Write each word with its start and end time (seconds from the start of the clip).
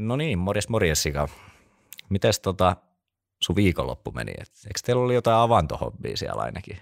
No 0.00 0.16
niin, 0.16 0.38
morjes 0.38 0.68
morjes 0.68 1.02
Sika. 1.02 1.28
Mites 2.08 2.40
tota 2.40 2.76
sun 3.42 3.56
viikonloppu 3.56 4.10
meni? 4.10 4.32
Et, 4.38 4.48
eikö 4.66 4.80
teillä 4.84 5.02
oli 5.02 5.14
jotain 5.14 5.36
avantohobbia 5.36 6.16
siellä 6.16 6.42
ainakin? 6.42 6.78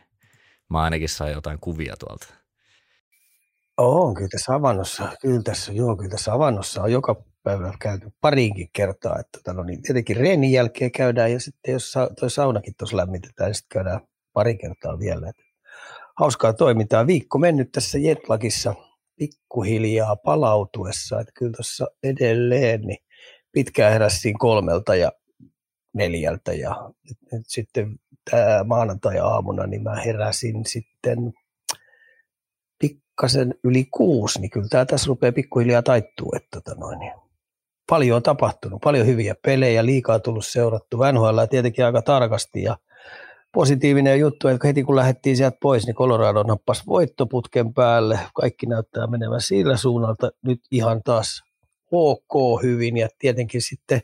Mä 0.71 0.83
ainakin 0.83 1.09
sain 1.09 1.33
jotain 1.33 1.59
kuvia 1.61 1.95
tuolta. 1.97 2.27
On, 3.77 4.15
kyllä 4.15 4.29
tässä 4.29 4.55
avannossa, 4.55 5.13
kyllä 5.23 5.43
tässä, 5.43 5.73
joo, 5.73 5.97
kyllä 5.97 6.11
tässä 6.11 6.33
avannossa 6.33 6.83
on 6.83 6.93
joka 6.93 7.25
päivä 7.43 7.73
käyty 7.81 8.09
pariinkin 8.21 8.69
kertaa. 8.73 9.19
Että, 9.19 9.39
tota, 9.39 9.53
no 9.53 9.63
niin, 9.63 9.83
tietenkin 9.83 10.17
reenin 10.17 10.53
jälkeen 10.53 10.93
käydään 10.93 11.33
ja 11.33 11.41
sitten 11.41 11.73
jos 11.73 11.93
sa, 11.93 12.11
toi 12.21 12.31
saunakin 12.31 12.75
tuossa 12.79 12.97
lämmitetään, 12.97 13.49
niin 13.49 13.55
sitten 13.55 13.75
käydään 13.85 14.01
pari 14.33 14.59
kertaa 14.59 14.99
vielä. 14.99 15.29
Että 15.29 15.43
hauskaa 16.19 16.53
toimintaa. 16.53 17.07
Viikko 17.07 17.39
mennyt 17.39 17.73
tässä 17.73 17.99
Jetlagissa 17.99 18.75
pikkuhiljaa 19.17 20.17
palautuessa, 20.17 21.21
että 21.21 21.33
kyllä 21.35 21.53
tuossa 21.53 21.87
edelleen 22.03 22.81
niin 22.81 23.08
pitkään 23.53 23.93
herästiin 23.93 24.39
kolmelta 24.39 24.95
ja 24.95 25.13
neljältä 25.95 26.53
ja 26.53 26.91
nyt, 27.09 27.19
nyt 27.33 27.47
sitten 27.47 27.99
tämä 28.31 28.65
maanantai-aamuna 28.65 29.67
niin 29.67 29.83
mä 29.83 29.95
heräsin 29.97 30.67
sitten 30.67 31.33
pikkasen 32.81 33.55
yli 33.65 33.85
kuusi, 33.85 34.41
niin 34.41 34.51
kyllä 34.51 34.69
tämä 34.71 34.85
tässä 34.85 35.09
rupeaa 35.09 35.33
pikkuhiljaa 35.33 35.83
taittuu, 35.83 36.33
että 36.37 36.49
tota 36.51 36.81
noin, 36.81 36.99
niin 36.99 37.13
paljon 37.89 38.17
on 38.17 38.23
tapahtunut, 38.23 38.81
paljon 38.81 39.07
hyviä 39.07 39.35
pelejä, 39.45 39.87
liikaa 39.87 40.19
tullut 40.19 40.47
seurattu, 40.47 40.99
NHL 41.13 41.45
tietenkin 41.51 41.85
aika 41.85 42.03
tarkasti 42.03 42.63
ja 42.63 42.77
positiivinen 43.55 44.21
juttu, 44.21 44.49
että 44.49 44.67
heti 44.67 44.83
kun 44.83 44.97
lähdettiin 44.97 45.37
sieltä 45.37 45.57
pois, 45.61 45.87
niin 45.87 45.97
Colorado 45.97 46.43
nappasi 46.43 46.83
voittoputken 46.87 47.75
päälle. 47.75 48.19
Kaikki 48.35 48.67
näyttää 48.67 49.07
menevän 49.07 49.41
sillä 49.41 49.77
suunnalta 49.77 50.31
nyt 50.43 50.61
ihan 50.71 51.03
taas 51.03 51.43
ok 51.91 52.63
hyvin 52.63 52.97
ja 52.97 53.09
tietenkin 53.19 53.63
sitten 53.63 54.01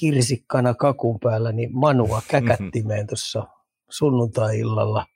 kirsikkana 0.00 0.74
kakun 0.74 1.18
päällä, 1.20 1.52
niin 1.52 1.70
Manua 1.72 2.22
käkättimeen 2.28 3.06
tuossa 3.08 3.46
sunnuntai-illalla. 3.90 5.06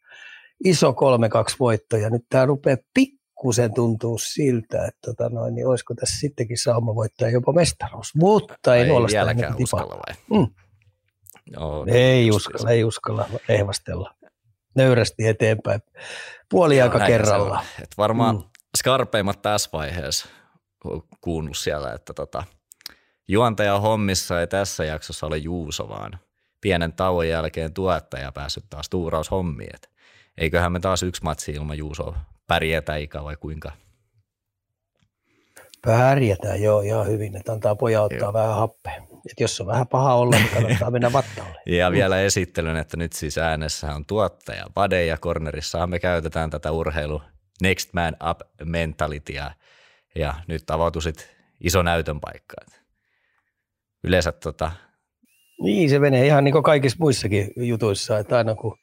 Iso 0.64 0.90
3-2 0.90 0.94
voitto 1.60 1.96
ja 1.96 2.10
nyt 2.10 2.22
tämä 2.28 2.46
rupeaa 2.46 2.76
pikkusen 2.94 3.74
tuntuu 3.74 4.18
siltä, 4.18 4.86
että 4.86 5.00
tota 5.04 5.28
noin, 5.28 5.54
niin 5.54 5.66
olisiko 5.66 5.94
tässä 5.94 6.20
sittenkin 6.20 6.58
sauma 6.58 6.94
voittaa 6.94 7.28
jopa 7.28 7.52
mestaruus, 7.52 8.14
mutta 8.14 8.76
ei, 8.76 8.82
ei 8.82 8.88
vieläkään 8.88 9.54
uskalla 9.62 9.94
vai? 9.96 10.40
Mm. 10.40 10.54
Joo, 11.46 11.86
ei 11.88 12.30
uskalla, 12.30 12.70
ei 12.70 12.84
uskalla 12.84 13.28
ehvastella. 13.48 14.14
Nöyrästi 14.76 15.26
eteenpäin. 15.26 15.80
Puoli 16.50 16.82
aika 16.82 17.06
kerralla. 17.06 17.64
Et 17.82 17.90
varmaan 17.98 18.36
mm. 18.36 18.42
skarpeimmat 18.78 19.42
tässä 19.42 19.70
vaiheessa 19.72 20.28
kuunnut 21.20 21.56
siellä, 21.56 21.92
että 21.92 22.14
tota, 22.14 22.44
juontaja 23.28 23.80
hommissa 23.80 24.40
ei 24.40 24.46
tässä 24.46 24.84
jaksossa 24.84 25.26
ole 25.26 25.38
Juuso, 25.38 25.88
vaan 25.88 26.18
pienen 26.60 26.92
tauon 26.92 27.28
jälkeen 27.28 27.74
tuottaja 27.74 28.32
päässyt 28.32 28.64
taas 28.70 28.88
tuuraushommiin. 28.88 29.74
Et 29.74 29.90
eiköhän 30.38 30.72
me 30.72 30.80
taas 30.80 31.02
yksi 31.02 31.22
matsi 31.22 31.52
ilman 31.52 31.78
Juuso 31.78 32.14
pärjätä 32.46 32.96
ikä 32.96 33.24
vai 33.24 33.36
kuinka? 33.36 33.72
Pärjätään, 35.86 36.62
joo, 36.62 36.80
ihan 36.80 37.06
hyvin. 37.06 37.36
Että 37.36 37.52
antaa 37.52 37.74
poja 37.74 38.02
ottaa 38.02 38.18
joo. 38.18 38.32
vähän 38.32 38.54
happea 38.54 39.12
että 39.30 39.44
jos 39.44 39.60
on 39.60 39.66
vähän 39.66 39.86
paha 39.86 40.14
olla, 40.14 40.36
niin 40.36 40.48
kannattaa 40.48 40.90
mennä 40.90 41.12
vattaalle. 41.12 41.58
ja 41.78 41.90
vielä 41.90 42.20
esittelyn, 42.20 42.76
että 42.76 42.96
nyt 42.96 43.12
siis 43.12 43.38
äänessä 43.38 43.94
on 43.94 44.06
tuottaja 44.06 44.66
Vade 44.76 45.06
ja 45.06 45.16
cornerissa 45.16 45.86
me 45.86 45.98
käytetään 45.98 46.50
tätä 46.50 46.70
urheilu 46.70 47.22
Next 47.62 47.92
Man 47.92 48.16
Up 48.30 48.40
mentalityä 48.64 49.52
ja 50.14 50.34
nyt 50.48 50.70
avautui 50.70 51.02
sit 51.02 51.36
iso 51.60 51.82
näytön 51.82 52.20
paikka. 52.20 52.56
Yleensä 54.04 54.32
tota, 54.32 54.72
niin, 55.62 55.90
se 55.90 55.98
menee 55.98 56.26
ihan 56.26 56.44
niin 56.44 56.52
kuin 56.52 56.64
kaikissa 56.64 56.96
muissakin 57.00 57.50
jutuissa, 57.56 58.18
että 58.18 58.36
aina 58.36 58.54
kun 58.54 58.78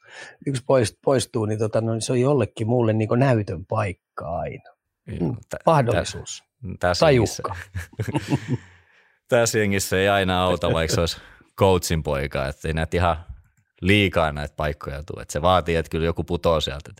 yksi 0.47 0.63
poistuu, 1.05 1.45
niin, 1.45 1.59
tota, 1.59 1.81
no, 1.81 1.99
se 1.99 2.11
on 2.11 2.21
jollekin 2.21 2.67
muulle 2.67 2.93
niin 2.93 3.07
kuin 3.07 3.19
näytön 3.19 3.65
paikka 3.65 4.39
aina. 4.39 4.69
Mm, 5.05 5.35
mahdollisuus. 5.65 6.43
Tässä 6.79 7.05
tai 7.05 7.19
uhka. 7.19 7.55
tässä 9.29 9.59
jengissä 9.59 9.97
ei 9.99 10.09
aina 10.09 10.43
auta, 10.43 10.73
vaikka 10.73 10.95
se 10.95 10.99
olisi 11.01 11.17
coachin 11.57 12.03
poika, 12.03 12.47
että 12.47 12.67
ei 12.67 12.73
näitä 12.73 12.97
ihan 12.97 13.25
liikaa 13.81 14.31
näitä 14.31 14.53
paikkoja 14.57 15.03
tule. 15.03 15.21
Että 15.21 15.31
se 15.31 15.41
vaatii, 15.41 15.75
että 15.75 15.89
kyllä 15.89 16.05
joku 16.05 16.23
putoo 16.23 16.61
sieltä. 16.61 16.91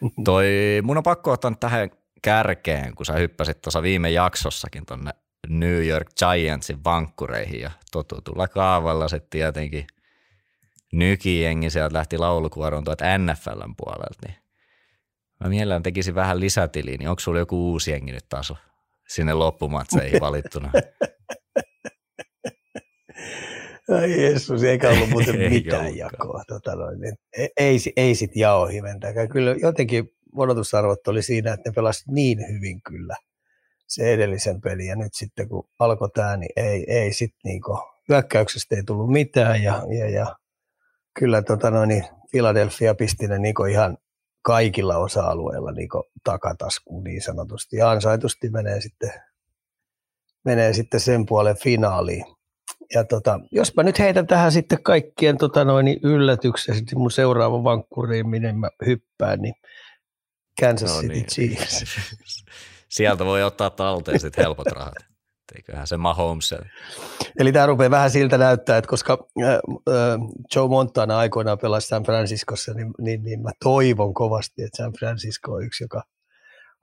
Toi, 0.24 0.46
mun 0.82 0.96
on 0.96 1.02
pakko 1.02 1.32
ottaa 1.32 1.52
tähän 1.60 1.90
kärkeen, 2.22 2.94
kun 2.94 3.06
sä 3.06 3.12
hyppäsit 3.12 3.62
tuossa 3.62 3.82
viime 3.82 4.10
jaksossakin 4.10 4.86
tonne 4.86 5.10
New 5.48 5.86
York 5.86 6.08
Giantsin 6.18 6.84
vankkureihin 6.84 7.60
ja 7.60 7.70
totutulla 7.92 8.48
kaavalla 8.48 9.08
sitten 9.08 9.30
tietenkin 9.30 9.86
nykijengi 10.92 11.70
sieltä 11.70 11.94
lähti 11.94 12.18
laulukuoroon 12.18 12.84
tuolta 12.84 13.18
NFLn 13.18 13.74
puolelta, 13.76 14.26
niin 14.26 14.36
mä 15.40 15.48
mielellään 15.48 15.82
tekisin 15.82 16.14
vähän 16.14 16.40
lisätiliä, 16.40 16.96
niin 16.98 17.08
onko 17.08 17.20
sulla 17.20 17.38
joku 17.38 17.70
uusi 17.70 17.90
jengi 17.90 18.12
nyt 18.12 18.28
taas 18.28 18.52
sinne 19.08 19.34
loppumatseihin 19.34 20.20
valittuna. 20.20 20.70
Ai 23.88 24.22
Jeesus, 24.22 24.62
eikä 24.62 24.90
ollut 24.90 25.10
muuten 25.10 25.40
ei 25.42 25.50
mitään 25.50 25.80
ollutkaan. 25.80 26.12
jakoa. 26.12 26.42
Tota 26.48 26.74
noin, 26.74 27.00
niin 27.00 27.14
ei, 27.36 27.50
ei, 27.56 27.78
ei 27.96 28.14
sit 28.14 28.36
jao 28.36 28.66
hiventäkään. 28.66 29.28
Kyllä 29.28 29.56
jotenkin 29.62 30.12
odotusarvot 30.36 31.08
oli 31.08 31.22
siinä, 31.22 31.52
että 31.52 31.70
ne 31.70 31.74
pelasivat 31.74 32.14
niin 32.14 32.38
hyvin 32.48 32.82
kyllä 32.82 33.16
se 33.86 34.12
edellisen 34.12 34.60
peli. 34.60 34.86
Ja 34.86 34.96
nyt 34.96 35.14
sitten 35.14 35.48
kun 35.48 35.68
alkoi 35.78 36.10
tämä, 36.10 36.36
niin 36.36 36.52
ei, 36.56 36.84
ei 36.88 37.12
sitten 37.12 37.40
niinku, 37.44 37.78
hyökkäyksestä 38.08 38.76
ei 38.76 38.82
tullut 38.82 39.10
mitään. 39.12 39.62
Ja, 39.62 39.82
ja, 39.98 40.10
ja 40.10 40.36
kyllä 41.18 41.42
tota 41.42 41.70
noin, 41.70 41.88
niin 41.88 42.04
Philadelphia 42.30 42.94
pisti 42.94 43.28
ne 43.28 43.38
niinku 43.38 43.64
ihan 43.64 43.98
kaikilla 44.42 44.96
osa-alueilla 44.96 45.72
niin 45.72 45.88
takataskuun 46.24 47.04
niin 47.04 47.22
sanotusti. 47.22 47.76
Ja 47.76 47.90
ansaitusti 47.90 48.50
menee 48.50 48.80
sitten, 48.80 49.12
menee 50.44 50.72
sitten 50.72 51.00
sen 51.00 51.26
puolen 51.26 51.56
finaaliin. 51.56 52.37
Ja 52.94 53.04
tota, 53.04 53.40
jos 53.52 53.74
mä 53.74 53.82
nyt 53.82 53.98
heitän 53.98 54.26
tähän 54.26 54.52
sitten 54.52 54.82
kaikkien 54.82 55.38
tota 55.38 55.64
noin, 55.64 56.00
yllätyksen, 56.02 56.74
sitten 56.74 56.98
mun 56.98 57.10
seuraava 57.10 57.64
vankkuriin, 57.64 58.28
minne 58.28 58.52
mä 58.52 58.68
hyppään, 58.86 59.40
niin 59.40 59.54
Kansas 60.60 60.94
no 60.94 61.00
City 61.00 61.14
niin. 61.14 61.26
Chiefs. 61.26 61.84
Sieltä 62.88 63.24
voi 63.24 63.42
ottaa 63.42 63.70
talteen 63.70 64.20
sitten 64.20 64.44
helpot 64.44 64.66
rahat. 64.66 64.94
Eiköhän 65.56 65.86
se 65.86 65.96
Mahomes. 65.96 66.54
Eli 67.38 67.52
tämä 67.52 67.66
rupeaa 67.66 67.90
vähän 67.90 68.10
siltä 68.10 68.38
näyttää, 68.38 68.76
että 68.76 68.88
koska 68.88 69.18
äh, 69.42 69.48
äh, 69.54 69.60
Joe 70.54 70.68
Montana 70.68 71.18
aikoinaan 71.18 71.58
pelasi 71.58 71.88
San 71.88 72.02
Franciscossa, 72.02 72.74
niin, 72.74 72.94
niin, 72.98 73.22
niin 73.22 73.42
mä 73.42 73.50
toivon 73.64 74.14
kovasti, 74.14 74.62
että 74.62 74.76
San 74.76 74.92
Francisco 74.98 75.52
on 75.52 75.64
yksi, 75.64 75.84
joka 75.84 76.02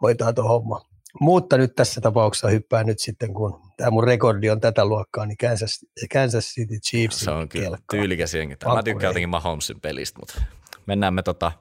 hoitaa 0.02 0.34
tuon 0.34 0.48
homma. 0.48 0.82
Mutta 1.22 1.58
nyt 1.58 1.76
tässä 1.76 2.02
tapauksessa 2.02 2.48
hyppää 2.48 2.84
nyt 2.84 3.00
sitten, 3.00 3.34
kun 3.34 3.62
tämä 3.78 3.92
mun 3.92 4.04
rekordi 4.04 4.50
on 4.50 4.60
tätä 4.60 4.86
luokkaa, 4.86 5.26
niin 5.26 5.38
Kansas, 5.38 5.86
Kansas 6.14 6.46
City 6.46 6.80
Chiefs. 6.80 7.20
Se 7.20 7.32
on 7.32 7.50
kyllä 7.50 7.78
tyylikäs 7.92 8.34
jengi. 8.34 8.56
Mä 8.76 8.84
tykkään 8.84 9.10
jotenkin 9.10 9.30
Mahomesin 9.30 9.82
pelistä, 9.82 10.20
mutta 10.20 10.42
mennään 10.86 11.14
me 11.14 11.24
tota... 11.24 11.52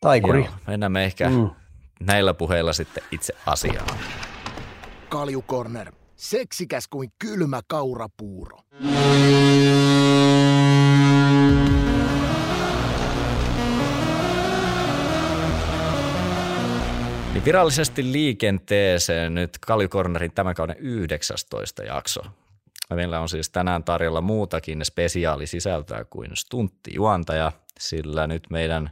Taikuri. 0.00 0.44
Joo, 0.44 0.54
mennään 0.66 0.92
me 0.92 1.04
ehkä 1.04 1.30
mm. 1.30 1.50
näillä 2.00 2.34
puheilla 2.34 2.72
sitten 2.72 3.02
itse 3.10 3.34
asiaan. 3.46 3.98
Kaljukorner. 5.08 5.92
Seksikäs 6.16 6.88
kuin 6.88 7.12
kylmä 7.18 7.60
kaurapuuro. 7.68 8.58
Niin 17.32 17.44
virallisesti 17.44 18.12
liikenteeseen 18.12 19.34
nyt 19.34 19.58
Kaljukornerin 19.58 20.32
tämän 20.32 20.54
kauden 20.54 20.76
19 20.78 21.82
jakso. 21.82 22.22
Meillä 22.94 23.20
on 23.20 23.28
siis 23.28 23.50
tänään 23.50 23.84
tarjolla 23.84 24.20
muutakin 24.20 24.84
spesiaalisisältöä 24.84 26.04
kuin 26.04 26.30
stunttijuontaja, 26.34 27.52
sillä 27.80 28.26
nyt 28.26 28.42
meidän 28.50 28.90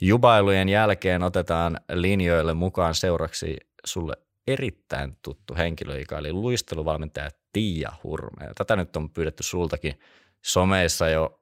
jubailujen 0.00 0.68
jälkeen 0.68 1.22
otetaan 1.22 1.80
linjoille 1.92 2.54
mukaan 2.54 2.94
seuraksi 2.94 3.56
sulle 3.84 4.14
erittäin 4.46 5.16
tuttu 5.22 5.54
henkilö, 5.54 5.98
joka 5.98 6.16
oli 6.16 6.32
luisteluvalmentaja 6.32 7.30
Tiia 7.52 7.92
Hurme. 8.04 8.50
Tätä 8.54 8.76
nyt 8.76 8.96
on 8.96 9.10
pyydetty 9.10 9.42
sultakin 9.42 10.00
someissa 10.44 11.08
jo 11.08 11.40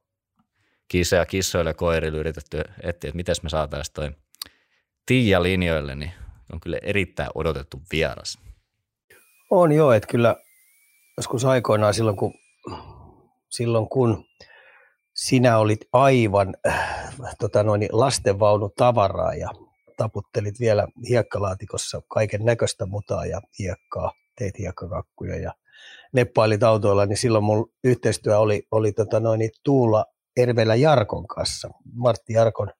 kissa 0.88 1.16
ja 1.16 1.26
kissoille 1.26 1.74
koirille 1.74 2.18
yritetty 2.18 2.58
etsiä, 2.58 3.08
että 3.08 3.16
miten 3.16 3.34
me 3.42 3.48
saataisiin 3.48 3.94
toi 3.94 4.10
Tiia 5.06 5.42
linjoille, 5.42 5.94
niin 5.94 6.12
on 6.52 6.60
kyllä 6.60 6.78
erittäin 6.82 7.30
odotettu 7.34 7.82
vieras. 7.92 8.38
On 9.50 9.72
joo, 9.72 9.92
että 9.92 10.06
kyllä 10.06 10.36
joskus 11.16 11.44
aikoinaan 11.44 11.94
silloin 11.94 12.16
kun, 12.16 12.34
silloin 13.48 13.88
kun 13.88 14.24
sinä 15.14 15.58
olit 15.58 15.80
aivan 15.92 16.54
äh, 16.66 17.36
tota 17.38 17.62
noin, 17.62 17.88
lastenvaunu 17.92 18.68
tavaraa 18.76 19.34
ja 19.34 19.48
taputtelit 19.96 20.60
vielä 20.60 20.88
hiekkalaatikossa 21.08 22.02
kaiken 22.08 22.44
näköistä 22.44 22.86
mutaa 22.86 23.26
ja 23.26 23.40
hiekkaa, 23.58 24.12
teit 24.38 24.58
hiekkakakkuja 24.58 25.36
ja 25.36 25.54
neppailit 26.12 26.62
autoilla, 26.62 27.06
niin 27.06 27.16
silloin 27.16 27.44
mun 27.44 27.72
yhteistyö 27.84 28.38
oli, 28.38 28.62
oli 28.70 28.92
tota 28.92 29.20
noin, 29.20 29.50
Tuula 29.64 30.04
Ervelä 30.36 30.74
Jarkon 30.74 31.26
kanssa, 31.26 31.70
Martti 31.94 32.32
Jarkon 32.32 32.70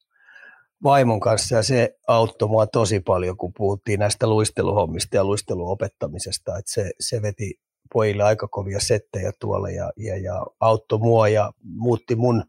vaimon 0.82 1.20
kanssa 1.20 1.56
ja 1.56 1.62
se 1.62 1.98
auttoi 2.08 2.48
mua 2.48 2.66
tosi 2.66 3.00
paljon, 3.00 3.36
kun 3.36 3.52
puhuttiin 3.56 4.00
näistä 4.00 4.26
luisteluhommista 4.26 5.16
ja 5.16 5.24
luisteluopettamisesta, 5.24 6.58
että 6.58 6.72
se, 6.72 6.90
se 7.00 7.22
veti 7.22 7.54
pojille 7.92 8.22
aika 8.22 8.48
kovia 8.48 8.80
settejä 8.80 9.32
tuolla 9.40 9.70
ja, 9.70 9.92
ja, 9.96 10.16
ja 10.16 10.46
auttoi 10.60 10.98
mua 10.98 11.28
ja 11.28 11.52
muutti 11.64 12.16
mun 12.16 12.44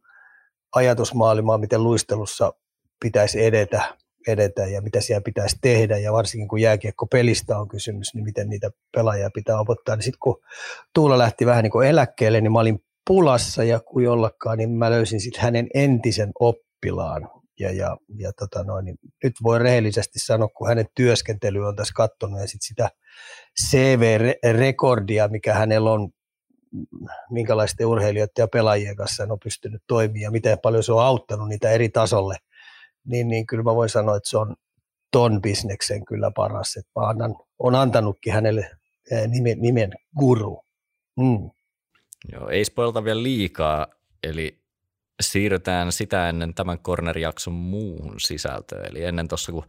ajatusmaailmaa, 0.76 1.58
miten 1.58 1.84
luistelussa 1.84 2.54
pitäisi 3.04 3.46
edetä, 3.46 3.98
edetä 4.28 4.68
ja 4.68 4.82
mitä 4.82 5.02
siellä 5.02 5.22
pitäisi 5.22 5.58
tehdä 5.62 5.98
ja 5.98 6.14
varsinkin 6.14 6.48
kun 6.48 6.62
jääkiekko 6.62 7.08
pelistä 7.08 7.60
on 7.60 7.68
kysymys, 7.68 8.14
niin 8.14 8.24
miten 8.24 8.50
niitä 8.50 8.72
pelaajia 8.96 9.30
pitää 9.34 9.60
opettaa. 9.60 9.96
Niin 9.96 10.04
sitten 10.04 10.20
kun 10.20 10.42
Tuula 10.94 11.18
lähti 11.18 11.46
vähän 11.46 11.64
niin 11.64 11.72
kuin 11.72 11.88
eläkkeelle, 11.88 12.42
niin 12.42 12.52
mä 12.52 12.60
olin 12.60 12.84
pulassa 13.08 13.64
ja 13.64 13.80
kuin 13.80 14.06
jollakaan, 14.06 14.58
niin 14.58 14.70
mä 14.70 14.90
löysin 14.92 15.22
sitten 15.22 15.42
hänen 15.42 15.68
entisen 15.74 16.32
oppilaan. 16.40 17.41
Ja, 17.62 17.72
ja, 17.72 17.98
ja 18.18 18.32
tota 18.34 18.64
noin, 18.64 18.86
niin 18.86 18.98
nyt 19.24 19.34
voi 19.44 19.60
rehellisesti 19.60 20.20
sanoa, 20.20 20.48
kun 20.48 20.68
hänen 20.68 20.86
työskentely 20.96 21.68
on 21.68 21.76
tässä 21.76 21.94
katsonut 21.96 22.40
ja 22.40 22.48
sitten 22.48 22.68
sitä 22.68 22.90
CV-rekordia, 23.66 25.28
mikä 25.28 25.54
hänellä 25.54 25.92
on 25.92 26.10
minkälaisten 27.30 27.88
urheilijoiden 27.88 28.34
ja 28.38 28.48
pelaajien 28.48 28.96
kanssa 28.96 29.24
on 29.30 29.40
pystynyt 29.44 29.84
toimimaan 29.88 30.22
ja 30.22 30.32
miten 30.32 30.60
paljon 30.60 30.84
se 30.84 30.94
on 30.94 31.04
auttanut 31.04 31.50
niitä 31.50 31.72
eri 31.72 31.90
tasolle, 31.90 32.36
niin, 33.06 33.28
niin 33.28 33.46
kyllä 33.46 33.64
mä 33.64 33.76
voin 33.76 33.90
sanoa, 33.90 34.18
että 34.18 34.30
se 34.30 34.38
on 34.38 34.56
ton 35.12 35.42
bisneksen 35.42 36.06
kyllä 36.06 36.32
paras. 36.36 36.76
Että 36.78 36.92
mä 37.00 37.08
annan, 37.08 37.36
on 37.60 37.76
antanutkin 37.76 38.34
hänelle 38.34 38.72
nimen, 39.28 39.62
nimen 39.62 39.92
guru. 40.20 40.62
Mm. 41.18 41.50
Joo, 42.32 42.50
ei 42.50 42.66
spoilta 42.66 43.04
vielä 43.04 43.24
liikaa, 43.24 43.88
eli 44.24 44.61
siirrytään 45.22 45.92
sitä 45.92 46.30
ennen 46.30 46.54
tämän 46.54 46.80
corner-jakson 46.80 47.54
muuhun 47.54 48.20
sisältöön. 48.20 48.86
Eli 48.92 49.04
ennen 49.04 49.28
tuossa, 49.28 49.52
kun 49.52 49.66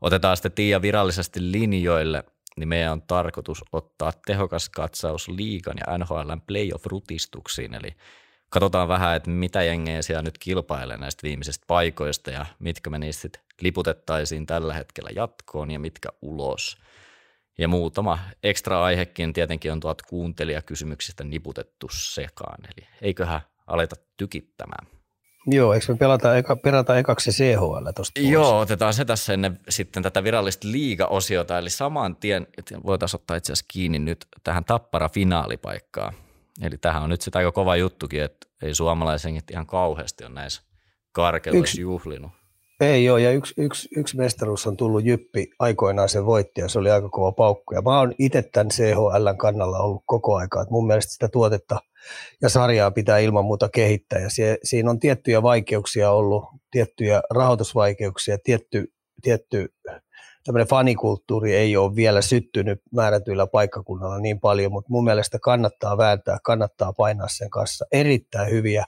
otetaan 0.00 0.36
sitten 0.36 0.52
Tiia 0.52 0.82
virallisesti 0.82 1.52
linjoille– 1.52 2.24
niin 2.56 2.68
meidän 2.68 2.92
on 2.92 3.02
tarkoitus 3.02 3.64
ottaa 3.72 4.12
tehokas 4.26 4.68
katsaus 4.68 5.28
liikan 5.28 5.76
ja 5.86 5.98
NHLn 5.98 6.40
playoff-rutistuksiin, 6.46 7.74
eli 7.74 7.96
katsotaan 8.48 8.88
vähän, 8.88 9.16
että 9.16 9.30
mitä 9.30 9.62
jengejä 9.62 10.02
siellä 10.02 10.22
nyt 10.22 10.38
kilpailee 10.38 10.96
näistä 10.96 11.22
viimeisistä 11.22 11.64
paikoista 11.66 12.30
ja 12.30 12.46
mitkä 12.58 12.90
me 12.90 12.98
niistä 12.98 13.28
liputettaisiin 13.60 14.46
tällä 14.46 14.74
hetkellä 14.74 15.10
jatkoon 15.14 15.70
ja 15.70 15.78
mitkä 15.78 16.08
ulos. 16.22 16.78
Ja 17.58 17.68
muutama 17.68 18.18
ekstra 18.42 18.84
aihekin 18.84 19.32
tietenkin 19.32 19.72
on 19.72 19.80
tuot 19.80 20.02
kuuntelijakysymyksistä 20.02 21.24
niputettu 21.24 21.88
sekaan, 21.92 22.58
eli 22.64 22.88
eiköhän 23.02 23.40
aleta 23.66 23.96
tykittämään. 24.16 24.95
Joo, 25.46 25.74
eikö 25.74 25.92
me 25.92 25.98
pelata, 25.98 26.36
eka, 26.36 26.56
pelata 26.56 26.98
ekaksi 26.98 27.30
CHL 27.30 27.88
tuosta 27.96 28.20
Joo, 28.20 28.58
otetaan 28.58 28.94
se 28.94 29.04
tässä 29.04 29.32
ennen 29.32 29.58
sitten 29.68 30.02
tätä 30.02 30.24
virallista 30.24 30.68
liiga-osiota, 30.68 31.58
eli 31.58 31.70
saman 31.70 32.16
tien 32.16 32.46
voitaisiin 32.86 33.20
ottaa 33.20 33.36
itse 33.36 33.52
asiassa 33.52 33.66
kiinni 33.72 33.98
nyt 33.98 34.26
tähän 34.44 34.64
tappara 34.64 35.08
finaalipaikkaan. 35.08 36.14
Eli 36.62 36.78
tähän 36.78 37.02
on 37.02 37.10
nyt 37.10 37.20
sitä 37.20 37.38
aika 37.38 37.52
kova 37.52 37.76
juttukin, 37.76 38.22
että 38.22 38.46
ei 38.62 38.74
suomalaisengit 38.74 39.50
ihan 39.50 39.66
kauheasti 39.66 40.24
on 40.24 40.34
näissä 40.34 40.62
karkeloissa 41.12 41.80
juhlinut. 41.80 42.30
Ei 42.80 43.10
ole, 43.10 43.20
ja 43.20 43.30
yksi, 43.30 43.54
yksi, 43.56 43.88
yksi 43.96 44.16
mestaruus 44.16 44.66
on 44.66 44.76
tullut 44.76 45.04
Jyppi, 45.04 45.50
aikoinaan 45.58 46.08
se 46.08 46.26
voitti 46.26 46.60
ja 46.60 46.68
se 46.68 46.78
oli 46.78 46.90
aika 46.90 47.08
kova 47.08 47.32
paukku. 47.32 47.74
Ja 47.74 47.82
mä 47.82 47.98
oon 47.98 48.12
itse 48.18 48.42
tämän 48.42 48.68
CHLn 48.68 49.38
kannalla 49.38 49.78
ollut 49.78 50.02
koko 50.06 50.36
aikaa, 50.36 50.62
että 50.62 50.72
mun 50.72 50.86
mielestä 50.86 51.12
sitä 51.12 51.28
tuotetta 51.28 51.78
ja 52.42 52.48
sarjaa 52.48 52.90
pitää 52.90 53.18
ilman 53.18 53.44
muuta 53.44 53.68
kehittää. 53.68 54.18
Ja 54.18 54.30
sie, 54.30 54.58
siinä 54.62 54.90
on 54.90 55.00
tiettyjä 55.00 55.42
vaikeuksia 55.42 56.10
ollut, 56.10 56.44
tiettyjä 56.70 57.22
rahoitusvaikeuksia, 57.30 58.38
tietty, 58.44 58.92
tietty 59.22 59.74
tämmöinen 60.44 60.68
fanikulttuuri 60.68 61.54
ei 61.54 61.76
ole 61.76 61.96
vielä 61.96 62.22
syttynyt 62.22 62.80
määrätyillä 62.94 63.46
paikkakunnalla 63.46 64.18
niin 64.18 64.40
paljon, 64.40 64.72
mutta 64.72 64.90
mun 64.90 65.04
mielestä 65.04 65.38
kannattaa 65.38 65.98
vääntää, 65.98 66.38
kannattaa 66.44 66.92
painaa 66.92 67.28
sen 67.28 67.50
kanssa. 67.50 67.86
Erittäin 67.92 68.50
hyviä 68.50 68.84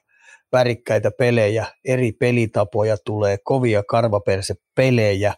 värikkäitä 0.53 1.11
pelejä, 1.11 1.67
eri 1.85 2.13
pelitapoja 2.13 2.97
tulee, 3.05 3.39
kovia 3.45 3.83
karvaperse-pelejä, 3.83 5.35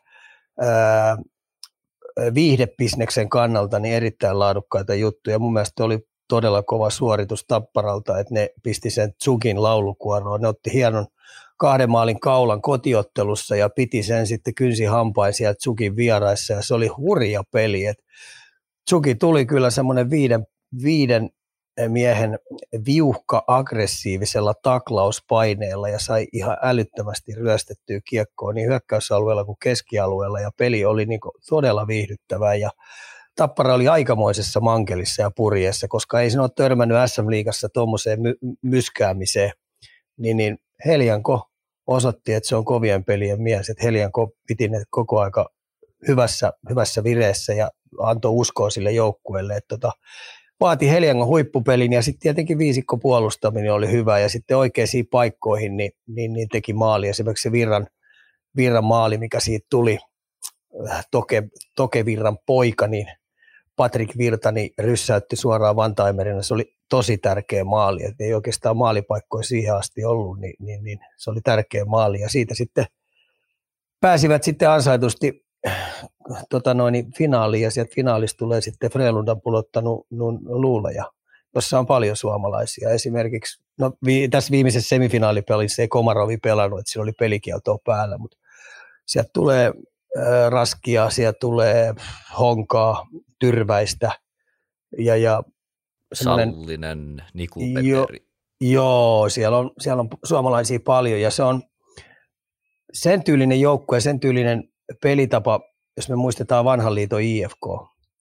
viihdebisneksen 2.34 3.28
kannalta 3.28 3.78
niin 3.78 3.94
erittäin 3.94 4.38
laadukkaita 4.38 4.94
juttuja. 4.94 5.38
Mun 5.38 5.52
mielestä 5.52 5.84
oli 5.84 5.98
todella 6.30 6.62
kova 6.62 6.90
suoritus 6.90 7.44
Tapparalta, 7.48 8.18
että 8.18 8.34
ne 8.34 8.50
pisti 8.62 8.90
sen 8.90 9.14
Tsukin 9.14 9.62
laulukuoroon. 9.62 10.40
Ne 10.40 10.48
otti 10.48 10.72
hienon 10.72 11.06
kahden 11.56 11.90
maalin 11.90 12.20
kaulan 12.20 12.62
kotiottelussa 12.62 13.56
ja 13.56 13.70
piti 13.70 14.02
sen 14.02 14.26
sitten 14.26 14.54
kynsi 14.54 14.84
hampain 14.84 15.34
siellä 15.34 15.54
Tsukin 15.54 15.96
vieraissa 15.96 16.52
ja 16.52 16.62
se 16.62 16.74
oli 16.74 16.86
hurja 16.86 17.42
peli. 17.52 17.86
Et 17.86 17.98
Tsuki 18.84 19.14
tuli 19.14 19.46
kyllä 19.46 19.70
semmoinen 19.70 20.10
viiden, 20.10 20.46
viiden 20.82 21.30
miehen 21.88 22.38
viuhka 22.86 23.44
aggressiivisella 23.46 24.54
taklauspaineella 24.62 25.88
ja 25.88 25.98
sai 25.98 26.26
ihan 26.32 26.56
älyttömästi 26.62 27.34
ryöstettyä 27.34 28.00
kiekkoa 28.08 28.52
niin 28.52 28.68
hyökkäysalueella 28.68 29.44
kuin 29.44 29.56
keskialueella 29.62 30.40
ja 30.40 30.50
peli 30.56 30.84
oli 30.84 31.06
niin 31.06 31.20
todella 31.48 31.86
viihdyttävää 31.86 32.54
ja 32.54 32.70
Tappara 33.40 33.74
oli 33.74 33.88
aikamoisessa 33.88 34.60
mankelissa 34.60 35.22
ja 35.22 35.30
purjeessa, 35.36 35.88
koska 35.88 36.20
ei 36.20 36.30
sinä 36.30 36.42
ole 36.42 36.50
törmännyt 36.56 36.98
SM-liigassa 37.06 37.68
tuommoiseen 37.68 38.22
my- 38.22 38.38
myskäämiseen, 38.62 39.52
niin, 40.18 40.36
niin 40.36 40.58
Heljanko 40.86 41.42
osoitti, 41.86 42.34
että 42.34 42.48
se 42.48 42.56
on 42.56 42.64
kovien 42.64 43.04
pelien 43.04 43.42
mies, 43.42 43.70
että 43.70 43.82
Heljanko 43.82 44.30
piti 44.46 44.68
ne 44.68 44.82
koko 44.90 45.20
aika 45.20 45.48
hyvässä, 46.08 46.52
hyvässä 46.70 47.04
vireessä 47.04 47.54
ja 47.54 47.70
antoi 48.00 48.32
uskoa 48.34 48.70
sille 48.70 48.92
joukkueelle, 48.92 49.56
että 49.56 49.68
tota, 49.68 49.92
vaati 50.60 50.90
Heljangon 50.90 51.26
huippupelin 51.26 51.92
ja 51.92 52.02
sitten 52.02 52.20
tietenkin 52.20 52.58
viisikko 52.58 52.98
puolustaminen 52.98 53.72
oli 53.72 53.90
hyvä 53.90 54.18
ja 54.18 54.28
sitten 54.28 54.56
oikeisiin 54.56 55.06
paikkoihin 55.06 55.76
niin, 55.76 55.92
niin, 56.06 56.32
niin 56.32 56.48
teki 56.48 56.72
maali. 56.72 57.08
Esimerkiksi 57.08 57.42
se 57.42 57.52
Virran, 57.52 57.86
Virran 58.56 58.84
maali, 58.84 59.18
mikä 59.18 59.40
siitä 59.40 59.66
tuli, 59.70 59.98
äh, 60.90 61.06
Toke, 61.10 61.42
Toke 61.76 62.04
Virran 62.04 62.38
poika, 62.46 62.86
niin 62.86 63.06
Patrick 63.80 64.18
Virtani 64.18 64.70
ryssäytti 64.78 65.36
suoraan 65.36 65.76
Vantaimerina. 65.76 66.42
Se 66.42 66.54
oli 66.54 66.74
tosi 66.88 67.18
tärkeä 67.18 67.64
maali, 67.64 68.04
että 68.04 68.24
ei 68.24 68.34
oikeastaan 68.34 68.76
maalipaikkoja 68.76 69.42
siihen 69.42 69.74
asti 69.74 70.04
ollut, 70.04 70.40
niin, 70.40 70.54
niin, 70.58 70.84
niin 70.84 70.98
se 71.16 71.30
oli 71.30 71.40
tärkeä 71.40 71.84
maali 71.84 72.20
ja 72.20 72.28
siitä 72.28 72.54
sitten 72.54 72.86
pääsivät 74.00 74.42
sitten 74.42 74.70
ansaitusti 74.70 75.46
tota 76.50 76.74
noin, 76.74 77.12
finaaliin 77.18 77.62
ja 77.62 77.70
sieltä 77.70 77.94
finaalista 77.94 78.38
tulee 78.38 78.60
sitten 78.60 78.90
Frelundan 78.90 79.40
pulottanut 79.40 80.06
luuleja, 80.44 81.04
jossa 81.54 81.78
on 81.78 81.86
paljon 81.86 82.16
suomalaisia. 82.16 82.90
Esimerkiksi 82.90 83.62
no, 83.78 83.92
vi, 84.06 84.28
tässä 84.28 84.50
viimeisessä 84.50 84.88
semifinaalipelissä 84.88 85.82
ei 85.82 85.88
Komarovi 85.88 86.36
pelannut, 86.36 86.80
että 86.80 86.92
siinä 86.92 87.02
oli 87.02 87.12
pelikieltoa 87.12 87.78
päällä, 87.84 88.18
mutta 88.18 88.36
sieltä 89.06 89.30
tulee 89.32 89.66
äh, 89.66 90.50
raskia, 90.50 91.10
sieltä 91.10 91.38
tulee 91.40 91.94
honkaa, 92.38 93.06
tyrväistä 93.40 94.10
ja, 94.98 95.16
ja 95.16 95.42
Sallinen, 96.14 97.22
Niku 97.34 97.60
jo, 97.82 98.06
Joo, 98.60 99.28
siellä 99.28 99.58
on, 99.58 99.70
siellä 99.80 100.00
on 100.00 100.08
suomalaisia 100.24 100.80
paljon 100.84 101.20
ja 101.20 101.30
se 101.30 101.42
on 101.42 101.62
sen 102.92 103.24
tyylinen 103.24 103.60
joukkue, 103.60 104.00
sen 104.00 104.20
tyylinen 104.20 104.68
pelitapa, 105.02 105.60
jos 105.96 106.08
me 106.08 106.16
muistetaan 106.16 106.64
vanhan 106.64 106.94
liiton 106.94 107.22
IFK, 107.22 107.66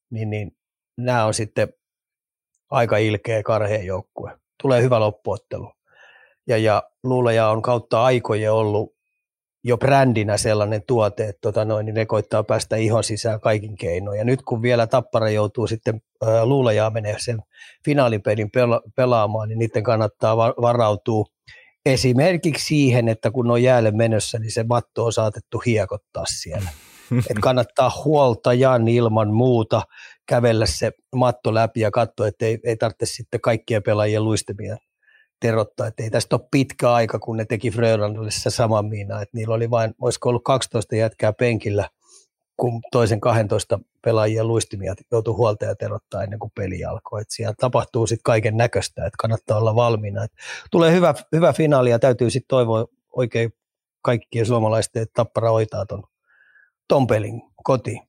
niin, 0.10 0.30
niin 0.30 0.58
nämä 0.98 1.26
on 1.26 1.34
sitten 1.34 1.74
aika 2.70 2.98
ilkeä 2.98 3.44
karheen 3.44 3.86
joukkue. 3.86 4.40
Tulee 4.62 4.82
hyvä 4.82 5.00
loppuottelu. 5.00 5.74
Ja, 6.48 6.58
ja 6.58 6.84
Luuleja 7.04 7.50
on 7.50 7.62
kautta 7.62 8.04
aikojen 8.04 8.52
ollut 8.52 8.96
jo 9.64 9.78
brändinä 9.78 10.38
sellainen 10.38 10.84
tuote, 10.88 11.28
että 11.28 11.42
tota 11.42 11.66
noin, 11.66 11.86
niin 11.86 11.94
ne 11.94 12.06
koittaa 12.06 12.44
päästä 12.44 12.76
ihon 12.76 13.04
sisään 13.04 13.40
kaikin 13.40 13.76
keinoin. 13.76 14.18
Ja 14.18 14.26
nyt 14.26 14.42
kun 14.42 14.62
vielä 14.62 14.88
Tappara 14.88 15.30
joutuu 15.30 15.68
sitten 15.68 16.02
luulajaa 16.44 16.90
menee 16.90 17.16
sen 17.20 17.42
finaalipelin 17.86 18.48
pela- 18.48 18.92
pelaamaan, 18.96 19.50
niin 19.50 19.60
niiden 19.60 19.84
kannattaa 19.84 20.38
varautua 20.38 21.26
esimerkiksi 21.86 22.66
siihen, 22.66 23.10
että 23.10 23.32
kun 23.32 23.52
on 23.52 23.64
jäälle 23.64 23.92
menossa, 23.92 24.40
niin 24.40 24.52
se 24.52 24.64
matto 24.64 25.06
on 25.06 25.14
saatettu 25.14 25.62
hiekottaa 25.66 26.26
siellä. 26.26 26.70
että 27.18 27.42
kannattaa 27.42 27.92
huoltajan 28.06 28.88
ilman 28.88 29.34
muuta 29.34 29.82
kävellä 30.28 30.66
se 30.66 30.92
matto 31.16 31.54
läpi 31.54 31.80
ja 31.80 31.92
katsoa, 31.92 32.28
että 32.28 32.46
ei, 32.46 32.60
ei 32.64 32.76
tarvitse 32.76 33.06
sitten 33.06 33.42
kaikkien 33.42 33.84
pelaajien 33.84 34.24
luistemia 34.24 34.78
terottaa, 35.40 35.88
että 35.88 36.04
ei 36.04 36.10
tästä 36.10 36.36
ole 36.36 36.48
pitkä 36.52 36.94
aika, 36.94 37.20
kun 37.20 37.38
ne 37.38 37.46
teki 37.46 37.72
Frölandille 37.72 38.32
se 38.32 38.50
sama 38.50 38.82
miina, 38.82 39.22
että 39.22 39.38
niillä 39.38 39.56
oli 39.56 39.70
vain, 39.70 39.96
olisiko 40.02 40.30
ollut 40.30 40.44
12 40.44 40.96
jätkää 40.96 41.34
penkillä 41.34 41.90
kun 42.60 42.82
toisen 42.92 43.22
12 43.22 43.80
pelaajien 44.04 44.48
luistimia 44.48 44.96
joutui 45.12 45.34
huoltajat 45.34 45.82
erottaa 45.82 46.24
ennen 46.24 46.40
kuin 46.40 46.52
peli 46.56 46.86
alkoi. 46.86 47.22
Et 47.22 47.30
siellä 47.30 47.54
tapahtuu 47.60 48.08
sitten 48.08 48.24
kaiken 48.24 48.58
näköistä, 48.58 49.06
että 49.06 49.18
kannattaa 49.20 49.58
olla 49.58 49.76
valmiina. 49.76 50.24
Et 50.24 50.32
tulee 50.72 50.92
hyvä, 50.92 51.14
hyvä 51.32 51.54
finaali 51.54 51.90
ja 51.90 52.00
täytyy 52.00 52.30
sitten 52.30 52.48
toivoa 52.48 52.86
oikein 53.16 53.54
kaikkien 54.02 54.46
suomalaisten, 54.46 55.02
että 55.02 55.14
Tappara 55.14 55.52
hoitaa 55.52 55.86
ton, 55.86 56.04
ton 56.88 57.08
pelin 57.08 57.42
kotiin. 57.64 58.02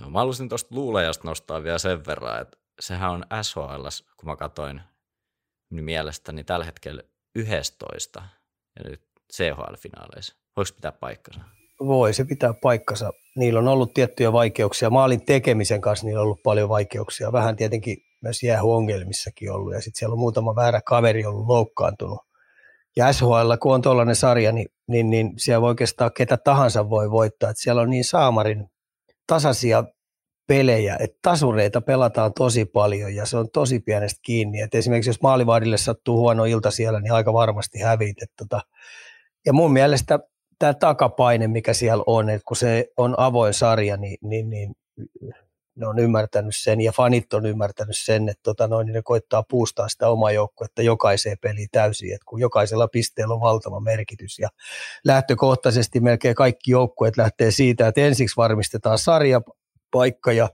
Joo, 0.00 0.10
mä 0.10 0.18
haluaisin 0.18 0.48
tuosta 0.48 0.74
luulejasta 0.74 1.28
nostaa 1.28 1.62
vielä 1.62 1.78
sen 1.78 2.06
verran, 2.06 2.42
että 2.42 2.56
sehän 2.80 3.10
on 3.10 3.24
SHL, 3.42 3.88
kun 4.16 4.28
mä 4.28 4.36
katsoin 4.36 4.80
mielestäni 5.70 6.44
tällä 6.44 6.64
hetkellä 6.64 7.02
11 7.34 8.22
ja 8.76 8.90
nyt 8.90 9.00
CHL-finaaleissa. 9.32 10.36
Voiko 10.56 10.70
pitää 10.74 10.92
paikkansa? 10.92 11.40
Voi 11.80 12.14
se 12.14 12.24
pitää 12.24 12.54
paikkansa. 12.62 13.12
Niillä 13.36 13.60
on 13.60 13.68
ollut 13.68 13.94
tiettyjä 13.94 14.32
vaikeuksia. 14.32 14.90
Maalin 14.90 15.24
tekemisen 15.24 15.80
kanssa 15.80 16.06
niillä 16.06 16.20
on 16.20 16.24
ollut 16.24 16.42
paljon 16.42 16.68
vaikeuksia. 16.68 17.32
Vähän 17.32 17.56
tietenkin 17.56 17.96
myös 18.22 18.42
jäähuongelmissakin 18.42 19.52
ollut. 19.52 19.74
Ja 19.74 19.80
sitten 19.80 19.98
siellä 19.98 20.12
on 20.12 20.18
muutama 20.18 20.56
väärä 20.56 20.80
kaveri 20.86 21.26
ollut 21.26 21.46
loukkaantunut. 21.46 22.18
Ja 22.96 23.12
SHL, 23.12 23.52
kun 23.60 23.74
on 23.74 23.82
tuollainen 23.82 24.16
sarja, 24.16 24.52
niin, 24.52 24.66
niin, 24.88 25.10
niin 25.10 25.32
siellä 25.36 25.60
voi 25.60 25.68
oikeastaan 25.68 26.10
ketä 26.16 26.36
tahansa 26.36 26.90
voi 26.90 27.10
voittaa. 27.10 27.50
Et 27.50 27.56
siellä 27.58 27.82
on 27.82 27.90
niin 27.90 28.04
saamarin 28.04 28.66
tasaisia 29.26 29.84
pelejä, 30.50 30.96
että 31.00 31.18
tasureita 31.22 31.80
pelataan 31.80 32.32
tosi 32.34 32.64
paljon 32.64 33.14
ja 33.14 33.26
se 33.26 33.36
on 33.36 33.50
tosi 33.50 33.80
pienestä 33.80 34.20
kiinni. 34.22 34.60
Et 34.60 34.74
esimerkiksi 34.74 35.10
jos 35.10 35.22
maalivaadille 35.22 35.76
sattuu 35.76 36.18
huono 36.18 36.44
ilta 36.44 36.70
siellä, 36.70 37.00
niin 37.00 37.12
aika 37.12 37.32
varmasti 37.32 37.78
hävit. 37.78 38.22
Et 38.22 38.30
tota, 38.36 38.60
ja 39.46 39.52
mun 39.52 39.72
mielestä 39.72 40.18
tämä 40.58 40.74
takapaine, 40.74 41.48
mikä 41.48 41.72
siellä 41.72 42.04
on, 42.06 42.30
että 42.30 42.44
kun 42.48 42.56
se 42.56 42.86
on 42.96 43.14
avoin 43.18 43.54
sarja, 43.54 43.96
niin, 43.96 44.18
niin, 44.22 44.50
niin 44.50 44.74
ne 45.76 45.86
on 45.86 45.98
ymmärtänyt 45.98 46.56
sen 46.56 46.80
ja 46.80 46.92
fanit 46.92 47.32
on 47.32 47.46
ymmärtänyt 47.46 47.96
sen, 47.98 48.28
että 48.28 48.42
tota 48.42 48.68
noin, 48.68 48.86
niin 48.86 48.94
ne 48.94 49.02
koittaa 49.04 49.42
puustaa 49.42 49.88
sitä 49.88 50.08
omaa 50.08 50.32
joukkuetta 50.32 50.82
jokaiseen 50.82 51.36
peliin 51.40 51.68
täysin, 51.72 52.14
että 52.14 52.24
kun 52.26 52.40
jokaisella 52.40 52.88
pisteellä 52.88 53.34
on 53.34 53.40
valtava 53.40 53.80
merkitys 53.80 54.38
ja 54.38 54.48
lähtökohtaisesti 55.04 56.00
melkein 56.00 56.34
kaikki 56.34 56.70
joukkueet 56.70 57.16
lähtee 57.16 57.50
siitä, 57.50 57.88
että 57.88 58.00
ensiksi 58.00 58.36
varmistetaan 58.36 58.98
sarjapaikka 59.90 60.32
ja 60.32 60.48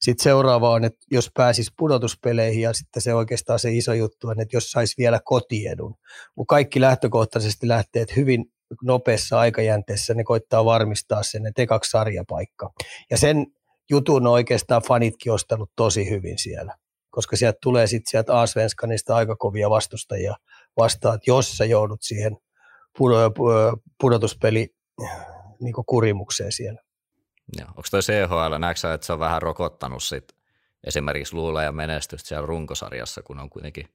sitten 0.00 0.24
seuraava 0.24 0.70
on, 0.70 0.84
että 0.84 1.06
jos 1.10 1.30
pääsisi 1.34 1.70
pudotuspeleihin 1.78 2.62
ja 2.62 2.72
sitten 2.72 3.02
se 3.02 3.14
oikeastaan 3.14 3.58
se 3.58 3.72
iso 3.72 3.92
juttu 3.92 4.28
on, 4.28 4.40
että 4.40 4.56
jos 4.56 4.70
saisi 4.70 4.94
vielä 4.98 5.20
kotiedun. 5.24 5.94
Mutta 6.36 6.50
kaikki 6.54 6.80
lähtökohtaisesti 6.80 7.68
lähtee, 7.68 8.02
että 8.02 8.14
hyvin 8.16 8.44
nopeassa 8.82 9.38
aikajänteessä 9.38 10.14
ne 10.14 10.24
koittaa 10.24 10.64
varmistaa 10.64 11.22
sen, 11.22 11.46
että 11.46 11.62
ekaksi 11.62 11.90
sarjapaikka. 11.90 12.72
Ja 13.10 13.18
sen 13.18 13.46
jutun 13.90 14.26
on 14.26 14.32
oikeastaan 14.32 14.82
fanitkin 14.82 15.32
ostanut 15.32 15.70
tosi 15.76 16.10
hyvin 16.10 16.38
siellä, 16.38 16.76
koska 17.10 17.36
sieltä 17.36 17.58
tulee 17.62 17.86
sitten 17.86 18.10
sieltä 18.10 18.40
A-Svenskanista 18.40 19.16
aika 19.16 19.36
kovia 19.36 19.70
vastustajia 19.70 20.34
vastaan, 20.76 21.18
jos 21.26 21.56
sä 21.56 21.64
joudut 21.64 22.02
siihen 22.02 22.36
pudotuspeli 24.00 24.68
niin 25.60 25.74
kurimukseen 25.86 26.52
siellä. 26.52 26.85
Joo. 27.58 27.68
Onko 27.68 27.82
toi 27.90 28.00
CHL, 28.00 28.58
näetkö 28.58 28.94
että 28.94 29.06
se 29.06 29.12
on 29.12 29.18
vähän 29.18 29.42
rokottanut 29.42 30.02
sit 30.02 30.24
esimerkiksi 30.84 31.34
luulla 31.34 31.62
ja 31.62 31.72
menestystä 31.72 32.28
siellä 32.28 32.46
runkosarjassa, 32.46 33.22
kun 33.22 33.40
on 33.40 33.50
kuitenkin 33.50 33.86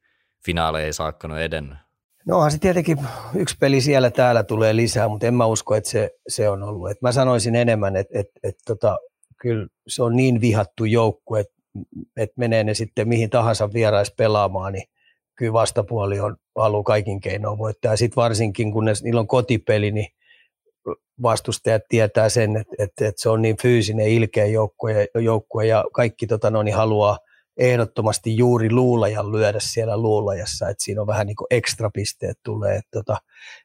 finaaleihin 0.46 0.94
saakka 0.94 1.40
edennyt? 1.40 1.78
No 2.26 2.36
onhan 2.36 2.52
se 2.52 2.58
tietenkin 2.58 2.98
yksi 3.36 3.56
peli 3.60 3.82
siellä 3.82 4.12
täällä 4.12 4.44
tulee 4.44 4.76
lisää, 4.76 5.08
mutta 5.08 5.28
en 5.28 5.34
mä 5.34 5.46
usko, 5.46 5.76
että 5.76 5.90
se, 5.90 6.12
se 6.28 6.50
on 6.50 6.64
ollut. 6.64 6.90
Et 6.90 7.02
mä 7.02 7.12
sanoisin 7.12 7.56
enemmän, 7.56 7.96
että 7.96 8.20
et, 8.20 8.28
et, 8.44 8.56
tota, 8.66 8.98
kyllä 9.38 9.68
se 9.88 10.04
on 10.04 10.16
niin 10.16 10.42
vihattu 10.42 10.86
joukku, 10.86 11.36
että 11.36 11.54
et 12.18 12.32
menee 12.36 12.64
ne 12.64 12.74
sitten 12.74 13.08
mihin 13.08 13.30
tahansa 13.30 13.74
vierais 13.74 14.12
pelaamaan, 14.12 14.74
niin 14.74 14.84
kyllä 15.36 15.54
vastapuoli 15.54 16.20
on 16.20 16.36
halu 16.56 16.84
kaikin 16.84 17.22
keinoin 17.22 17.58
voittaa. 17.58 17.96
Sitten 17.96 18.16
varsinkin, 18.16 18.72
kun 18.72 18.86
ne, 18.86 18.94
niillä 19.04 19.20
on 19.20 19.28
kotipeli, 19.28 19.92
niin 19.92 20.08
vastustajat 21.22 21.82
tietää 21.90 22.30
sen, 22.30 22.58
että, 22.58 22.76
että, 22.80 23.08
että 23.08 23.22
se 23.22 23.30
on 23.30 23.42
niin 23.42 23.58
fyysinen, 23.62 24.08
ilkeä 24.08 24.46
joukkue, 24.46 25.08
joukkue 25.16 25.66
ja 25.66 25.86
kaikki 25.94 26.28
tota, 26.28 26.50
no, 26.50 26.64
niin 26.64 26.76
haluaa 26.76 27.18
ehdottomasti 27.58 28.38
juuri 28.38 28.72
luulajan 28.72 29.32
lyödä 29.32 29.60
siellä 29.62 29.98
luulajassa, 29.98 30.70
että 30.70 30.84
siinä 30.84 31.02
on 31.02 31.08
vähän 31.08 31.28
niin 31.28 31.36
kuin 31.36 31.48
ekstra 31.50 31.90
pisteet 31.94 32.38
tulee, 32.44 32.76
että 32.76 32.90
tota, 32.92 33.18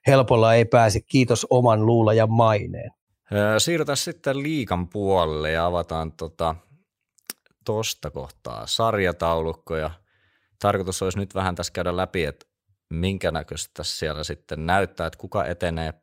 helpolla 0.07 0.55
ei 0.55 0.65
pääse, 0.65 1.01
kiitos 1.01 1.47
oman 1.51 1.87
luulajan 1.87 2.31
maineen. 2.31 2.91
Siirrytään 3.59 3.97
sitten 3.97 4.43
liikan 4.43 4.89
puolelle 4.89 5.51
ja 5.51 5.67
avataan 5.67 6.13
tota, 6.13 6.55
kohtaa 8.13 8.67
sarjataulukko 8.67 9.77
ja 9.77 9.91
tarkoitus 10.59 11.03
olisi 11.03 11.19
nyt 11.19 11.35
vähän 11.35 11.55
tässä 11.55 11.73
käydä 11.73 11.97
läpi, 11.97 12.25
että 12.25 12.47
minkä 12.91 13.31
näköistä 13.31 13.85
siellä 13.85 14.25
sitten 14.25 14.67
näyttää, 14.67 15.07
että 15.07 15.19
kuka 15.19 15.45
etenee 15.45 15.95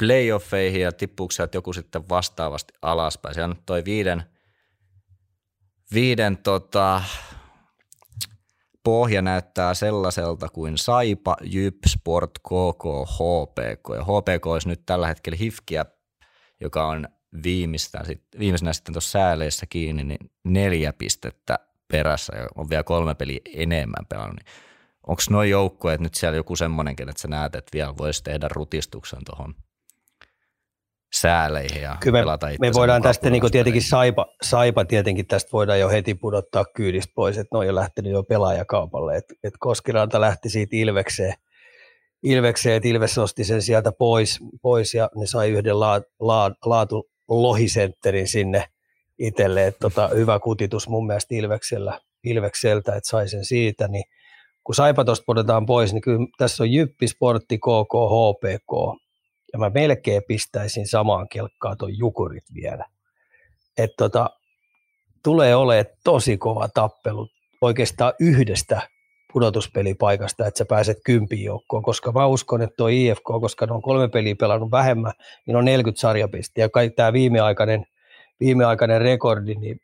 playoffeihin 0.00 0.80
ja 0.80 0.92
tippuuko 0.92 1.32
sieltä 1.32 1.56
joku 1.56 1.72
sitten 1.72 2.08
vastaavasti 2.08 2.72
alaspäin. 2.82 3.34
Siellä 3.34 3.52
on 3.52 3.62
toi 3.66 3.84
viiden, 3.84 4.22
viiden 5.94 6.38
tota, 6.38 7.02
pohja 8.84 9.22
näyttää 9.22 9.74
sellaiselta 9.74 10.48
kuin 10.48 10.78
Saipa, 10.78 11.36
Jyp, 11.42 11.76
Sport, 11.86 12.30
KK, 12.38 12.84
HPK. 13.10 13.88
Ja 13.94 14.04
HPK 14.04 14.46
olisi 14.46 14.68
nyt 14.68 14.82
tällä 14.86 15.06
hetkellä 15.06 15.36
Hifkiä, 15.36 15.84
joka 16.60 16.86
on 16.86 17.08
viimeisenä 17.42 18.72
sitten 18.72 18.92
tuossa 18.92 19.10
sääleissä 19.10 19.66
kiinni, 19.66 20.04
niin 20.04 20.30
neljä 20.44 20.92
pistettä 20.92 21.58
perässä 21.92 22.36
ja 22.36 22.48
on 22.54 22.70
vielä 22.70 22.84
kolme 22.84 23.14
peliä 23.14 23.40
enemmän 23.54 24.06
pelannut. 24.08 24.36
Niin 24.36 24.46
Onko 25.06 25.22
nuo 25.30 25.42
joukkueet 25.42 26.00
nyt 26.00 26.14
siellä 26.14 26.36
joku 26.36 26.56
semmoinen, 26.56 26.92
että 26.98 27.22
sä 27.22 27.28
näet, 27.28 27.54
että 27.54 27.70
vielä 27.72 27.96
voisi 27.98 28.24
tehdä 28.24 28.48
rutistuksen 28.48 29.24
tuohon 29.24 29.54
sääleihin 31.12 31.82
ja 31.82 31.96
Kyllä 32.00 32.18
me, 32.18 32.22
pelata 32.22 32.46
me 32.60 32.72
voidaan 32.74 33.02
tästä 33.02 33.30
niin 33.30 33.50
tietenkin 33.52 33.82
Saipa, 33.82 34.26
Saipa 34.42 34.84
tietenkin 34.84 35.26
tästä 35.26 35.50
voidaan 35.52 35.80
jo 35.80 35.88
heti 35.88 36.14
pudottaa 36.14 36.64
kyydistä 36.64 37.12
pois, 37.14 37.38
että 37.38 37.56
ne 37.56 37.58
on 37.58 37.66
jo 37.66 37.74
lähtenyt 37.74 38.12
jo 38.12 38.22
pelaajakaupalle, 38.22 39.16
että 39.16 39.34
et 39.44 39.54
Koskiranta 39.58 40.20
lähti 40.20 40.48
siitä 40.48 40.76
Ilvekseen, 40.76 41.34
Ilvekseen, 42.22 42.76
että 42.76 42.88
Ilves 42.88 43.18
osti 43.18 43.44
sen 43.44 43.62
sieltä 43.62 43.92
pois, 43.92 44.38
pois 44.62 44.94
ja 44.94 45.10
ne 45.16 45.26
sai 45.26 45.50
yhden 45.50 45.80
la, 45.80 46.02
la, 46.20 46.52
laatu 46.64 47.10
lohisentterin 47.28 48.28
sinne 48.28 48.64
itselle, 49.18 49.66
että 49.66 49.80
tota, 49.80 50.08
hyvä 50.08 50.38
kutitus 50.38 50.88
mun 50.88 51.06
mielestä 51.06 51.34
Ilveksellä, 51.34 52.00
Ilvekseltä, 52.24 52.94
että 52.94 53.10
sai 53.10 53.28
sen 53.28 53.44
siitä, 53.44 53.88
niin 53.88 54.04
kun 54.64 54.74
Saipa 54.74 55.04
tuosta 55.04 55.24
pois, 55.66 55.92
niin 55.92 56.00
kyllä 56.00 56.26
tässä 56.38 56.62
on 56.62 56.72
Jyppi, 56.72 57.08
Sportti, 57.08 57.58
KK, 57.58 57.94
HPK, 57.94 59.00
ja 59.52 59.58
mä 59.58 59.70
melkein 59.70 60.22
pistäisin 60.28 60.88
samaan 60.88 61.28
kelkkaan 61.28 61.76
tuon 61.78 61.98
Jukurit 61.98 62.44
vielä. 62.54 62.84
Että 63.78 63.94
tota, 63.96 64.30
tulee 65.22 65.56
olemaan 65.56 65.86
tosi 66.04 66.38
kova 66.38 66.68
tappelu 66.68 67.28
oikeastaan 67.60 68.12
yhdestä 68.20 68.82
pudotuspelipaikasta, 69.32 70.46
että 70.46 70.58
sä 70.58 70.64
pääset 70.64 70.98
kympiin 71.04 71.44
joukkoon, 71.44 71.82
koska 71.82 72.12
mä 72.12 72.26
uskon, 72.26 72.62
että 72.62 72.76
tuo 72.76 72.88
IFK, 72.88 73.24
koska 73.40 73.66
ne 73.66 73.72
on 73.72 73.82
kolme 73.82 74.08
peliä 74.08 74.34
pelannut 74.40 74.70
vähemmän, 74.70 75.12
niin 75.46 75.56
on 75.56 75.64
40 75.64 76.00
sarjapistettä. 76.00 76.60
Ja 76.60 76.90
tämä 76.96 77.12
viimeaikainen, 77.12 77.86
viimeaikainen 78.40 79.00
rekordi, 79.00 79.54
niin, 79.54 79.80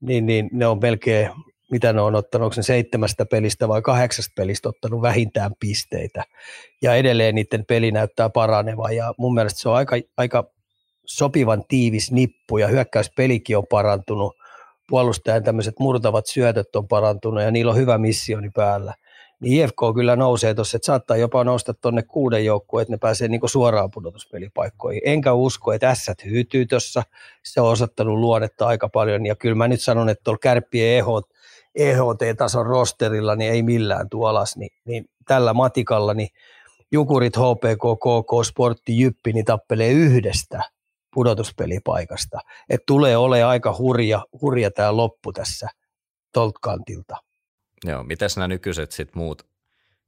niin, 0.00 0.26
niin 0.26 0.50
ne 0.52 0.66
on 0.66 0.78
melkein 0.82 1.30
mitä 1.70 1.92
ne 1.92 2.00
on 2.00 2.14
ottanut, 2.14 2.44
onko 2.44 2.54
ne 2.56 2.62
seitsemästä 2.62 3.26
pelistä 3.26 3.68
vai 3.68 3.82
kahdeksasta 3.82 4.32
pelistä 4.36 4.68
ottanut 4.68 5.02
vähintään 5.02 5.50
pisteitä. 5.60 6.24
Ja 6.82 6.94
edelleen 6.94 7.34
niiden 7.34 7.64
peli 7.64 7.92
näyttää 7.92 8.30
paranevan 8.30 8.96
ja 8.96 9.14
mun 9.18 9.34
mielestä 9.34 9.60
se 9.60 9.68
on 9.68 9.76
aika, 9.76 9.96
aika 10.16 10.44
sopivan 11.06 11.64
tiivis 11.68 12.12
nippu 12.12 12.58
ja 12.58 12.66
hyökkäyspelikin 12.66 13.58
on 13.58 13.66
parantunut. 13.70 14.36
Puolustajan 14.88 15.44
tämmöiset 15.44 15.74
murtavat 15.78 16.26
syötöt 16.26 16.76
on 16.76 16.88
parantunut 16.88 17.42
ja 17.42 17.50
niillä 17.50 17.70
on 17.70 17.78
hyvä 17.78 17.98
missioni 17.98 18.50
päällä. 18.50 18.94
Niin 19.40 19.64
IFK 19.64 19.76
kyllä 19.94 20.16
nousee 20.16 20.54
tuossa, 20.54 20.76
että 20.76 20.86
saattaa 20.86 21.16
jopa 21.16 21.44
nousta 21.44 21.74
tuonne 21.74 22.02
kuuden 22.02 22.44
joukkoon, 22.44 22.82
että 22.82 22.92
ne 22.92 22.98
pääsee 22.98 23.28
niinku 23.28 23.48
suoraan 23.48 23.90
pudotuspelipaikkoihin. 23.90 25.02
Enkä 25.04 25.32
usko, 25.32 25.72
että 25.72 25.90
ässät 25.90 26.24
hyytyy 26.24 26.66
tuossa. 26.66 27.02
Se 27.42 27.60
on 27.60 27.68
osoittanut 27.68 28.18
luonnetta 28.18 28.66
aika 28.66 28.88
paljon 28.88 29.26
ja 29.26 29.36
kyllä 29.36 29.54
mä 29.54 29.68
nyt 29.68 29.80
sanon, 29.80 30.08
että 30.08 30.24
tuolla 30.24 30.38
kärppien 30.38 30.98
ehot 30.98 31.33
EHT-tason 31.74 32.66
rosterilla, 32.66 33.36
niin 33.36 33.52
ei 33.52 33.62
millään 33.62 34.08
tuolas, 34.08 34.56
niin, 34.56 34.70
niin 34.84 35.04
tällä 35.28 35.54
matikalla 35.54 36.14
niin 36.14 36.28
Jukurit, 36.92 37.36
HPK, 37.36 37.98
KK, 37.98 38.46
Sportti, 38.46 38.98
Jyppi, 38.98 39.32
niin 39.32 39.44
tappelee 39.44 39.90
yhdestä 39.90 40.62
pudotuspelipaikasta. 41.14 42.38
Et 42.68 42.80
tulee 42.86 43.16
ole 43.16 43.44
aika 43.44 43.76
hurja, 43.78 44.24
hurja 44.42 44.70
tämä 44.70 44.96
loppu 44.96 45.32
tässä 45.32 45.68
tolta 46.32 46.58
kantilta. 46.62 47.16
Joo, 47.84 48.02
miten 48.02 48.28
nämä 48.36 48.48
nykyiset 48.48 48.92
sit 48.92 49.14
muut, 49.14 49.46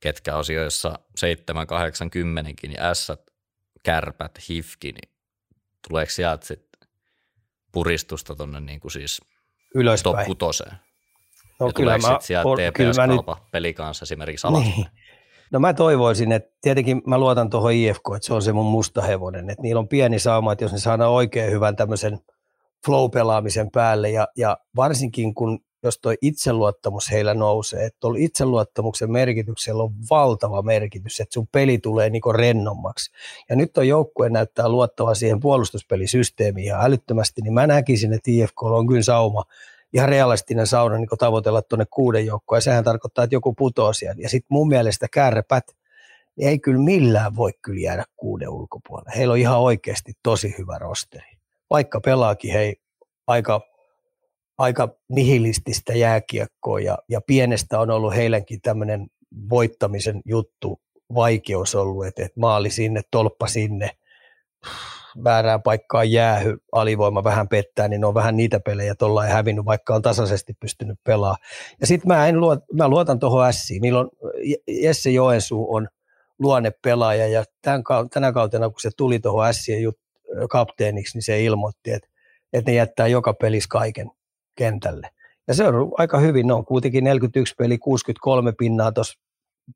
ketkä 0.00 0.36
osioissa 0.36 0.98
7, 1.16 1.66
8, 1.66 2.10
10 2.10 2.54
niin 2.62 2.76
S, 2.92 3.12
kärpät, 3.82 4.38
hifki, 4.48 4.92
niin 4.92 5.12
tuleeko 5.88 6.10
sieltä 6.10 6.46
sitten 6.46 6.88
puristusta 7.72 8.34
tuonne 8.34 8.60
niin 8.60 8.80
kuin 8.80 8.92
siis 8.92 9.20
Ylöspäin. 9.74 10.16
top 10.16 10.26
kutoseen. 10.26 10.85
No 11.60 11.66
ja 11.66 11.72
kyllä 11.72 11.98
mä, 11.98 12.18
sieltä 12.20 12.48
or, 12.48 12.58
kyllä 12.74 12.90
TPS 12.90 12.98
mä 12.98 13.06
nyt, 13.06 13.20
peli 13.52 13.74
kanssa 13.74 14.02
esimerkiksi 14.02 14.46
alas? 14.46 14.62
niin. 14.62 14.86
No 15.50 15.60
mä 15.60 15.74
toivoisin, 15.74 16.32
että 16.32 16.50
tietenkin 16.60 17.02
mä 17.06 17.18
luotan 17.18 17.50
tuohon 17.50 17.72
IFK, 17.72 18.02
että 18.16 18.26
se 18.26 18.34
on 18.34 18.42
se 18.42 18.52
mun 18.52 18.66
musta 18.66 19.02
hevonen, 19.02 19.50
että 19.50 19.62
niillä 19.62 19.78
on 19.78 19.88
pieni 19.88 20.18
sauma, 20.18 20.52
että 20.52 20.64
jos 20.64 20.72
ne 20.72 20.78
saadaan 20.78 21.10
oikein 21.10 21.52
hyvän 21.52 21.76
tämmöisen 21.76 22.18
flow-pelaamisen 22.86 23.70
päälle 23.72 24.10
ja, 24.10 24.28
ja 24.36 24.56
varsinkin 24.76 25.34
kun 25.34 25.58
jos 25.82 25.98
toi 25.98 26.14
itseluottamus 26.22 27.10
heillä 27.10 27.34
nousee, 27.34 27.84
että 27.84 27.96
tuolla 28.00 28.18
itseluottamuksen 28.20 29.12
merkityksellä 29.12 29.82
on 29.82 29.94
valtava 30.10 30.62
merkitys, 30.62 31.20
että 31.20 31.34
sun 31.34 31.48
peli 31.52 31.78
tulee 31.78 32.10
niinku 32.10 32.32
rennommaksi. 32.32 33.10
Ja 33.50 33.56
nyt 33.56 33.78
on 33.78 33.88
joukkue 33.88 34.28
näyttää 34.28 34.68
luottava 34.68 35.14
siihen 35.14 35.40
puolustuspelisysteemiin 35.40 36.66
ihan 36.66 36.84
älyttömästi, 36.84 37.42
niin 37.42 37.54
mä 37.54 37.66
näkisin, 37.66 38.12
että 38.12 38.30
IFK 38.30 38.62
on 38.62 38.86
kyllä 38.86 39.02
sauma, 39.02 39.44
ihan 39.96 40.08
realistinen 40.08 40.66
sauna 40.66 40.96
niin 40.96 41.08
tavoitella 41.18 41.62
tuonne 41.62 41.86
kuuden 41.90 42.26
joukkoon, 42.26 42.56
ja 42.56 42.60
sehän 42.60 42.84
tarkoittaa, 42.84 43.24
että 43.24 43.36
joku 43.36 43.54
putoo 43.54 43.92
siellä. 43.92 44.22
Ja 44.22 44.28
sitten 44.28 44.46
mun 44.50 44.68
mielestä 44.68 45.06
kärpät 45.12 45.64
ei 46.40 46.58
kyllä 46.58 46.82
millään 46.82 47.36
voi 47.36 47.52
kyllä 47.62 47.80
jäädä 47.80 48.04
kuuden 48.16 48.48
ulkopuolelle. 48.48 49.12
Heillä 49.16 49.32
on 49.32 49.38
ihan 49.38 49.60
oikeasti 49.60 50.12
tosi 50.22 50.54
hyvä 50.58 50.78
rosteri. 50.78 51.36
Vaikka 51.70 52.00
pelaakin 52.00 52.52
hei 52.52 52.76
aika 53.26 53.60
aika 54.58 54.88
nihilististä 55.08 55.92
jääkiekkoa 55.92 56.80
ja, 56.80 56.98
ja 57.08 57.20
pienestä 57.20 57.80
on 57.80 57.90
ollut 57.90 58.14
heidänkin 58.14 58.60
tämmöinen 58.60 59.06
voittamisen 59.50 60.22
juttu, 60.24 60.80
vaikeus 61.14 61.74
ollut, 61.74 62.06
että, 62.06 62.24
että 62.24 62.40
maali 62.40 62.70
sinne, 62.70 63.00
tolppa 63.10 63.46
sinne, 63.46 63.90
väärään 65.24 65.62
paikkaan 65.62 66.10
jäähy, 66.10 66.56
alivoima 66.72 67.24
vähän 67.24 67.48
pettää, 67.48 67.88
niin 67.88 68.00
ne 68.00 68.06
on 68.06 68.14
vähän 68.14 68.36
niitä 68.36 68.60
pelejä 68.60 68.94
tuolla 68.94 69.26
ei 69.26 69.32
hävinnyt, 69.32 69.64
vaikka 69.64 69.94
on 69.94 70.02
tasaisesti 70.02 70.52
pystynyt 70.60 70.98
pelaamaan. 71.04 71.40
Ja 71.80 71.86
sitten 71.86 72.08
mä, 72.08 72.28
en 72.28 72.40
luot, 72.40 72.58
mä 72.72 72.88
luotan 72.88 73.18
tuohon 73.18 73.52
Siin. 73.52 73.82
Niillä 73.82 74.00
on, 74.00 74.10
Jesse 74.68 75.10
Joensuu 75.10 75.74
on 75.74 75.88
luonne 76.38 76.72
pelaaja 76.82 77.28
ja 77.28 77.44
tämän, 77.62 77.82
tänä 78.12 78.32
kautena, 78.32 78.68
kun 78.68 78.80
se 78.80 78.90
tuli 78.96 79.18
tuohon 79.18 79.54
Sien 79.54 79.92
kapteeniksi, 80.50 81.16
niin 81.16 81.22
se 81.22 81.44
ilmoitti, 81.44 81.92
että, 81.92 82.08
että 82.52 82.70
ne 82.70 82.74
jättää 82.74 83.06
joka 83.06 83.34
pelissä 83.34 83.68
kaiken 83.70 84.10
kentälle. 84.58 85.10
Ja 85.48 85.54
se 85.54 85.64
on 85.64 85.92
aika 85.98 86.18
hyvin, 86.18 86.46
ne 86.46 86.54
on 86.54 86.64
kuitenkin 86.64 87.04
41 87.04 87.54
peli, 87.58 87.78
63 87.78 88.52
pinnaa 88.52 88.92
tuossa 88.92 89.20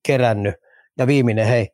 kerännyt. 0.07 0.55
Ja 0.99 1.07
viimeinen, 1.07 1.47
hei, 1.47 1.69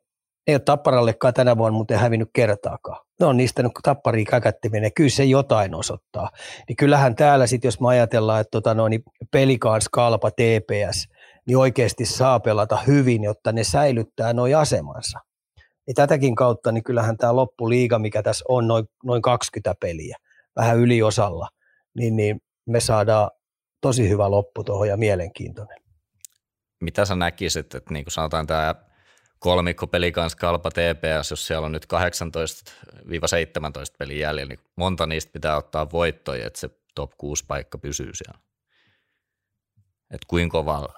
ei 0.47 0.55
ole 0.55 0.61
Tapparallekaan 0.61 1.35
tänä 1.35 1.57
vuonna 1.57 1.77
muuten 1.77 1.99
hävinnyt 1.99 2.31
kertaakaan. 2.33 3.07
Ne 3.21 3.27
on 3.27 3.37
niistä 3.37 3.63
nyt 3.63 3.73
tappariin 3.83 4.27
käkättiminen, 4.27 4.93
kyllä 4.93 5.11
se 5.11 5.25
jotain 5.25 5.75
osoittaa. 5.75 6.31
Niin 6.69 6.77
kyllähän 6.77 7.17
täällä 7.17 7.47
sitten, 7.47 7.69
jos 7.69 7.81
me 7.81 7.89
ajatellaan, 7.89 8.41
että 8.41 8.51
tota, 8.51 8.75
no, 8.75 8.89
niin 8.89 9.03
pelikaan 9.33 9.83
skalpa 9.83 10.31
TPS, 10.31 11.09
niin 11.47 11.57
oikeasti 11.57 12.05
saa 12.05 12.41
pelata 12.41 12.77
hyvin, 12.77 13.25
jotta 13.25 13.53
ne 13.53 13.65
säilyttää 13.65 14.33
noin 14.33 14.57
asemansa. 14.57 15.19
Ja 15.89 15.95
tätäkin 15.95 16.35
kautta, 16.35 16.73
niin 16.73 16.85
kyllähän 16.85 17.17
tämä 17.17 17.37
loppuliiga, 17.37 17.99
mikä 17.99 18.23
tässä 18.23 18.45
on, 18.49 18.69
noin, 18.69 18.85
noin 19.05 19.23
20 19.23 19.75
peliä, 19.81 20.17
vähän 20.57 20.79
yliosalla, 20.79 21.49
niin, 21.97 22.17
niin 22.17 22.41
me 22.67 22.81
saadaan 22.81 23.31
tosi 23.81 24.09
hyvä 24.09 24.31
loppu 24.31 24.65
tuohon 24.65 24.89
ja 24.89 24.97
mielenkiintoinen. 24.97 25.79
Mitä 26.81 27.05
sä 27.05 27.17
näkisit, 27.17 27.75
että 27.75 27.93
niin 27.93 28.05
kuin 28.05 28.13
sanotaan 28.13 28.47
tämä 28.47 28.75
kolmikko 29.39 29.87
peli 29.87 30.13
kanssa 30.13 30.39
kalpa 30.39 30.71
TPS, 30.71 31.31
jos 31.31 31.47
siellä 31.47 31.67
on 31.67 31.73
nyt 31.73 31.87
18-17 31.87 31.89
pelin 33.99 34.19
jäljellä, 34.19 34.49
niin 34.49 34.61
monta 34.77 35.07
niistä 35.07 35.33
pitää 35.33 35.57
ottaa 35.57 35.91
voittoja, 35.91 36.47
että 36.47 36.61
se 36.61 36.71
top 36.95 37.13
6 37.19 37.45
paikka 37.49 37.79
pysyy 37.79 38.11
siellä. 38.15 38.39
Et 40.11 40.25
kuinka 40.27 40.59
kova 40.59 40.89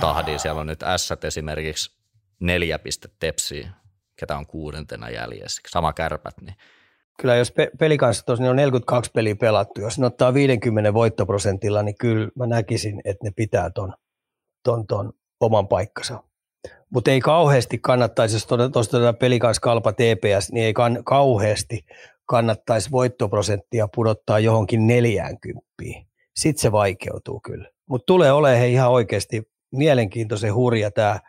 tahdi 0.00 0.38
siellä 0.38 0.60
on 0.60 0.66
nyt 0.66 0.80
S 0.96 1.12
esimerkiksi 1.24 1.98
neljä 2.40 2.78
pistettä 2.78 3.16
tepsiä, 3.20 3.70
ketä 4.16 4.36
on 4.36 4.46
kuudentena 4.46 5.10
jäljessä, 5.10 5.62
sama 5.68 5.92
kärpät, 5.92 6.34
niin 6.40 6.54
kyllä 7.20 7.36
jos 7.36 7.52
pe- 7.52 7.70
pelikanssa 7.78 8.26
tosiaan 8.26 8.44
niin 8.44 8.50
on 8.50 8.56
42 8.56 9.10
peliä 9.14 9.36
pelattu, 9.36 9.80
jos 9.80 9.98
ne 9.98 10.06
ottaa 10.06 10.34
50 10.34 10.94
voittoprosentilla, 10.94 11.82
niin 11.82 11.94
kyllä 12.00 12.28
mä 12.36 12.46
näkisin, 12.46 13.00
että 13.04 13.24
ne 13.24 13.30
pitää 13.36 13.70
ton, 13.70 13.94
ton, 14.64 14.86
ton 14.86 15.12
oman 15.40 15.68
paikkansa. 15.68 16.22
Mutta 16.90 17.10
ei 17.10 17.20
kauheasti 17.20 17.78
kannattaisi, 17.78 18.34
jos 18.34 18.46
tuosta 18.72 19.12
pelikans 19.12 19.60
kalpa 19.60 19.92
TPS, 19.92 20.52
niin 20.52 20.66
ei 20.66 20.74
kan, 20.74 21.04
kauheasti 21.04 21.86
kannattaisi 22.26 22.90
voittoprosenttia 22.90 23.88
pudottaa 23.94 24.38
johonkin 24.38 24.86
40. 24.86 25.66
Sitten 26.36 26.62
se 26.62 26.72
vaikeutuu 26.72 27.40
kyllä. 27.40 27.70
Mutta 27.86 28.06
tulee 28.06 28.32
olemaan 28.32 28.66
ihan 28.66 28.90
oikeasti 28.90 29.42
mielenkiintoisen 29.72 30.54
hurja 30.54 30.90
tämä 30.90 31.20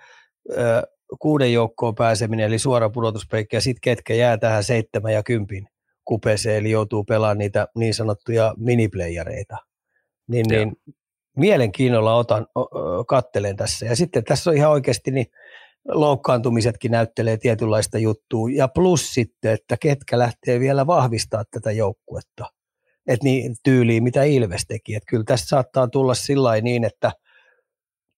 kuuden 1.20 1.54
joukkoon 1.54 1.96
pääseminen, 1.96 2.46
eli 2.46 2.60
suora 2.60 2.90
pudotuspeikki, 2.90 3.56
ja 3.56 3.62
sitten 3.62 3.82
ketkä 3.82 4.14
jää 4.14 4.38
tähän 4.38 4.64
seitsemän 4.64 5.14
ja 5.14 5.24
kympin 5.24 5.68
kupeeseen, 6.06 6.58
eli 6.58 6.72
joutuu 6.72 7.04
pelaamaan 7.04 7.38
niitä 7.38 7.68
niin 7.76 7.94
sanottuja 7.94 8.54
miniplayereita. 8.58 9.58
Niin, 10.28 10.46
niin 10.50 10.76
mielenkiinnolla 11.40 12.16
otan, 12.16 12.48
kattelen 13.08 13.56
tässä. 13.56 13.86
Ja 13.86 13.96
sitten 13.96 14.24
tässä 14.24 14.50
on 14.50 14.56
ihan 14.56 14.72
oikeasti 14.72 15.12
niin 15.12 15.26
loukkaantumisetkin 15.88 16.92
näyttelee 16.92 17.38
tietynlaista 17.38 17.98
juttua. 17.98 18.50
Ja 18.54 18.68
plus 18.68 19.14
sitten, 19.14 19.54
että 19.54 19.78
ketkä 19.82 20.20
lähtee 20.20 20.60
vielä 20.60 20.88
vahvistaa 20.88 21.44
tätä 21.52 21.72
joukkuetta. 21.72 22.46
Että 23.08 23.24
niin 23.24 23.56
tyyliin, 23.64 24.04
mitä 24.04 24.24
Ilves 24.24 24.66
teki. 24.68 24.96
Että 24.96 25.10
kyllä 25.10 25.24
tässä 25.24 25.46
saattaa 25.46 25.88
tulla 25.88 26.14
sillä 26.14 26.62
niin, 26.62 26.84
että 26.84 27.12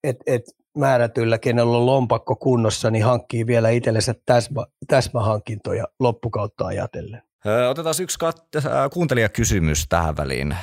et, 0.03 0.17
et 0.25 0.41
määrätyllä, 0.77 1.37
kenellä 1.37 1.77
on 1.77 1.85
lompakko 1.85 2.35
kunnossa, 2.35 2.91
niin 2.91 3.03
hankkii 3.03 3.47
vielä 3.47 3.69
itsellensä 3.69 4.15
täsmä, 4.25 4.65
täsmähankintoja 4.87 5.85
loppukautta 5.99 6.65
ajatellen. 6.65 7.21
Otetaan 7.69 7.95
yksi 8.01 8.17
kat- 8.23 8.89
kuuntelijakysymys 8.93 9.85
tähän 9.89 10.17
väliin. 10.17 10.55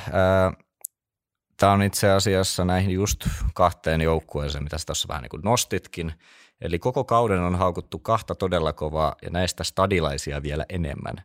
Tämä 1.59 1.71
on 1.71 1.83
itse 1.83 2.09
asiassa 2.09 2.65
näihin 2.65 2.91
just 2.91 3.27
kahteen 3.53 4.01
joukkueeseen, 4.01 4.63
mitä 4.63 4.77
tässä 4.85 5.07
vähän 5.07 5.21
niin 5.21 5.29
kuin 5.29 5.41
nostitkin. 5.43 6.13
Eli 6.61 6.79
koko 6.79 7.03
kauden 7.03 7.39
on 7.39 7.55
haukuttu 7.55 7.99
kahta 7.99 8.35
todella 8.35 8.73
kovaa 8.73 9.15
ja 9.21 9.29
näistä 9.29 9.63
stadilaisia 9.63 10.43
vielä 10.43 10.65
enemmän. 10.69 11.15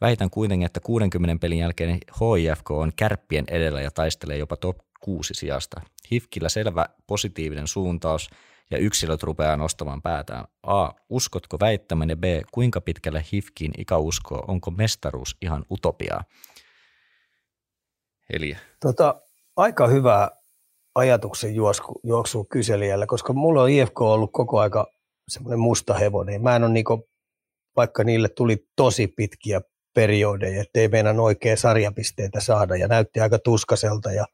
Väitän 0.00 0.30
kuitenkin, 0.30 0.66
että 0.66 0.80
60 0.80 1.40
pelin 1.40 1.58
jälkeen 1.58 1.90
HIFK 1.90 2.70
on 2.70 2.92
kärppien 2.96 3.44
edellä 3.50 3.80
ja 3.80 3.90
taistelee 3.90 4.36
jopa 4.36 4.56
top 4.56 4.78
6 5.00 5.34
sijasta. 5.34 5.80
Hifkillä 6.12 6.48
selvä 6.48 6.86
positiivinen 7.06 7.66
suuntaus 7.66 8.30
ja 8.70 8.78
yksilöt 8.78 9.22
rupeaa 9.22 9.56
nostamaan 9.56 10.02
päätään. 10.02 10.44
A. 10.62 10.90
Uskotko 11.08 11.56
väittämään 11.60 12.10
ja 12.10 12.16
B. 12.16 12.24
Kuinka 12.52 12.80
pitkälle 12.80 13.24
Hifkin 13.32 13.72
ikä 13.78 13.96
uskoo? 13.96 14.44
Onko 14.48 14.70
mestaruus 14.70 15.36
ihan 15.42 15.64
utopiaa? 15.70 16.24
Eli... 18.30 18.56
Tota, 18.80 19.22
aika 19.58 19.86
hyvä 19.86 20.30
ajatuksen 20.94 21.54
juoksu, 21.54 22.00
juoksu 22.04 22.44
kyselijällä, 22.44 23.06
koska 23.06 23.32
mulla 23.32 23.62
on 23.62 23.70
IFK 23.70 24.00
ollut 24.00 24.30
koko 24.32 24.60
aika 24.60 24.86
semmoinen 25.28 25.58
musta 25.58 25.94
hevonen. 25.94 26.42
Mä 26.42 26.56
en 26.56 26.64
ole 26.64 26.72
niinku, 26.72 27.08
vaikka 27.76 28.04
niille 28.04 28.28
tuli 28.28 28.66
tosi 28.76 29.06
pitkiä 29.06 29.60
periodeja, 29.94 30.62
ettei 30.62 30.88
meidän 30.88 31.20
oikein 31.20 31.56
sarjapisteitä 31.56 32.40
saada 32.40 32.76
ja 32.76 32.88
näytti 32.88 33.20
aika 33.20 33.38
tuskaselta 33.38 34.12
ja 34.12 34.24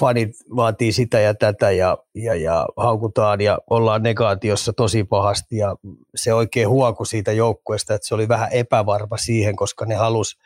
fanit 0.00 0.30
vaatii 0.56 0.92
sitä 0.92 1.20
ja 1.20 1.34
tätä 1.34 1.70
ja, 1.70 1.98
ja, 2.14 2.34
ja 2.34 2.68
haukutaan 2.76 3.40
ja 3.40 3.58
ollaan 3.70 4.02
negaatiossa 4.02 4.72
tosi 4.72 5.04
pahasti 5.04 5.56
ja 5.56 5.76
se 6.14 6.34
oikein 6.34 6.68
huoku 6.68 7.04
siitä 7.04 7.32
joukkueesta, 7.32 7.94
että 7.94 8.08
se 8.08 8.14
oli 8.14 8.28
vähän 8.28 8.52
epävarma 8.52 9.16
siihen, 9.16 9.56
koska 9.56 9.86
ne 9.86 9.94
halus 9.94 10.38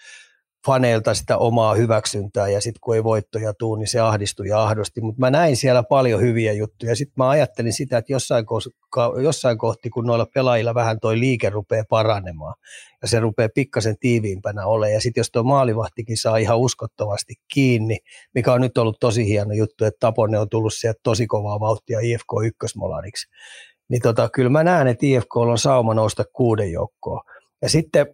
faneilta 0.66 1.14
sitä 1.14 1.38
omaa 1.38 1.74
hyväksyntää 1.74 2.48
ja 2.48 2.60
sitten 2.60 2.80
kun 2.80 2.94
ei 2.94 3.04
voittoja 3.04 3.54
tuu, 3.54 3.76
niin 3.76 3.88
se 3.88 4.00
ahdistui 4.00 4.48
ja 4.48 4.62
ahdosti. 4.62 5.00
Mutta 5.00 5.20
mä 5.20 5.30
näin 5.30 5.56
siellä 5.56 5.82
paljon 5.82 6.20
hyviä 6.20 6.52
juttuja. 6.52 6.96
Sitten 6.96 7.14
mä 7.16 7.28
ajattelin 7.28 7.72
sitä, 7.72 7.98
että 7.98 8.12
jossain, 8.12 8.44
ko- 8.96 9.20
jossain 9.20 9.58
kohti, 9.58 9.90
kun 9.90 10.06
noilla 10.06 10.26
pelaajilla 10.34 10.74
vähän 10.74 11.00
toi 11.00 11.18
liike 11.18 11.50
rupeaa 11.50 11.84
paranemaan 11.88 12.54
ja 13.02 13.08
se 13.08 13.20
rupeaa 13.20 13.48
pikkasen 13.54 13.96
tiiviimpänä 14.00 14.66
olemaan. 14.66 14.94
Ja 14.94 15.00
sitten 15.00 15.20
jos 15.20 15.30
tuo 15.30 15.42
maalivahtikin 15.42 16.16
saa 16.16 16.36
ihan 16.36 16.58
uskottavasti 16.58 17.34
kiinni, 17.54 17.98
mikä 18.34 18.52
on 18.52 18.60
nyt 18.60 18.78
ollut 18.78 19.00
tosi 19.00 19.26
hieno 19.26 19.52
juttu, 19.52 19.84
että 19.84 19.98
Tapone 20.00 20.38
on 20.38 20.48
tullut 20.48 20.74
sieltä 20.74 21.00
tosi 21.02 21.26
kovaa 21.26 21.60
vauhtia 21.60 22.00
IFK 22.00 22.32
ykkösmolariksi. 22.44 23.28
Niin 23.88 24.02
tota, 24.02 24.28
kyllä 24.28 24.50
mä 24.50 24.64
näen, 24.64 24.88
että 24.88 25.06
IFK 25.06 25.36
on 25.36 25.58
sauma 25.58 25.94
nousta 25.94 26.24
kuuden 26.32 26.72
joukkoon. 26.72 27.20
Ja 27.62 27.68
sitten 27.68 28.06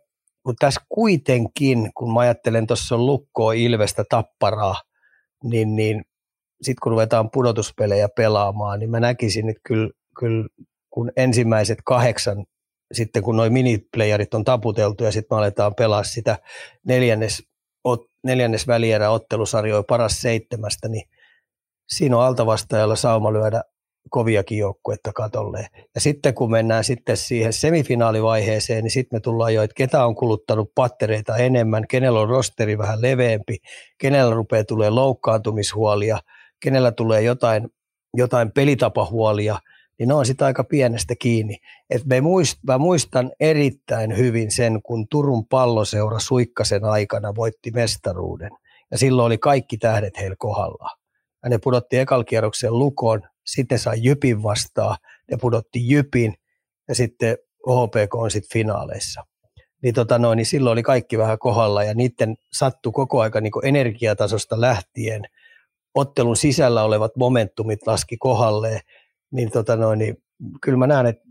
mutta 0.47 0.67
tässä 0.67 0.81
kuitenkin, 0.89 1.91
kun 1.95 2.15
mä 2.15 2.21
ajattelen 2.21 2.67
tuossa 2.67 2.95
on 2.95 3.07
lukkoa, 3.07 3.53
Ilvestä, 3.53 4.05
Tapparaa, 4.09 4.77
niin, 5.45 5.77
niin 5.77 6.05
sitten 6.63 6.81
kun 6.83 6.93
ruvetaan 6.93 7.31
pudotuspelejä 7.31 8.09
pelaamaan, 8.09 8.79
niin 8.79 8.91
mä 8.91 9.01
näkisin, 9.01 9.49
että 9.49 9.61
kyllä, 9.67 9.91
kyllä 10.19 10.49
kun 10.91 11.13
ensimmäiset 11.17 11.79
kahdeksan, 11.85 12.47
sitten 12.93 13.23
kun 13.23 13.37
noin 13.37 13.53
miniplayerit 13.53 14.35
on 14.35 14.45
taputeltu 14.45 15.05
ja 15.05 15.13
sitten 15.13 15.37
me 15.37 15.39
aletaan 15.39 15.75
pelaa 15.75 16.05
sitä 16.05 16.39
neljännes 16.85 17.43
neljännes 18.27 18.67
välierä 18.67 19.11
ottelusarjoi 19.11 19.85
paras 19.89 20.21
seitsemästä, 20.21 20.89
niin 20.89 21.09
siinä 21.89 22.17
on 22.17 22.25
altavastajalla 22.25 22.97
sauma 22.97 23.33
lyödä 23.33 23.63
koviakin 24.11 24.59
joukkuetta 24.59 25.13
katolle. 25.13 25.67
Ja 25.95 26.01
sitten 26.01 26.35
kun 26.35 26.51
mennään 26.51 26.85
sitten 26.85 27.17
siihen 27.17 27.53
semifinaalivaiheeseen, 27.53 28.85
niin 28.85 28.91
sitten 28.91 29.17
me 29.17 29.21
tullaan 29.21 29.55
jo, 29.55 29.63
että 29.63 29.75
ketä 29.75 30.07
on 30.07 30.15
kuluttanut 30.15 30.73
pattereita 30.75 31.37
enemmän, 31.37 31.87
kenellä 31.89 32.21
on 32.21 32.29
rosteri 32.29 32.79
vähän 32.79 33.03
leveämpi, 33.03 33.57
kenellä 33.99 34.35
rupeaa 34.35 34.65
tulee 34.65 34.91
loukkaantumishuolia, 34.91 36.19
kenellä 36.61 36.93
tulee 36.93 37.23
jotain, 37.23 37.69
jotain 38.15 38.53
pelitapahuolia, 38.53 39.59
niin 39.99 40.09
ne 40.09 40.15
on 40.15 40.27
sitten 40.27 40.47
aika 40.47 40.65
pienestä 40.65 41.15
kiinni. 41.19 41.57
Et 41.91 42.05
me 42.05 42.21
muist, 42.21 42.59
mä 42.67 42.79
muistan 42.79 43.33
erittäin 43.41 44.17
hyvin 44.17 44.51
sen, 44.51 44.83
kun 44.83 45.09
Turun 45.09 45.47
palloseura 45.47 46.19
Suikkasen 46.19 46.85
aikana 46.85 47.35
voitti 47.35 47.71
mestaruuden. 47.71 48.51
Ja 48.91 48.99
silloin 48.99 49.27
oli 49.27 49.39
kaikki 49.39 49.79
tähdet 49.79 50.19
heillä 50.19 50.37
kohdalla. 50.39 51.06
Ja 51.47 51.51
ne 51.51 51.59
pudotti 51.59 51.99
ekalkierroksen 51.99 52.79
lukoon, 52.79 53.23
sitten 53.45 53.79
sai 53.79 53.97
Jypin 54.03 54.43
vastaan, 54.43 54.97
ne 55.31 55.37
pudotti 55.41 55.89
Jypin 55.89 56.35
ja 56.89 56.95
sitten 56.95 57.37
OHPK 57.67 58.15
on 58.15 58.31
sitten 58.31 58.53
finaaleissa. 58.53 59.25
Niin, 59.83 59.95
tota 59.95 60.19
noin, 60.19 60.37
niin 60.37 60.47
silloin 60.47 60.73
oli 60.73 60.83
kaikki 60.83 61.19
vähän 61.19 61.39
kohdalla 61.39 61.85
ja 61.85 61.95
niiden 61.95 62.37
sattu 62.53 62.93
koko 62.93 63.21
aika 63.21 63.41
niin 63.41 63.53
energiatasosta 63.63 64.61
lähtien. 64.61 65.23
Ottelun 65.95 66.37
sisällä 66.37 66.85
olevat 66.85 67.17
momentumit 67.17 67.87
laski 67.87 68.17
kohdalleen, 68.17 68.81
niin, 69.31 69.51
tota 69.51 69.77
noin, 69.77 69.99
niin 69.99 70.17
kyllä 70.63 70.79
mä 70.79 70.87
näen, 70.87 71.07
että 71.07 71.25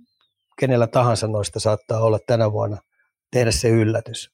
kenellä 0.60 0.88
tahansa 0.88 1.28
noista 1.28 1.60
saattaa 1.60 2.00
olla 2.00 2.20
tänä 2.28 2.52
vuonna 2.52 2.78
tehdä 3.32 3.52
se 3.52 3.70
yllätys. 3.70 4.32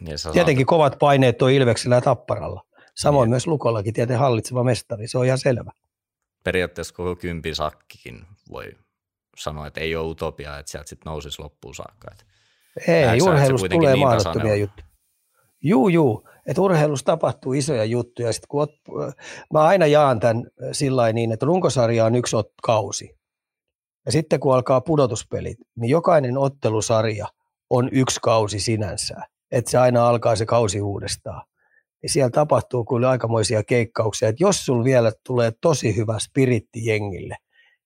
Niin 0.00 0.16
Tietenkin 0.32 0.62
saat... 0.62 0.68
kovat 0.68 0.98
paineet 0.98 1.42
on 1.42 1.50
Ilveksellä 1.50 1.94
ja 1.94 2.00
Tapparalla. 2.00 2.62
Samoin 2.96 3.26
niin. 3.26 3.30
myös 3.30 3.46
Lukollakin 3.46 3.94
tietenkin 3.94 4.20
hallitseva 4.20 4.64
mestari, 4.64 5.08
se 5.08 5.18
on 5.18 5.26
ihan 5.26 5.38
selvä 5.38 5.70
periaatteessa 6.44 6.94
koko 6.94 7.16
sakkikin 7.52 8.26
voi 8.50 8.72
sanoa, 9.36 9.66
että 9.66 9.80
ei 9.80 9.96
ole 9.96 10.10
utopia, 10.10 10.58
että 10.58 10.72
sieltä 10.72 10.88
sitten 10.88 11.10
nousisi 11.10 11.42
loppuun 11.42 11.74
saakka. 11.74 12.08
Että 12.12 12.24
ei, 12.92 13.22
urheilusta 13.22 13.68
tulee 13.68 13.92
niin 13.92 14.06
mahdottomia 14.06 14.56
juttuja. 14.56 14.86
Juu, 15.62 15.88
juu, 15.88 16.28
että 16.46 16.62
urheilussa 16.62 17.04
tapahtuu 17.04 17.52
isoja 17.52 17.84
juttuja. 17.84 18.32
Sitten 18.32 18.48
kun 18.48 18.62
ot, 18.62 18.70
mä 19.52 19.62
aina 19.62 19.86
jaan 19.86 20.20
tämän 20.20 20.44
sillä 20.72 21.12
niin, 21.12 21.32
että 21.32 21.46
runkosarja 21.46 22.04
on 22.04 22.14
yksi 22.14 22.36
ot, 22.36 22.52
kausi. 22.62 23.18
Ja 24.06 24.12
sitten 24.12 24.40
kun 24.40 24.54
alkaa 24.54 24.80
pudotuspelit, 24.80 25.58
niin 25.76 25.90
jokainen 25.90 26.38
ottelusarja 26.38 27.26
on 27.70 27.88
yksi 27.92 28.20
kausi 28.22 28.60
sinänsä. 28.60 29.16
Että 29.50 29.70
se 29.70 29.78
aina 29.78 30.08
alkaa 30.08 30.36
se 30.36 30.46
kausi 30.46 30.80
uudestaan 30.80 31.42
niin 32.04 32.10
siellä 32.12 32.30
tapahtuu 32.30 32.84
kyllä 32.84 33.10
aikamoisia 33.10 33.62
keikkauksia. 33.62 34.28
Että 34.28 34.44
jos 34.44 34.66
sulla 34.66 34.84
vielä 34.84 35.12
tulee 35.26 35.52
tosi 35.60 35.96
hyvä 35.96 36.18
spiritti 36.18 36.86
jengille 36.86 37.36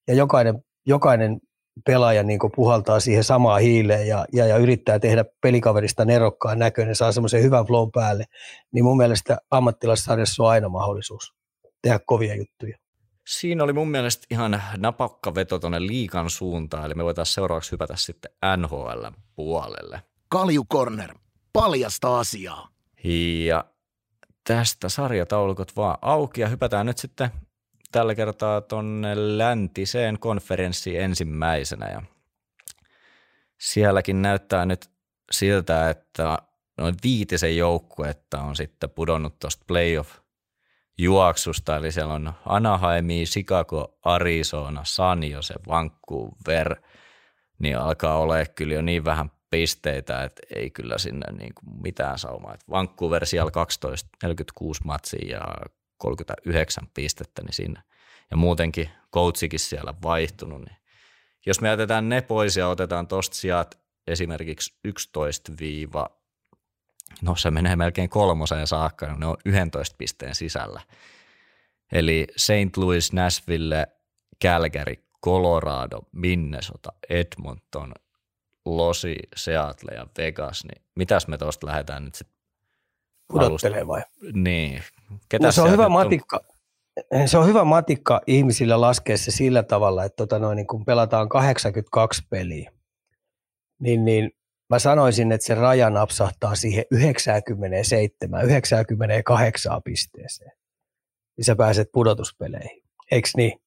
ja 0.08 0.14
jokainen, 0.14 0.62
jokainen 0.86 1.40
pelaaja 1.86 2.22
niin 2.22 2.38
puhaltaa 2.56 3.00
siihen 3.00 3.24
samaan 3.24 3.60
hiileen 3.60 4.08
ja, 4.08 4.24
ja, 4.32 4.46
ja 4.46 4.56
yrittää 4.56 4.98
tehdä 4.98 5.24
pelikaverista 5.42 6.04
nerokkaan 6.04 6.58
näköinen, 6.58 6.94
saa 6.94 7.12
semmoisen 7.12 7.42
hyvän 7.42 7.66
flow 7.66 7.88
päälle, 7.94 8.24
niin 8.72 8.84
mun 8.84 8.96
mielestä 8.96 9.38
ammattilaissarjassa 9.50 10.42
on 10.42 10.50
aina 10.50 10.68
mahdollisuus 10.68 11.34
tehdä 11.82 12.00
kovia 12.06 12.34
juttuja. 12.34 12.78
Siinä 13.26 13.64
oli 13.64 13.72
mun 13.72 13.90
mielestä 13.90 14.26
ihan 14.30 14.62
napakka 14.76 15.34
veto 15.34 15.58
tuonne 15.58 15.80
liikan 15.80 16.30
suuntaan, 16.30 16.84
eli 16.84 16.94
me 16.94 17.04
voitaisiin 17.04 17.34
seuraavaksi 17.34 17.72
hypätä 17.72 17.96
sitten 17.96 18.30
NHL 18.56 19.06
puolelle. 19.36 20.02
Kalju 20.28 20.64
Corner, 20.72 21.14
paljasta 21.52 22.18
asiaa. 22.18 22.68
Ja 23.46 23.64
tästä 24.48 24.88
sarjataulukot 24.88 25.76
vaan 25.76 25.98
auki 26.02 26.40
ja 26.40 26.48
hypätään 26.48 26.86
nyt 26.86 26.98
sitten 26.98 27.30
tällä 27.92 28.14
kertaa 28.14 28.60
tuonne 28.60 29.38
läntiseen 29.38 30.18
konferenssiin 30.18 31.00
ensimmäisenä. 31.00 31.88
Ja 31.90 32.02
sielläkin 33.58 34.22
näyttää 34.22 34.66
nyt 34.66 34.90
siltä, 35.30 35.90
että 35.90 36.38
noin 36.78 36.94
viitisen 37.02 37.56
joukkuetta 37.56 38.40
on 38.40 38.56
sitten 38.56 38.90
pudonnut 38.90 39.38
tuosta 39.38 39.64
playoff 39.66 40.10
juoksusta, 40.98 41.76
eli 41.76 41.92
siellä 41.92 42.14
on 42.14 42.32
Anaheimi, 42.46 43.24
Chicago, 43.24 43.98
Arizona, 44.04 44.80
San 44.84 45.24
Jose, 45.24 45.54
Vancouver, 45.68 46.76
niin 47.58 47.78
alkaa 47.78 48.18
olla 48.18 48.34
kyllä 48.54 48.74
jo 48.74 48.82
niin 48.82 49.04
vähän 49.04 49.30
pisteitä, 49.50 50.22
että 50.22 50.42
ei 50.54 50.70
kyllä 50.70 50.98
sinne 50.98 51.32
niin 51.32 51.54
kuin 51.54 51.82
mitään 51.82 52.18
saumaa. 52.18 52.54
Et 52.54 52.68
Vancouver 52.70 53.26
siellä 53.26 53.50
12, 53.50 54.08
46 54.22 54.80
matsia 54.84 55.28
ja 55.28 55.44
39 55.98 56.84
pistettä, 56.94 57.42
niin 57.42 57.52
siinä, 57.52 57.82
ja 58.30 58.36
muutenkin 58.36 58.90
coachikin 59.14 59.60
siellä 59.60 59.94
vaihtunut, 60.02 60.60
niin 60.60 60.76
jos 61.46 61.60
me 61.60 61.68
jätetään 61.68 62.08
ne 62.08 62.20
pois 62.20 62.56
ja 62.56 62.68
otetaan 62.68 63.06
tosta 63.06 63.36
sijat 63.36 63.80
esimerkiksi 64.06 64.74
11 64.84 65.52
viiva, 65.60 66.10
no 67.22 67.36
se 67.36 67.50
menee 67.50 67.76
melkein 67.76 68.08
kolmoseen 68.08 68.66
saakka, 68.66 69.06
niin 69.06 69.20
ne 69.20 69.26
on 69.26 69.36
11 69.44 69.96
pisteen 69.98 70.34
sisällä. 70.34 70.80
Eli 71.92 72.26
St. 72.36 72.76
Louis, 72.76 73.12
Nashville, 73.12 73.86
Calgary, 74.44 74.94
Colorado, 75.24 75.98
Minnesota, 76.12 76.92
Edmonton, 77.08 77.92
Losi, 78.76 79.16
Seattle 79.36 79.94
ja 79.94 80.06
Vegas, 80.18 80.64
niin 80.64 80.82
mitäs 80.96 81.28
me 81.28 81.38
tuosta 81.38 81.66
lähdetään 81.66 82.04
nyt 82.04 82.14
sitten 82.14 82.38
Pudottelee 83.32 83.86
vai? 83.86 84.02
Niin. 84.32 84.82
Ketä 85.28 85.46
no, 85.46 85.52
se 85.52 85.62
on 85.62 85.70
hyvä 85.70 85.88
matikka. 85.88 86.40
On? 87.10 87.28
Se 87.28 87.38
on 87.38 87.46
hyvä 87.46 87.64
matikka 87.64 88.20
ihmisille 88.26 88.76
laskea 88.76 89.18
se 89.18 89.30
sillä 89.30 89.62
tavalla, 89.62 90.04
että 90.04 90.16
tota 90.16 90.38
noin, 90.38 90.56
niin 90.56 90.66
kun 90.66 90.84
pelataan 90.84 91.28
82 91.28 92.22
peliä, 92.30 92.72
niin, 93.80 94.04
niin 94.04 94.30
mä 94.70 94.78
sanoisin, 94.78 95.32
että 95.32 95.46
se 95.46 95.54
raja 95.54 95.90
napsahtaa 95.90 96.54
siihen 96.54 96.84
97, 96.90 98.44
98 98.44 99.82
pisteeseen. 99.84 100.52
Niin 101.36 101.44
sä 101.44 101.56
pääset 101.56 101.88
pudotuspeleihin. 101.92 102.82
Eikö 103.10 103.28
niin? 103.36 103.60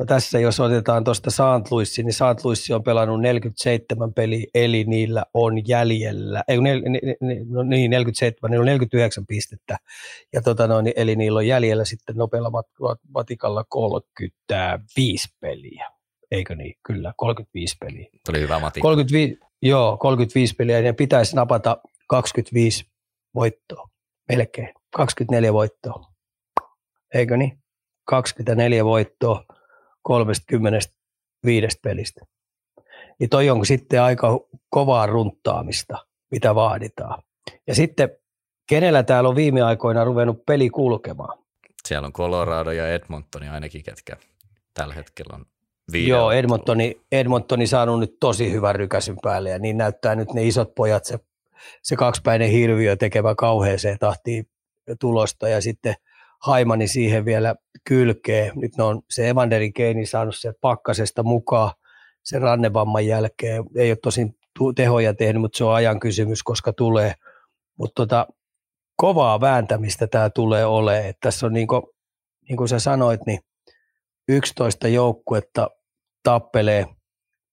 No 0.00 0.06
tässä 0.06 0.38
jos 0.38 0.60
otetaan 0.60 1.04
tuosta 1.04 1.30
St. 1.30 1.70
Louisin, 1.70 2.06
niin 2.06 2.14
St. 2.14 2.44
Louis 2.44 2.70
on 2.70 2.82
pelannut 2.82 3.20
47 3.20 4.14
peliä, 4.14 4.46
eli 4.54 4.84
niillä 4.84 5.24
on 5.34 5.68
jäljellä, 5.68 6.44
ei, 6.48 6.60
ne, 6.60 6.80
ne, 6.80 7.00
ne, 7.20 7.36
no 7.48 7.62
niin 7.62 7.90
47, 7.90 8.50
niillä 8.50 8.62
on 8.62 8.66
49 8.66 9.26
pistettä, 9.26 9.76
ja 10.32 10.42
tota 10.42 10.66
noin, 10.66 10.92
eli 10.96 11.16
niillä 11.16 11.38
on 11.38 11.46
jäljellä 11.46 11.84
sitten 11.84 12.16
nopealla 12.16 12.50
matikalla 13.14 13.64
35 13.68 15.28
peliä. 15.40 15.90
Eikö 16.30 16.54
niin? 16.54 16.74
Kyllä, 16.82 17.12
35 17.16 17.76
peliä. 17.80 18.06
Tuli 18.26 18.40
hyvä 18.40 18.58
matikka. 18.58 18.86
35, 18.86 19.38
joo, 19.62 19.96
35 19.96 20.54
peliä, 20.54 20.80
ja 20.80 20.94
pitäisi 20.94 21.36
napata 21.36 21.76
25 22.08 22.84
voittoa, 23.34 23.88
melkein, 24.28 24.74
24 24.96 25.52
voittoa. 25.52 26.04
Eikö 27.14 27.36
niin? 27.36 27.58
24 28.04 28.84
voittoa 28.84 29.44
35 30.02 31.78
pelistä. 31.82 32.20
Niin 33.18 33.30
toi 33.30 33.50
on 33.50 33.66
sitten 33.66 34.02
aika 34.02 34.40
kovaa 34.70 35.06
runttaamista, 35.06 36.06
mitä 36.30 36.54
vaaditaan. 36.54 37.22
Ja 37.66 37.74
sitten 37.74 38.10
kenellä 38.68 39.02
täällä 39.02 39.28
on 39.28 39.36
viime 39.36 39.62
aikoina 39.62 40.04
ruvennut 40.04 40.46
peli 40.46 40.70
kulkemaan? 40.70 41.38
Siellä 41.88 42.06
on 42.06 42.12
Colorado 42.12 42.70
ja 42.70 42.88
Edmontoni 42.88 43.48
ainakin, 43.48 43.82
ketkä 43.82 44.16
tällä 44.74 44.94
hetkellä 44.94 45.36
on 45.36 45.46
Joo, 45.92 46.30
Edmontoni, 46.30 47.00
Edmontoni 47.12 47.66
saanut 47.66 48.00
nyt 48.00 48.16
tosi 48.20 48.52
hyvän 48.52 48.74
rykäsyn 48.74 49.16
päälle 49.22 49.50
ja 49.50 49.58
niin 49.58 49.78
näyttää 49.78 50.14
nyt 50.14 50.32
ne 50.32 50.44
isot 50.44 50.74
pojat, 50.74 51.04
se, 51.04 51.18
se 51.82 51.96
kaksipäinen 51.96 52.50
hirviö 52.50 52.96
tekevä 52.96 53.34
kauheeseen 53.34 53.98
tahtiin 53.98 54.48
tulosta 55.00 55.48
ja 55.48 55.60
sitten– 55.60 55.94
Haimani 56.42 56.88
siihen 56.88 57.24
vielä 57.24 57.54
kylkee. 57.88 58.52
Nyt 58.54 58.76
ne 58.76 58.84
on 58.84 59.02
se 59.10 59.28
Evanderin 59.28 59.72
Keini 59.72 60.06
saanut 60.06 60.36
sieltä 60.36 60.58
pakkasesta 60.60 61.22
mukaan 61.22 61.72
sen 62.22 62.42
rannevamman 62.42 63.06
jälkeen. 63.06 63.64
Ei 63.76 63.90
ole 63.90 63.98
tosin 64.02 64.34
tehoja 64.74 65.14
tehnyt, 65.14 65.40
mutta 65.40 65.58
se 65.58 65.64
on 65.64 65.74
ajan 65.74 66.00
kysymys, 66.00 66.42
koska 66.42 66.72
tulee. 66.72 67.14
Mutta 67.78 67.92
tota, 67.94 68.26
kovaa 68.96 69.40
vääntämistä 69.40 70.06
tämä 70.06 70.30
tulee 70.30 70.66
olemaan. 70.66 71.06
Et 71.06 71.16
tässä 71.20 71.46
on 71.46 71.52
niin 71.52 71.66
kuin, 71.66 71.82
niin 72.48 72.56
kuin 72.56 72.68
sä 72.68 72.78
sanoit, 72.78 73.20
niin 73.26 73.40
11 74.28 74.88
joukkuetta 74.88 75.68
tappelee, 76.22 76.86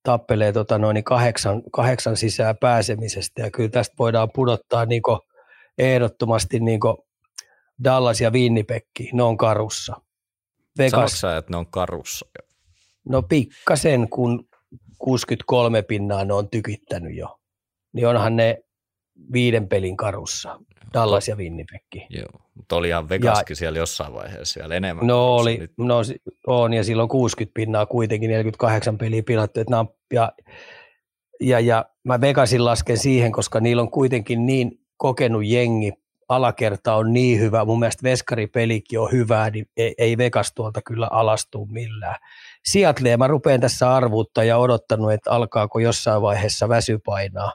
tappelee 0.03 0.51
tota 0.51 0.77
noin 0.77 1.03
kahdeksan, 1.03 1.61
kahdeksan 1.71 2.17
sisään 2.17 2.57
pääsemisestä 2.57 3.41
ja 3.41 3.51
kyllä 3.51 3.69
tästä 3.69 3.95
voidaan 3.99 4.29
pudottaa 4.35 4.85
niin 4.85 5.01
ehdottomasti 5.77 6.59
niin 6.59 6.79
Dallas 7.83 8.21
ja 8.21 8.31
Winnipeg, 8.31 8.85
ne 9.13 9.23
on 9.23 9.37
karussa. 9.37 10.01
Vegas, 10.77 11.21
sä, 11.21 11.37
että 11.37 11.53
ne 11.53 11.57
on 11.57 11.67
karussa? 11.67 12.25
No 13.09 13.21
pikkasen, 13.21 14.09
kun 14.09 14.47
63 14.97 15.81
pinnaa 15.81 16.25
ne 16.25 16.33
on 16.33 16.49
tykittänyt 16.49 17.15
jo. 17.15 17.39
Niin 17.93 18.07
onhan 18.07 18.35
ne, 18.35 18.63
viiden 19.33 19.67
pelin 19.67 19.97
karussa, 19.97 20.59
Dallas 20.93 21.27
ja 21.27 21.35
Winnipeg. 21.35 21.81
Joo, 22.09 22.29
mutta 22.55 22.75
oli 22.75 22.87
ihan 22.87 23.09
Vegaskin 23.09 23.51
ja, 23.53 23.55
siellä 23.55 23.79
jossain 23.79 24.13
vaiheessa 24.13 24.59
vielä 24.59 24.75
enemmän. 24.75 25.07
No 25.07 25.35
oli, 25.35 25.57
nyt. 25.57 25.73
no 25.77 25.95
on 26.47 26.73
ja 26.73 26.83
silloin 26.83 27.09
60 27.09 27.53
pinnaa 27.53 27.85
kuitenkin, 27.85 28.29
48 28.29 28.97
peliä 28.97 29.23
pilattu, 29.23 29.59
että 29.59 29.85
ja, 30.13 30.31
ja, 31.39 31.59
ja 31.59 31.85
mä 32.03 32.21
Vegasin 32.21 32.65
lasken 32.65 32.97
siihen, 32.97 33.31
koska 33.31 33.59
niillä 33.59 33.81
on 33.81 33.91
kuitenkin 33.91 34.45
niin 34.45 34.79
kokenut 34.97 35.45
jengi, 35.45 35.93
alakerta 36.29 36.95
on 36.95 37.13
niin 37.13 37.39
hyvä, 37.39 37.65
mun 37.65 37.79
mielestä 37.79 38.03
veskaripelikin 38.03 38.99
on 38.99 39.11
hyvää, 39.11 39.49
niin 39.49 39.65
ei, 39.77 39.95
ei 39.97 40.17
Vegas 40.17 40.53
tuolta 40.53 40.81
kyllä 40.81 41.07
alastu 41.11 41.65
millään. 41.65 42.15
Seattle, 42.65 43.17
mä 43.17 43.27
rupean 43.27 43.61
tässä 43.61 43.95
arvuutta 43.95 44.43
ja 44.43 44.57
odottanut, 44.57 45.13
että 45.13 45.31
alkaako 45.31 45.79
jossain 45.79 46.21
vaiheessa 46.21 46.69
väsy 46.69 46.99
painaa. 47.05 47.53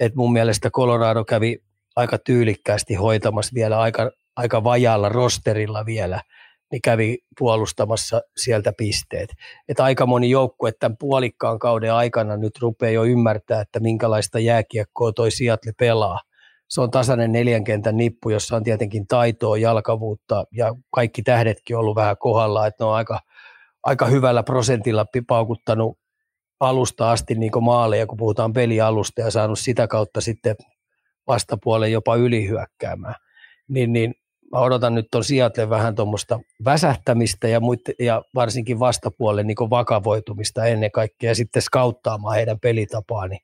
Et 0.00 0.14
mun 0.14 0.32
mielestä 0.32 0.70
Colorado 0.70 1.24
kävi 1.24 1.58
aika 1.96 2.18
tyylikkäästi 2.18 2.94
hoitamassa 2.94 3.54
vielä 3.54 3.80
aika, 3.80 4.10
aika 4.36 4.64
vajalla 4.64 5.08
rosterilla 5.08 5.86
vielä, 5.86 6.22
niin 6.72 6.82
kävi 6.82 7.18
puolustamassa 7.38 8.20
sieltä 8.36 8.72
pisteet. 8.78 9.30
Et 9.68 9.80
aika 9.80 10.06
moni 10.06 10.30
joukkue 10.30 10.72
tämän 10.72 10.96
puolikkaan 10.96 11.58
kauden 11.58 11.92
aikana 11.94 12.36
nyt 12.36 12.58
rupeaa 12.60 12.92
jo 12.92 13.04
ymmärtää, 13.04 13.60
että 13.60 13.80
minkälaista 13.80 14.38
jääkiekkoa 14.38 15.12
toi 15.12 15.30
Seattle 15.30 15.72
pelaa. 15.78 16.20
Se 16.68 16.80
on 16.80 16.90
tasainen 16.90 17.32
neljän 17.32 17.64
kentän 17.64 17.96
nippu, 17.96 18.30
jossa 18.30 18.56
on 18.56 18.64
tietenkin 18.64 19.06
taitoa, 19.06 19.58
jalkavuutta 19.58 20.44
ja 20.52 20.74
kaikki 20.94 21.22
tähdetkin 21.22 21.76
on 21.76 21.80
ollut 21.80 21.96
vähän 21.96 22.16
kohdalla, 22.18 22.66
että 22.66 22.84
ne 22.84 22.88
on 22.88 22.94
aika, 22.94 23.20
aika 23.82 24.06
hyvällä 24.06 24.42
prosentilla 24.42 25.06
paukuttanut 25.26 25.98
alusta 26.60 27.10
asti 27.10 27.34
niin 27.34 27.52
maaleja, 27.60 28.06
kun 28.06 28.16
puhutaan 28.16 28.52
pelialusta 28.52 29.20
ja 29.20 29.30
saanut 29.30 29.58
sitä 29.58 29.86
kautta 29.86 30.20
sitten 30.20 30.56
vastapuolen 31.26 31.92
jopa 31.92 32.16
ylihyökkäämään. 32.16 33.14
Niin, 33.68 33.92
niin 33.92 34.14
mä 34.52 34.58
odotan 34.58 34.94
nyt 34.94 35.06
tuon 35.10 35.24
Seattle 35.24 35.70
vähän 35.70 35.94
tuommoista 35.94 36.40
väsähtämistä 36.64 37.48
ja, 37.48 37.60
muitte, 37.60 37.94
ja 37.98 38.22
varsinkin 38.34 38.78
vastapuolen 38.78 39.46
niin 39.46 39.70
vakavoitumista 39.70 40.66
ennen 40.66 40.90
kaikkea 40.90 41.30
ja 41.30 41.34
sitten 41.34 41.62
skauttaamaan 41.62 42.34
heidän 42.34 42.60
pelitapaa, 42.60 43.28
niin 43.28 43.40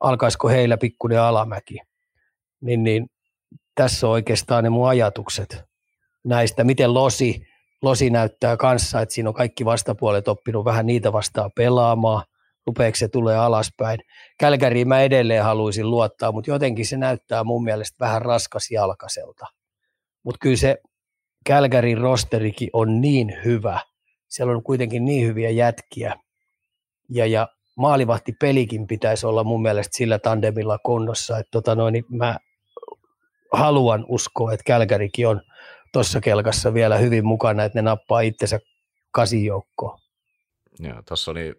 alkaisiko 0.00 0.48
heillä 0.48 0.76
pikkuinen 0.76 1.20
alamäki. 1.20 1.78
Niin, 2.60 2.82
niin 2.82 3.06
tässä 3.74 4.06
on 4.06 4.12
oikeastaan 4.12 4.64
ne 4.64 4.70
mun 4.70 4.88
ajatukset 4.88 5.64
näistä, 6.24 6.64
miten 6.64 6.94
Losi, 6.94 7.46
Losi 7.82 8.10
näyttää 8.10 8.56
kanssa, 8.56 9.00
että 9.00 9.14
siinä 9.14 9.30
on 9.30 9.34
kaikki 9.34 9.64
vastapuolet 9.64 10.28
oppinut 10.28 10.64
vähän 10.64 10.86
niitä 10.86 11.12
vastaan 11.12 11.50
pelaamaan– 11.56 12.24
rupeeko 12.68 12.96
se 12.96 13.08
tulee 13.08 13.36
alaspäin. 13.36 14.00
Kälkäriin 14.40 14.88
mä 14.88 15.00
edelleen 15.00 15.44
haluaisin 15.44 15.90
luottaa, 15.90 16.32
mutta 16.32 16.50
jotenkin 16.50 16.86
se 16.86 16.96
näyttää 16.96 17.44
mun 17.44 17.64
mielestä 17.64 17.96
vähän 18.00 18.22
raskas 18.22 18.70
jalkaselta. 18.70 19.46
Mutta 20.24 20.38
kyllä 20.38 20.56
se 20.56 20.76
Kälkärin 21.46 21.98
rosterikin 21.98 22.70
on 22.72 23.00
niin 23.00 23.36
hyvä. 23.44 23.80
Siellä 24.28 24.56
on 24.56 24.62
kuitenkin 24.62 25.04
niin 25.04 25.26
hyviä 25.26 25.50
jätkiä. 25.50 26.14
Ja, 27.10 27.26
ja 27.26 27.48
maalivahti 27.76 28.32
pelikin 28.32 28.86
pitäisi 28.86 29.26
olla 29.26 29.44
mun 29.44 29.62
mielestä 29.62 29.96
sillä 29.96 30.18
tandemilla 30.18 30.78
kunnossa, 30.78 31.38
että 31.38 31.50
tota 31.50 31.74
noin, 31.74 31.92
niin 31.92 32.04
mä 32.08 32.36
haluan 33.52 34.04
uskoa, 34.08 34.52
että 34.52 34.64
Kälkärikin 34.64 35.28
on 35.28 35.42
tuossa 35.92 36.20
kelkassa 36.20 36.74
vielä 36.74 36.96
hyvin 36.96 37.26
mukana, 37.26 37.64
että 37.64 37.78
ne 37.78 37.82
nappaa 37.82 38.20
itsensä 38.20 38.60
kasijoukkoon. 39.10 39.98
Joo, 40.78 41.02
tuossa 41.08 41.30
oli 41.30 41.54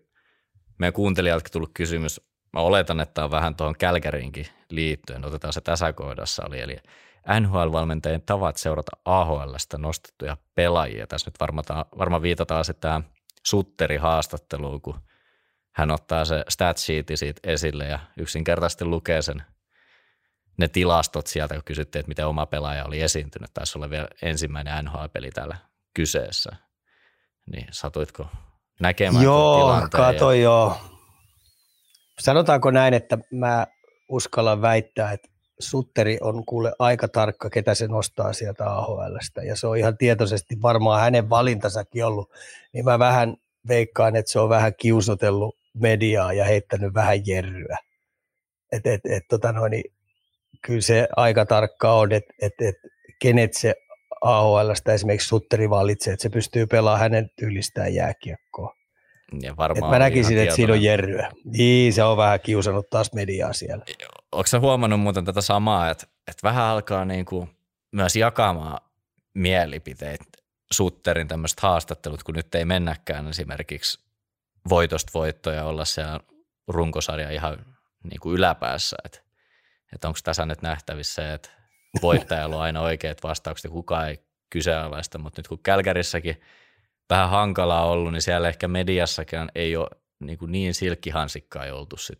meidän 0.79 0.93
kuuntelijaltakin 0.93 1.51
tullut 1.51 1.71
kysymys. 1.73 2.21
Mä 2.53 2.59
oletan, 2.59 2.99
että 2.99 3.23
on 3.23 3.31
vähän 3.31 3.55
tuohon 3.55 3.75
Kälkäriinkin 3.77 4.47
liittyen. 4.69 5.25
Otetaan 5.25 5.53
se 5.53 5.61
tässä 5.61 5.93
kohdassa 5.93 6.43
oli. 6.45 6.59
Eli 6.59 6.77
NHL-valmentajien 7.39 8.21
tavat 8.25 8.57
seurata 8.57 8.91
AHLstä 9.05 9.77
nostettuja 9.77 10.37
pelaajia. 10.55 11.07
Tässä 11.07 11.27
nyt 11.27 11.39
varmaan, 11.39 11.85
varmaan 11.97 12.21
viitataan 12.21 12.65
tämä 12.79 13.01
Sutteri 13.45 13.97
haastatteluun, 13.97 14.81
kun 14.81 14.99
hän 15.75 15.91
ottaa 15.91 16.25
se 16.25 16.43
stat 16.49 16.77
siitä 16.77 17.13
esille 17.43 17.85
ja 17.85 17.99
yksinkertaisesti 18.17 18.85
lukee 18.85 19.21
sen 19.21 19.43
ne 20.59 20.67
tilastot 20.67 21.27
sieltä, 21.27 21.53
kun 21.53 21.63
kysyttiin, 21.65 21.99
että 21.99 22.07
miten 22.07 22.27
oma 22.27 22.45
pelaaja 22.45 22.85
oli 22.85 23.01
esiintynyt. 23.01 23.53
Taisi 23.53 23.77
olla 23.77 23.89
vielä 23.89 24.07
ensimmäinen 24.21 24.85
NHL-peli 24.85 25.29
täällä 25.31 25.57
kyseessä. 25.93 26.55
Niin 27.51 27.67
satuitko 27.71 28.27
näkemään 28.79 29.23
Joo, 29.23 29.87
kato 29.91 30.31
ja... 30.31 30.41
joo. 30.41 30.77
Sanotaanko 32.19 32.71
näin, 32.71 32.93
että 32.93 33.17
mä 33.31 33.67
uskallan 34.09 34.61
väittää, 34.61 35.11
että 35.11 35.29
Sutteri 35.59 36.17
on 36.21 36.45
kuule 36.45 36.73
aika 36.79 37.07
tarkka, 37.07 37.49
ketä 37.49 37.73
se 37.73 37.87
nostaa 37.87 38.33
sieltä 38.33 38.65
AHLstä, 38.65 39.43
ja 39.43 39.55
se 39.55 39.67
on 39.67 39.77
ihan 39.77 39.97
tietoisesti 39.97 40.55
varmaan 40.61 41.01
hänen 41.01 41.29
valintasakin 41.29 42.05
ollut, 42.05 42.31
niin 42.73 42.85
mä 42.85 42.99
vähän 42.99 43.35
veikkaan, 43.67 44.15
että 44.15 44.31
se 44.31 44.39
on 44.39 44.49
vähän 44.49 44.73
kiusotellut 44.75 45.55
mediaa 45.73 46.33
ja 46.33 46.45
heittänyt 46.45 46.93
vähän 46.93 47.27
jerryä. 47.27 47.77
Et, 48.71 48.87
et, 48.87 49.01
et, 49.05 49.23
tota 49.29 49.51
noin, 49.51 49.71
niin 49.71 49.93
kyllä 50.61 50.81
se 50.81 51.07
aika 51.15 51.45
tarkka 51.45 51.93
on, 51.93 52.11
että 52.11 52.33
et, 52.41 52.53
et, 52.61 52.75
kenet 53.21 53.53
se 53.53 53.75
AHLstä 54.21 54.93
esimerkiksi 54.93 55.27
Sutteri 55.27 55.69
valitsee, 55.69 56.13
että 56.13 56.23
se 56.23 56.29
pystyy 56.29 56.67
pelaamaan 56.67 56.99
hänen 56.99 57.29
tyylistään 57.39 57.93
jääkiekkoa. 57.93 58.73
Ja 59.41 59.57
varmaan 59.57 59.91
mä 59.91 59.99
näkisin, 59.99 60.37
että 60.37 60.55
siinä 60.55 60.73
on 60.73 60.83
jerryä. 60.83 61.31
Niin, 61.45 61.93
se 61.93 62.03
on 62.03 62.17
vähän 62.17 62.39
kiusannut 62.39 62.89
taas 62.89 63.13
mediaa 63.13 63.53
siellä. 63.53 63.85
Onko 64.31 64.47
sä 64.47 64.59
huomannut 64.59 64.99
muuten 64.99 65.25
tätä 65.25 65.41
samaa, 65.41 65.89
että, 65.89 66.07
että 66.27 66.43
vähän 66.43 66.65
alkaa 66.65 67.05
niin 67.05 67.25
kuin 67.25 67.49
myös 67.91 68.15
jakamaan 68.15 68.81
mielipiteet 69.33 70.21
Sutterin 70.71 71.27
tämmöiset 71.27 71.59
haastattelut, 71.59 72.23
kun 72.23 72.35
nyt 72.35 72.55
ei 72.55 72.65
mennäkään 72.65 73.27
esimerkiksi 73.27 73.99
voitosta 74.69 75.11
voittoja 75.13 75.65
olla 75.65 75.85
siellä 75.85 76.19
runkosarja 76.67 77.29
ihan 77.29 77.65
niin 78.03 78.19
kuin 78.19 78.35
yläpäässä, 78.35 78.97
että, 79.05 79.19
että 79.93 80.07
onko 80.07 80.19
tässä 80.23 80.45
nyt 80.45 80.61
nähtävissä, 80.61 81.33
että 81.33 81.49
voittajalla 82.01 82.55
on 82.55 82.61
aina 82.61 82.81
oikeat 82.81 83.23
vastaukset 83.23 83.63
ja 83.63 83.69
kukaan 83.69 84.09
ei 84.09 84.17
kyseenalaista, 84.49 85.17
mutta 85.17 85.39
nyt 85.39 85.47
kun 85.47 85.63
Kälkärissäkin 85.63 86.41
vähän 87.09 87.29
hankalaa 87.29 87.85
ollut, 87.85 88.11
niin 88.11 88.21
siellä 88.21 88.49
ehkä 88.49 88.67
mediassakin 88.67 89.49
ei 89.55 89.75
ole 89.75 89.89
niin, 90.19 90.37
kuin 90.37 90.51
niin 90.51 90.73
silkkihansikkaa 90.73 91.73
oltu 91.73 91.97
sit, 91.97 92.19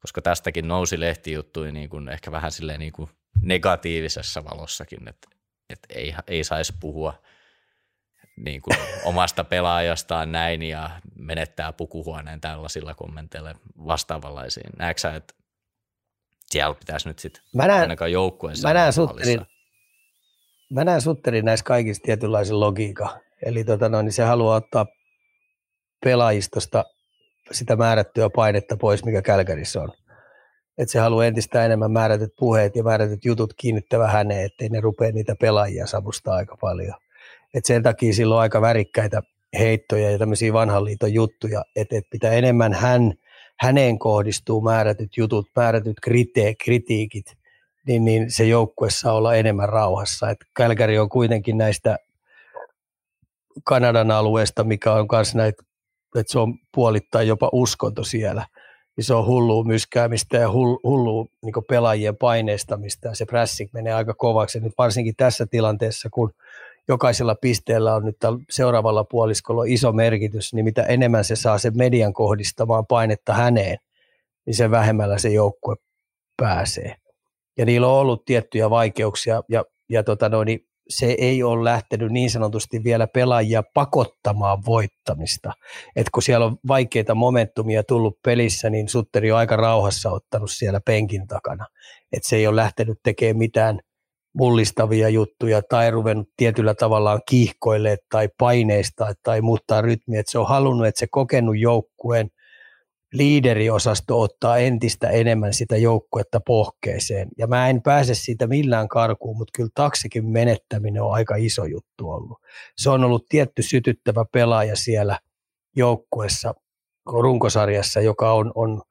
koska 0.00 0.22
tästäkin 0.22 0.68
nousi 0.68 1.00
lehtijuttuja 1.00 1.72
niin 1.72 1.88
kuin 1.88 2.08
ehkä 2.08 2.32
vähän 2.32 2.52
silleen 2.52 2.80
niin 2.80 2.92
kuin 2.92 3.10
negatiivisessa 3.40 4.44
valossakin, 4.44 5.08
että, 5.08 5.28
että 5.70 5.88
ei, 5.94 6.14
ei 6.26 6.44
saisi 6.44 6.74
puhua 6.80 7.22
niin 8.36 8.62
kuin 8.62 8.76
omasta 9.04 9.44
pelaajastaan 9.44 10.32
näin 10.32 10.62
ja 10.62 10.90
menettää 11.18 11.72
pukuhuoneen 11.72 12.40
tällaisilla 12.40 12.94
kommenteilla 12.94 13.54
vastaavanlaisiin. 13.86 14.70
Näetkö 14.78 15.14
että 15.14 15.34
siellä 16.50 16.74
pitäisi 16.74 17.08
nyt 17.08 17.18
sitten 17.18 17.42
ainakaan 17.60 18.12
joukkueen 18.12 18.56
mä 18.62 18.74
näen, 18.74 18.92
sutterin, 18.92 19.40
mä 20.72 20.84
näen 20.84 21.00
Sutterin 21.00 21.44
näissä 21.44 21.64
kaikissa 21.64 22.02
tietynlaisen 22.02 22.60
logiikan. 22.60 23.10
Eli 23.46 23.64
tota 23.64 23.88
noin, 23.88 24.04
niin 24.04 24.12
se 24.12 24.22
haluaa 24.22 24.56
ottaa 24.56 24.86
pelaajistosta 26.04 26.84
sitä 27.52 27.76
määrättyä 27.76 28.30
painetta 28.30 28.76
pois, 28.76 29.04
mikä 29.04 29.22
Kälkärissä 29.22 29.82
on. 29.82 29.92
Että 30.78 30.92
se 30.92 30.98
haluaa 30.98 31.26
entistä 31.26 31.64
enemmän 31.64 31.90
määrätyt 31.90 32.30
puheet 32.38 32.76
ja 32.76 32.82
määrätyt 32.82 33.24
jutut 33.24 33.54
kiinnittävä 33.56 34.08
häneen, 34.08 34.44
ettei 34.44 34.68
ne 34.68 34.80
rupea 34.80 35.12
niitä 35.12 35.36
pelaajia 35.40 35.86
savustaa 35.86 36.34
aika 36.34 36.56
paljon. 36.60 36.94
Et 37.54 37.64
sen 37.64 37.82
takia 37.82 38.12
sillä 38.12 38.34
on 38.34 38.40
aika 38.40 38.60
värikkäitä 38.60 39.22
heittoja 39.58 40.10
ja 40.10 40.18
tämmöisiä 40.18 40.52
vanhan 40.52 40.84
liiton 40.84 41.12
juttuja, 41.12 41.64
että 41.76 41.96
et 41.96 42.04
pitää 42.10 42.32
enemmän 42.32 42.72
hän– 42.72 43.12
häneen 43.60 43.98
kohdistuu 43.98 44.60
määrätyt 44.60 45.16
jutut, 45.16 45.46
määrätyt 45.56 45.96
krite- 46.06 46.54
kritiikit, 46.64 47.26
niin, 47.86 48.04
niin 48.04 48.30
se 48.30 48.44
joukkue 48.44 48.90
saa 48.90 49.12
olla 49.12 49.34
enemmän 49.34 49.68
rauhassa. 49.68 50.30
Et 50.30 50.38
Kälkäri 50.56 50.98
on 50.98 51.08
kuitenkin 51.08 51.58
näistä 51.58 51.96
Kanadan 53.64 54.10
alueesta, 54.10 54.64
mikä 54.64 54.92
on 54.92 55.06
myös 55.12 55.34
näitä, 55.34 55.62
että 56.16 56.32
se 56.32 56.38
on 56.38 56.54
puolittain 56.74 57.28
jopa 57.28 57.48
uskonto 57.52 58.04
siellä. 58.04 58.46
Niin 58.96 59.04
se 59.04 59.14
on 59.14 59.26
hullua 59.26 59.64
myskäämistä 59.64 60.36
ja 60.36 60.48
hullua 60.84 61.26
niin 61.42 61.54
pelaajien 61.68 62.16
paineistamista 62.16 63.08
ja 63.08 63.14
se 63.14 63.24
prässik 63.24 63.72
menee 63.72 63.92
aika 63.92 64.14
kovaksi. 64.14 64.58
Ja 64.58 64.64
nyt 64.64 64.72
varsinkin 64.78 65.14
tässä 65.16 65.46
tilanteessa, 65.46 66.08
kun 66.10 66.32
jokaisella 66.88 67.34
pisteellä 67.34 67.94
on 67.94 68.04
nyt 68.04 68.16
seuraavalla 68.50 69.04
puoliskolla 69.04 69.64
iso 69.66 69.92
merkitys, 69.92 70.54
niin 70.54 70.64
mitä 70.64 70.82
enemmän 70.82 71.24
se 71.24 71.36
saa 71.36 71.58
sen 71.58 71.72
median 71.76 72.12
kohdistamaan 72.12 72.86
painetta 72.86 73.34
häneen, 73.34 73.78
niin 74.46 74.54
sen 74.54 74.70
vähemmällä 74.70 75.18
se 75.18 75.28
joukkue 75.28 75.76
pääsee. 76.36 76.94
Ja 77.58 77.64
niillä 77.64 77.86
on 77.86 77.98
ollut 77.98 78.24
tiettyjä 78.24 78.70
vaikeuksia, 78.70 79.42
ja, 79.48 79.64
ja 79.88 80.04
tota 80.04 80.28
noin, 80.28 80.46
niin 80.46 80.60
se 80.88 81.16
ei 81.18 81.42
ole 81.42 81.64
lähtenyt 81.64 82.10
niin 82.10 82.30
sanotusti 82.30 82.84
vielä 82.84 83.06
pelaajia 83.06 83.62
pakottamaan 83.74 84.58
voittamista. 84.66 85.52
Et 85.96 86.10
kun 86.10 86.22
siellä 86.22 86.46
on 86.46 86.56
vaikeita 86.68 87.14
momentumia 87.14 87.82
tullut 87.84 88.18
pelissä, 88.24 88.70
niin 88.70 88.88
Sutteri 88.88 89.32
on 89.32 89.38
aika 89.38 89.56
rauhassa 89.56 90.10
ottanut 90.10 90.50
siellä 90.50 90.80
penkin 90.80 91.26
takana. 91.26 91.66
Et 92.12 92.24
se 92.24 92.36
ei 92.36 92.46
ole 92.46 92.56
lähtenyt 92.56 92.98
tekemään 93.02 93.36
mitään 93.36 93.80
mullistavia 94.34 95.08
juttuja 95.08 95.62
tai 95.62 95.90
ruvennut 95.90 96.28
tietyllä 96.36 96.74
tavallaan 96.74 97.20
kiihkoille 97.28 97.96
tai 98.10 98.28
paineista 98.38 99.12
tai 99.22 99.40
muuttaa 99.40 99.80
rytmiä. 99.80 100.20
Et 100.20 100.28
se 100.28 100.38
on 100.38 100.48
halunnut, 100.48 100.86
että 100.86 100.98
se 100.98 101.06
kokenut 101.10 101.58
joukkueen– 101.58 102.30
liideriosasto 103.14 104.20
ottaa 104.20 104.58
entistä 104.58 105.10
enemmän 105.10 105.54
sitä 105.54 105.76
joukkuetta 105.76 106.40
pohkeeseen. 106.46 107.28
Ja 107.38 107.46
mä 107.46 107.68
en 107.68 107.82
pääse 107.82 108.14
siitä 108.14 108.46
millään 108.46 108.88
karkuun, 108.88 109.36
mutta 109.36 109.52
kyllä 109.56 109.70
taksikin 109.74 110.26
menettäminen 110.26 111.02
on 111.02 111.12
aika 111.12 111.34
iso 111.36 111.64
juttu 111.64 112.10
ollut. 112.10 112.38
Se 112.78 112.90
on 112.90 113.04
ollut 113.04 113.26
tietty 113.28 113.62
sytyttävä 113.62 114.24
pelaaja 114.32 114.76
siellä 114.76 115.18
joukkuessa, 115.76 116.54
runkosarjassa, 117.06 118.00
joka 118.00 118.32
on, 118.32 118.52
on 118.54 118.82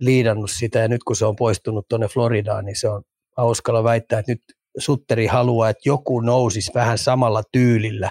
liidannut 0.00 0.50
sitä. 0.50 0.78
Ja 0.78 0.88
nyt 0.88 1.04
kun 1.04 1.16
se 1.16 1.26
on 1.26 1.36
poistunut 1.36 1.86
tuonne 1.88 2.08
Floridaan, 2.08 2.64
niin 2.64 2.76
se 2.76 2.88
on, 2.88 3.02
hauskalla 3.36 3.84
väittää, 3.84 4.18
että 4.18 4.32
nyt 4.32 4.42
Sutteri 4.78 5.26
haluaa, 5.26 5.68
että 5.68 5.88
joku 5.88 6.20
nousisi 6.20 6.72
vähän 6.74 6.98
samalla 6.98 7.42
tyylillä 7.52 8.10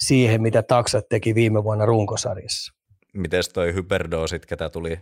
siihen, 0.00 0.42
mitä 0.42 0.62
taksat 0.62 1.04
teki 1.08 1.34
viime 1.34 1.64
vuonna 1.64 1.86
runkosarjassa 1.86 2.82
miten 3.12 3.42
toi 3.54 3.74
hyperdoosit, 3.74 4.46
ketä 4.46 4.68
tuli 4.68 4.98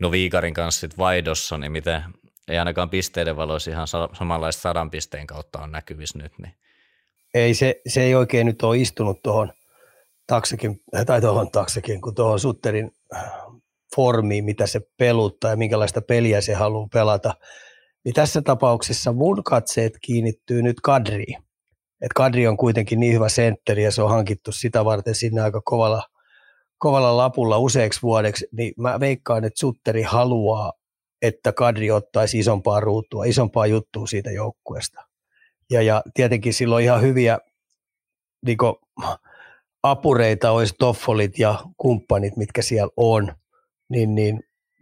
no 0.00 0.10
Viikarin 0.10 0.54
kanssa 0.54 0.80
sit 0.80 0.98
vaihdossa, 0.98 1.58
niin 1.58 1.72
miten 1.72 2.02
ei 2.48 2.58
ainakaan 2.58 2.90
pisteiden 2.90 3.36
valoissa 3.36 3.70
ihan 3.70 3.86
samanlaista 4.18 4.62
sadan 4.62 4.90
pisteen 4.90 5.26
kautta 5.26 5.58
on 5.58 5.72
näkyvissä 5.72 6.18
nyt. 6.18 6.32
Niin. 6.38 6.54
Ei, 7.34 7.54
se, 7.54 7.80
se 7.88 8.02
ei 8.02 8.14
oikein 8.14 8.46
nyt 8.46 8.62
ole 8.62 8.78
istunut 8.78 9.22
tuohon 9.22 9.52
taksekin, 10.26 10.80
tai 11.06 11.20
tuohon 11.20 11.50
taksekin, 11.50 12.00
kun 12.00 12.14
tuohon 12.14 12.40
Sutterin 12.40 12.90
formiin, 13.96 14.44
mitä 14.44 14.66
se 14.66 14.80
peluttaa 14.98 15.50
ja 15.50 15.56
minkälaista 15.56 16.02
peliä 16.02 16.40
se 16.40 16.54
haluaa 16.54 16.88
pelata. 16.92 17.34
Niin 18.04 18.14
tässä 18.14 18.42
tapauksessa 18.42 19.12
mun 19.12 19.44
katseet 19.44 19.92
kiinnittyy 20.00 20.62
nyt 20.62 20.80
Kadriin. 20.80 21.42
Et 22.00 22.12
Kadri 22.14 22.46
on 22.46 22.56
kuitenkin 22.56 23.00
niin 23.00 23.14
hyvä 23.14 23.28
sentteri 23.28 23.84
ja 23.84 23.90
se 23.90 24.02
on 24.02 24.10
hankittu 24.10 24.52
sitä 24.52 24.84
varten 24.84 25.14
sinne 25.14 25.40
aika 25.40 25.60
kovalla 25.64 26.02
kovalla 26.82 27.16
lapulla 27.16 27.58
useaksi 27.58 28.02
vuodeksi, 28.02 28.46
niin 28.52 28.74
mä 28.76 29.00
veikkaan, 29.00 29.44
että 29.44 29.60
Sutteri 29.60 30.02
haluaa, 30.02 30.72
että 31.22 31.52
Kadri 31.52 31.90
ottaisi 31.90 32.38
isompaa 32.38 32.80
ruutua, 32.80 33.24
isompaa 33.24 33.66
juttua 33.66 34.06
siitä 34.06 34.30
joukkueesta. 34.30 35.04
Ja, 35.70 35.82
ja 35.82 36.02
tietenkin 36.14 36.54
silloin 36.54 36.84
ihan 36.84 37.02
hyviä 37.02 37.38
niin 38.46 38.58
apureita 39.82 40.50
olisi 40.50 40.74
Toffolit 40.78 41.38
ja 41.38 41.58
kumppanit, 41.76 42.36
mitkä 42.36 42.62
siellä 42.62 42.92
on, 42.96 43.32
niin, 43.88 44.14
niin 44.14 44.40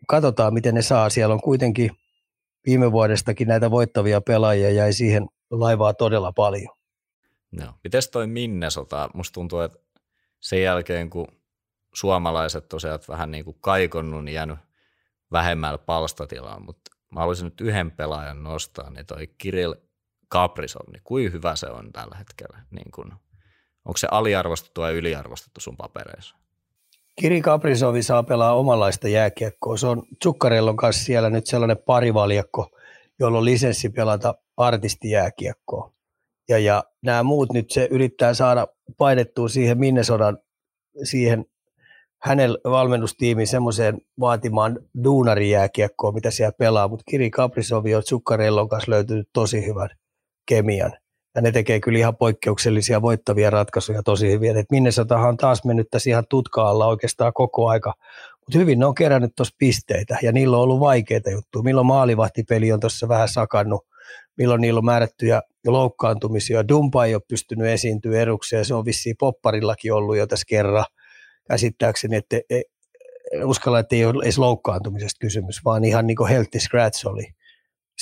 katsotaan, 0.09 0.55
miten 0.55 0.75
ne 0.75 0.83
saa. 0.83 1.11
Siellä 1.11 1.35
on 1.35 1.41
kuitenkin 1.41 1.91
viime 2.67 2.93
vuodestakin 2.93 3.49
näitä 3.49 3.71
voittavia 3.71 4.21
pelaajia 4.21 4.71
jäi 4.71 4.93
siihen 4.93 5.27
laivaa 5.51 5.95
todella 5.95 6.33
paljon. 6.33 6.77
No, 7.51 7.75
miten 7.85 8.03
toi 8.13 8.27
Minnesota? 8.27 9.11
Musta 9.15 9.35
tuntuu, 9.35 9.61
että 9.61 9.79
sen 10.41 10.63
jälkeen, 10.63 11.11
kun 11.11 11.27
suomalaiset 11.95 12.69
tosiaan 12.69 12.99
vähän 13.09 13.31
niin 13.31 13.45
kuin 13.45 13.57
kaikonnut, 13.61 14.25
niin 14.25 14.35
jäänyt 14.35 14.59
vähemmällä 15.33 15.79
palstatilaan, 15.79 16.65
mutta 16.65 16.91
mä 17.11 17.21
haluaisin 17.21 17.45
nyt 17.45 17.61
yhden 17.61 17.91
pelaajan 17.91 18.43
nostaa, 18.43 18.91
niin 18.91 19.07
toi 19.07 19.27
Kirill 19.39 19.75
Kaprizov, 20.29 20.93
niin 20.93 21.03
kuin 21.05 21.33
hyvä 21.33 21.57
se 21.57 21.67
on 21.67 21.93
tällä 21.93 22.17
hetkellä? 22.17 22.59
Niin 22.71 22.91
kuin, 22.95 23.13
onko 23.85 23.97
se 23.97 24.09
aliarvostettu 24.11 24.81
vai 24.81 24.95
yliarvostettu 24.95 25.61
sun 25.61 25.77
papereissa? 25.77 26.37
Kiri 27.17 27.41
Kaprisovi 27.41 28.03
saa 28.03 28.23
pelaa 28.23 28.55
omanlaista 28.55 29.09
jääkiekkoa. 29.09 29.77
Se 29.77 29.87
on 29.87 30.03
Tsukkarellon 30.19 30.77
kanssa 30.77 31.05
siellä 31.05 31.31
nyt 31.31 31.47
sellainen 31.47 31.79
parivaljakko, 31.79 32.71
jolla 33.19 33.39
on 33.39 33.45
lisenssi 33.45 33.89
pelata 33.89 34.35
artistijääkiekkoa. 34.57 35.93
Ja, 36.49 36.59
ja 36.59 36.85
nämä 37.03 37.23
muut 37.23 37.53
nyt 37.53 37.71
se 37.71 37.89
yrittää 37.91 38.35
saada 38.35 38.67
painettua 38.99 39.49
siihen 39.49 39.79
Minnesodan 39.79 40.39
siihen 41.03 41.45
hänen 42.23 42.51
valmennustiimiin 42.65 43.47
semmoiseen 43.47 43.99
vaatimaan 44.21 44.79
duunarijääkiekkoa, 45.05 46.13
mitä 46.13 46.31
siellä 46.31 46.53
pelaa, 46.59 46.89
mutta 46.89 47.05
Kiri 47.11 47.31
Kaprisovi 47.31 47.95
on 47.95 48.03
Zuccarellon 48.03 48.69
kanssa 48.69 48.91
löytynyt 48.91 49.29
tosi 49.33 49.67
hyvän 49.67 49.89
kemian. 50.47 50.93
Ja 51.35 51.43
ne 51.43 51.53
tekee 51.53 51.81
kyllä 51.81 51.99
ihan 51.99 52.17
poikkeuksellisia 52.17 53.03
voittavia 53.03 53.51
ratkaisuja 53.51 54.03
tosi 54.03 54.31
hyvin. 54.31 54.57
Et 54.57 54.67
Minnesotahan 54.71 55.29
on 55.29 55.37
taas 55.37 55.65
mennyt 55.65 55.87
tässä 55.91 56.11
ihan 56.11 56.25
tutkaalla 56.31 56.87
oikeastaan 56.87 57.33
koko 57.33 57.69
aika. 57.69 57.95
Mutta 58.41 58.59
hyvin 58.59 58.79
ne 58.79 58.87
on 58.87 58.95
kerännyt 58.95 59.33
tuossa 59.37 59.55
pisteitä 59.59 60.19
ja 60.23 60.33
niillä 60.33 60.57
on 60.57 60.63
ollut 60.63 60.81
vaikeita 60.81 61.31
juttuja. 61.31 61.63
Milloin 61.63 61.87
maalivahtipeli 61.87 62.73
on 62.73 62.81
tuossa 62.81 63.09
vähän 63.09 63.29
sakannut, 63.29 63.87
milloin 64.37 64.61
niillä 64.61 64.79
on 64.79 64.85
määrättyjä 64.85 65.43
loukkaantumisia. 65.67 66.69
Dumpa 66.69 67.05
ei 67.05 67.15
ole 67.15 67.23
pystynyt 67.29 67.67
esiintyä 67.67 68.21
erukseen, 68.21 68.65
se 68.65 68.75
on 68.75 68.85
vissiin 68.85 69.17
popparillakin 69.19 69.93
ollut 69.93 70.17
jo 70.17 70.27
tässä 70.27 70.45
kerran– 70.49 70.85
käsittääkseni, 71.51 72.17
että 72.17 72.41
e, 72.51 72.63
uskalla, 73.45 73.79
että 73.79 73.97
ei 73.97 74.05
ole 74.05 74.25
edes 74.25 74.39
loukkaantumisesta 74.39 75.19
kysymys, 75.21 75.65
vaan 75.65 75.85
ihan 75.85 76.07
niin 76.07 76.17
kuin 76.17 76.29
healthy 76.29 76.59
scratch 76.59 77.07
oli 77.07 77.27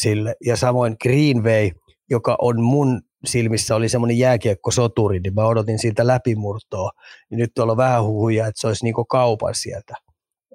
sille. 0.01 0.35
Ja 0.45 0.57
samoin 0.57 0.97
Greenway, 1.03 1.71
joka 2.11 2.37
on 2.41 2.63
mun 2.63 3.03
silmissä 3.25 3.77
oli 3.77 3.89
semmoinen 3.89 4.19
jääkiekkosoturi, 4.19 5.21
niin 5.21 5.35
mä 5.35 5.47
odotin 5.47 5.79
siitä 5.79 6.07
läpimurtoa. 6.07 6.91
Niin 7.31 7.39
nyt 7.39 7.51
tuolla 7.55 7.73
on 7.73 7.77
vähän 7.77 8.05
huhuja, 8.05 8.47
että 8.47 8.61
se 8.61 8.67
olisi 8.67 8.85
niin 8.85 8.95
kaupan 9.09 9.55
sieltä. 9.55 9.95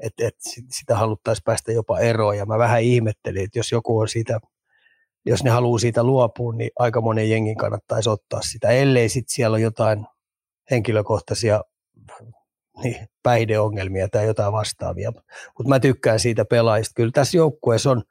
Että 0.02 0.28
et 0.28 0.36
sitä 0.72 0.98
haluttaisiin 0.98 1.44
päästä 1.44 1.72
jopa 1.72 2.00
eroon. 2.00 2.38
Ja 2.38 2.46
mä 2.46 2.58
vähän 2.58 2.82
ihmettelin, 2.82 3.44
että 3.44 3.60
jos 3.60 3.72
joku 3.72 4.00
on 4.00 4.08
siitä, 4.08 4.40
jos 5.26 5.44
ne 5.44 5.50
haluaa 5.50 5.80
siitä 5.80 6.04
luopua, 6.04 6.54
niin 6.54 6.72
aika 6.80 7.02
monen 7.02 7.30
jengin 7.30 7.58
kannattaisi 7.58 8.10
ottaa 8.10 8.42
sitä. 8.42 8.70
Ellei 8.70 9.10
sitten 9.10 9.34
siellä 9.34 9.56
ole 9.56 9.62
jotain 9.62 10.06
henkilökohtaisia 10.72 11.62
niin, 12.84 13.08
päihdeongelmia 13.24 14.08
tai 14.08 14.26
jotain 14.26 14.54
vastaavia. 14.54 15.12
Mutta 15.58 15.70
mä 15.70 15.80
tykkään 15.80 16.20
siitä 16.20 16.46
pelaajista. 16.46 16.94
Kyllä 16.96 17.12
tässä 17.12 17.38
joukkueessa 17.38 17.92
on 17.92 18.04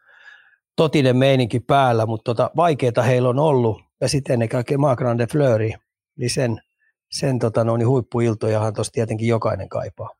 totinen 0.77 1.17
meininki 1.17 1.61
päällä, 1.61 2.07
mutta 2.07 2.35
tota, 2.35 2.51
vaikeita 2.57 3.03
heillä 3.03 3.29
on 3.29 3.39
ollut. 3.39 3.83
Ja 4.03 4.09
sitten 4.09 4.35
ennen 4.35 4.49
kaikkea 4.49 4.79
Grande 4.97 5.27
Fleury, 5.27 5.71
niin 6.17 6.31
sen, 6.31 6.63
sen 7.11 7.39
tota, 7.39 7.65
no, 7.65 7.77
niin 7.77 7.89
huippuiltojahan 7.89 8.75
tuossa 8.75 8.93
tietenkin 8.93 9.29
jokainen 9.29 9.69
kaipaa. 9.69 10.11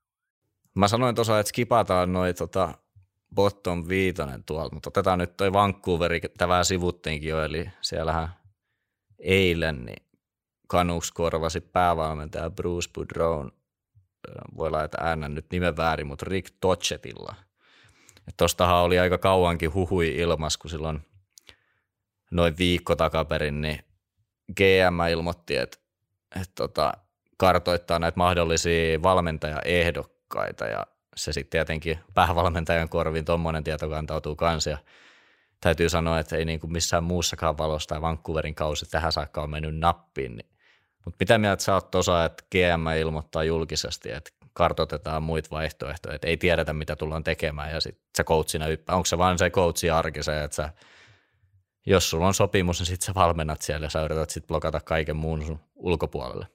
Mä 0.75 0.89
sanoin 0.89 1.15
tuossa, 1.15 1.39
että 1.39 1.49
skipataan 1.49 2.13
noin 2.13 2.35
tota, 2.35 2.75
bottom 3.35 3.85
viitonen 3.89 4.45
tuolta, 4.45 4.75
mutta 4.75 4.89
otetaan 4.89 5.19
nyt 5.19 5.37
toi 5.37 5.53
Vancouveri, 5.53 6.21
tämä 6.39 6.65
sivuttiinkin 6.65 7.29
jo, 7.29 7.45
eli 7.45 7.71
siellähän 7.81 8.29
eilen 9.19 9.85
niin 9.85 10.07
Canucks 10.71 11.13
korvasi 11.13 11.61
päävalmentaja 11.61 12.51
Bruce 12.51 12.91
Boudreau 12.95 13.51
voi 14.57 14.71
laittaa 14.71 15.07
äänen 15.07 15.35
nyt 15.35 15.47
nimen 15.53 15.77
väärin, 15.77 16.07
mutta 16.07 16.27
Rick 16.29 16.57
Tochetilla. 16.61 17.35
Tuostahan 18.37 18.83
oli 18.83 18.99
aika 18.99 19.19
kauankin 19.19 19.75
huhui 19.75 20.17
ilmas, 20.17 20.57
kun 20.57 20.71
silloin 20.71 21.01
noin 22.33 22.59
viikko 22.59 22.97
takaperin, 22.97 23.61
niin 23.61 23.79
GM 24.57 25.11
ilmoitti, 25.11 25.57
että, 25.57 25.79
että 26.41 26.53
tota, 26.55 26.93
kartoittaa 27.37 27.99
näitä 27.99 28.17
mahdollisia 28.17 29.03
valmentajaehdokkaita 29.03 30.67
ja 30.67 30.87
se 31.17 31.33
sitten 31.33 31.51
tietenkin 31.51 31.99
päävalmentajan 32.15 32.89
korviin 32.89 33.25
tuommoinen 33.25 33.65
tieto 33.65 33.89
kantautuu 33.89 34.37
kanssa 34.37 34.71
ja 34.71 34.79
täytyy 35.61 35.89
sanoa, 35.89 36.19
että 36.19 36.37
ei 36.37 36.45
niin 36.45 36.61
kuin 36.61 36.73
missään 36.73 37.05
muussakaan 37.05 37.59
valossa 37.59 37.89
tai 37.89 38.01
Vancouverin 38.01 38.55
kausi 38.55 38.91
tähän 38.91 39.13
saakka 39.13 39.43
on 39.43 39.51
mennyt 39.51 39.77
nappiin, 39.77 40.37
niin 40.37 40.53
mutta 41.05 41.17
mitä 41.21 41.39
mieltä 41.39 41.63
sä 41.63 41.75
oot 41.75 41.91
tuossa, 41.91 42.25
että 42.25 42.45
GM 42.51 42.87
ilmoittaa 43.01 43.45
julkisesti, 43.45 44.11
että 44.11 44.31
kartoitetaan 44.53 45.23
muita 45.23 45.51
vaihtoehtoja, 45.51 46.15
että 46.15 46.27
ei 46.27 46.37
tiedetä 46.37 46.73
mitä 46.73 46.97
tullaan 46.97 47.25
tekemään 47.25 47.71
ja 47.71 47.81
sitten 47.81 48.05
se 48.17 48.25
coachina 48.25 48.67
yppää. 48.67 48.97
Onko 48.97 49.07
se 49.07 49.19
vain 49.19 49.39
se 49.39 49.51
coachi 49.51 49.91
arki 49.91 50.23
se, 50.23 50.45
että 50.45 50.55
sä, 50.55 50.73
jos 51.87 52.11
sulla 52.11 52.27
on 52.27 52.35
sopimus, 52.35 52.81
niin 52.81 52.87
sitten 52.87 53.07
sä 53.07 53.15
valmennat 53.15 53.63
siellä 53.63 53.87
ja 53.87 53.91
sä 53.91 54.03
yrität 54.03 54.31
sitten 54.31 54.49
blokata 54.49 54.81
kaiken 54.81 55.17
muun 55.17 55.45
sun 55.45 55.59
ulkopuolelle. 55.75 56.47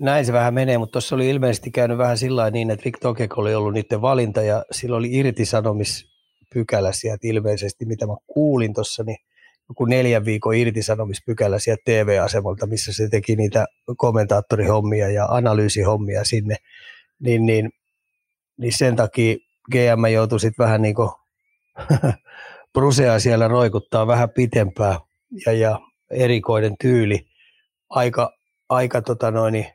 Näin 0.00 0.26
se 0.26 0.32
vähän 0.32 0.54
menee, 0.54 0.78
mutta 0.78 0.92
tuossa 0.92 1.14
oli 1.14 1.30
ilmeisesti 1.30 1.70
käynyt 1.70 1.98
vähän 1.98 2.18
sillä 2.18 2.50
niin, 2.50 2.70
että 2.70 2.84
Rick 2.84 3.00
Tokek 3.00 3.38
oli 3.38 3.54
ollut 3.54 3.72
niiden 3.72 4.00
valinta 4.00 4.42
ja 4.42 4.64
sillä 4.70 4.96
oli 4.96 5.08
irtisanomispykälä 5.12 6.92
sieltä 6.92 7.28
ilmeisesti, 7.28 7.84
mitä 7.84 8.06
mä 8.06 8.16
kuulin 8.26 8.74
tuossa, 8.74 9.02
niin 9.02 9.18
joku 9.68 9.84
neljän 9.84 10.24
viikon 10.24 10.54
irtisanomispykälä 10.54 11.58
sieltä 11.58 11.82
TV-asemalta, 11.84 12.66
missä 12.66 12.92
se 12.92 13.08
teki 13.08 13.36
niitä 13.36 13.66
kommentaattorihommia 13.96 15.10
ja 15.10 15.26
analyysihommia 15.26 16.24
sinne, 16.24 16.56
niin, 17.20 17.46
niin, 17.46 17.70
niin 18.58 18.72
sen 18.78 18.96
takia 18.96 19.36
GM 19.72 20.06
joutui 20.12 20.40
sitten 20.40 20.64
vähän 20.64 20.82
niin 20.82 20.94
kuin 20.94 21.10
Brusea 22.72 23.18
siellä 23.18 23.48
roikuttaa 23.48 24.06
vähän 24.06 24.30
pitempää 24.30 24.98
ja, 25.46 25.52
ja 25.52 25.78
erikoinen 26.10 26.74
tyyli. 26.80 27.26
aika, 27.90 28.32
aika 28.68 29.02
tota 29.02 29.30
noin, 29.30 29.66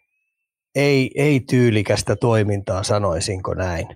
ei, 0.75 1.11
ei 1.15 1.39
tyylikästä 1.39 2.15
toimintaa, 2.15 2.83
sanoisinko 2.83 3.53
näin. 3.53 3.87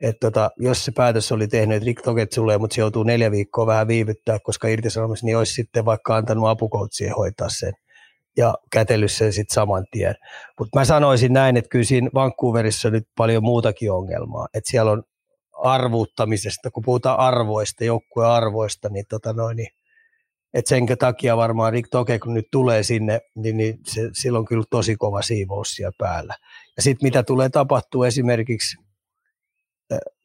Et 0.00 0.16
tota, 0.20 0.50
jos 0.56 0.84
se 0.84 0.92
päätös 0.92 1.32
oli 1.32 1.48
tehnyt, 1.48 1.76
että 1.76 1.86
Rick 1.86 2.02
tulee, 2.34 2.58
mutta 2.58 2.74
se 2.74 2.80
joutuu 2.80 3.02
neljä 3.02 3.30
viikkoa 3.30 3.66
vähän 3.66 3.88
viivyttää, 3.88 4.38
koska 4.38 4.68
irtisanomassa, 4.68 5.26
niin 5.26 5.36
olisi 5.36 5.54
sitten 5.54 5.84
vaikka 5.84 6.16
antanut 6.16 6.48
apukoutsien 6.48 7.14
hoitaa 7.14 7.48
sen 7.48 7.72
ja 8.36 8.54
kätellyt 8.70 9.12
sen 9.12 9.32
sitten 9.32 9.54
saman 9.54 9.84
tien. 9.90 10.14
Mutta 10.58 10.78
mä 10.78 10.84
sanoisin 10.84 11.32
näin, 11.32 11.56
että 11.56 11.68
kyllä 11.68 11.84
siinä 11.84 12.10
Vancouverissa 12.14 12.88
on 12.88 12.92
nyt 12.92 13.08
paljon 13.16 13.42
muutakin 13.42 13.92
ongelmaa. 13.92 14.46
Että 14.54 14.70
siellä 14.70 14.92
on 14.92 15.02
arvuuttamisesta, 15.62 16.70
kun 16.70 16.82
puhutaan 16.86 17.18
arvoista, 17.18 17.84
joukkueen 17.84 18.30
arvoista, 18.30 18.88
niin, 18.88 19.04
tota 19.08 19.32
noin, 19.32 19.56
niin 19.56 19.68
että 20.54 20.68
sen 20.68 20.86
takia 20.98 21.36
varmaan 21.36 21.72
Rick 21.72 21.88
Toke, 21.90 22.18
kun 22.18 22.34
nyt 22.34 22.48
tulee 22.50 22.82
sinne, 22.82 23.20
niin, 23.34 23.56
niin 23.56 23.78
se, 23.86 24.10
sillä 24.12 24.38
on 24.38 24.44
kyllä 24.44 24.64
tosi 24.70 24.96
kova 24.96 25.22
siivous 25.22 25.74
siellä 25.74 25.92
päällä. 25.98 26.34
Ja 26.76 26.82
sitten 26.82 27.06
mitä 27.06 27.22
tulee 27.22 27.48
tapahtuu 27.48 28.04
esimerkiksi 28.04 28.76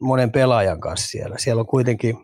monen 0.02 0.32
pelaajan 0.32 0.80
kanssa 0.80 1.08
siellä. 1.08 1.38
Siellä 1.38 1.60
on 1.60 1.68
kuitenkin 1.68 2.18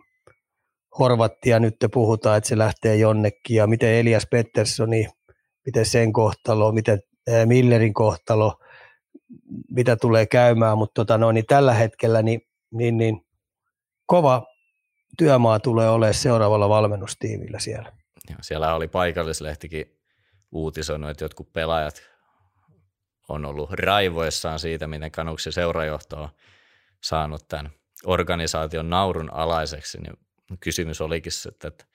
Horvattia 0.99 1.59
nyt 1.59 1.75
te 1.79 1.87
puhutaan, 1.87 2.37
että 2.37 2.47
se 2.47 2.57
lähtee 2.57 2.95
jonnekin 2.95 3.57
ja 3.57 3.67
miten 3.67 3.89
Elias 3.89 4.27
Petterssoni, 4.31 5.07
miten 5.65 5.85
sen 5.85 6.13
kohtalo, 6.13 6.71
miten 6.71 6.99
Millerin 7.45 7.93
kohtalo, 7.93 8.59
mitä 9.71 9.95
tulee 9.95 10.25
käymään, 10.25 10.77
mutta 10.77 10.93
tota 10.93 11.17
no, 11.17 11.31
niin 11.31 11.45
tällä 11.45 11.73
hetkellä 11.73 12.21
niin, 12.21 12.41
niin, 12.73 12.97
niin 12.97 13.25
kova 14.05 14.45
työmaa 15.17 15.59
tulee 15.59 15.89
olemaan 15.89 16.13
seuraavalla 16.13 16.69
valmennustiimillä 16.69 17.59
siellä. 17.59 17.91
Ja 18.29 18.35
siellä 18.41 18.75
oli 18.75 18.87
paikallislehtikin 18.87 19.99
uutisoinut, 20.51 21.09
että 21.09 21.25
jotkut 21.25 21.53
pelaajat 21.53 22.01
on 23.29 23.45
ollut 23.45 23.71
raivoissaan 23.71 24.59
siitä, 24.59 24.87
miten 24.87 25.11
kanuksi 25.11 25.51
seurajohto 25.51 26.23
on 26.23 26.29
saanut 27.03 27.47
tämän 27.47 27.71
organisaation 28.05 28.89
naurun 28.89 29.33
alaiseksi, 29.33 29.97
niin 30.01 30.13
kysymys 30.59 31.01
olikin, 31.01 31.31
että, 31.65 31.85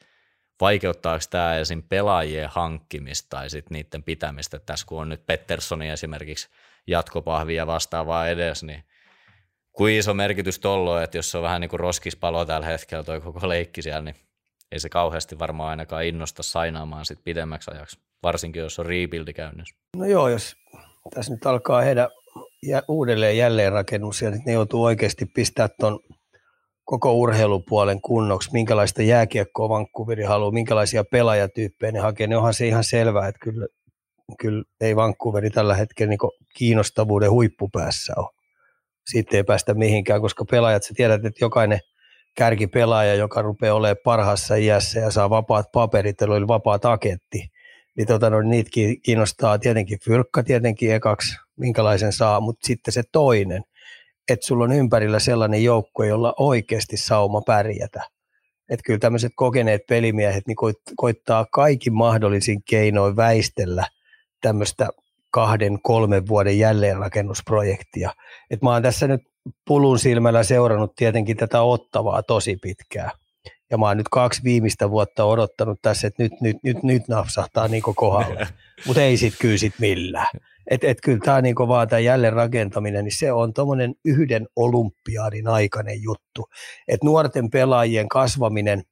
vaikeuttaako 0.61 1.25
tämä 1.31 1.57
esim. 1.57 1.83
pelaajien 1.83 2.49
hankkimista 2.53 3.27
tai 3.31 3.51
sitten 3.51 3.75
niiden 3.75 4.03
pitämistä. 4.03 4.59
Tässä 4.59 4.87
kun 4.87 5.01
on 5.01 5.09
nyt 5.09 5.27
Petterssoni 5.27 5.89
esimerkiksi 5.89 6.49
jatkopahvia 6.87 7.67
vastaavaa 7.67 8.29
edes, 8.29 8.63
niin 8.63 8.85
kuin 9.79 9.95
iso 9.95 10.15
merkitys 10.15 10.59
tollo, 10.59 11.01
että 11.01 11.19
jos 11.19 11.35
on 11.35 11.43
vähän 11.43 11.61
niin 11.61 11.69
kuin 11.69 11.81
roskispalo 11.81 12.45
tällä 12.45 12.67
hetkellä 12.67 13.05
toi 13.05 13.21
koko 13.21 13.49
leikki 13.49 13.83
siellä, 13.83 14.03
niin 14.03 14.17
ei 14.73 14.81
se 14.81 14.89
kauheasti 14.89 15.39
varmaan 15.39 15.71
ainakaan 15.71 16.05
innosta 16.05 16.43
sainaamaan 16.43 17.07
sit 17.07 17.19
pidemmäksi 17.25 17.71
ajaksi, 17.71 17.99
varsinkin 18.23 18.63
jos 18.63 18.79
on 18.79 18.87
rebuildi 18.87 19.33
käynnissä. 19.33 19.77
No 19.97 20.07
joo, 20.07 20.29
jos 20.29 20.57
tässä 21.15 21.33
nyt 21.33 21.47
alkaa 21.47 21.81
heidän 21.81 22.09
uudelleen 22.89 23.37
jälleenrakennus 23.37 24.23
ja 24.23 24.31
ne 24.31 24.53
joutuu 24.53 24.85
oikeasti 24.85 25.27
pistää 25.27 25.69
tuon 25.81 26.01
koko 26.85 27.13
urheilupuolen 27.13 28.01
kunnoksi, 28.01 28.51
minkälaista 28.53 29.03
jääkiekkoa 29.03 29.69
Vancouveri 29.69 30.25
haluaa, 30.25 30.51
minkälaisia 30.51 31.05
pelaajatyyppejä 31.05 31.93
ne 31.93 31.99
hakee, 31.99 32.27
niin 32.27 32.37
onhan 32.37 32.55
se 32.55 32.67
ihan 32.67 32.85
selvää, 32.85 33.29
että 33.29 33.39
kyllä, 33.43 33.67
kyllä 34.39 34.65
ei 34.81 34.97
Vancouveri 34.97 35.51
tällä 35.51 35.75
hetkellä 35.75 36.11
niin 36.11 36.19
kiinnostavuuden 36.57 37.31
huippupäässä 37.31 38.13
ole. 38.17 38.38
Siitä 39.11 39.37
ei 39.37 39.45
päästä 39.45 39.75
mihinkään, 39.75 40.21
koska 40.21 40.45
pelaajat, 40.51 40.83
sä 40.83 40.95
tiedät, 40.97 41.25
että 41.25 41.45
jokainen 41.45 41.81
kärkipelaaja, 42.37 43.15
joka 43.15 43.43
rupeaa 43.43 43.75
olemaan 43.75 43.97
parhaassa 44.05 44.55
iässä 44.55 45.01
ja 45.01 45.11
saa 45.11 45.31
vapaat 45.31 45.67
paperit, 45.73 46.23
eli 46.23 46.49
vapaa 46.49 46.79
taketti, 46.79 47.49
niin 47.97 48.07
tota, 48.07 48.31
no, 48.31 48.43
niitä 48.43 48.71
kiinnostaa 49.03 49.59
tietenkin 49.59 49.99
fyrkka 50.05 50.43
tietenkin 50.43 50.95
ekaksi, 50.95 51.37
minkälaisen 51.57 52.13
saa, 52.13 52.41
mutta 52.41 52.67
sitten 52.67 52.95
se 52.95 53.03
toinen, 53.13 53.63
että 54.29 54.47
sulla 54.47 54.65
on 54.65 54.73
ympärillä 54.73 55.19
sellainen 55.19 55.65
joukko, 55.65 56.05
jolla 56.05 56.35
oikeasti 56.39 56.97
sauma 56.97 57.41
pärjätä. 57.41 58.03
Että 58.71 58.83
kyllä 58.87 58.99
tämmöiset 58.99 59.33
kokeneet 59.37 59.81
pelimiehet 59.89 60.47
niin 60.47 60.57
koittaa 60.97 61.47
kaikin 61.53 61.95
mahdollisin 61.95 62.63
keinoin 62.71 63.17
väistellä 63.17 63.87
tämmöistä 64.41 64.89
kahden, 65.31 65.79
kolmen 65.83 66.29
vuoden 66.29 66.59
jälleenrakennusprojektia. 66.59 68.11
Et 68.51 68.63
mä 68.63 68.71
oon 68.71 68.83
tässä 68.83 69.09
nyt 69.09 69.21
pulun 69.67 69.99
silmällä 69.99 70.43
seurannut 70.43 70.95
tietenkin 70.97 71.37
tätä 71.37 71.63
ottavaa 71.63 72.23
tosi 72.23 72.57
pitkään 72.57 73.11
ja 73.71 73.79
mä 73.79 73.87
oon 73.87 73.97
nyt 73.97 74.09
kaksi 74.09 74.45
viimeistä 74.45 74.91
vuotta 74.91 75.25
odottanut 75.25 75.79
tässä, 75.83 76.07
että 76.07 76.23
nyt, 76.23 76.33
nyt, 76.41 76.57
nyt, 76.63 76.83
nyt 76.83 77.09
napsahtaa 77.09 77.69
niin 77.69 77.83
kohdalle, 77.83 78.49
mutta 78.87 79.03
ei 79.03 79.17
sit 79.17 79.35
kyllä 79.41 79.57
sit 79.57 79.75
millään. 79.79 80.29
Et, 80.71 80.85
et 80.85 80.99
kyllä 81.05 81.19
tämä 81.25 81.41
niin 81.41 81.55
vaan 81.57 81.89
tämä 81.89 82.01
jälleen 82.01 82.33
rakentaminen, 82.33 83.05
niin 83.05 83.19
se 83.19 83.33
on 83.33 83.53
tuommoinen 83.53 83.95
yhden 84.05 84.47
olympiadin 84.57 85.49
aikainen 85.49 86.03
juttu. 86.03 86.49
Et 86.89 87.05
nuorten 87.05 87.51
pelaajien 87.51 88.09
kasvaminen, 88.09 88.83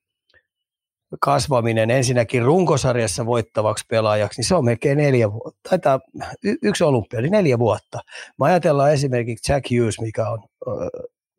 kasvaminen 1.21 1.91
ensinnäkin 1.91 2.43
runkosarjassa 2.43 3.27
voittavaksi 3.27 3.85
pelaajaksi, 3.89 4.41
niin 4.41 4.49
se 4.49 4.55
on 4.55 4.65
melkein 4.65 4.99
neljä 4.99 5.33
vuotta, 5.33 5.61
taitaa 5.69 6.01
y- 6.45 6.57
yksi 6.63 6.85
olympiadi, 6.85 7.31
neljä 7.31 7.59
vuotta. 7.59 8.01
Mä 8.39 8.47
ajatellaan 8.47 8.93
esimerkiksi 8.93 9.53
Jack 9.53 9.67
Hughes, 9.71 10.01
mikä 10.01 10.31
on, 10.31 10.43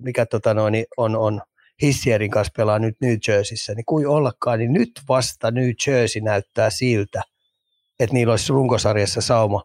mikä 0.01 0.25
tota 0.25 0.53
noin, 0.53 0.85
on, 0.97 1.15
on 1.15 1.41
Hissierin 1.81 2.31
kanssa 2.31 2.53
pelaa 2.57 2.79
nyt 2.79 2.95
New 3.01 3.17
Jerseyssä, 3.27 3.73
niin 3.73 3.85
kuin 3.85 4.07
ollakaan, 4.07 4.59
niin 4.59 4.73
nyt 4.73 4.91
vasta 5.09 5.51
New 5.51 5.69
Jersey 5.87 6.21
näyttää 6.21 6.69
siltä, 6.69 7.21
että 7.99 8.13
niillä 8.13 8.31
olisi 8.31 8.53
runkosarjassa 8.53 9.21
sauma 9.21 9.63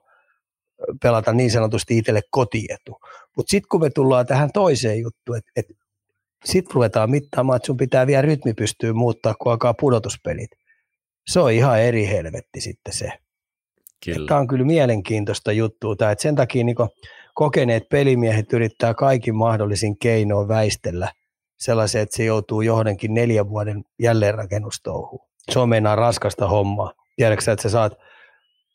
pelata 1.03 1.33
niin 1.33 1.51
sanotusti 1.51 1.99
itselle 1.99 2.21
kotietu. 2.31 3.01
Mutta 3.37 3.51
sitten 3.51 3.69
kun 3.69 3.81
me 3.81 3.91
tullaan 3.91 4.27
tähän 4.27 4.51
toiseen 4.55 5.01
juttuun, 5.01 5.39
että 5.39 5.51
et, 5.57 5.67
sitten 6.45 6.75
ruvetaan 6.75 7.11
mittaamaan, 7.11 7.57
että 7.57 7.67
sun 7.67 7.77
pitää 7.77 8.07
vielä 8.07 8.23
rytmi 8.23 8.55
pystyä 8.55 8.93
muuttaa, 8.93 9.35
kun 9.35 9.53
alkaa 9.53 9.75
pudotuspelit. 9.75 10.51
Se 11.27 11.41
on 11.41 11.53
ihan 11.53 11.81
eri 11.81 12.09
helvetti 12.09 12.61
sitten 12.61 12.95
se. 12.95 13.13
Tämä 14.29 14.41
on 14.41 14.47
kyllä 14.47 14.65
mielenkiintoista 14.65 15.53
juttua. 15.53 15.93
Että 15.93 16.23
sen 16.23 16.35
takia 16.35 16.65
niin 16.65 16.77
kokeneet 17.35 17.89
pelimiehet 17.89 18.53
yrittää 18.53 18.95
kaikin 18.95 19.35
mahdollisin 19.35 19.99
keinoin 19.99 20.49
väistellä– 20.49 21.13
sellaisen, 21.63 22.03
että 22.03 22.17
se 22.17 22.25
joutuu 22.25 22.61
johonkin 22.61 23.15
neljän 23.15 23.49
vuoden 23.49 23.85
jälleenrakennustouhuun. 23.99 25.29
Se 25.51 25.59
on 25.59 25.69
meinaa 25.69 25.97
raskasta 25.97 26.49
hommaa. 26.49 26.93
Tiedätkö 27.17 27.53
että 27.53 27.63
sä 27.63 27.69
saat, 27.69 27.93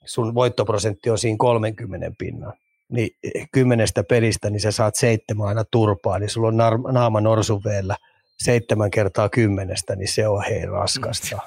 sun 0.05 0.33
voittoprosentti 0.33 1.09
on 1.09 1.17
siinä 1.17 1.35
30 1.39 2.11
pinnan, 2.17 2.53
niin 2.89 3.09
kymmenestä 3.51 4.03
pelistä, 4.03 4.49
niin 4.49 4.59
sä 4.59 4.71
saat 4.71 4.95
seitsemän 4.95 5.47
aina 5.47 5.63
turpaa, 5.63 6.19
niin 6.19 6.29
sulla 6.29 6.47
on 6.47 6.57
naama 6.91 7.21
norsuveellä 7.21 7.95
seitsemän 8.37 8.91
kertaa 8.91 9.29
kymmenestä, 9.29 9.95
niin 9.95 10.07
se 10.07 10.27
on 10.27 10.43
hei 10.49 10.65
raskasta. 10.65 11.39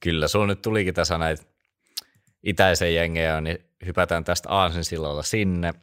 Kyllä, 0.00 0.28
sulla 0.28 0.46
nyt 0.46 0.62
tulikin 0.62 0.94
tässä 0.94 1.18
näitä 1.18 1.44
itäisen 2.42 2.94
jengejä, 2.94 3.40
niin 3.40 3.58
hypätään 3.86 4.24
tästä 4.24 4.48
Aasinsilalla 4.48 5.22
sinne 5.22 5.74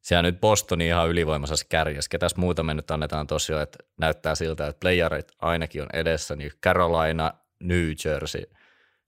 siellä 0.00 0.22
nyt 0.22 0.40
Bostoni 0.40 0.86
ihan 0.86 1.08
ylivoimaisessa 1.08 1.66
kärjessä. 1.68 2.08
Ketäs 2.08 2.36
muuta 2.36 2.62
me 2.62 2.74
nyt 2.74 2.90
annetaan 2.90 3.26
tosiaan, 3.26 3.62
että 3.62 3.78
näyttää 3.98 4.34
siltä, 4.34 4.66
että 4.66 4.80
playerit 4.80 5.28
ainakin 5.38 5.82
on 5.82 5.88
edessä, 5.92 6.36
niin 6.36 6.50
Carolina, 6.64 7.32
New 7.62 7.90
Jersey, 8.04 8.42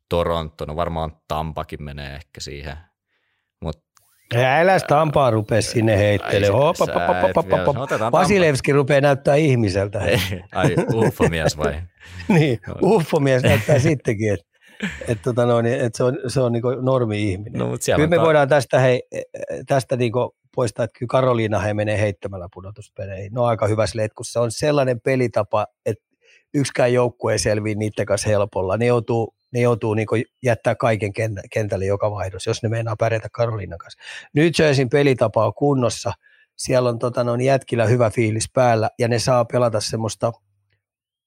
Toronto, 0.09 0.65
no 0.65 0.77
varmaan 0.77 1.17
Tampakin 1.29 1.83
menee 1.83 2.15
ehkä 2.15 2.41
siihen. 2.41 2.77
Mut, 3.61 3.77
Älä 4.35 4.81
Tampaa 4.81 5.31
rupea 5.31 5.63
sinne 5.63 5.99
heittele. 5.99 6.47
Vasilevski 8.13 8.73
rupeaa 8.73 9.01
näyttää 9.01 9.35
ihmiseltä. 9.35 9.99
Ai, 10.53 10.75
uffomies 10.95 11.59
vai? 11.59 11.83
niin, 12.39 12.61
uffomies 12.83 13.43
näyttää 13.43 13.79
sittenkin, 13.79 14.33
että 14.33 14.47
et, 15.09 15.19
tota 15.23 15.47
no, 15.47 15.61
niin, 15.61 15.81
et 15.81 15.95
se 15.95 16.05
on, 16.05 16.19
se 16.27 16.41
on 16.41 16.53
niinku 16.53 16.69
normi-ihminen. 16.71 17.59
No, 17.59 17.67
Kyllä 17.97 18.09
me 18.09 18.17
ta- 18.17 18.23
voidaan 18.23 18.49
tästä, 18.49 18.79
hei, 18.79 19.03
tästä 19.67 19.97
niinku 19.97 20.35
poistaa, 20.57 20.85
että 20.85 20.99
kyllä 20.99 21.11
Karoliina 21.11 21.59
he 21.59 21.75
menee 21.75 22.01
heittämällä 22.01 22.49
pudotuspeleihin. 22.55 23.33
No 23.33 23.45
aika 23.45 23.67
hyvässä 23.67 23.99
letkussa. 23.99 24.41
On 24.41 24.51
sellainen 24.51 25.01
pelitapa, 25.01 25.67
että 25.87 26.05
yksikään 26.55 26.93
joukkue 26.93 27.33
ei 27.33 27.39
selviä 27.39 27.75
niiden 27.75 28.07
kanssa 28.07 28.29
helpolla. 28.29 28.77
Ne 28.77 28.87
joutuu, 28.87 29.35
ne 29.55 29.61
joutuu 29.61 29.95
niin 29.95 30.07
jättää 30.43 30.75
kaiken 30.75 31.13
kentälle 31.53 31.85
joka 31.85 32.11
vaihdos, 32.11 32.47
jos 32.47 32.63
ne 32.63 32.69
meinaa 32.69 32.97
pärjätä 32.97 33.29
Karoliinan 33.33 33.79
kanssa. 33.79 33.99
Nyt 34.35 34.59
Jerseyn 34.59 34.89
pelitapa 34.89 35.47
on 35.47 35.55
kunnossa. 35.55 36.13
Siellä 36.57 36.89
on 36.89 36.99
tota, 36.99 37.21
on 37.21 37.41
jätkillä 37.41 37.87
hyvä 37.87 38.11
fiilis 38.11 38.51
päällä 38.53 38.91
ja 38.99 39.09
ne 39.09 39.19
saa 39.19 39.45
pelata 39.45 39.81
semmoista 39.81 40.33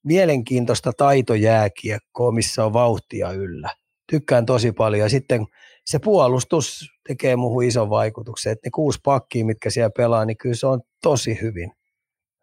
mielenkiintoista 0.03 0.91
taitojääkiekkoa, 0.93 2.31
missä 2.31 2.65
on 2.65 2.73
vauhtia 2.73 3.31
yllä. 3.31 3.69
Tykkään 4.11 4.45
tosi 4.45 4.71
paljon. 4.71 5.01
Ja 5.01 5.09
sitten 5.09 5.45
se 5.85 5.99
puolustus 5.99 6.89
tekee 7.07 7.35
muuhun 7.35 7.63
ison 7.63 7.89
vaikutuksen. 7.89 8.51
Että 8.51 8.67
ne 8.67 8.71
kuusi 8.71 8.99
pakkia, 9.03 9.45
mitkä 9.45 9.69
siellä 9.69 9.91
pelaa, 9.97 10.25
niin 10.25 10.37
kyllä 10.37 10.55
se 10.55 10.67
on 10.67 10.81
tosi 11.03 11.41
hyvin 11.41 11.71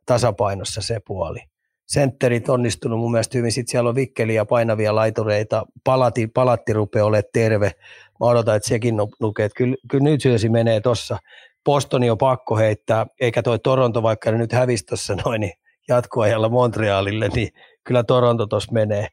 tasapainossa 0.07 0.81
se 0.81 1.01
puoli. 1.07 1.41
Sentterit 1.87 2.49
onnistunut 2.49 2.99
mun 2.99 3.11
mielestä 3.11 3.39
hyvin. 3.39 3.53
Sitten 3.53 3.71
siellä 3.71 3.89
on 3.89 3.95
vikkeliä 3.95 4.45
painavia 4.45 4.95
laitureita. 4.95 5.67
Palati, 5.85 6.27
palatti 6.27 6.73
rupeaa 6.73 7.07
olemaan 7.07 7.31
terve. 7.33 7.73
Mä 8.21 8.27
odotan, 8.27 8.57
että 8.57 8.69
sekin 8.69 8.95
lukee. 9.21 9.49
Kyllä, 9.57 9.77
kyllä 9.91 10.05
nyt 10.05 10.21
syösi 10.21 10.49
menee 10.49 10.81
tuossa. 10.81 11.19
Bostoni 11.65 12.11
on 12.11 12.19
pakko 12.19 12.57
heittää, 12.57 13.07
eikä 13.21 13.43
toi 13.43 13.59
Toronto, 13.59 14.03
vaikka 14.03 14.31
ne 14.31 14.39
nyt 14.39 14.53
hävisi 14.53 14.87
tuossa 14.87 15.15
noin, 15.25 15.41
niin 15.41 15.53
jatkoajalla 15.89 16.49
Montrealille, 16.49 17.29
niin 17.29 17.49
kyllä 17.85 18.05
Toronto 18.05 18.47
tuossa 18.47 18.73
menee. 18.73 19.09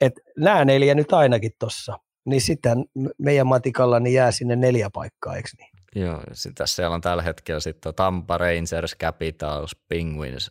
Et 0.00 0.12
nämä 0.38 0.64
neljä 0.64 0.94
nyt 0.94 1.12
ainakin 1.12 1.52
tuossa. 1.58 1.98
Niin 2.24 2.40
sitten 2.40 2.84
meidän 3.18 3.46
matikalla 3.46 4.00
niin 4.00 4.14
jää 4.14 4.30
sinne 4.30 4.56
neljä 4.56 4.90
paikkaa, 4.90 5.36
eikö 5.36 5.48
niin? 5.58 5.70
Joo, 6.04 6.20
sitten 6.32 6.68
siellä 6.68 6.94
on 6.94 7.00
tällä 7.00 7.22
hetkellä 7.22 7.60
sitten 7.60 7.94
Tampa 7.94 8.38
Rangers, 8.38 8.96
Capitals, 9.00 9.76
Penguins, 9.88 10.50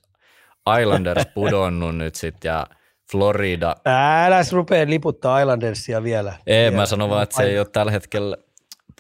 Islanders 0.82 1.24
pudonnut 1.34 1.98
nyt 1.98 2.16
sitten 2.16 2.50
ja 2.50 2.68
Florida. 3.12 3.76
Äläs 4.26 4.54
rupea 4.54 4.90
liputtaa 4.90 5.40
Islandersia 5.40 6.04
vielä. 6.04 6.34
Ei, 6.48 6.64
vielä. 6.64 6.76
mä 6.76 6.86
sanon 6.86 7.10
vaan, 7.10 7.24
että 7.24 7.36
se 7.36 7.44
ei 7.44 7.60
ole 7.60 7.68
tällä 7.72 7.92
hetkellä 7.92 8.38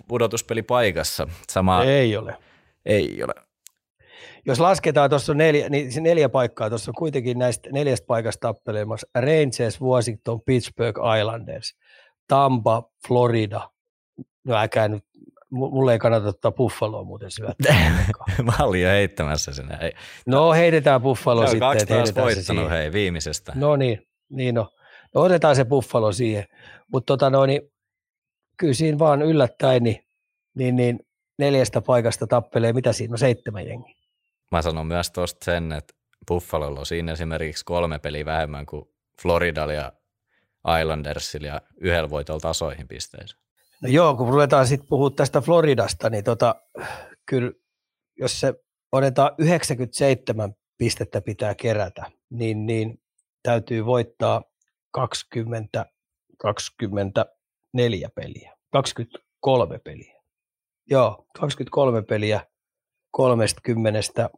pudotuspeli 0.07 0.61
paikassa. 0.61 1.27
Sama... 1.49 1.83
Ei 1.83 2.17
ole. 2.17 2.37
Ei 2.85 3.23
ole. 3.23 3.33
Jos 4.45 4.59
lasketaan 4.59 5.09
tuossa 5.09 5.33
neljä, 5.33 5.69
niin 5.69 5.89
neljä 5.99 6.29
paikkaa, 6.29 6.69
tuossa 6.69 6.91
on 6.91 6.95
kuitenkin 6.95 7.39
näistä 7.39 7.69
neljästä 7.71 8.07
paikasta 8.07 8.47
tappelemassa. 8.47 9.07
Rangers, 9.15 9.81
Washington, 9.81 10.41
Pittsburgh, 10.41 10.99
Islanders, 11.19 11.75
Tampa, 12.27 12.83
Florida. 13.07 13.69
No 14.43 14.55
äkää 14.55 14.87
nyt 14.87 15.03
mulle 15.51 15.93
ei 15.93 15.99
kannata 15.99 16.27
ottaa 16.27 16.51
Buffaloa 16.51 17.03
muuten 17.03 17.31
syöttää. 17.31 18.05
Mä 18.43 18.65
olin 18.65 18.81
jo 18.81 18.89
heittämässä 18.89 19.53
sinne. 19.53 19.77
Ei. 19.81 19.91
No 20.25 20.53
heitetään 20.53 21.01
Buffalo 21.01 21.41
sitten. 21.41 21.59
Kaksi 21.59 21.85
taas 21.85 22.15
voittanut 22.15 22.69
hei 22.69 22.91
viimeisestä. 22.91 23.51
No 23.55 23.75
niin, 23.75 24.07
niin 24.29 24.55
no. 24.55 24.69
no 25.15 25.21
otetaan 25.21 25.55
se 25.55 25.65
Buffalo 25.65 26.11
siihen. 26.11 26.45
Mutta 26.91 27.05
tota 27.05 27.29
no, 27.29 27.45
niin, 27.45 27.61
kyllä 28.57 28.73
siinä 28.73 28.99
vaan 28.99 29.21
yllättäen, 29.21 29.83
niin, 29.83 30.03
niin, 30.55 30.75
niin 30.75 30.99
neljästä 31.39 31.81
paikasta 31.81 32.27
tappelee, 32.27 32.73
mitä 32.73 32.93
siinä 32.93 33.13
on, 33.13 33.17
seitsemän 33.17 33.67
jengi. 33.67 33.95
Mä 34.51 34.61
sanon 34.61 34.87
myös 34.87 35.11
tuosta 35.11 35.45
sen, 35.45 35.71
että 35.71 35.93
Buffalolla 36.27 36.79
on 36.79 36.85
siinä 36.85 37.11
esimerkiksi 37.11 37.65
kolme 37.65 37.99
peliä 37.99 38.25
vähemmän 38.25 38.65
kuin 38.65 38.85
Floridalla 39.21 39.73
ja 39.73 39.91
Islandersilla 40.81 41.47
ja 41.47 41.61
yhdellä 41.81 42.09
voitolla 42.09 42.39
tasoihin 42.39 42.87
pisteisiin. 42.87 43.41
No 43.81 43.89
joo, 43.89 44.15
kun 44.15 44.29
ruvetaan 44.29 44.67
sitten 44.67 44.87
puhua 44.87 45.09
tästä 45.09 45.41
Floridasta, 45.41 46.09
niin 46.09 46.23
tota, 46.23 46.55
kyllä 47.25 47.51
jos 48.17 48.39
se 48.39 48.53
otetaan 48.91 49.31
97 49.37 50.53
pistettä 50.77 51.21
pitää 51.21 51.55
kerätä, 51.55 52.11
niin, 52.29 52.65
niin 52.65 53.01
täytyy 53.43 53.85
voittaa 53.85 54.43
20, 54.91 55.85
24 56.37 58.09
peliä, 58.15 58.55
23 58.71 59.79
peliä. 59.79 60.21
Joo, 60.89 61.25
23 61.39 62.01
peliä 62.01 62.45
30 63.11 64.29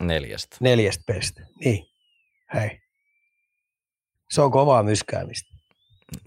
neljästä. 0.00 0.56
Neljästä 0.60 1.04
pestä. 1.06 1.46
Niin, 1.64 1.86
hei. 2.54 2.80
Se 4.30 4.42
on 4.42 4.50
kovaa 4.50 4.82
myskäämistä. 4.82 5.54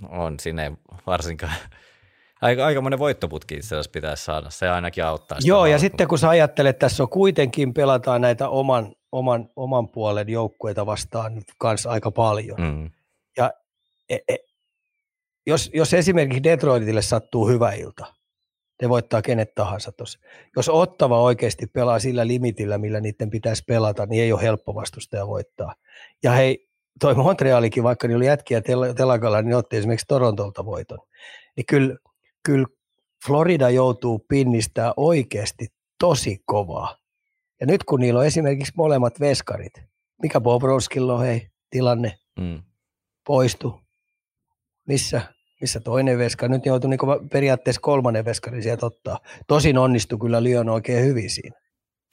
On, 0.10 0.40
siinä 0.40 0.64
ei 0.64 0.72
varsinkaan 1.08 1.54
Aika, 2.42 2.66
aika 2.66 2.82
monen 2.82 3.00
voittoputki 3.00 3.56
itse 3.56 3.68
asiassa 3.68 3.92
pitäisi 3.92 4.26
saada, 4.26 4.50
se 4.50 4.70
ainakin 4.70 5.06
auttaa. 5.06 5.38
Joo, 5.44 5.66
ja 5.66 5.80
sitten 5.80 6.08
kun 6.08 6.20
sä 6.20 6.30
ajattelet, 6.30 6.70
että 6.70 6.80
tässä 6.80 7.04
on 7.04 7.10
kuitenkin 7.10 7.74
pelataan 7.74 8.22
näitä 8.22 8.50
oman, 8.50 8.96
oman, 9.12 9.50
oman 9.56 9.90
puolen 9.90 10.30
joukkueita 10.30 10.86
vastaan 10.86 11.36
nyt 11.36 11.46
kanssa 11.58 11.90
aika 11.90 12.12
paljon. 12.12 12.62
Mm. 12.62 12.92
Ja 13.38 13.52
e, 14.10 14.18
e, 14.28 14.36
jos, 15.48 15.70
jos 15.74 15.94
esimerkiksi 15.94 16.44
Detroitille 16.44 17.02
sattuu 17.02 17.48
hyvä 17.48 17.72
ilta, 17.72 18.06
ne 18.82 18.90
voittaa 18.90 19.22
kenet 19.22 19.56
tahansa 19.56 19.92
tuossa. 19.92 20.20
Jos 20.56 20.70
Ottava 20.70 21.22
oikeasti 21.22 21.68
pelaa 21.68 22.00
sillä 22.00 22.28
limitillä, 22.28 22.78
millä 22.78 23.00
niiden 23.00 23.30
pitäisi 23.30 23.64
pelata, 23.68 24.06
niin 24.06 24.24
ei 24.24 24.32
ole 24.32 24.42
helppo 24.42 24.76
vastustaja 24.76 25.28
voittaa. 25.28 25.76
Ja 26.24 26.32
hei, 26.32 26.68
toi 27.00 27.16
Montrealikin, 27.16 27.84
vaikka 27.84 28.08
niillä 28.08 28.20
oli 28.20 28.26
jätkiä 28.26 28.60
tel- 28.60 28.94
telakalla, 28.96 29.42
niin 29.42 29.56
otti 29.56 29.78
esimerkiksi 29.78 30.06
Torontolta 30.08 30.66
voiton. 30.66 31.00
Niin 31.56 31.66
kyllä 31.66 31.96
kyllä 32.48 32.68
Florida 33.28 33.70
joutuu 33.70 34.26
pinnistää 34.30 34.94
oikeasti 34.98 35.68
tosi 36.00 36.38
kovaa. 36.46 36.98
Ja 37.62 37.68
nyt 37.68 37.84
kun 37.84 38.00
niillä 38.00 38.20
on 38.20 38.26
esimerkiksi 38.26 38.74
molemmat 38.78 39.20
veskarit, 39.20 39.74
mikä 40.22 40.42
Bobrovskilla 40.42 41.14
on 41.14 41.20
hei 41.20 41.48
tilanne, 41.70 42.18
mm. 42.40 42.62
poistu, 43.28 43.82
missä, 44.88 45.22
missä 45.62 45.80
toinen 45.80 46.18
veskari, 46.18 46.54
nyt 46.54 46.66
joutuu 46.66 46.90
niin 46.90 47.30
periaatteessa 47.32 47.82
kolmannen 47.82 48.26
veskari 48.26 48.64
sieltä 48.64 48.86
ottaa. 48.86 49.20
Tosin 49.48 49.78
onnistui 49.78 50.20
kyllä 50.20 50.44
Lyon 50.44 50.70
oikein 50.70 51.06
hyvin 51.06 51.30
siinä. 51.30 51.60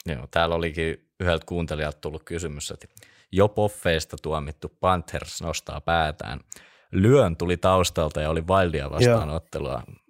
Joo, 0.05 0.27
täällä 0.31 0.55
olikin 0.55 0.97
yhdeltä 1.19 1.45
kuuntelijalta 1.45 1.97
tullut 2.01 2.23
kysymys, 2.23 2.71
että 2.71 2.87
jo 3.31 3.47
poffeista 3.47 4.17
tuomittu 4.21 4.77
Panthers 4.79 5.41
nostaa 5.41 5.81
päätään. 5.81 6.39
Lyön 6.91 7.37
tuli 7.37 7.57
taustalta 7.57 8.21
ja 8.21 8.29
oli 8.29 8.41
Wildia 8.41 8.91
vastaan 8.91 9.29
ottelua 9.29 9.71
ja 9.71 10.04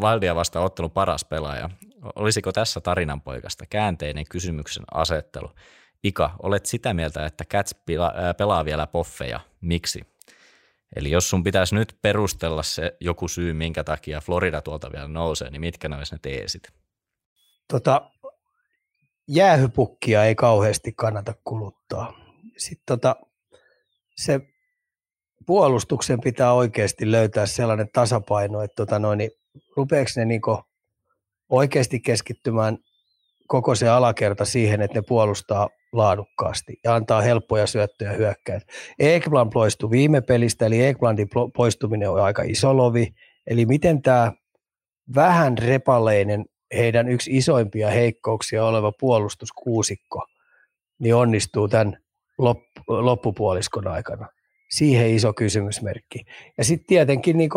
Valdia 0.00 0.34
vasta 0.34 0.60
ottelun 0.60 0.90
paras 0.90 1.24
pelaaja. 1.24 1.70
Olisiko 2.16 2.52
tässä 2.52 2.80
tarinanpoikasta 2.80 3.64
käänteinen 3.70 4.24
kysymyksen 4.30 4.84
asettelu? 4.94 5.50
Ika, 6.04 6.30
olet 6.42 6.66
sitä 6.66 6.94
mieltä, 6.94 7.26
että 7.26 7.44
Cats 7.44 7.74
pelaa 8.38 8.64
vielä 8.64 8.86
poffeja. 8.86 9.40
Miksi? 9.60 10.00
Eli 10.96 11.10
jos 11.10 11.30
sun 11.30 11.42
pitäisi 11.42 11.74
nyt 11.74 11.98
perustella 12.02 12.62
se 12.62 12.96
joku 13.00 13.28
syy, 13.28 13.52
minkä 13.52 13.84
takia 13.84 14.20
Florida 14.20 14.62
tuolta 14.62 14.92
vielä 14.92 15.08
nousee, 15.08 15.50
niin 15.50 15.60
mitkä 15.60 15.88
ne 15.88 15.96
ne 15.96 16.18
teesit? 16.22 16.62
Tota, 17.68 18.10
jäähypukkia 19.28 20.24
ei 20.24 20.34
kauheasti 20.34 20.92
kannata 20.92 21.34
kuluttaa. 21.44 22.12
Sitten 22.56 22.84
tota, 22.86 23.16
se 24.16 24.40
puolustuksen 25.46 26.20
pitää 26.20 26.52
oikeasti 26.52 27.12
löytää 27.12 27.46
sellainen 27.46 27.88
tasapaino, 27.92 28.62
että 28.62 28.74
tota 28.76 28.98
noin, 28.98 29.18
niin 29.18 29.30
rupeeko 29.76 30.10
ne 30.16 30.24
niinku 30.24 30.58
oikeasti 31.48 32.00
keskittymään 32.00 32.78
koko 33.46 33.74
se 33.74 33.88
alakerta 33.88 34.44
siihen, 34.44 34.82
että 34.82 34.98
ne 34.98 35.02
puolustaa 35.08 35.68
laadukkaasti 35.92 36.80
ja 36.84 36.94
antaa 36.94 37.20
helppoja 37.20 37.66
syöttöjä 37.66 38.12
hyökkäin. 38.12 38.60
Ekblad 38.98 39.48
poistui 39.52 39.90
viime 39.90 40.20
pelistä, 40.20 40.66
eli 40.66 40.84
Ekblandin 40.84 41.28
poistuminen 41.56 42.10
on 42.10 42.22
aika 42.22 42.42
iso 42.42 42.76
lovi. 42.76 43.14
Eli 43.46 43.66
miten 43.66 44.02
tämä 44.02 44.32
vähän 45.14 45.58
repaleinen, 45.58 46.44
heidän 46.76 47.08
yksi 47.08 47.36
isoimpia 47.36 47.90
heikkouksia 47.90 48.64
oleva 48.64 48.92
puolustuskuusikko, 49.00 50.26
niin 50.98 51.14
onnistuu 51.14 51.68
tämän 51.68 51.98
loppupuoliskon 52.88 53.88
aikana. 53.88 54.28
Siihen 54.70 55.10
iso 55.10 55.32
kysymysmerkki. 55.32 56.24
Ja 56.58 56.64
sitten 56.64 56.86
tietenkin 56.86 57.38
niin 57.38 57.50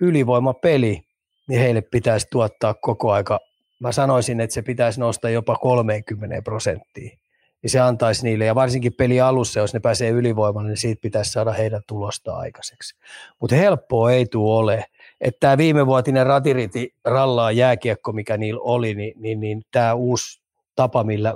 ylivoimapeli, 0.00 1.02
niin 1.48 1.60
heille 1.60 1.80
pitäisi 1.80 2.26
tuottaa 2.30 2.74
koko 2.74 3.12
aika, 3.12 3.40
mä 3.80 3.92
sanoisin, 3.92 4.40
että 4.40 4.54
se 4.54 4.62
pitäisi 4.62 5.00
nostaa 5.00 5.30
jopa 5.30 5.56
30 5.56 6.42
prosenttiin. 6.42 7.18
Ja 7.62 7.70
se 7.70 7.80
antaisi 7.80 8.24
niille, 8.24 8.44
ja 8.44 8.54
varsinkin 8.54 8.92
peli 8.92 9.20
alussa, 9.20 9.60
jos 9.60 9.74
ne 9.74 9.80
pääsee 9.80 10.10
ylivoimalle, 10.10 10.68
niin 10.68 10.76
siitä 10.76 11.00
pitäisi 11.00 11.32
saada 11.32 11.52
heidän 11.52 11.82
tulosta 11.86 12.36
aikaiseksi. 12.36 12.96
Mutta 13.40 13.56
helppoa 13.56 14.12
ei 14.12 14.26
tule 14.26 14.56
ole. 14.56 14.84
Että 15.20 15.40
tämä 15.40 15.58
viimevuotinen 15.58 16.26
ratiriti 16.26 16.94
rallaa 17.04 17.52
jääkiekko, 17.52 18.12
mikä 18.12 18.36
niillä 18.36 18.60
oli, 18.62 18.94
niin, 18.94 19.12
niin, 19.16 19.40
niin 19.40 19.62
tämä 19.70 19.94
uusi 19.94 20.42
tapa, 20.76 21.04
millä 21.04 21.34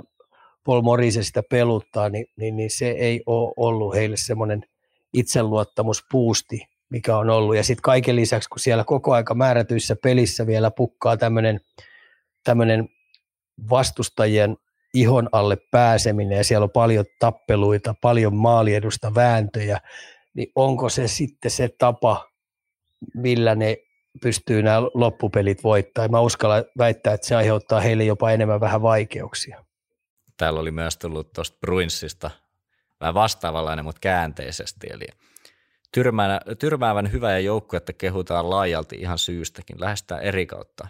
Paul 0.63 0.81
Morrison 0.81 1.23
sitä 1.23 1.43
peluttaa, 1.49 2.09
niin, 2.09 2.25
niin, 2.35 2.55
niin 2.55 2.69
se 2.71 2.89
ei 2.89 3.21
ole 3.25 3.53
ollut 3.57 3.95
heille 3.95 4.17
semmoinen 4.17 4.63
itseluottamuspuusti, 5.13 6.67
mikä 6.89 7.17
on 7.17 7.29
ollut. 7.29 7.55
Ja 7.55 7.63
sitten 7.63 7.81
kaiken 7.81 8.15
lisäksi, 8.15 8.49
kun 8.49 8.59
siellä 8.59 8.83
koko 8.83 9.13
aika 9.13 9.35
määrätyissä 9.35 9.95
pelissä 10.03 10.47
vielä 10.47 10.71
pukkaa 10.71 11.17
tämmöinen 12.43 12.89
vastustajien 13.69 14.57
ihon 14.93 15.29
alle 15.31 15.57
pääseminen 15.71 16.37
ja 16.37 16.43
siellä 16.43 16.63
on 16.63 16.71
paljon 16.71 17.05
tappeluita, 17.19 17.95
paljon 18.01 18.35
maaliedusta 18.35 19.15
vääntöjä, 19.15 19.79
niin 20.33 20.51
onko 20.55 20.89
se 20.89 21.07
sitten 21.07 21.51
se 21.51 21.69
tapa, 21.77 22.29
millä 23.13 23.55
ne 23.55 23.77
pystyy 24.21 24.63
nämä 24.63 24.81
loppupelit 24.81 25.63
voittaa. 25.63 26.07
Mä 26.07 26.19
uskallan 26.19 26.65
väittää, 26.77 27.13
että 27.13 27.27
se 27.27 27.35
aiheuttaa 27.35 27.79
heille 27.79 28.03
jopa 28.03 28.31
enemmän 28.31 28.59
vähän 28.59 28.81
vaikeuksia. 28.81 29.65
Täällä 30.37 30.59
oli 30.59 30.71
myös 30.71 30.97
tullut 30.97 31.33
tuosta 31.33 31.57
Bruinsista 31.61 32.31
vähän 32.99 33.13
vastaavanlainen, 33.13 33.85
mutta 33.85 33.99
käänteisesti. 33.99 34.87
Eli 34.91 35.05
tyrmäävän 36.59 37.11
hyvä 37.11 37.31
ja 37.31 37.39
joukkuetta 37.39 37.93
kehutaan 37.93 38.49
laajalti 38.49 38.95
ihan 38.95 39.17
syystäkin, 39.17 39.81
lähestään 39.81 40.21
eri 40.21 40.45
kautta. 40.45 40.87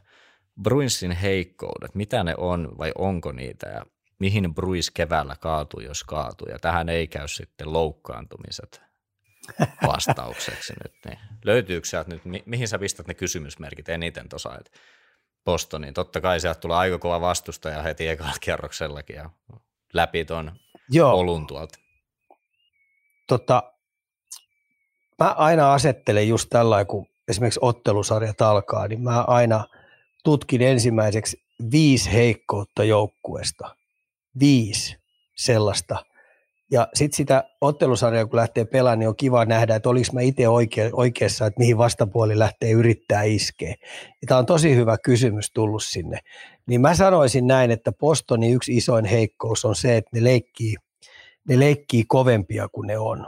Bruinsin 0.64 1.12
heikkoudet, 1.12 1.96
mitä 1.96 2.24
ne 2.24 2.34
on 2.38 2.78
vai 2.78 2.92
onko 2.98 3.32
niitä? 3.32 3.68
Ja 3.68 3.86
mihin 4.20 4.56
Bruis 4.56 4.92
keväällä 4.92 5.36
kaatuu, 5.40 5.80
jos 5.80 6.04
kaatuu. 6.04 6.48
Ja 6.48 6.60
tähän 6.60 6.90
ei 6.90 7.08
käy 7.08 7.28
sitten 7.28 7.74
loukkaantumiset 7.74 8.82
vastaukseksi 9.88 10.74
nyt. 10.84 10.94
Niin. 11.06 11.20
Löytyykö 11.46 11.88
sieltä 11.88 12.10
nyt, 12.10 12.26
mi- 12.26 12.44
mihin 12.46 12.68
sä 12.68 12.80
pistät 12.80 13.08
ne 13.08 13.14
kysymysmerkit 13.14 13.90
eniten 13.90 14.30
tuossa, 14.30 14.58
että 14.58 14.72
Bostoniin. 15.46 15.94
Totta 15.94 16.22
kai 16.22 16.40
sieltä 16.40 16.60
tulee 16.60 16.78
aika 16.78 17.00
kova 17.00 17.22
vastustaja 17.22 17.82
heti 17.82 18.08
ekalla 18.08 18.34
kierroksellakin 18.42 19.16
ja 19.16 19.30
läpi 19.94 20.26
tuon 20.26 20.52
polun 21.02 21.48
tuolta. 21.48 21.80
Tota, 23.28 23.74
mä 25.20 25.36
aina 25.38 25.74
asettelen 25.74 26.30
just 26.30 26.48
tällä 26.50 26.86
kun 26.86 27.06
esimerkiksi 27.28 27.60
ottelusarjat 27.64 28.42
alkaa, 28.42 28.88
niin 28.88 29.02
mä 29.02 29.22
aina 29.22 29.66
tutkin 30.24 30.62
ensimmäiseksi 30.62 31.38
viisi 31.72 32.14
heikkoutta 32.14 32.84
joukkueesta. 32.84 33.76
Viisi 34.40 34.98
sellaista. 35.36 36.06
Ja 36.72 36.88
sitten 36.94 37.18
sitä 37.18 37.44
ottelusarjaa, 37.62 38.26
kun 38.26 38.36
lähtee 38.36 38.66
pelaamaan, 38.66 39.00
niin 39.00 39.10
on 39.10 39.16
kiva 39.16 39.46
nähdä, 39.46 39.76
että 39.76 39.90
oliko 39.90 40.08
mä 40.14 40.22
itse 40.22 40.48
oikea, 40.48 40.90
oikeassa, 40.94 41.46
että 41.46 41.60
mihin 41.60 41.78
vastapuoli 41.78 42.40
lähtee 42.40 42.72
yrittää 42.72 43.24
iskeä. 43.24 43.76
Tämä 44.28 44.40
on 44.40 44.46
tosi 44.46 44.76
hyvä 44.76 44.98
kysymys 44.98 45.52
tullut 45.52 45.84
sinne. 45.84 46.20
Niin 46.66 46.82
mä 46.82 46.96
sanoisin 46.96 47.48
näin, 47.48 47.72
että 47.72 47.92
Bostonin 47.92 48.54
yksi 48.54 48.78
isoin 48.78 49.06
heikkous 49.06 49.66
on 49.66 49.76
se, 49.76 49.98
että 49.98 50.10
ne 50.14 50.24
leikkii, 50.24 50.76
ne 51.48 51.60
leikkii 51.60 52.04
kovempia 52.08 52.68
kuin 52.72 52.88
ne 52.88 52.98
on. 52.98 53.28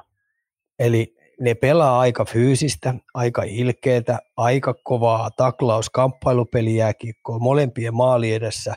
Eli 0.79 1.15
ne 1.41 1.53
pelaa 1.53 1.99
aika 1.99 2.25
fyysistä, 2.25 2.93
aika 3.13 3.43
ilkeätä, 3.43 4.19
aika 4.37 4.75
kovaa 4.83 5.31
taklaus, 5.31 5.89
kamppailupelijääkiekkoa, 5.89 7.39
molempien 7.39 7.95
maali 7.95 8.33
edessä. 8.33 8.75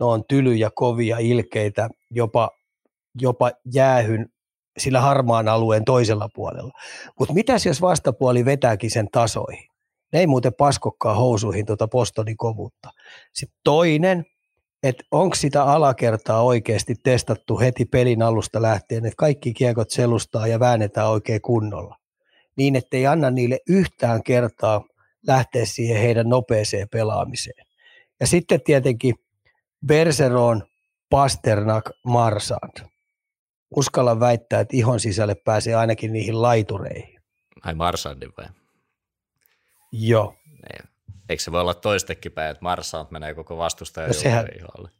Ne 0.00 0.04
on 0.06 0.24
tylyjä, 0.28 0.70
kovia, 0.74 1.18
ilkeitä, 1.18 1.88
jopa, 2.10 2.50
jopa 3.20 3.50
jäähyn 3.74 4.28
sillä 4.78 5.00
harmaan 5.00 5.48
alueen 5.48 5.84
toisella 5.84 6.28
puolella. 6.34 6.72
Mutta 7.18 7.34
mitäs 7.34 7.66
jos 7.66 7.80
vastapuoli 7.80 8.44
vetääkin 8.44 8.90
sen 8.90 9.08
tasoihin? 9.12 9.68
Ne 10.12 10.20
ei 10.20 10.26
muuten 10.26 10.54
paskokkaa 10.54 11.14
housuihin 11.14 11.66
tuota 11.66 11.88
Bostonin 11.88 12.36
kovuutta. 12.36 12.90
Sitten 13.32 13.58
toinen, 13.64 14.24
että 14.82 15.04
onko 15.10 15.34
sitä 15.34 15.64
alakertaa 15.64 16.42
oikeasti 16.42 16.94
testattu 17.02 17.58
heti 17.58 17.84
pelin 17.84 18.22
alusta 18.22 18.62
lähtien, 18.62 19.06
että 19.06 19.16
kaikki 19.16 19.52
kiekot 19.52 19.90
selustaa 19.90 20.46
ja 20.46 20.60
väännetään 20.60 21.10
oikein 21.10 21.40
kunnolla 21.40 22.03
niin 22.56 22.76
ettei 22.76 23.06
anna 23.06 23.30
niille 23.30 23.58
yhtään 23.68 24.22
kertaa 24.22 24.84
lähteä 25.26 25.64
siihen 25.64 26.00
heidän 26.00 26.28
nopeeseen 26.28 26.88
pelaamiseen. 26.88 27.66
Ja 28.20 28.26
sitten 28.26 28.60
tietenkin 28.62 29.14
Berseron, 29.86 30.62
Pasternak, 31.10 31.90
Marsand. 32.04 32.88
Uskalla 33.76 34.20
väittää, 34.20 34.60
että 34.60 34.76
ihon 34.76 35.00
sisälle 35.00 35.34
pääsee 35.34 35.74
ainakin 35.74 36.12
niihin 36.12 36.42
laitureihin. 36.42 37.20
Ai 37.62 37.74
Marsandin 37.74 38.32
vai? 38.38 38.46
Joo. 39.92 40.34
Niin. 40.44 40.90
Eikö 41.28 41.42
se 41.42 41.52
voi 41.52 41.60
olla 41.60 41.74
toistekin 41.74 42.32
päin, 42.32 42.50
että 42.50 42.62
Marsand 42.62 43.06
menee 43.10 43.34
koko 43.34 43.56
vastustajan 43.56 44.08
no 44.08 44.14
sehän, 44.14 44.46
iholle? 44.56 44.90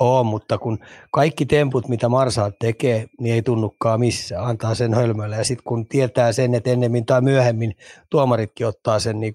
Oo, 0.00 0.24
mutta 0.24 0.58
kun 0.58 0.78
kaikki 1.12 1.46
temput, 1.46 1.88
mitä 1.88 2.08
Marsa 2.08 2.50
tekee, 2.60 3.06
niin 3.20 3.34
ei 3.34 3.42
tunnukaan 3.42 4.00
missään, 4.00 4.44
antaa 4.44 4.74
sen 4.74 4.94
hölmölle. 4.94 5.36
Ja 5.36 5.44
sitten 5.44 5.64
kun 5.64 5.86
tietää 5.88 6.32
sen, 6.32 6.54
että 6.54 6.70
ennemmin 6.70 7.06
tai 7.06 7.20
myöhemmin 7.20 7.74
tuomaritkin 8.10 8.66
ottaa 8.66 8.98
sen 8.98 9.20
niin 9.20 9.32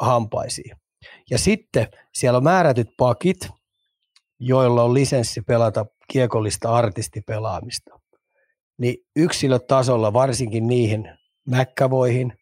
hampaisiin. 0.00 0.76
Ja 1.30 1.38
sitten 1.38 1.88
siellä 2.14 2.36
on 2.36 2.44
määrätyt 2.44 2.88
pakit, 2.96 3.48
joilla 4.40 4.82
on 4.82 4.94
lisenssi 4.94 5.40
pelata 5.40 5.86
kiekollista 6.12 6.70
artistipelaamista. 6.70 8.00
Niin 8.78 8.96
yksilötasolla, 9.16 10.12
varsinkin 10.12 10.66
niihin 10.66 11.18
mäkkävoihin, 11.46 12.32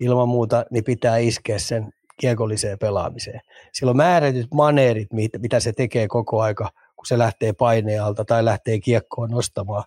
ilman 0.00 0.28
muuta, 0.28 0.64
niin 0.70 0.84
pitää 0.84 1.16
iskeä 1.16 1.58
sen 1.58 1.92
kiekolliseen 2.20 2.78
pelaamiseen. 2.78 3.40
Sillä 3.72 3.90
on 3.90 3.96
määrätyt 3.96 4.46
maneerit, 4.54 5.08
mitä 5.38 5.60
se 5.60 5.72
tekee 5.72 6.08
koko 6.08 6.40
aika, 6.40 6.70
kun 6.96 7.06
se 7.06 7.18
lähtee 7.18 7.52
painealta 7.52 8.24
tai 8.24 8.44
lähtee 8.44 8.80
kiekkoon 8.80 9.30
nostamaan, 9.30 9.84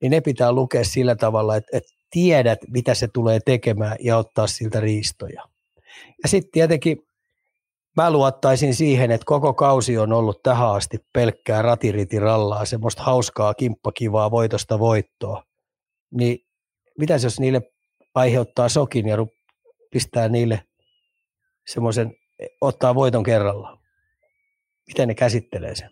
niin 0.00 0.10
ne 0.10 0.20
pitää 0.20 0.52
lukea 0.52 0.84
sillä 0.84 1.16
tavalla, 1.16 1.56
että, 1.56 1.76
että 1.76 1.92
tiedät, 2.10 2.58
mitä 2.68 2.94
se 2.94 3.08
tulee 3.08 3.40
tekemään 3.44 3.96
ja 4.00 4.16
ottaa 4.16 4.46
siltä 4.46 4.80
riistoja. 4.80 5.42
Ja 6.22 6.28
sitten 6.28 6.52
tietenkin 6.52 7.06
mä 7.96 8.10
luottaisin 8.10 8.74
siihen, 8.74 9.10
että 9.10 9.24
koko 9.24 9.54
kausi 9.54 9.98
on 9.98 10.12
ollut 10.12 10.42
tähän 10.42 10.70
asti 10.70 10.98
pelkkää 11.12 11.62
ratiritirallaa, 11.62 12.64
semmoista 12.64 13.02
hauskaa 13.02 13.54
kimppakivaa 13.54 14.30
voitosta 14.30 14.78
voittoa. 14.78 15.44
Niin 16.10 16.38
mitä 16.98 17.14
jos 17.22 17.40
niille 17.40 17.62
aiheuttaa 18.14 18.68
sokin 18.68 19.08
ja 19.08 19.16
pistää 19.90 20.28
niille 20.28 20.62
semmoisen, 21.66 22.16
ottaa 22.60 22.94
voiton 22.94 23.22
kerrallaan. 23.22 23.78
Miten 24.86 25.08
ne 25.08 25.14
käsittelee 25.14 25.74
sen? 25.74 25.90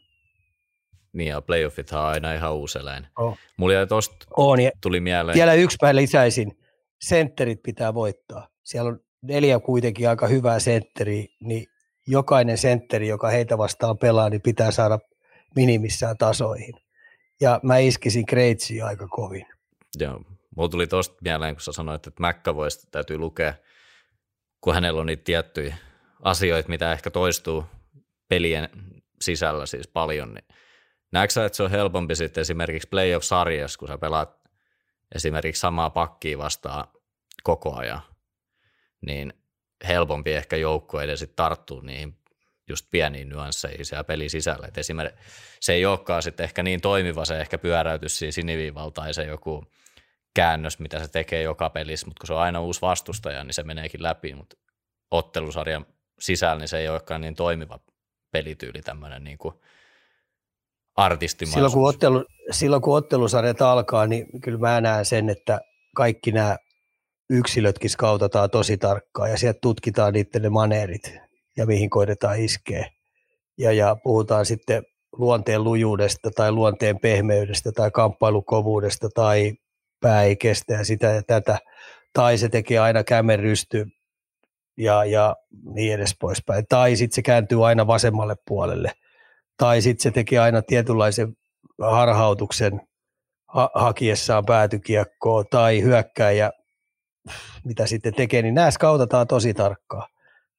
Niin 1.13 1.29
ja 1.29 1.41
playoffit 1.41 1.93
on 1.93 1.99
aina 1.99 2.35
ihan 2.35 2.55
uuseläin. 2.55 3.07
Oh. 3.19 3.39
Mulla 3.57 3.75
jäi 3.75 3.87
tosta 3.87 4.27
on, 4.37 4.61
ja 4.61 4.71
tuli 4.81 5.01
mieleen. 5.01 5.37
Vielä 5.37 5.55
yksi 5.55 5.77
päin 5.81 5.97
lisäisin. 5.97 6.59
Sentterit 7.01 7.63
pitää 7.63 7.95
voittaa. 7.95 8.49
Siellä 8.65 8.89
on 8.89 9.01
neljä 9.23 9.61
kuitenkin 9.61 10.09
aika 10.09 10.27
hyvää 10.27 10.59
sentteriä, 10.59 11.25
niin 11.41 11.67
jokainen 12.07 12.59
sentteri, 12.59 13.09
joka 13.09 13.29
heitä 13.29 13.59
vastaan 13.59 13.99
pelaa, 13.99 14.31
niin 14.31 14.43
pitää 14.43 14.71
saada 14.71 14.99
minimissään 15.57 16.17
tasoihin. 16.19 16.75
Ja 17.41 17.61
mä 17.63 17.79
iskisin 17.79 18.27
Kreitsiä 18.27 18.87
aika 18.87 19.09
kovin. 19.09 19.47
Joo, 19.99 20.21
mulla 20.57 20.69
tuli 20.69 20.87
tosta 20.87 21.17
mieleen, 21.21 21.55
kun 21.55 21.63
sä 21.63 21.73
sanoit, 21.73 22.07
että 22.07 22.23
McAvoysta 22.27 22.89
täytyy 22.91 23.19
lukea– 23.19 23.55
kun 24.61 24.75
hänellä 24.75 25.01
on 25.01 25.07
niitä 25.07 25.25
tiettyjä 25.25 25.77
asioita, 26.23 26.69
mitä 26.69 26.93
ehkä 26.93 27.11
toistuu 27.11 27.65
pelien 28.29 28.69
sisällä 29.21 29.67
siis 29.67 29.89
paljon, 29.89 30.35
niin 30.35 30.45
näetkö 31.13 31.33
sä, 31.33 31.45
että 31.45 31.57
se 31.57 31.63
on 31.63 31.71
helpompi 31.71 32.15
sitten 32.15 32.43
esimerkiksi 32.43 32.89
playoff-sarjassa, 32.89 33.79
kun 33.79 33.89
sä 33.89 33.99
pelaat 33.99 34.41
esimerkiksi 35.15 35.61
samaa 35.61 35.91
pakkia 35.91 36.39
vastaan 36.39 36.89
koko 37.43 37.77
ajan, 37.77 38.01
niin 39.01 39.35
helpompi 39.89 40.33
ehkä 40.33 40.57
joukkueiden 40.57 41.19
sitten 41.19 41.37
tarttuu 41.37 41.81
niihin 41.81 42.17
just 42.69 42.87
pieniin 42.91 43.29
nyansseihin 43.29 43.85
siellä 43.85 44.05
pelin 44.05 44.31
sisällä. 44.31 44.67
Et 44.67 44.79
esimerkiksi 44.79 45.21
se 45.61 45.73
ei 45.73 45.87
olekaan 45.87 46.23
sitten 46.23 46.45
ehkä 46.45 46.63
niin 46.63 46.81
toimiva 46.81 47.25
se 47.25 47.41
ehkä 47.41 47.59
pyöräytys 47.59 48.19
siinä 48.19 48.33
siniviivalta 48.33 49.03
tai 49.03 49.15
se 49.15 49.25
joku 49.25 49.65
käännös, 50.35 50.79
mitä 50.79 50.99
se 50.99 51.09
tekee 51.09 51.43
joka 51.43 51.71
pelissä, 51.71 52.07
mutta 52.07 52.21
kun 52.21 52.27
se 52.27 52.33
on 52.33 52.41
aina 52.41 52.61
uusi 52.61 52.81
vastustaja, 52.81 53.45
niin 53.45 53.55
se 53.55 53.63
meneekin 53.63 54.03
läpi, 54.03 54.35
mutta 54.35 54.57
ottelusarjan 55.11 55.87
sisällä 56.21 56.59
niin 56.59 56.69
se 56.69 56.79
ei 56.79 56.89
olekaan 56.89 57.21
niin 57.21 57.35
toimiva 57.35 57.79
pelityyli 58.33 58.83
tämmöinen 58.83 59.25
niin 59.25 59.39
kuin 59.39 59.55
artistimaisuus. 60.97 61.55
Silloin 61.55 61.73
kun, 61.73 61.89
ottelu, 61.89 62.25
silloin 62.51 62.83
kun 62.83 62.97
ottelusarjat 62.97 63.63
alkaa, 63.63 64.07
niin 64.07 64.41
kyllä 64.41 64.59
mä 64.59 64.81
näen 64.81 65.05
sen, 65.05 65.31
että 65.31 65.61
kaikki 65.97 66.33
nämä 66.33 66.57
yksilötkin 67.31 67.91
skautataan 67.91 68.51
tosi 68.51 68.77
tarkkaan 68.77 69.31
ja 69.31 69.39
sieltä 69.39 69.59
tutkitaan 69.63 70.13
niiden 70.13 70.43
ne 70.43 70.49
maneerit 70.49 71.13
ja 71.57 71.67
mihin 71.67 71.91
koitetaan 71.91 72.41
iskeä. 72.41 72.91
Ja, 73.59 73.73
ja 73.73 73.97
puhutaan 74.03 74.47
sitten 74.47 74.83
luonteen 75.13 75.65
lujuudesta 75.65 76.31
tai 76.31 76.53
luonteen 76.53 76.99
pehmeydestä 76.99 77.73
tai 77.73 77.91
kamppailukovuudesta 77.91 79.09
tai 79.15 79.53
pää 80.01 80.23
ei 80.23 80.37
kestä 80.37 80.75
ja 80.75 80.85
sitä 80.85 81.07
ja 81.07 81.23
tätä, 81.23 81.59
tai 82.13 82.39
se 82.39 82.49
tekee 82.49 82.79
aina 82.79 83.05
kämerysty 83.05 83.87
ja, 84.77 85.05
ja 85.05 85.37
niin 85.75 85.95
edes 85.95 86.17
poispäin, 86.21 86.65
tai 86.69 86.97
sitten 86.97 87.15
se 87.15 87.23
kääntyy 87.23 87.67
aina 87.67 87.87
vasemmalle 87.87 88.37
puolelle, 88.49 88.93
tai 89.57 89.83
sitten 89.83 90.03
se 90.03 90.11
tekee 90.11 90.39
aina 90.39 90.63
tietynlaisen 90.63 91.37
harhautuksen 91.83 92.81
ha- 93.55 93.71
hakiessaan 93.75 94.47
päätykiekkoa, 94.47 95.45
tai 95.45 95.83
hyökkääjä, 95.83 96.51
mitä 97.65 97.87
sitten 97.87 98.15
tekee, 98.15 98.43
niin 98.43 98.55
nämä 98.55 98.71
skautataan 98.71 99.27
tosi 99.27 99.55
tarkkaan. 99.55 100.11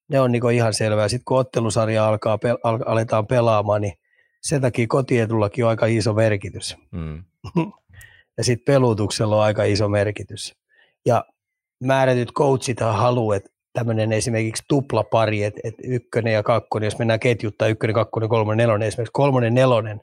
Ne 0.09 0.19
on 0.19 0.31
niin 0.31 0.51
ihan 0.51 0.73
selvää. 0.73 1.07
Sitten 1.07 1.25
kun 1.25 1.39
ottelusarja 1.39 2.07
alkaa, 2.07 2.35
pel- 2.35 2.59
al- 2.63 2.83
aletaan 2.85 3.27
pelaamaan, 3.27 3.81
niin 3.81 3.93
sen 4.41 4.61
takia 4.61 4.85
kotietullakin 4.87 5.65
on 5.65 5.69
aika 5.69 5.85
iso 5.85 6.13
merkitys. 6.13 6.77
Mm. 6.91 7.23
ja 8.37 8.43
sitten 8.43 8.73
pelutuksella 8.73 9.35
on 9.35 9.43
aika 9.43 9.63
iso 9.63 9.89
merkitys. 9.89 10.53
Ja 11.05 11.25
määrätyt 11.83 12.31
coachithan 12.31 12.95
haluaa, 12.95 13.35
että 13.35 13.49
tämmöinen 13.73 14.13
esimerkiksi 14.13 14.63
tuplapari, 14.67 15.43
että, 15.43 15.61
että 15.63 15.81
ykkönen 15.85 16.33
ja 16.33 16.43
kakkonen, 16.43 16.87
jos 16.87 16.97
mennään 16.97 17.19
ketjuttaa 17.19 17.67
ykkönen, 17.67 17.93
kakkonen, 17.93 18.29
kolmonen, 18.29 18.57
nelonen, 18.57 18.87
esimerkiksi 18.87 19.11
kolmonen, 19.13 19.53
nelonen 19.53 20.01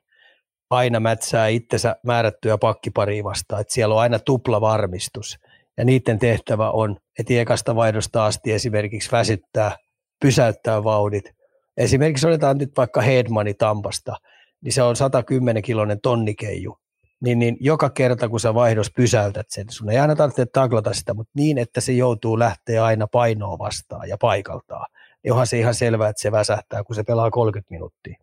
aina 0.71 1.01
mätsää 1.01 1.49
itsensä 1.49 1.97
määrättyä 2.03 2.59
pakkiparia 2.59 3.25
vastaan, 3.25 3.61
että 3.61 3.75
siellä 3.75 3.95
on 3.95 4.01
aina 4.01 4.19
tuplavarmistus. 4.19 5.39
Ja 5.77 5.85
niiden 5.85 6.19
tehtävä 6.19 6.71
on, 6.71 6.97
että 7.19 7.35
ekasta 7.35 7.77
vaihdosta 7.77 8.27
asti 8.27 8.53
esimerkiksi 8.53 9.13
väsyttää, 9.13 9.77
pysäyttää 10.21 10.85
vauhdit. 10.85 11.31
Esimerkiksi 11.77 12.27
otetaan 12.27 12.59
nyt 12.59 12.73
vaikka 12.77 13.01
Hedmani 13.01 13.55
Tampasta, 13.55 14.17
niin 14.65 14.73
se 14.73 14.83
on 14.83 14.97
110 14.97 15.63
kilonen 15.63 16.01
tonnikeiju. 16.01 16.79
Niin, 17.21 17.39
niin 17.39 17.57
joka 17.61 17.91
kerta, 17.91 18.29
kun 18.29 18.41
sä 18.41 18.55
vaihdos 18.55 18.91
pysäytät 18.97 19.47
sen, 19.51 19.67
sun 19.71 19.91
ei 19.91 19.99
aina 19.99 20.17
tarvitse 20.17 20.47
taklata 20.47 20.93
sitä, 20.93 21.15
mutta 21.15 21.33
niin, 21.35 21.59
että 21.59 21.81
se 21.81 21.93
joutuu 21.93 22.39
lähteä 22.39 22.85
aina 22.85 23.07
painoa 23.07 23.59
vastaan 23.59 24.09
ja 24.09 24.17
paikaltaan. 24.21 24.87
Niin 25.25 25.33
onhan 25.33 25.47
se 25.47 25.59
ihan 25.59 25.75
selvää, 25.75 26.09
että 26.09 26.23
se 26.23 26.33
väsähtää, 26.33 26.85
kun 26.85 26.97
se 26.97 27.03
pelaa 27.03 27.31
30 27.31 27.75
minuuttia. 27.75 28.17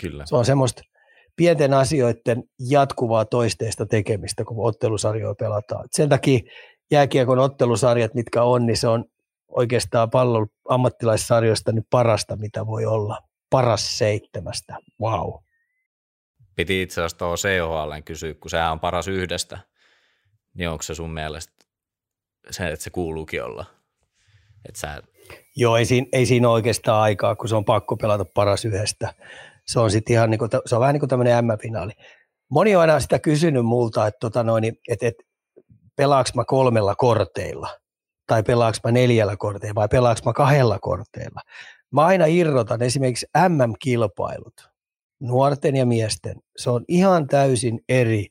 Kyllä. 0.00 0.26
Se 0.26 0.36
on 0.36 0.44
semmoista 0.44 0.82
pienten 1.36 1.74
asioiden 1.74 2.42
jatkuvaa 2.68 3.24
toisteista 3.24 3.86
tekemistä, 3.86 4.44
kun 4.44 4.66
ottelusarjoja 4.66 5.34
pelataan. 5.34 5.84
Sen 5.90 6.08
takia 6.08 6.40
jääkiekon 6.90 7.38
ottelusarjat, 7.38 8.14
mitkä 8.14 8.42
on, 8.42 8.66
niin 8.66 8.76
se 8.76 8.88
on 8.88 9.04
oikeastaan 9.48 10.10
pallon 10.10 10.46
ammattilaissarjoista 10.68 11.72
niin 11.72 11.86
parasta, 11.90 12.36
mitä 12.36 12.66
voi 12.66 12.86
olla. 12.86 13.18
Paras 13.50 13.98
seitsemästä. 13.98 14.78
Wow. 15.00 15.43
Piti 16.56 16.82
itse 16.82 17.00
asiassa 17.00 17.18
tuohon 17.18 17.36
CHL 17.36 18.02
kysyä, 18.04 18.34
kun 18.34 18.50
sehän 18.50 18.72
on 18.72 18.80
paras 18.80 19.08
yhdestä, 19.08 19.58
niin 20.54 20.68
onko 20.68 20.82
se 20.82 20.94
sun 20.94 21.10
mielestä 21.10 21.64
se, 22.50 22.68
että 22.68 22.84
se 22.84 22.90
kuuluukin 22.90 23.44
olla? 23.44 23.64
Että 24.68 24.80
sä... 24.80 25.02
Joo, 25.56 25.76
ei 25.76 25.84
siinä, 25.84 26.06
ei 26.12 26.26
siinä 26.26 26.48
oikeastaan 26.48 27.02
aikaa, 27.02 27.36
kun 27.36 27.48
se 27.48 27.56
on 27.56 27.64
pakko 27.64 27.96
pelata 27.96 28.24
paras 28.24 28.64
yhdestä. 28.64 29.14
Se 29.66 29.80
on 29.80 29.90
sitten 29.90 30.14
ihan 30.14 30.30
niin 30.30 30.38
kuin, 30.38 30.50
se 30.66 30.74
on 30.74 30.80
vähän 30.80 30.92
niin 30.92 31.00
kuin 31.00 31.10
tämmöinen 31.10 31.44
M-finaali. 31.44 31.92
Moni 32.50 32.76
on 32.76 32.80
aina 32.80 33.00
sitä 33.00 33.18
kysynyt 33.18 33.64
multa, 33.64 34.06
että, 34.06 34.18
tota 34.20 34.42
noin, 34.42 34.64
että, 34.64 35.06
että 35.06 35.22
pelaaks 35.96 36.34
mä 36.34 36.44
kolmella 36.44 36.94
korteilla 36.94 37.68
tai 38.26 38.42
pelaaks 38.42 38.80
mä 38.84 38.92
neljällä 38.92 39.36
korteilla 39.36 39.74
vai 39.74 39.88
pelaaks 39.88 40.24
mä 40.24 40.32
kahdella 40.32 40.78
korteilla. 40.78 41.40
Mä 41.92 42.04
aina 42.04 42.26
irrotan 42.26 42.82
esimerkiksi 42.82 43.26
MM-kilpailut, 43.48 44.68
nuorten 45.20 45.76
ja 45.76 45.86
miesten. 45.86 46.36
Se 46.56 46.70
on 46.70 46.84
ihan 46.88 47.26
täysin 47.26 47.80
eri 47.88 48.26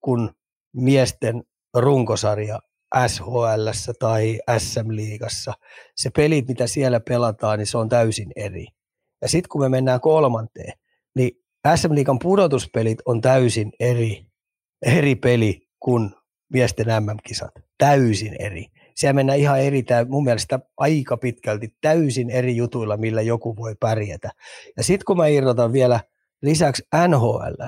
kuin 0.00 0.30
miesten 0.76 1.42
runkosarja 1.74 2.60
SHL 3.06 3.68
tai 3.98 4.40
SM-liigassa. 4.58 5.52
Se 5.96 6.10
pelit, 6.16 6.48
mitä 6.48 6.66
siellä 6.66 7.00
pelataan, 7.00 7.58
niin 7.58 7.66
se 7.66 7.78
on 7.78 7.88
täysin 7.88 8.32
eri. 8.36 8.66
Ja 9.22 9.28
sitten 9.28 9.48
kun 9.48 9.60
me 9.60 9.68
mennään 9.68 10.00
kolmanteen, 10.00 10.72
niin 11.16 11.30
SM-liigan 11.76 12.18
pudotuspelit 12.18 12.98
on 13.04 13.20
täysin 13.20 13.72
eri, 13.80 14.26
eri 14.86 15.14
peli 15.14 15.68
kuin 15.80 16.10
miesten 16.52 16.86
MM-kisat. 16.86 17.54
Täysin 17.78 18.36
eri. 18.38 18.66
Siellä 18.96 19.12
mennään 19.12 19.38
ihan 19.38 19.60
eri, 19.60 19.84
mun 20.08 20.24
mielestä 20.24 20.60
aika 20.76 21.16
pitkälti 21.16 21.74
täysin 21.80 22.30
eri 22.30 22.56
jutuilla, 22.56 22.96
millä 22.96 23.22
joku 23.22 23.56
voi 23.56 23.74
pärjätä. 23.80 24.30
Ja 24.76 24.82
sitten 24.82 25.04
kun 25.04 25.16
mä 25.16 25.26
irrotan 25.26 25.72
vielä 25.72 26.00
lisäksi 26.42 26.82
NHL 27.08 27.64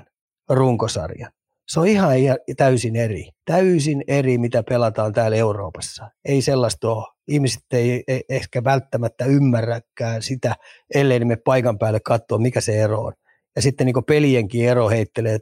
runkosarjan, 0.50 1.32
se 1.68 1.80
on 1.80 1.86
ihan 1.86 2.12
täysin 2.56 2.96
eri. 2.96 3.28
Täysin 3.44 4.04
eri, 4.06 4.38
mitä 4.38 4.62
pelataan 4.62 5.12
täällä 5.12 5.36
Euroopassa. 5.36 6.10
Ei 6.24 6.42
sellaista 6.42 6.90
ole. 6.90 7.06
Ihmiset 7.28 7.62
ei, 7.72 8.04
ehkä 8.28 8.64
välttämättä 8.64 9.24
ymmärräkään 9.24 10.22
sitä, 10.22 10.56
ellei 10.94 11.24
me 11.24 11.36
paikan 11.36 11.78
päälle 11.78 12.00
katsoa, 12.00 12.38
mikä 12.38 12.60
se 12.60 12.82
ero 12.82 13.00
on. 13.00 13.12
Ja 13.56 13.62
sitten 13.62 13.84
niin 13.84 14.04
pelienkin 14.06 14.68
ero 14.68 14.88
heittelee 14.88 15.38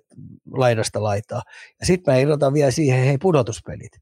laidasta 0.52 1.02
laitaa. 1.02 1.42
Ja 1.80 1.86
sitten 1.86 2.14
mä 2.14 2.18
irrotan 2.18 2.54
vielä 2.54 2.70
siihen, 2.70 3.04
hei 3.04 3.18
pudotuspelit. 3.18 3.92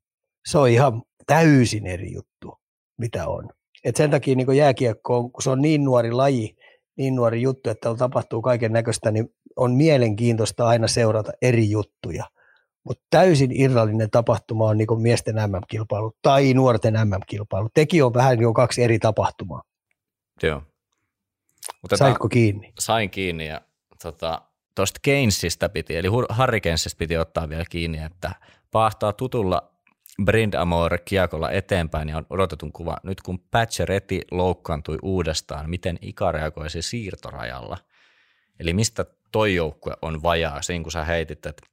Se 0.47 0.59
on 0.59 0.69
ihan 0.69 1.03
täysin 1.27 1.87
eri 1.87 2.13
juttu, 2.13 2.59
mitä 2.99 3.27
on. 3.27 3.51
Et 3.85 3.97
sen 3.97 4.11
takia 4.11 4.37
niin 4.37 4.57
jääkiekko, 4.57 5.17
on, 5.19 5.33
kun 5.33 5.43
se 5.43 5.51
on 5.51 5.63
niin 5.63 5.85
nuori 5.85 6.13
laji, 6.13 6.57
niin 6.99 7.15
nuori 7.15 7.43
juttu, 7.43 7.71
että 7.71 7.95
tapahtuu 7.95 8.43
kaiken 8.43 8.73
näköistä, 8.73 9.11
niin 9.11 9.35
on 9.57 9.75
mielenkiintoista 9.75 10.67
aina 10.67 10.89
seurata 10.89 11.33
eri 11.43 11.71
juttuja. 11.71 12.25
Mutta 12.85 13.05
täysin 13.11 13.61
irrallinen 13.61 14.11
tapahtuma 14.11 14.65
on 14.65 14.79
niin 14.79 15.03
miesten 15.03 15.35
MM-kilpailu 15.35 16.13
tai 16.23 16.55
nuorten 16.55 16.95
MM-kilpailu. 16.95 17.69
Teki 17.75 18.03
on 18.03 18.15
vähän 18.15 18.41
jo 18.41 18.53
kaksi 18.53 18.83
eri 18.83 18.99
tapahtumaa. 18.99 19.63
Joo. 20.43 20.63
Mutta 21.83 21.97
Saitko 21.97 22.29
kiinni? 22.29 22.73
Sain 22.79 23.11
kiinni 23.11 23.49
ja 23.49 23.61
tuosta 24.03 24.43
tota, 24.75 25.01
Keynesistä 25.03 25.69
piti, 25.69 25.97
eli 25.97 26.09
Harry 26.29 26.61
Keynesistä 26.61 26.99
piti 26.99 27.17
ottaa 27.17 27.49
vielä 27.49 27.65
kiinni, 27.71 27.99
että 27.99 28.33
pahtaa 28.71 29.13
tutulla 29.13 29.78
Brind 30.25 30.55
Amor 30.55 30.99
kiekolla 31.05 31.51
eteenpäin 31.51 32.09
ja 32.09 32.17
on 32.17 32.27
odotetun 32.31 32.73
kuva. 32.73 32.97
Nyt 33.03 33.21
kun 33.21 33.39
Patcheretti 33.39 34.23
loukkaantui 34.31 34.99
uudestaan, 35.03 35.71
miten 35.71 35.99
Ika 36.03 36.33
reagoisi 36.33 36.83
siirtorajalla? 36.83 37.79
Eli 38.61 38.73
mistä 38.73 39.05
toi 39.33 39.55
joukkue 39.55 39.95
on 40.03 40.23
vajaa? 40.23 40.63
Siinä 40.63 40.83
kun 40.83 40.93
sä 40.93 41.05
heitit, 41.05 41.47
että 41.47 41.67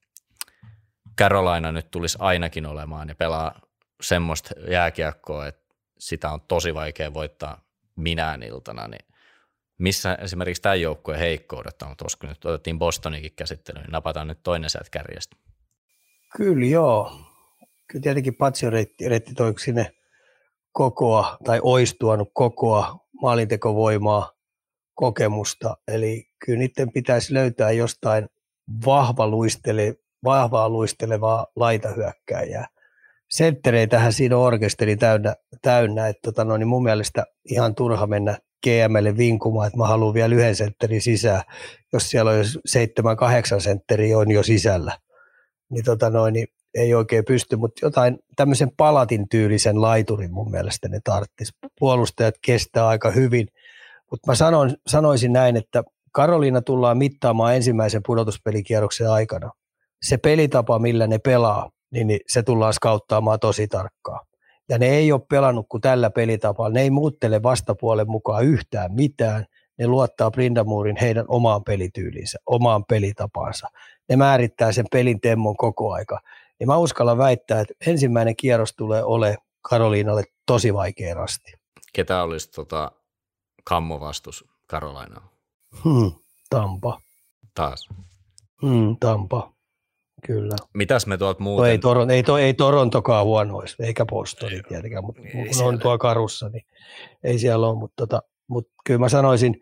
Carolina 1.18 1.72
nyt 1.72 1.92
tulisi 1.92 2.18
ainakin 2.22 2.66
olemaan 2.66 3.10
ja 3.10 3.16
pelaa 3.16 3.62
semmoista 4.02 4.50
jääkiekkoa, 4.70 5.48
että 5.48 5.76
sitä 6.00 6.30
on 6.30 6.42
tosi 6.42 6.74
vaikea 6.74 7.14
voittaa 7.14 7.62
minään 7.96 8.44
iltana, 8.44 8.88
niin 8.88 9.06
missä 9.78 10.16
esimerkiksi 10.16 10.62
tämän 10.62 10.82
joukkueen 10.82 11.20
heikkoudet 11.20 11.82
on, 11.82 11.96
koska 11.98 12.28
nyt 12.28 12.46
otettiin 12.46 12.80
Bostonikin 12.80 13.32
käsittelyyn, 13.36 13.84
niin 13.84 13.92
napataan 13.92 14.28
nyt 14.28 14.44
toinen 14.44 14.70
sieltä 14.70 14.90
kärjestä. 14.92 15.36
Kyllä 16.38 16.66
joo. 16.66 17.25
Kyllä 17.88 18.04
tietenkin 18.04 18.36
Patsioreitti 18.36 19.34
toi 19.36 19.54
sinne 19.60 19.92
kokoa 20.72 21.38
tai 21.44 21.60
ois 21.64 21.96
tuonut 22.00 22.30
kokoa, 22.34 23.00
maalintekovoimaa, 23.22 24.32
kokemusta. 24.94 25.78
Eli 25.88 26.30
kyllä 26.46 26.60
niiden 26.60 26.92
pitäisi 26.92 27.34
löytää 27.34 27.72
jostain 27.72 28.30
vahva 28.86 29.28
luistele, 29.28 29.96
vahvaa 30.24 30.70
luistelevaa 30.70 31.48
laitahyökkääjää. 31.56 32.68
Senttereitähän 33.30 34.14
siinä 34.14 34.38
orkesteri 34.38 34.96
täynnä, 34.96 35.36
täynnä 35.62 36.08
että 36.08 36.22
tota, 36.22 36.44
no, 36.44 36.58
niin 36.58 36.68
mun 36.68 36.84
mielestä 36.84 37.26
ihan 37.50 37.76
turha 37.76 38.08
mennä 38.08 38.38
GMlle 38.64 39.18
vinkumaan, 39.18 39.68
että 39.68 39.78
mä 39.78 39.88
haluan 39.88 40.14
vielä 40.14 40.36
yhden 40.36 40.56
sentterin 40.56 41.02
sisään, 41.02 41.42
jos 41.94 42.10
siellä 42.10 42.32
on 42.32 42.38
jo 42.38 42.44
seitsemän, 42.66 43.18
kahdeksan 43.18 43.62
sentteriä 43.62 44.18
on 44.18 44.32
jo 44.32 44.44
sisällä. 44.44 44.98
Niin, 45.70 45.86
tota 45.86 46.10
noin, 46.10 46.34
niin 46.34 46.48
ei 46.76 46.94
oikein 46.94 47.26
pysty, 47.26 47.56
mutta 47.56 47.86
jotain 47.86 48.20
tämmöisen 48.36 48.72
palatin 48.78 49.30
tyylisen 49.30 49.82
laiturin 49.82 50.34
mun 50.34 50.52
mielestä 50.52 50.88
ne 50.88 51.00
tarttis. 51.04 51.54
Puolustajat 51.80 52.36
kestää 52.46 52.88
aika 52.88 53.12
hyvin, 53.12 53.48
mutta 54.12 54.32
mä 54.32 54.36
sanon, 54.36 54.76
sanoisin 54.88 55.34
näin, 55.34 55.58
että 55.58 55.84
Karoliina 56.12 56.62
tullaan 56.62 56.98
mittaamaan 56.98 57.56
ensimmäisen 57.56 58.02
pudotuspelikierroksen 58.06 59.10
aikana. 59.10 59.52
Se 60.02 60.18
pelitapa, 60.18 60.80
millä 60.80 61.08
ne 61.08 61.18
pelaa, 61.18 61.70
niin, 61.92 62.08
niin 62.08 62.20
se 62.28 62.44
tullaan 62.44 62.74
skauttaamaan 62.74 63.40
tosi 63.40 63.68
tarkkaan. 63.68 64.26
Ja 64.70 64.78
ne 64.78 64.86
ei 64.86 65.12
ole 65.12 65.22
pelannut 65.30 65.66
kuin 65.70 65.82
tällä 65.82 66.10
pelitapalla. 66.10 66.70
Ne 66.70 66.82
ei 66.82 66.90
muuttele 66.90 67.44
vastapuolen 67.44 68.10
mukaan 68.10 68.46
yhtään 68.46 68.94
mitään. 68.94 69.46
Ne 69.80 69.88
luottaa 69.88 70.32
Brindamurin 70.32 70.98
heidän 71.02 71.26
omaan 71.28 71.64
pelityylinsä, 71.64 72.38
omaan 72.46 72.86
pelitapaansa. 72.86 73.68
Ne 74.10 74.16
määrittää 74.16 74.72
sen 74.72 74.86
pelin 74.92 75.22
temmon 75.22 75.58
koko 75.58 75.92
aika. 75.92 76.20
Ja 76.60 76.68
mä 76.68 76.78
uskallan 76.78 77.18
väittää, 77.18 77.62
että 77.62 77.74
ensimmäinen 77.88 78.36
kierros 78.36 78.74
tulee 78.74 79.04
ole 79.04 79.38
Karoliinalle 79.70 80.24
tosi 80.46 80.74
vaikea 80.74 81.14
rasti. 81.14 81.54
Ketä 81.94 82.24
olisi 82.24 82.52
tota 82.52 82.92
kammovastus 83.64 84.46
Karolainaa? 84.68 85.30
Hmm, 85.84 86.12
Tampa. 86.50 87.02
Taas? 87.56 87.90
Hmm, 88.62 88.98
Tampa. 89.00 89.56
Kyllä. 90.28 90.56
Mitäs 90.74 91.08
me 91.08 91.18
tuolta 91.18 91.44
muuten? 91.44 91.62
No 91.64 91.72
ei, 91.72 91.78
Toron, 91.78 92.12
ei, 92.12 92.24
to, 92.24 92.38
ei 92.38 92.54
Torontokaan 92.54 93.26
huono 93.26 93.58
olisi, 93.58 93.76
eikä 93.80 94.06
Bostoni 94.06 94.62
tietenkään, 94.68 95.04
mutta 95.06 95.22
kun 95.32 95.68
on 95.68 95.80
tuo 95.80 95.98
karussa, 95.98 96.50
niin 96.50 96.66
ei 97.24 97.40
siellä 97.40 97.68
ole. 97.68 97.78
Mutta, 97.78 97.96
tota, 97.96 98.22
mutta 98.48 98.74
kyllä 98.86 99.00
mä 99.00 99.10
sanoisin, 99.10 99.62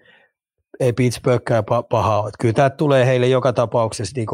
ei 0.79 0.93
Pittsburghkään 0.93 1.63
paha 1.89 2.21
ole. 2.21 2.31
Kyllä 2.39 2.53
tämä 2.53 2.69
tulee 2.69 3.05
heille 3.05 3.27
joka 3.27 3.53
tapauksessa, 3.53 4.13
niin 4.15 4.27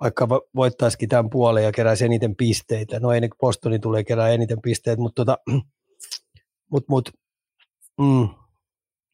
vaikka 0.00 0.28
voittaisikin 0.54 1.08
tämän 1.08 1.30
puolen 1.30 1.64
ja 1.64 1.72
keräisi 1.72 2.04
eniten 2.04 2.36
pisteitä. 2.36 3.00
No 3.00 3.12
ei 3.12 3.20
ne 3.20 3.28
Bostoni 3.40 3.78
tulee 3.78 4.04
kerää 4.04 4.28
eniten 4.28 4.62
pisteitä, 4.62 5.02
mutta 5.02 5.24
tota, 5.24 5.38
mut, 6.72 6.88
mut, 6.88 7.10
mm, 8.00 8.28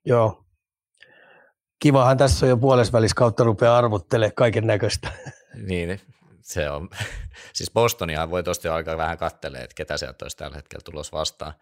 joo. 0.07 0.45
Kivahan 1.83 2.17
tässä 2.17 2.47
on 2.47 2.51
jo 2.51 2.57
puolesvälis 2.57 3.15
kautta 3.15 3.45
rupeaa 3.45 3.79
arvottelemaan 3.79 4.35
kaiken 4.37 4.67
näköistä. 4.67 5.09
Niin, 5.69 6.01
se 6.41 6.71
on, 6.71 6.89
siis 7.57 7.71
Bostonia 7.71 8.31
voi 8.31 8.43
tosti 8.43 8.69
aika 8.69 8.97
vähän 8.97 9.19
kattelee, 9.19 9.61
että 9.61 9.75
ketä 9.75 9.97
sieltä 9.97 10.25
olisi 10.25 10.37
tällä 10.37 10.57
hetkellä 10.57 10.83
tulos 10.85 11.13
vastaan. 11.13 11.53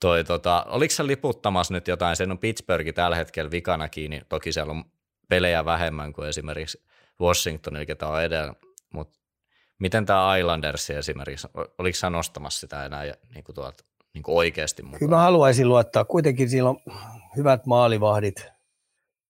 Toi, 0.00 0.24
tota, 0.24 0.66
oliko 0.68 0.94
se 0.94 1.06
liputtamassa 1.06 1.74
nyt 1.74 1.88
jotain, 1.88 2.16
sen 2.16 2.30
on 2.30 2.38
Pittsburghi 2.38 2.92
tällä 2.92 3.16
hetkellä 3.16 3.50
vikana 3.50 3.88
kiinni, 3.88 4.22
toki 4.28 4.52
siellä 4.52 4.70
on 4.70 4.84
pelejä 5.28 5.64
vähemmän 5.64 6.12
kuin 6.12 6.28
esimerkiksi 6.28 6.82
Washington, 7.20 7.86
ketä 7.86 8.08
on 8.08 8.22
edellä, 8.22 8.54
mutta 8.94 9.18
miten 9.78 10.06
tämä 10.06 10.36
Islanders 10.36 10.90
esimerkiksi, 10.90 11.48
oliko 11.78 11.96
sä 11.96 12.10
nostamassa 12.10 12.60
sitä 12.60 12.84
enää 12.84 13.04
niin 13.34 13.44
kuin 13.44 13.54
tuolta, 13.54 13.84
niin 14.14 14.22
kuin 14.22 14.36
oikeasti 14.36 14.82
mukaan? 14.82 14.98
Kyllä 14.98 15.16
mä 15.16 15.22
haluaisin 15.22 15.68
luottaa, 15.68 16.04
kuitenkin 16.04 16.50
siellä 16.50 16.70
on 16.70 16.80
hyvät 17.36 17.66
maalivahdit, 17.66 18.46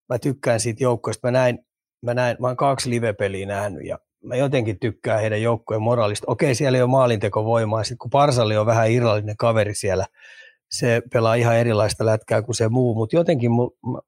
mä 0.08 0.18
tykkään 0.18 0.60
siitä 0.60 0.84
joukkoista, 0.84 1.26
mä 1.26 1.30
näin 1.30 1.58
mä, 2.02 2.14
näin, 2.14 2.36
mä 2.40 2.46
oon 2.46 2.56
kaksi 2.56 2.90
live-peliä 2.90 3.46
nähnyt 3.46 3.86
ja 3.86 3.98
mä 4.24 4.36
jotenkin 4.36 4.78
tykkään 4.78 5.20
heidän 5.20 5.42
joukkojen 5.42 5.82
moraalista. 5.82 6.24
Okei, 6.28 6.54
siellä 6.54 6.78
ei 6.78 6.82
ole 6.82 6.90
maalintekovoimaa. 6.90 7.84
Sitten 7.84 7.98
kun 7.98 8.10
Parsalli 8.10 8.56
on 8.56 8.66
vähän 8.66 8.90
irrallinen 8.90 9.36
kaveri 9.36 9.74
siellä, 9.74 10.06
se 10.70 11.02
pelaa 11.12 11.34
ihan 11.34 11.56
erilaista 11.56 12.06
lätkää 12.06 12.42
kuin 12.42 12.54
se 12.54 12.68
muu, 12.68 12.94
mutta 12.94 13.16
jotenkin 13.16 13.50
mä, 13.52 13.98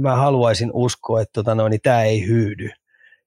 mä 0.00 0.16
haluaisin 0.16 0.70
uskoa, 0.72 1.20
että 1.20 1.32
tota 1.32 1.54
noin, 1.54 1.70
niin 1.70 1.80
tämä 1.80 2.02
ei 2.02 2.26
hyydy. 2.26 2.70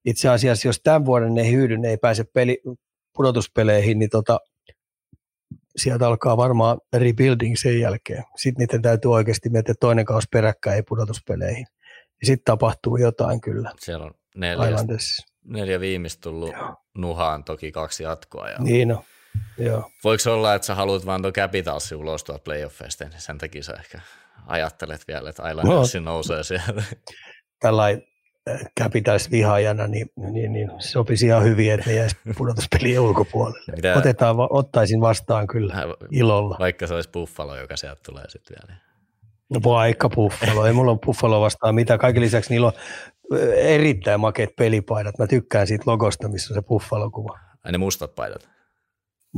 Itse 0.06 0.30
asiassa, 0.30 0.68
jos 0.68 0.82
tämän 0.84 1.06
vuoden 1.06 1.38
ei 1.38 1.52
hyydy, 1.52 1.78
ne 1.78 1.90
ei 1.90 1.98
pääse 1.98 2.24
peli, 2.34 2.62
pudotuspeleihin, 3.14 4.00
niin 4.00 4.10
tota, 4.10 4.40
sieltä 5.76 6.08
alkaa 6.08 6.38
varmaan 6.38 6.80
rebuilding 6.94 7.56
sen 7.56 7.80
jälkeen. 7.80 8.24
Sitten 8.36 8.60
niiden 8.60 8.82
täytyy 8.82 9.12
oikeasti 9.12 9.50
miettiä 9.50 9.76
toinen 9.80 10.06
kausi 10.06 10.28
peräkkäin 10.32 10.76
ei 10.76 10.84
pudotuspeleihin. 10.84 11.66
Ja 12.22 12.28
sitten 12.28 12.46
tapahtuu 12.46 12.98
jotain 12.98 13.42
kyllä. 13.42 13.72
Siellä 13.80 14.06
on 14.06 14.14
neljä, 14.36 14.78
neljä 15.44 15.80
viimeistä 15.80 16.22
tullut 16.22 16.52
Joo. 16.52 16.76
nuhaan, 16.98 17.44
toki 17.44 17.72
kaksi 17.72 18.04
jatkoa. 18.04 18.50
Ja... 18.50 18.58
Niin 18.60 18.88
no. 18.88 19.04
Joo. 19.58 19.92
Voiko 20.04 20.34
olla, 20.34 20.56
että 20.56 20.66
sä 20.66 20.76
haluat 20.76 21.06
vaan 21.06 21.22
tuon 21.22 21.34
Capitalsi 21.34 21.96
ulos 21.96 22.24
tuolta 22.24 22.44
playoffeista, 22.44 23.04
niin 23.06 23.22
sen 23.22 23.38
takia 23.38 23.64
sä 23.64 23.74
ehkä 23.74 24.02
ajattelet 24.48 25.02
vielä, 25.08 25.30
että 25.30 25.50
Islandersi 25.50 26.00
no. 26.00 26.12
nousee 26.12 26.44
sieltä. 26.44 26.84
Tällainen 27.60 28.04
Capitals-vihaajana, 28.80 29.88
niin, 29.88 30.12
niin, 30.32 30.54
niin 30.54 30.72
sopisi 30.78 31.26
ihan 31.26 31.44
hyvin, 31.44 31.74
että 31.74 31.90
ne 31.90 31.96
jäisi 31.96 32.16
pudotuspelien 32.38 33.00
ulkopuolelle. 33.00 33.76
Mitä? 33.76 33.94
Otetaan, 33.94 34.36
ottaisin 34.50 35.02
vastaan 35.02 35.48
kyllä 35.48 35.76
ilolla. 36.12 36.56
Vaikka 36.60 36.88
se 36.88 36.94
olisi 36.94 37.10
Buffalo, 37.10 37.58
joka 37.58 37.78
sieltä 37.78 38.02
tulee 38.06 38.24
sitten 38.30 38.58
vielä. 38.62 38.80
No 39.50 39.60
vaikka 39.64 40.10
Buffalo, 40.10 40.66
ei 40.66 40.74
mulla 40.74 40.92
ole 40.92 41.00
Buffalo 41.06 41.42
vastaan 41.42 41.76
mitä. 41.76 41.98
Kaiken 41.98 42.24
lisäksi 42.24 42.50
niillä 42.50 42.68
on 42.68 42.74
erittäin 43.56 44.20
makeat 44.20 44.56
pelipaidat. 44.56 45.18
Mä 45.18 45.28
tykkään 45.28 45.68
siitä 45.68 45.84
logosta, 45.86 46.30
missä 46.30 46.54
on 46.54 46.56
se 46.56 46.68
Buffalo-kuva. 46.68 47.40
Ai 47.64 47.72
ne 47.72 47.78
mustat 47.78 48.16
paidat? 48.16 48.50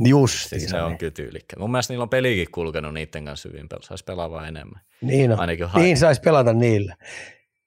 Just 0.04 0.48
siis 0.48 0.72
ne 0.72 0.82
on 0.82 0.98
kyllä 0.98 1.10
tyylikkä. 1.10 1.56
Mun 1.58 1.70
mielestä 1.70 1.92
niillä 1.92 2.02
on 2.02 2.08
pelikin 2.08 2.46
kulkenut 2.52 2.94
niiden 2.94 3.24
kanssa 3.24 3.48
hyvin. 3.48 3.66
Saisi 3.80 4.04
pelaa 4.04 4.30
vaan 4.30 4.48
enemmän. 4.48 4.80
Niin, 5.00 5.32
on. 5.32 5.40
Ainakin 5.40 5.68
niin 5.74 5.96
saisi 5.96 6.20
pelata 6.20 6.52
niillä. 6.52 6.96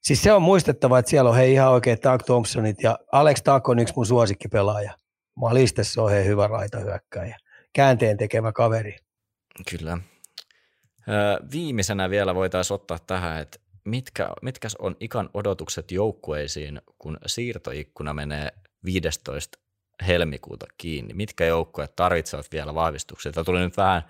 Siis 0.03 0.23
se 0.23 0.33
on 0.33 0.41
muistettava, 0.41 0.99
että 0.99 1.09
siellä 1.09 1.29
on 1.29 1.35
hei 1.35 1.53
ihan 1.53 1.71
oikein 1.71 1.97
Doug 2.03 2.21
Thompsonit 2.25 2.83
ja 2.83 2.99
Alex 3.11 3.41
Tack 3.43 3.69
on 3.69 3.79
yksi 3.79 3.93
mun 3.95 4.05
suosikkipelaaja. 4.05 4.97
Malistessa 5.35 6.01
on 6.01 6.11
hei 6.11 6.25
hyvä 6.25 6.47
raitahyökkäjä. 6.47 7.37
Käänteen 7.73 8.17
tekevä 8.17 8.51
kaveri. 8.51 8.95
Kyllä. 9.69 9.97
Viimeisenä 11.51 12.09
vielä 12.09 12.35
voitaisiin 12.35 12.75
ottaa 12.75 12.99
tähän, 12.99 13.41
että 13.41 13.59
mitkä, 13.85 14.29
mitkä 14.41 14.67
on 14.79 14.95
ikan 14.99 15.29
odotukset 15.33 15.91
joukkueisiin, 15.91 16.81
kun 16.97 17.17
siirtoikkuna 17.25 18.13
menee 18.13 18.49
15 18.85 19.59
helmikuuta 20.07 20.65
kiinni? 20.77 21.13
Mitkä 21.13 21.45
joukkueet 21.45 21.95
tarvitsevat 21.95 22.45
vielä 22.51 22.75
vahvistuksia? 22.75 23.31
Tämä 23.31 23.43
tuli 23.43 23.59
nyt 23.59 23.77
vähän 23.77 24.01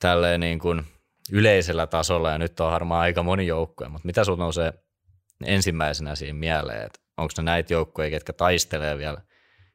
tälleen 0.00 0.40
niin 0.40 0.58
kuin 0.58 0.84
yleisellä 1.32 1.86
tasolla 1.86 2.30
ja 2.30 2.38
nyt 2.38 2.60
on 2.60 2.72
varmaan 2.72 3.00
aika 3.00 3.22
moni 3.22 3.46
joukkue, 3.46 3.88
mutta 3.88 4.06
mitä 4.06 4.24
sinulla 4.24 4.44
nousee 4.44 4.72
ensimmäisenä 5.46 6.14
siinä 6.14 6.38
mieleen, 6.38 6.86
että 6.86 7.00
onko 7.16 7.32
ne 7.36 7.42
näitä 7.42 7.72
joukkoja, 7.72 8.10
ketkä 8.10 8.32
taistelee 8.32 8.98
vielä 8.98 9.18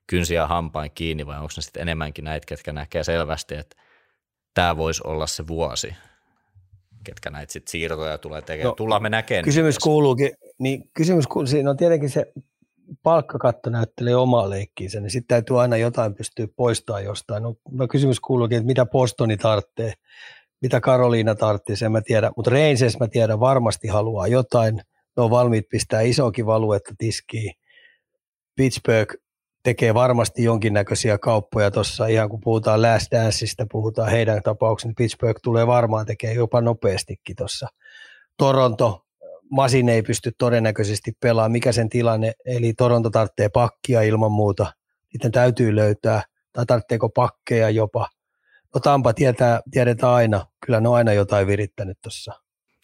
kynsiä 0.08 0.48
hampain 0.48 0.92
kiinni 0.96 1.26
vai 1.26 1.36
onko 1.36 1.52
ne 1.58 1.62
sitten 1.62 1.82
enemmänkin 1.82 2.24
näitä, 2.26 2.46
ketkä 2.46 2.74
näkee 2.74 3.04
selvästi, 3.04 3.56
että 3.56 3.76
tämä 4.54 4.78
voisi 4.78 5.02
olla 5.06 5.28
se 5.28 5.48
vuosi, 5.48 5.96
ketkä 7.04 7.30
näitä 7.30 7.54
sitten 7.54 7.72
siirtoja 7.72 8.18
tulee 8.18 8.42
tekemään. 8.42 8.70
No, 8.70 8.76
Tullaan 8.76 9.02
me 9.02 9.10
näkemään. 9.10 9.46
Kysymys 9.46 9.80
kuuluukin, 9.80 10.32
niin 10.60 10.90
kysymys 10.94 11.28
kuuluu, 11.28 11.48
siinä 11.48 11.70
on 11.70 11.78
tietenkin 11.78 12.10
se 12.10 12.34
palkkakatto 13.04 13.70
näyttelee 13.70 14.16
omaa 14.16 14.50
leikkiinsä, 14.50 15.00
niin 15.00 15.12
sitten 15.12 15.28
täytyy 15.28 15.62
aina 15.62 15.78
jotain 15.78 16.16
pystyä 16.16 16.48
poistamaan 16.56 17.04
jostain. 17.04 17.44
No, 17.44 17.56
no 17.72 17.88
kysymys 17.88 18.20
kuuluukin, 18.20 18.58
että 18.58 18.68
mitä 18.68 18.86
Postoni 18.86 19.38
tarvitsee, 19.38 19.94
mitä 20.62 20.82
Karoliina 20.82 21.36
tarvitsee, 21.36 21.76
sen 21.76 21.92
mä 21.92 22.02
tiedän, 22.02 22.32
mutta 22.38 22.52
Reinses 22.52 23.00
mä 23.00 23.08
tiedän 23.08 23.40
varmasti 23.40 23.88
haluaa 23.88 24.28
jotain, 24.28 24.82
ne 25.18 25.24
on 25.24 25.30
valmiit 25.30 25.70
pistää 25.70 26.02
isokin 26.02 26.46
valuetta 26.46 26.94
tiskiin. 26.98 27.54
Pittsburgh 28.56 29.16
tekee 29.64 29.94
varmasti 29.94 30.44
jonkinnäköisiä 30.44 31.18
kauppoja 31.18 31.72
tuossa, 31.72 32.08
ihan 32.08 32.30
kun 32.30 32.40
puhutaan 32.44 32.82
Last 32.82 33.12
Danceista, 33.12 33.66
puhutaan 33.72 34.12
heidän 34.12 34.44
tapauksessa, 34.44 34.88
niin 34.88 34.96
Pittsburgh 34.96 35.40
tulee 35.44 35.68
varmaan 35.68 36.06
tekemään 36.06 36.36
jopa 36.36 36.62
nopeastikin 36.62 37.36
tuossa. 37.36 37.68
Toronto, 38.38 39.06
Masin 39.52 39.90
ei 39.90 40.02
pysty 40.02 40.32
todennäköisesti 40.38 41.12
pelaamaan, 41.22 41.52
mikä 41.52 41.72
sen 41.72 41.90
tilanne, 41.90 42.34
eli 42.46 42.74
Toronto 42.74 43.10
tarvitsee 43.10 43.50
pakkia 43.50 44.02
ilman 44.02 44.32
muuta, 44.32 44.74
niiden 45.14 45.32
täytyy 45.32 45.76
löytää, 45.76 46.24
tai 46.54 46.66
tarvitseeko 46.66 47.10
pakkeja 47.10 47.70
jopa. 47.70 48.08
No 48.74 48.80
Tampa 48.80 49.14
tietää, 49.14 49.62
tiedetään 49.72 50.14
aina, 50.14 50.46
kyllä 50.66 50.80
ne 50.80 50.90
on 50.90 50.96
aina 50.96 51.14
jotain 51.14 51.48
virittänyt 51.48 51.98
tuossa. 52.04 52.34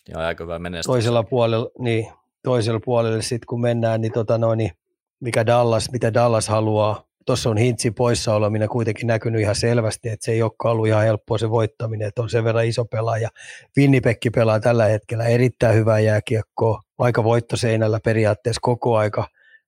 Ja 0.10 0.20
aika 0.20 0.44
hyvä 0.44 0.60
menestys. 0.60 0.86
Toisella 0.86 1.24
puolella, 1.24 1.70
niin, 1.80 2.08
toisella 2.44 2.80
puolella 2.86 3.22
sitten 3.22 3.48
kun 3.48 3.62
mennään, 3.62 4.02
niin, 4.02 4.12
tota 4.12 4.38
noin, 4.38 4.58
niin 4.58 4.72
mikä 5.20 5.46
Dallas, 5.46 5.92
mitä 5.92 6.14
Dallas 6.14 6.48
haluaa. 6.48 7.04
Tuossa 7.26 7.50
on 7.50 7.58
Hintsi 7.58 7.92
poissaolo, 7.92 8.50
minä 8.50 8.68
kuitenkin 8.68 9.08
näkynyt 9.08 9.42
ihan 9.42 9.56
selvästi, 9.56 10.10
että 10.10 10.26
se 10.26 10.32
ei 10.32 10.42
olekaan 10.42 10.72
ollut 10.72 10.88
ihan 10.88 11.04
helppoa 11.04 11.38
se 11.38 11.50
voittaminen, 11.50 12.08
että 12.08 12.22
on 12.22 12.30
sen 12.30 12.44
verran 12.44 12.66
iso 12.66 12.86
pelaaja. 12.86 13.30
Winnipekki 13.78 14.30
pelaa 14.30 14.60
tällä 14.60 14.86
hetkellä 14.86 15.26
erittäin 15.26 15.76
hyvää 15.76 16.00
jääkiekkoa, 16.00 16.82
aika 16.98 17.24
voittoseinällä 17.24 18.00
periaatteessa 18.04 18.60
koko 18.62 18.98
aika. 18.98 19.28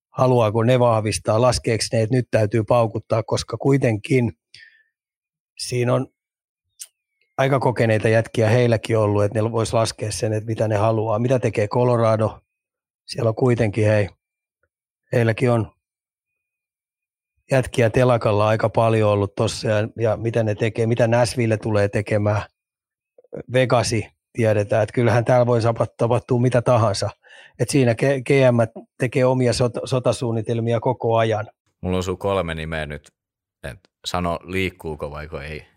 Haluaako 0.10 0.64
ne 0.64 0.80
vahvistaa, 0.80 1.42
laskeeko 1.42 1.84
ne, 1.92 2.02
että 2.02 2.16
nyt 2.16 2.28
täytyy 2.32 2.64
paukuttaa, 2.64 3.24
koska 3.24 3.58
kuitenkin 3.58 4.32
siinä 5.58 5.94
on 5.94 6.08
aika 7.38 7.60
kokeneita 7.60 8.10
jätkiä 8.10 8.50
heilläkin 8.50 8.98
ollut, 8.98 9.24
että 9.24 9.42
ne 9.42 9.52
vois 9.52 9.74
laskea 9.74 10.12
sen, 10.12 10.34
että 10.34 10.48
mitä 10.48 10.68
ne 10.68 10.76
haluaa. 10.76 11.20
Mitä 11.20 11.40
tekee 11.40 11.68
Colorado? 11.68 12.40
Siellä 13.06 13.30
on 13.30 13.36
kuitenkin, 13.36 13.88
hei, 13.88 14.10
heilläkin 15.12 15.52
on 15.52 15.72
jätkiä 17.52 17.90
telakalla 17.90 18.48
aika 18.48 18.70
paljon 18.70 19.12
ollut 19.12 19.36
tuossa 19.36 19.70
ja, 19.70 19.88
ja 20.00 20.18
mitä 20.18 20.44
ne 20.44 20.56
tekee, 20.56 20.88
mitä 20.88 21.08
Näsville 21.08 21.58
tulee 21.58 21.88
tekemään. 21.90 22.42
Vegasi 23.54 24.08
tiedetään, 24.34 24.84
että 24.84 24.94
kyllähän 24.94 25.26
täällä 25.26 25.46
voi 25.46 25.60
tapahtua 25.98 26.40
mitä 26.42 26.62
tahansa. 26.62 27.10
Et 27.60 27.70
siinä 27.70 27.96
GM 27.96 28.84
tekee 29.00 29.26
omia 29.26 29.52
sot- 29.52 29.82
sotasuunnitelmia 29.88 30.80
koko 30.80 31.18
ajan. 31.18 31.48
Mulla 31.82 31.98
on 31.98 32.04
sun 32.04 32.18
kolme 32.18 32.56
nimeä 32.56 32.86
nyt, 32.86 33.12
että 33.64 33.90
sano 34.06 34.40
liikkuuko 34.44 35.12
vaiko 35.12 35.42
ei. 35.42 35.68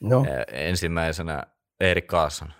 No. 0.00 0.24
Ensimmäisenä 0.52 1.42
Erik 1.80 2.06
Kaasson. 2.06 2.52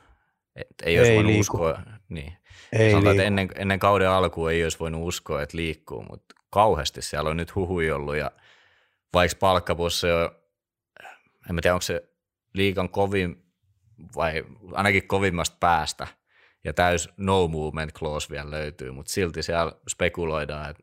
ei 0.84 0.98
olisi 0.98 1.14
voinut 1.14 1.32
liiku. 1.32 1.40
uskoa. 1.40 1.82
Niin. 2.09 2.32
Ei 2.72 2.90
Sanotaan, 2.90 3.16
että 3.16 3.26
ennen, 3.26 3.48
ennen 3.54 3.78
kauden 3.78 4.10
alkua 4.10 4.50
ei 4.50 4.62
olisi 4.62 4.78
voinut 4.78 5.08
uskoa, 5.08 5.42
että 5.42 5.56
liikkuu, 5.56 6.04
mutta 6.10 6.34
kauheasti 6.50 7.02
siellä 7.02 7.30
on 7.30 7.36
nyt 7.36 7.54
huhui 7.54 7.90
ollut 7.90 8.16
ja 8.16 8.30
vaikka 9.14 9.36
palkkapussi 9.40 10.06
on, 10.10 10.30
en 11.50 11.56
tiedä 11.62 11.74
onko 11.74 11.82
se 11.82 12.08
liikan 12.54 12.88
kovin 12.88 13.44
vai 14.16 14.44
ainakin 14.72 15.08
kovimmasta 15.08 15.56
päästä 15.60 16.06
ja 16.64 16.72
täys 16.72 17.08
no 17.16 17.48
movement 17.48 17.92
clause 17.92 18.30
vielä 18.30 18.50
löytyy, 18.50 18.90
mutta 18.90 19.12
silti 19.12 19.42
siellä 19.42 19.72
spekuloidaan, 19.88 20.70
että 20.70 20.82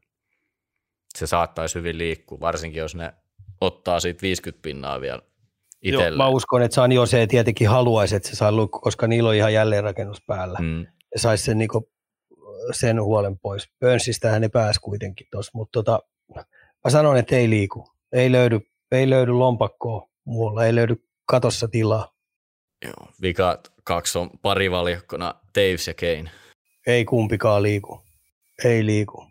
se 1.18 1.28
saattaisi 1.28 1.76
hyvin 1.76 1.98
liikkua, 1.98 2.40
varsinkin 2.40 2.80
jos 2.80 2.96
ne 2.96 3.14
ottaa 3.62 4.00
siitä 4.00 4.22
50 4.22 4.62
pinnaa 4.62 5.02
vielä 5.02 5.22
itselle. 5.82 6.08
Joo, 6.08 6.18
mä 6.18 6.28
uskon, 6.28 6.62
että 6.62 6.76
San 6.76 6.92
Jose 6.92 7.28
tietenkin 7.28 7.70
haluaisi, 7.70 8.16
että 8.16 8.30
se 8.30 8.36
saa 8.36 8.52
lukko, 8.52 8.80
koska 8.80 9.08
niillä 9.08 9.30
on 9.30 9.36
ihan 9.36 9.54
jälleenrakennus 9.54 10.22
päällä. 10.22 10.60
Mm. 10.62 10.86
Saisi 11.16 11.44
sen, 11.44 11.58
niinku, 11.58 11.92
sen 12.72 13.04
huolen 13.04 13.40
pois. 13.40 13.70
Burnsistähän 13.80 14.42
ne 14.42 14.50
pääsi 14.50 14.80
kuitenkin 14.80 15.28
tuossa, 15.32 15.52
mutta 15.54 15.84
tota, 15.84 16.00
mä 16.84 16.90
sanon, 16.90 17.18
että 17.18 17.36
ei 17.36 17.50
liiku. 17.50 17.88
Ei 18.12 18.32
löydy, 18.32 18.60
ei 18.92 19.10
löydy 19.10 19.32
lompakkoa 19.32 20.10
muualla, 20.26 20.66
ei 20.66 20.76
löydy 20.76 20.96
katossa 21.26 21.68
tilaa. 21.68 22.14
Joo, 22.86 23.08
vika 23.22 23.60
kaksi 23.84 24.18
on 24.18 24.30
parivaljakkona 24.42 25.36
Taves 25.54 25.88
ja 25.88 25.94
Kane. 25.94 26.32
Ei 26.88 27.06
kumpikaan 27.06 27.64
liiku. 27.64 28.02
Ei 28.64 28.86
liiku. 28.86 29.28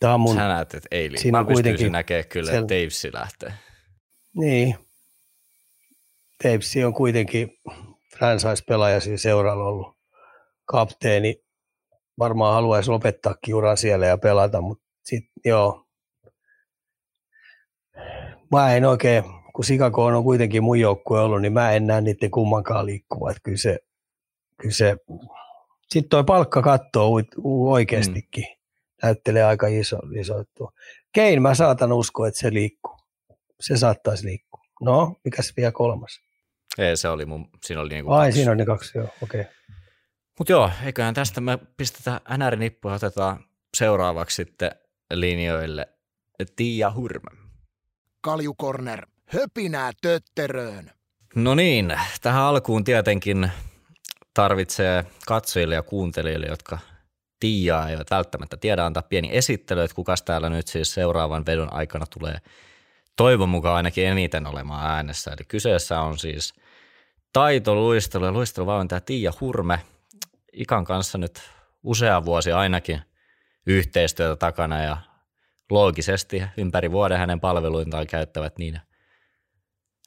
Tämä 0.00 0.14
on 0.14 0.20
mun... 0.20 0.34
Sä 0.34 0.48
näet, 0.48 0.74
että 0.74 0.88
ei 0.90 1.10
liiku. 1.10 1.22
Siinä 1.22 1.38
Mä 1.38 1.44
pystyisin 1.44 1.92
näkemään 1.92 2.28
kyllä, 2.28 2.50
sel... 2.50 2.62
että 2.62 2.74
Tavesi 2.74 3.12
lähtee. 3.12 3.52
Niin, 4.36 4.74
Teipsi 6.42 6.84
on 6.84 6.94
kuitenkin 6.94 7.58
franchise-pelaaja 8.18 9.00
siinä 9.00 9.16
seuralla 9.16 9.64
ollut 9.64 9.99
kapteeni. 10.70 11.36
Varmaan 12.18 12.54
haluaisi 12.54 12.90
lopettaa 12.90 13.34
kiuran 13.44 13.76
siellä 13.76 14.06
ja 14.06 14.18
pelata, 14.18 14.60
mutta 14.60 14.84
sitten 15.04 15.32
joo. 15.44 15.86
Mä 18.52 18.74
en 18.74 18.84
oikein, 18.84 19.24
kun 19.54 19.64
Chicago 19.64 20.04
on 20.04 20.24
kuitenkin 20.24 20.62
mun 20.62 20.80
joukkue 20.80 21.20
ollut, 21.20 21.42
niin 21.42 21.52
mä 21.52 21.72
en 21.72 21.86
näe 21.86 22.00
niiden 22.00 22.30
kummankaan 22.30 22.86
liikkuva. 22.86 23.30
Että 23.30 23.40
kyllä 23.42 23.56
se, 23.56 23.78
kyllä 24.60 24.74
se, 24.74 24.96
sitten 25.88 26.08
toi 26.08 26.24
palkka 26.24 26.62
kattoo 26.62 27.10
oikeastikin. 27.68 28.44
Mm. 28.44 28.60
näyttelee 29.02 29.44
aika 29.44 29.66
iso, 29.66 29.98
iso 30.20 30.44
tuo. 30.56 30.72
Kein 31.12 31.42
mä 31.42 31.54
saatan 31.54 31.92
uskoa, 31.92 32.28
että 32.28 32.40
se 32.40 32.52
liikkuu. 32.52 32.96
Se 33.60 33.76
saattaisi 33.76 34.26
liikkua. 34.26 34.60
No, 34.80 35.14
mikäs 35.24 35.52
vielä 35.56 35.72
kolmas? 35.72 36.20
Ei, 36.78 36.96
se 36.96 37.08
oli 37.08 37.26
mun, 37.26 37.48
siinä 37.64 37.80
oli 37.80 37.88
niinku 37.88 38.12
Ai, 38.12 38.26
kaksi. 38.26 38.36
siinä 38.36 38.50
on 38.50 38.56
ne 38.56 38.64
kaksi, 38.64 38.98
joo, 38.98 39.08
okei. 39.22 39.40
Okay. 39.40 39.59
Mutta 40.40 40.52
joo, 40.52 40.70
eiköhän 40.84 41.14
tästä 41.14 41.40
me 41.40 41.58
pistetään 41.76 42.20
NR-nippu 42.38 42.88
ja 42.88 42.94
otetaan 42.94 43.44
seuraavaksi 43.76 44.36
sitten 44.36 44.70
linjoille 45.12 45.88
Tiia 46.56 46.92
Hurme. 46.94 47.30
Kaljukorner, 48.20 49.06
höpinää 49.26 49.92
tötteröön. 50.02 50.90
No 51.34 51.54
niin, 51.54 51.98
tähän 52.20 52.42
alkuun 52.42 52.84
tietenkin 52.84 53.50
tarvitsee 54.34 55.04
katsojille 55.26 55.74
ja 55.74 55.82
kuuntelijoille, 55.82 56.46
jotka 56.46 56.78
Tiiaa 57.40 57.88
ei 57.88 57.96
välttämättä 58.10 58.56
tiedä, 58.56 58.84
antaa 58.84 59.02
pieni 59.02 59.28
esittely, 59.32 59.82
että 59.82 59.94
kukas 59.94 60.22
täällä 60.22 60.50
nyt 60.50 60.68
siis 60.68 60.94
seuraavan 60.94 61.46
vedon 61.46 61.72
aikana 61.72 62.06
tulee 62.06 62.38
toivon 63.16 63.48
mukaan 63.48 63.76
ainakin 63.76 64.06
eniten 64.06 64.46
olemaan 64.46 64.90
äänessä. 64.90 65.30
Eli 65.30 65.44
kyseessä 65.48 66.00
on 66.00 66.18
siis 66.18 66.54
taitoluistelu 67.32 68.24
ja 68.24 68.32
luisteluvalmentaja 68.32 69.00
Tiia 69.00 69.32
Hurme. 69.40 69.80
Ikan 70.52 70.84
kanssa 70.84 71.18
nyt 71.18 71.42
usea 71.82 72.24
vuosi 72.24 72.52
ainakin 72.52 73.02
yhteistyötä 73.66 74.36
takana 74.36 74.82
ja 74.82 74.96
loogisesti 75.70 76.42
ympäri 76.56 76.90
vuoden 76.90 77.18
hänen 77.18 77.40
palveluitaan 77.40 78.06
käyttävät 78.06 78.58
niin 78.58 78.80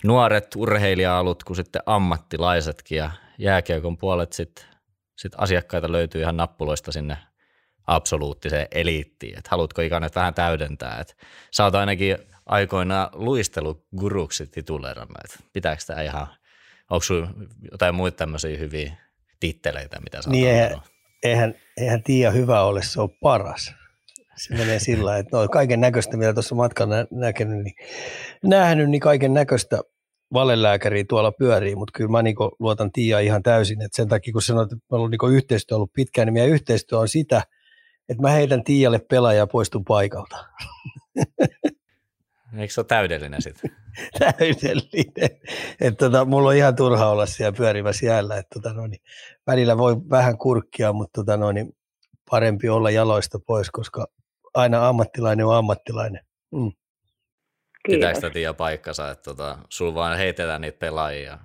nuoret 0.03 0.55
urheilija-alut 0.55 1.43
kuin 1.43 1.57
sitten 1.57 1.81
ammattilaisetkin 1.85 2.97
ja 2.97 3.11
jääkiekon 3.37 3.97
puolet 3.97 4.33
sitten 4.33 4.65
sit 5.15 5.31
asiakkaita 5.37 5.91
löytyy 5.91 6.21
ihan 6.21 6.37
nappuloista 6.37 6.91
sinne 6.91 7.17
absoluuttiseen 7.87 8.67
eliittiin. 8.71 9.37
Et 9.37 9.47
haluatko 9.47 9.81
ikään 9.81 10.09
vähän 10.15 10.33
täydentää, 10.33 10.99
että 10.99 11.13
sä 11.51 11.63
oot 11.63 11.75
ainakin 11.75 12.17
aikoinaan 12.45 13.09
luisteluguruksi 13.13 14.47
tituleerannut, 14.47 15.17
että 15.25 15.39
pitääkö 15.53 15.83
tämä 15.87 16.01
ihan, 16.01 16.27
onko 16.89 17.03
sulla 17.03 17.27
jotain 17.71 17.95
muita 17.95 18.17
tämmöisiä 18.17 18.57
hyviä 18.57 19.02
titteleitä, 19.43 19.99
mitä 19.99 20.21
sä 20.21 20.29
Niin 20.29 20.49
eihän, 20.49 20.81
eihän, 21.23 21.55
eihän 21.77 22.03
Tiia 22.03 22.31
hyvä 22.31 22.63
ole, 22.63 22.83
se 22.83 23.01
on 23.01 23.09
paras. 23.21 23.73
Se 24.35 24.55
menee 24.55 24.79
sillä 24.79 25.17
että 25.17 25.37
no, 25.37 25.47
kaiken 25.47 25.81
näköistä, 25.81 26.17
mitä 26.17 26.33
tuossa 26.33 26.55
matkalla 26.55 26.95
nä- 26.95 27.07
näkenyt, 27.11 27.63
niin, 27.63 27.75
nähnyt, 28.43 28.89
niin 28.89 29.01
kaiken 29.01 29.33
näköistä 29.33 29.79
valelääkäriä 30.33 31.03
tuolla 31.09 31.31
pyörii, 31.31 31.75
mutta 31.75 31.91
kyllä 31.97 32.11
mä 32.11 32.21
niin 32.21 32.35
luotan 32.59 32.91
Tiia 32.91 33.19
ihan 33.19 33.43
täysin, 33.43 33.81
että 33.81 33.95
sen 33.95 34.07
takia 34.07 34.33
kun 34.33 34.41
sanoit, 34.41 34.71
että 34.71 34.85
meillä 34.91 35.05
on 35.05 35.11
niin 35.11 35.35
yhteistyö 35.35 35.75
ollut 35.75 35.93
pitkään, 35.93 36.25
niin 36.25 36.33
meidän 36.33 36.49
yhteistyö 36.49 36.99
on 36.99 37.07
sitä, 37.07 37.43
että 38.09 38.21
mä 38.21 38.29
heitän 38.29 38.63
Tiialle 38.63 38.99
pelaajaa 38.99 39.43
ja 39.43 39.47
poistun 39.47 39.85
paikalta. 39.85 40.45
Eikö 42.57 42.73
se 42.73 42.79
ole 42.79 42.85
täydellinen 42.87 43.41
sitten? 43.41 43.71
täydellinen. 44.19 45.39
Että 45.81 46.05
tota, 46.05 46.25
mulla 46.25 46.49
on 46.49 46.55
ihan 46.55 46.75
turha 46.75 47.09
olla 47.09 47.25
siellä 47.25 47.57
pyörimässä 47.57 48.05
jäällä. 48.05 48.37
Että 48.37 48.59
tota, 48.59 48.73
no, 48.73 48.87
niin, 48.87 49.01
välillä 49.47 49.77
voi 49.77 49.95
vähän 50.09 50.37
kurkkia, 50.37 50.93
mutta 50.93 51.21
tota, 51.21 51.37
no, 51.37 51.51
niin, 51.51 51.75
parempi 52.29 52.69
olla 52.69 52.91
jaloista 52.91 53.39
pois, 53.47 53.71
koska 53.71 54.07
aina 54.53 54.87
ammattilainen 54.87 55.45
on 55.45 55.55
ammattilainen. 55.55 56.21
Mm. 56.51 56.71
Pitääkö 57.87 58.05
Kiitos. 58.05 58.15
sitä 58.15 58.29
tiedä 58.29 58.53
paikkansa, 58.53 59.11
että 59.11 59.23
tota, 59.23 59.57
sulla 59.69 59.95
vaan 59.95 60.17
heitetään 60.17 60.61
niitä 60.61 60.79
pelaajia 60.79 61.31
ja 61.31 61.37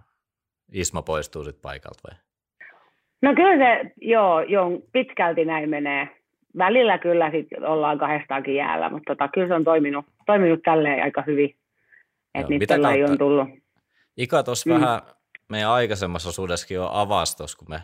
Isma 0.72 1.02
poistuu 1.02 1.44
sitten 1.44 1.62
paikalta 1.62 2.00
vai? 2.08 2.18
No 3.22 3.34
kyllä 3.34 3.56
se, 3.64 3.90
joo, 4.00 4.40
joo, 4.40 4.70
pitkälti 4.92 5.44
näin 5.44 5.70
menee. 5.70 6.08
Välillä 6.58 6.98
kyllä 6.98 7.30
sit 7.30 7.46
ollaan 7.66 7.98
kahdestaankin 7.98 8.54
jäällä, 8.54 8.90
mutta 8.90 9.14
tota, 9.14 9.28
kyllä 9.28 9.48
se 9.48 9.54
on 9.54 9.64
toiminut, 9.64 10.06
toiminut 10.26 10.60
tälleen 10.62 11.02
aika 11.02 11.22
hyvin. 11.26 11.54
Että 12.40 12.52
mitä 12.52 12.74
pelaajia 12.74 13.06
on 13.06 13.18
tullut. 13.18 13.48
Ika 14.16 14.42
tuossa 14.42 14.70
Mm. 14.70 14.80
vähän 14.80 15.00
meidän 15.48 15.70
aikaisemmassa 15.70 16.28
osuudessakin 16.28 16.74
jo 16.74 16.88
avasi 16.92 17.36
tossa, 17.36 17.58
kun 17.58 17.70
me 17.70 17.80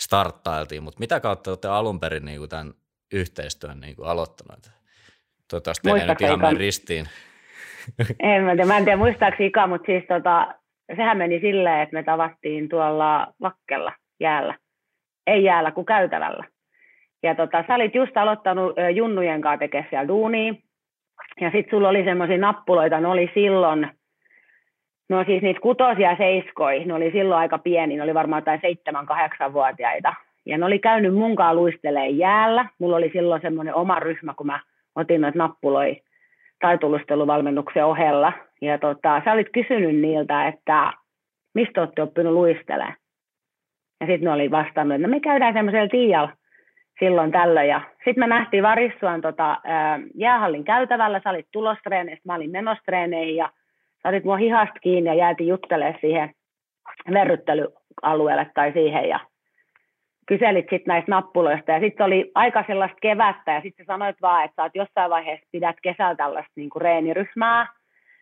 starttailtiin, 0.00 0.82
mutta 0.82 1.00
mitä 1.00 1.20
kautta 1.20 1.50
olette 1.50 1.68
alun 1.68 2.00
perin 2.00 2.24
niin 2.24 2.38
kuin 2.38 2.50
tämän 2.50 2.72
yhteistyön 3.12 3.80
niin 3.80 3.96
kuin 3.96 4.08
aloittanut? 4.08 4.70
Toivottavasti 5.50 5.82
teillä 5.88 6.02
ei 6.02 6.08
nyt 6.08 6.20
ihan 6.20 6.40
mene 6.40 6.58
ristiin. 6.58 7.06
En 8.20 8.42
mä 8.42 8.50
tiedä, 8.50 8.64
mä 8.64 8.76
en 8.78 8.84
tiedä 8.84 8.96
muistaako 8.96 9.36
Ika, 9.40 9.66
mutta 9.66 9.86
siis 9.86 10.04
tota, 10.08 10.54
sehän 10.96 11.18
meni 11.18 11.40
silleen, 11.40 11.80
että 11.80 11.96
me 11.96 12.02
tavattiin 12.02 12.68
tuolla 12.68 13.26
Vakkella 13.40 13.92
jäällä. 14.20 14.58
Ei 15.26 15.44
jäällä, 15.44 15.70
kuin 15.72 15.86
käytävällä. 15.86 16.44
Ja 17.22 17.34
tota, 17.34 17.64
sä 17.66 17.74
olit 17.74 17.94
just 17.94 18.16
aloittanut 18.16 18.76
junnujen 18.94 19.40
kanssa 19.40 19.58
tekemään 19.58 19.86
siellä 19.90 20.08
duunia. 20.08 20.54
Ja 21.40 21.50
sitten 21.50 21.70
sulla 21.70 21.88
oli 21.88 22.04
semmoisia 22.04 22.38
nappuloita, 22.38 23.00
ne 23.00 23.08
oli 23.08 23.30
silloin, 23.34 23.88
no 25.08 25.24
siis 25.24 25.42
niitä 25.42 25.60
kutosia 25.60 26.16
seiskoi, 26.16 26.84
ne 26.84 26.94
oli 26.94 27.10
silloin 27.10 27.40
aika 27.40 27.58
pieni, 27.58 27.96
ne 27.96 28.02
oli 28.02 28.14
varmaan 28.14 28.40
jotain 28.40 28.60
seitsemän, 28.60 29.06
vuotiaita. 29.52 30.14
Ja 30.46 30.58
ne 30.58 30.64
oli 30.64 30.78
käynyt 30.78 31.14
munkaan 31.14 31.56
luistelee 31.56 32.08
jäällä. 32.08 32.66
Mulla 32.78 32.96
oli 32.96 33.10
silloin 33.12 33.42
semmoinen 33.42 33.74
oma 33.74 34.00
ryhmä, 34.00 34.34
kun 34.34 34.46
mä 34.46 34.60
otin 34.94 35.20
noita 35.20 35.38
nappuloja 35.38 35.94
taitolusteluvalmennuksen 36.60 37.84
ohella. 37.84 38.32
Ja 38.60 38.78
tota, 38.78 39.22
sä 39.24 39.32
olit 39.32 39.48
kysynyt 39.52 39.96
niiltä, 39.96 40.48
että 40.48 40.92
mistä 41.54 41.80
olette 41.80 42.02
oppinut 42.02 42.32
luistelemaan. 42.32 42.96
Ja 44.00 44.06
sitten 44.06 44.24
ne 44.24 44.30
oli 44.30 44.50
vastannut, 44.50 44.94
että 44.94 45.06
no 45.06 45.10
me 45.10 45.20
käydään 45.20 45.54
semmoisella 45.54 45.88
tiialla 45.88 46.32
silloin 47.00 47.32
tällöin. 47.32 47.68
Ja 47.68 47.80
sitten 47.94 48.18
me 48.18 48.26
nähtiin 48.26 48.62
Varissuan 48.62 49.20
tota, 49.20 49.56
ää, 49.64 50.00
jäähallin 50.14 50.64
käytävällä, 50.64 51.20
sä 51.24 51.30
olit 51.30 51.48
tulostreeneissä, 51.52 52.22
mä 52.26 52.34
olin 52.34 52.50
menostreeneihin 52.50 53.36
ja 53.36 53.50
sä 54.02 54.08
otit 54.08 54.24
mua 54.24 54.36
hihasta 54.36 54.80
kiinni 54.80 55.10
ja 55.10 55.14
jäätiin 55.14 55.48
juttelemaan 55.48 55.98
siihen 56.00 56.30
verryttelyalueelle 57.12 58.46
tai 58.54 58.72
siihen 58.72 59.08
ja 59.08 59.20
kyselit 60.26 60.66
sitten 60.70 60.92
näistä 60.92 61.10
nappuloista 61.10 61.72
ja 61.72 61.80
sitten 61.80 62.06
oli 62.06 62.30
aika 62.34 62.64
sellaista 62.66 62.96
kevättä 63.02 63.52
ja 63.52 63.60
sitten 63.60 63.86
sanoit 63.86 64.16
vaan, 64.22 64.44
että 64.44 64.54
sä 64.56 64.62
oot 64.62 64.74
jossain 64.74 65.10
vaiheessa 65.10 65.46
pidät 65.52 65.76
kesällä 65.82 66.14
tällaista 66.14 66.52
niinku 66.56 66.78
reeniryhmää, 66.78 67.66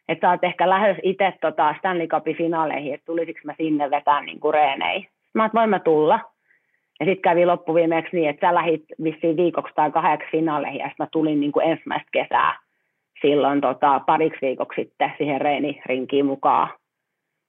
että 0.09 0.27
sä 0.27 0.31
oot 0.31 0.45
ehkä 0.45 0.69
lähes 0.69 0.97
itse 1.03 1.33
tota 1.41 1.75
Stanley 1.79 2.07
Cupin 2.07 2.37
finaaleihin, 2.37 2.95
että 2.95 3.07
tulisiko 3.07 3.41
mä 3.45 3.55
sinne 3.57 3.91
vetää 3.91 4.23
niinku 4.23 4.53
reeneihin. 4.53 5.09
Mä 5.35 5.43
oot, 5.43 5.55
voin 5.55 5.71
mä 5.71 5.79
tulla. 5.79 6.21
Ja 7.01 7.07
sitten 7.07 7.23
kävi 7.23 7.47
loppuviimeksi 7.47 8.17
niin, 8.17 8.29
että 8.29 8.47
sä 8.47 8.55
lähit 8.55 8.85
vissiin 9.05 9.37
viikoksi 9.37 9.75
tai 9.75 9.91
kahdeksi 9.91 10.31
finaaleihin, 10.31 10.79
ja 10.79 10.89
sitten 10.89 11.05
mä 11.05 11.09
tulin 11.13 11.41
niin 11.41 11.53
kuin 11.53 11.67
ensimmäistä 11.67 12.09
kesää 12.13 12.59
silloin 13.21 13.61
tota, 13.61 14.01
pariksi 14.07 14.39
viikoksi 14.43 14.83
sitten 14.83 15.13
siihen 15.19 15.41
reenirinkiin 15.41 16.27
mukaan 16.27 16.69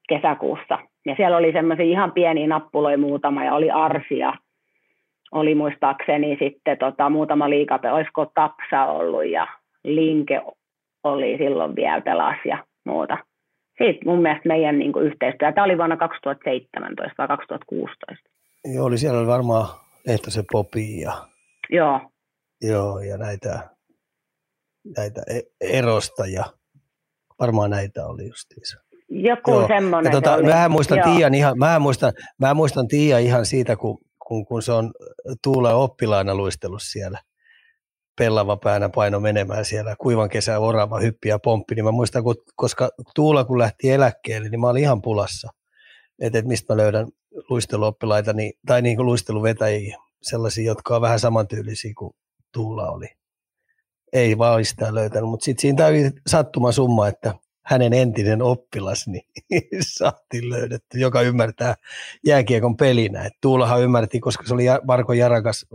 kesäkuussa. 0.10 0.80
Ja 1.06 1.16
siellä 1.16 1.38
oli 1.38 1.52
semmoisia 1.52 1.86
ihan 1.86 2.12
pieniä 2.12 2.48
nappuloja 2.48 2.98
muutama, 2.98 3.44
ja 3.44 3.54
oli 3.54 3.72
arsia, 3.72 4.34
oli 5.32 5.56
muistaakseni 5.56 6.38
sitten 6.40 6.78
tota, 6.78 7.10
muutama 7.10 7.50
liikape, 7.50 7.92
olisiko 7.92 8.26
Tapsa 8.26 8.86
ollut, 8.86 9.26
ja 9.26 9.48
Linke 9.84 10.42
oli 11.04 11.38
silloin 11.38 11.76
vielä 11.76 12.02
pelas 12.02 12.38
ja 12.46 12.64
muuta. 12.86 13.18
Siitä 13.78 14.00
mun 14.06 14.22
mielestä 14.22 14.48
meidän 14.48 14.80
niin 14.80 14.94
kuin, 14.94 15.06
yhteistyö, 15.06 15.52
tämä 15.52 15.66
oli 15.66 15.78
vuonna 15.78 15.98
2017 15.98 17.16
vai 17.18 17.28
2016. 17.28 18.30
Joo, 18.66 18.86
oli 18.86 18.98
siellä 18.98 19.20
oli 19.20 19.28
varmaan 19.28 19.80
Lehtosen 20.08 20.46
Popi 20.52 21.00
ja, 21.00 21.30
Joo, 21.70 22.00
joo, 22.62 23.00
ja 23.00 23.18
näitä, 23.18 23.70
näitä 24.98 25.22
e- 25.28 25.78
erosta 25.78 26.26
ja 26.26 26.44
varmaan 27.40 27.70
näitä 27.70 28.06
oli 28.06 28.28
justiinsa. 28.28 28.78
joku 29.10 29.52
Joo, 29.52 29.68
semmoinen. 29.68 30.12
Ja 30.12 30.22
tota, 30.22 30.38
se 30.38 30.44
mä 30.44 30.70
muistan. 30.70 31.00
Tiian 31.04 31.34
ihan, 31.34 31.58
mä 31.58 31.80
muistan, 31.80 32.14
mä 32.40 32.54
muistan 32.54 32.88
Tiia 32.88 33.20
ihan 33.20 33.46
siitä, 33.46 33.76
kun, 33.76 33.98
kun, 34.28 34.46
kun 34.46 34.62
se 34.62 34.72
on 34.72 34.92
Tuule 35.44 35.74
oppilaana 35.74 36.36
luistellut 36.36 36.82
siellä. 36.84 37.20
Pellava 38.18 38.58
päänä 38.58 38.90
paino 38.90 39.20
menemään 39.20 39.66
siellä 39.66 39.96
kuivan 40.02 40.30
kesän 40.30 40.62
orava 40.62 41.00
hyppi 41.00 41.30
ja 41.30 41.40
pomppi, 41.40 41.76
niin 41.76 41.86
mä 41.86 41.92
muistan, 41.92 42.24
kun, 42.24 42.36
koska 42.56 42.90
Tuula 43.16 43.46
kun 43.46 43.60
lähti 43.60 43.92
eläkkeelle, 43.92 44.50
niin 44.50 44.60
mä 44.60 44.68
olin 44.68 44.84
ihan 44.84 45.02
pulassa, 45.02 45.50
että 46.22 46.40
et 46.40 46.46
mistä 46.46 46.74
mä 46.74 46.78
löydän 46.78 47.08
luisteluoppilaita, 47.50 48.34
niin, 48.34 48.54
tai 48.66 48.82
niin 48.82 48.96
kuin 48.96 49.06
luisteluvetäjiä, 49.06 49.98
sellaisia, 50.22 50.66
jotka 50.66 50.96
on 50.96 51.02
vähän 51.02 51.20
samantyylisiä 51.20 51.94
kuin 51.98 52.16
Tuula 52.52 52.92
oli. 52.92 53.08
Ei 54.14 54.38
vaan 54.38 54.66
sitä 54.66 54.96
löytänyt, 54.96 55.30
mutta 55.30 55.44
sitten 55.44 55.62
siinä 55.62 55.86
oli 55.86 56.12
sattuma 56.28 56.72
summa, 56.72 57.08
että 57.08 57.34
hänen 57.70 57.94
entinen 57.94 58.42
oppilas, 58.42 59.08
niin 59.08 59.26
saatiin 59.98 60.50
löydetty, 60.50 61.00
joka 61.00 61.22
ymmärtää 61.22 61.76
jääkiekon 62.26 62.78
pelinä. 62.78 63.26
Et 63.26 63.34
Tuulahan 63.42 63.82
ymmärti, 63.82 64.20
koska 64.20 64.44
se 64.48 64.54
oli 64.54 64.64
Marko 64.84 65.14
Jarakas, 65.14 65.66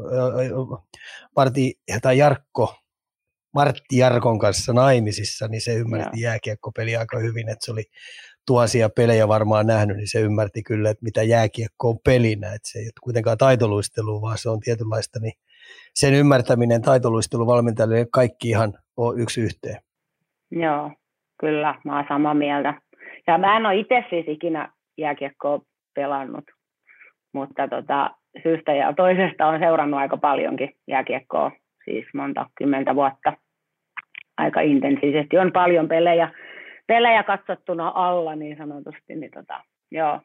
Martti, 1.36 1.78
tai 2.02 2.18
Jarkko, 2.18 2.74
Martti 3.54 3.96
Jarkon 3.96 4.38
kanssa 4.38 4.72
naimisissa, 4.72 5.48
niin 5.48 5.60
se 5.60 5.74
ymmärti 5.74 6.20
jääkiekkopeliä 6.20 7.00
aika 7.00 7.18
hyvin, 7.18 7.48
että 7.48 7.64
se 7.64 7.72
oli 7.72 7.84
tuhansia 8.46 8.88
pelejä 8.96 9.28
varmaan 9.28 9.66
nähnyt, 9.66 9.96
niin 9.96 10.08
se 10.08 10.20
ymmärti 10.20 10.62
kyllä, 10.62 10.90
että 10.90 11.04
mitä 11.04 11.22
jääkiekko 11.22 11.88
on 11.88 11.98
pelinä, 12.04 12.46
että 12.46 12.68
se 12.68 12.78
ei 12.78 12.84
ole 12.84 12.92
kuitenkaan 13.02 13.38
taitoluistelua, 13.38 14.20
vaan 14.20 14.38
se 14.38 14.50
on 14.50 14.60
tietynlaista 14.60 15.18
niin 15.20 15.32
sen 15.94 16.14
ymmärtäminen 16.14 16.82
taitoluisteluvalmentajalle 16.82 18.06
kaikki 18.12 18.48
ihan 18.48 18.72
on 18.96 19.20
yksi 19.20 19.40
yhteen. 19.40 19.76
Joo, 20.50 20.90
kyllä, 21.40 21.74
mä 21.84 21.96
oon 21.96 22.04
samaa 22.08 22.34
mieltä. 22.34 22.74
Ja 23.26 23.38
mä 23.38 23.56
en 23.56 23.66
ole 23.66 23.76
itse 23.76 24.04
siis 24.10 24.24
ikinä 24.28 24.72
jääkiekkoa 24.98 25.60
pelannut, 25.94 26.44
mutta 27.32 27.68
tota, 27.68 28.10
syystä 28.42 28.72
ja 28.72 28.92
toisesta 28.92 29.46
on 29.46 29.60
seurannut 29.60 30.00
aika 30.00 30.16
paljonkin 30.16 30.72
jääkiekkoa, 30.88 31.50
siis 31.84 32.06
monta 32.14 32.46
kymmentä 32.58 32.94
vuotta 32.94 33.32
aika 34.36 34.60
intensiivisesti. 34.60 35.38
On 35.38 35.52
paljon 35.52 35.88
pelejä, 35.88 36.30
pelejä 36.86 37.22
katsottuna 37.22 37.92
alla 37.94 38.36
niin 38.36 38.56
sanotusti, 38.56 39.16
niin 39.16 39.30
tota, 39.30 39.64
joo. 39.90 40.20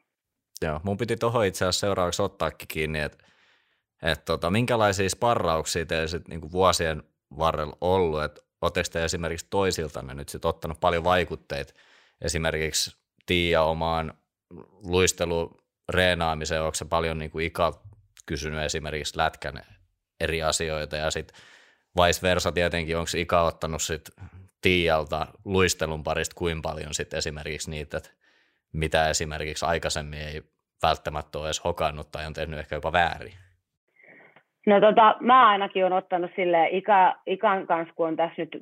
Joo, 0.64 0.80
mun 0.82 0.96
piti 0.96 1.16
tuohon 1.16 1.46
itse 1.46 1.64
asiassa 1.64 1.86
seuraavaksi 1.86 2.22
ottaakin 2.22 2.68
kiinni, 2.68 3.00
että 3.00 3.24
et 4.02 4.24
tota, 4.24 4.50
minkälaisia 4.50 5.08
sparrauksia 5.08 5.86
te 5.86 6.06
sit 6.06 6.28
niinku 6.28 6.52
vuosien 6.52 7.02
varrella 7.38 7.76
ollut, 7.80 8.22
että 8.22 8.40
oletteko 8.62 8.88
te 8.92 9.04
esimerkiksi 9.04 9.46
toisiltanne 9.50 10.14
nyt 10.14 10.28
sit 10.28 10.44
ottanut 10.44 10.80
paljon 10.80 11.04
vaikutteita 11.04 11.72
esimerkiksi 12.20 12.96
Tiia 13.26 13.62
omaan 13.62 14.14
luistelureenaamiseen, 14.82 16.62
onko 16.62 16.74
se 16.74 16.84
paljon 16.84 17.18
niin 17.18 17.30
kuin 17.30 17.46
Ika 17.46 17.82
kysynyt 18.26 18.64
esimerkiksi 18.64 19.16
lätkän 19.18 19.62
eri 20.20 20.42
asioita 20.42 20.96
ja 20.96 21.10
sitten 21.10 21.36
vice 21.96 22.22
versa 22.22 22.52
tietenkin, 22.52 22.96
onko 22.96 23.10
Ika 23.16 23.42
ottanut 23.42 23.82
sit 23.82 24.10
Tiialta 24.62 25.26
luistelun 25.44 26.02
parista 26.02 26.34
kuin 26.38 26.62
paljon 26.62 26.94
sitten 26.94 27.18
esimerkiksi 27.18 27.70
niitä, 27.70 27.96
että 27.96 28.10
mitä 28.72 29.10
esimerkiksi 29.10 29.66
aikaisemmin 29.66 30.20
ei 30.20 30.42
välttämättä 30.82 31.38
ole 31.38 31.46
edes 31.46 31.64
hokannut 31.64 32.10
tai 32.10 32.26
on 32.26 32.32
tehnyt 32.32 32.58
ehkä 32.58 32.74
jopa 32.74 32.92
väärin? 32.92 33.32
No 34.66 34.80
tota, 34.80 35.16
mä 35.20 35.48
ainakin 35.48 35.84
olen 35.84 35.98
ottanut 35.98 36.30
sille 36.36 36.68
Ika, 36.70 37.16
Ikan 37.26 37.66
kanssa, 37.66 37.94
kun 37.94 38.08
on 38.08 38.16
tässä 38.16 38.42
nyt 38.42 38.58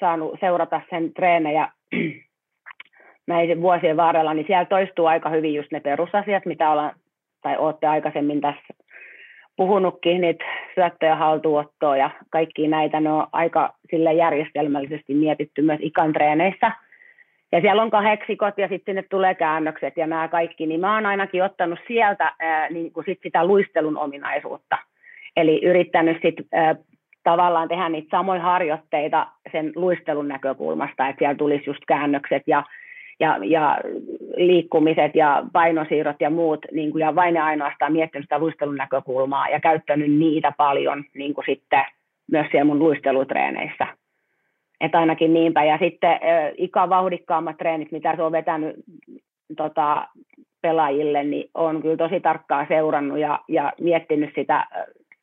saanut 0.00 0.40
seurata 0.40 0.80
sen 0.90 1.14
treenejä 1.14 1.68
näiden 3.26 3.60
vuosien 3.60 3.96
varrella, 3.96 4.34
niin 4.34 4.46
siellä 4.46 4.64
toistuu 4.64 5.06
aika 5.06 5.30
hyvin 5.30 5.54
just 5.54 5.72
ne 5.72 5.80
perusasiat, 5.80 6.46
mitä 6.46 6.70
ollaan, 6.70 6.94
tai 7.42 7.56
olette 7.56 7.86
aikaisemmin 7.86 8.40
tässä 8.40 8.62
puhunutkin, 9.56 10.20
niitä 10.20 10.44
syöttöjä 10.74 11.16
haltuottoa 11.16 11.96
ja 11.96 12.10
kaikki 12.30 12.68
näitä, 12.68 13.00
ne 13.00 13.10
on 13.10 13.26
aika 13.32 13.74
sille 13.90 14.12
järjestelmällisesti 14.12 15.14
mietitty 15.14 15.62
myös 15.62 15.78
ikan 15.82 16.12
treeneissä. 16.12 16.72
Ja 17.52 17.60
siellä 17.60 17.82
on 17.82 17.90
kahdeksikot 17.90 18.58
ja 18.58 18.68
sitten 18.68 18.92
sinne 18.94 19.02
tulee 19.10 19.34
käännökset 19.34 19.96
ja 19.96 20.06
nämä 20.06 20.28
kaikki, 20.28 20.66
niin 20.66 20.80
mä 20.80 20.94
oon 20.94 21.06
ainakin 21.06 21.44
ottanut 21.44 21.78
sieltä 21.86 22.32
ää, 22.38 22.70
niin 22.70 22.92
kuin 22.92 23.04
sit 23.06 23.18
sitä 23.22 23.46
luistelun 23.46 23.98
ominaisuutta. 23.98 24.78
Eli 25.36 25.64
yrittänyt 25.64 26.18
sitten 26.22 26.46
tavallaan 27.22 27.68
tehdä 27.68 27.88
niitä 27.88 28.16
samoja 28.16 28.40
harjoitteita 28.40 29.26
sen 29.52 29.72
luistelun 29.76 30.28
näkökulmasta, 30.28 31.08
että 31.08 31.18
siellä 31.18 31.34
tulisi 31.34 31.64
just 31.66 31.82
käännökset 31.86 32.42
ja 32.46 32.62
ja, 33.20 33.38
ja 33.42 33.78
liikkumiset 34.36 35.14
ja 35.14 35.42
painosiirrot 35.52 36.16
ja 36.20 36.30
muut, 36.30 36.66
niin 36.72 36.90
kuin, 36.90 37.00
ja 37.00 37.14
vain 37.14 37.34
ja 37.34 37.44
ainoastaan 37.44 37.92
miettinyt 37.92 38.24
sitä 38.24 38.38
luistelun 38.38 38.76
näkökulmaa 38.76 39.48
ja 39.48 39.60
käyttänyt 39.60 40.12
niitä 40.12 40.52
paljon 40.56 41.04
niin 41.14 41.34
kuin 41.34 41.44
sitten 41.46 41.84
myös 42.30 42.46
siellä 42.50 42.64
mun 42.64 42.78
luistelutreeneissä. 42.78 43.86
Että 44.80 44.98
ainakin 44.98 45.34
niinpä. 45.34 45.64
Ja 45.64 45.78
sitten 45.78 46.10
äh, 46.10 46.88
vauhdikkaammat 46.88 47.56
treenit, 47.56 47.92
mitä 47.92 48.16
se 48.16 48.22
on 48.22 48.32
vetänyt 48.32 48.76
tota, 49.56 50.08
pelaajille, 50.62 51.24
niin 51.24 51.50
on 51.54 51.82
kyllä 51.82 51.96
tosi 51.96 52.20
tarkkaa 52.20 52.66
seurannut 52.68 53.18
ja, 53.18 53.40
ja 53.48 53.72
miettinyt 53.80 54.30
sitä, 54.34 54.66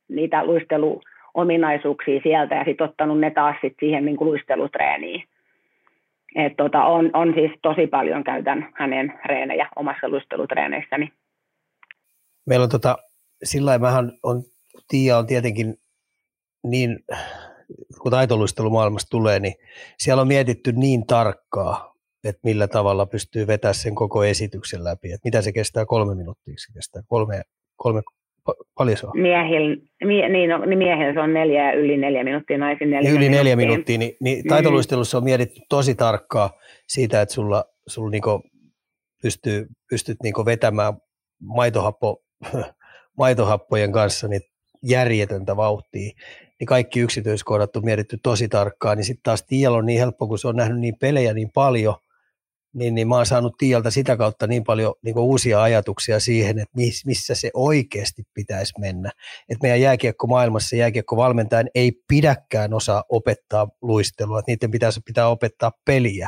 niitä 0.10 0.46
luisteluominaisuuksia 0.46 2.20
sieltä 2.24 2.56
ja 2.56 2.64
sitten 2.64 2.90
ottanut 2.90 3.20
ne 3.20 3.32
taas 3.32 3.56
sit 3.62 3.74
siihen 3.80 4.06
niin 4.06 4.18
kuin 4.18 4.30
luistelutreeniin. 4.30 5.24
Et 6.36 6.54
tota, 6.58 6.84
on, 6.84 7.10
on 7.14 7.34
siis 7.36 7.52
tosi 7.62 7.88
paljon 7.88 8.24
käytän 8.24 8.74
hänen 8.76 9.14
reenejä 9.26 9.70
omassa 9.76 10.10
luistelutreineissäni. 10.10 11.12
Meillä 12.46 12.64
on 12.64 12.70
tota, 12.70 12.98
sillä 13.44 13.78
mähän 13.78 14.12
on, 14.24 14.44
Tiia 14.88 15.18
on 15.18 15.28
tietenkin 15.28 15.76
niin, 16.64 17.00
kun 18.02 18.12
taitoluistelumaailmasta 18.12 19.10
tulee, 19.10 19.40
niin 19.40 19.54
siellä 19.98 20.22
on 20.22 20.28
mietitty 20.28 20.72
niin 20.72 21.06
tarkkaa, 21.06 21.94
että 22.24 22.40
millä 22.44 22.68
tavalla 22.68 23.06
pystyy 23.06 23.48
vetämään 23.48 23.76
sen 23.76 23.96
koko 23.96 24.24
esityksen 24.24 24.84
läpi, 24.84 25.12
että 25.12 25.28
mitä 25.28 25.42
se 25.42 25.52
kestää 25.52 25.86
kolme 25.86 26.16
minuuttia, 26.16 26.54
se 26.58 26.74
kestää 26.74 27.02
kolme, 27.08 27.42
kolme 27.76 28.02
Paljon 28.78 28.98
se 28.98 29.08
on? 29.08 29.22
Miehillä, 29.22 29.78
mie, 30.04 30.30
niin, 30.30 30.50
no, 30.50 30.66
niin 30.66 30.78
miehillä 30.78 31.14
se 31.14 31.20
on 31.20 31.34
neljä 31.34 31.66
ja 31.66 31.74
yli 31.74 31.98
neljä 31.98 32.24
minuuttia, 32.24 32.58
naisin 32.58 32.90
neljä 32.90 33.12
Yli 33.12 33.30
neljä 33.30 33.56
minuuttia, 33.56 33.98
niin, 33.98 34.16
niin 34.22 34.44
mm. 34.46 34.50
taitoluistelussa 34.50 35.18
on 35.18 35.24
mietitty 35.24 35.62
tosi 35.70 35.96
tarkkaa 35.96 36.50
siitä, 36.88 37.22
että 37.22 37.36
sulla, 37.36 37.66
sulla 37.88 38.10
niinku 38.10 38.44
pystyy, 39.22 39.66
pystyt 39.90 40.18
niinku 40.24 40.46
vetämään 40.46 40.94
maitohappo, 41.42 42.24
maitohappojen 43.18 43.92
kanssa 43.92 44.28
niin 44.28 44.42
järjetöntä 44.84 45.56
vauhtia, 45.56 46.12
niin 46.60 46.68
kaikki 46.68 47.00
yksityiskohdat 47.00 47.76
on 47.76 47.86
mietitty 47.86 48.18
tosi 48.24 48.48
tarkkaan, 48.48 48.98
niin 48.98 49.06
sitten 49.06 49.24
taas 49.24 49.44
Tiel 49.44 49.74
on 49.74 49.86
niin 49.86 50.00
helppo, 50.00 50.28
kun 50.28 50.40
se 50.40 50.48
on 50.48 50.56
nähnyt 50.56 50.80
niin 50.80 50.96
pelejä 51.02 51.34
niin 51.34 51.50
paljon, 51.54 51.96
niin, 52.74 52.96
niin 52.96 53.08
mä 53.08 53.16
oon 53.16 53.26
saanut 53.26 53.58
Tialta 53.58 53.92
sitä 53.92 54.18
kautta 54.18 54.48
niin 54.48 54.64
paljon 54.64 54.94
niin 55.02 55.18
uusia 55.18 55.62
ajatuksia 55.62 56.20
siihen, 56.20 56.60
että 56.60 56.78
missä 57.06 57.36
se 57.36 57.52
oikeasti 57.54 58.24
pitäisi 58.34 58.74
mennä. 58.80 59.12
Että 59.50 59.62
meidän 59.62 59.82
jääkiekko-maailmassa 59.82 60.76
jääkiekko-valmentajan 60.76 61.70
ei 61.76 61.92
pidäkään 62.08 62.74
osaa 62.74 63.04
opettaa 63.10 63.68
luistelua, 63.82 64.40
että 64.40 64.52
niiden 64.52 64.72
pitäisi 64.72 65.02
pitää 65.06 65.28
opettaa 65.28 65.72
peliä. 65.86 66.28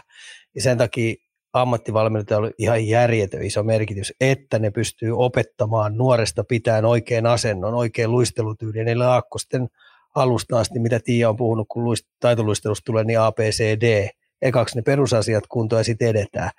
Ja 0.56 0.62
sen 0.62 0.78
takia 0.78 1.16
ammattivalmentajalla 1.54 2.48
on 2.48 2.54
ihan 2.58 2.88
järjetön 2.88 3.44
iso 3.44 3.64
merkitys, 3.64 4.14
että 4.22 4.60
ne 4.60 4.72
pystyy 4.72 5.18
opettamaan 5.18 5.98
nuoresta 5.98 6.44
pitäen 6.44 6.86
oikean 6.86 7.26
asennon, 7.26 7.74
oikein 7.74 8.12
luistelutyyliin. 8.12 8.88
Eli 8.88 9.04
aakkosten 9.04 9.68
alusta 10.16 10.60
asti, 10.60 10.80
mitä 10.80 11.00
Tiia 11.00 11.30
on 11.30 11.36
puhunut, 11.36 11.68
kun 11.72 11.84
luist- 11.84 12.10
taitoluistelusta 12.20 12.86
tulee, 12.86 13.04
niin 13.04 13.20
ABCD– 13.20 14.10
ekaksi 14.46 14.76
ne 14.76 14.82
perusasiat 14.82 15.48
kuntoon 15.48 15.80
ja 15.80 15.84
sitten 15.84 16.08
edetään. 16.08 16.50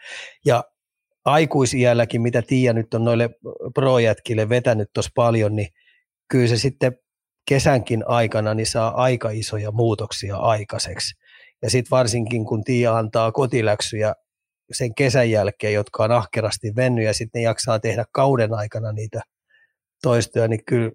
Ja 0.45 0.64
aikuisiälläkin, 1.24 2.22
mitä 2.22 2.43
Tiia 2.43 2.72
nyt 2.72 2.95
on 2.95 3.05
noille 3.05 3.30
projätkille 3.74 4.49
vetänyt 4.49 4.91
tuossa 4.93 5.11
paljon, 5.14 5.57
niin 5.57 5.68
kyllä 6.28 6.47
se 6.47 6.57
sitten 6.57 6.99
kesänkin 7.49 8.05
aikana 8.07 8.55
niin 8.55 8.66
saa 8.66 9.03
aika 9.03 9.30
isoja 9.30 9.70
muutoksia 9.70 10.37
aikaiseksi. 10.37 11.14
Ja 11.62 11.70
sitten 11.70 11.91
varsinkin 11.91 12.47
kun 12.47 12.64
Tiia 12.64 12.99
antaa 12.99 13.32
kotiläksyjä 13.32 14.14
sen 14.72 14.95
kesän 14.95 15.30
jälkeen, 15.30 15.72
jotka 15.72 16.05
on 16.05 16.12
ahkerasti 16.12 16.72
vennyt 16.76 17.05
ja 17.05 17.14
sitten 17.14 17.39
ne 17.39 17.45
jaksaa 17.45 17.78
tehdä 17.78 18.05
kauden 18.12 18.55
aikana 18.55 18.93
niitä 18.93 19.20
toistoja, 20.03 20.49
niin 20.49 20.64
kyllä 20.64 20.91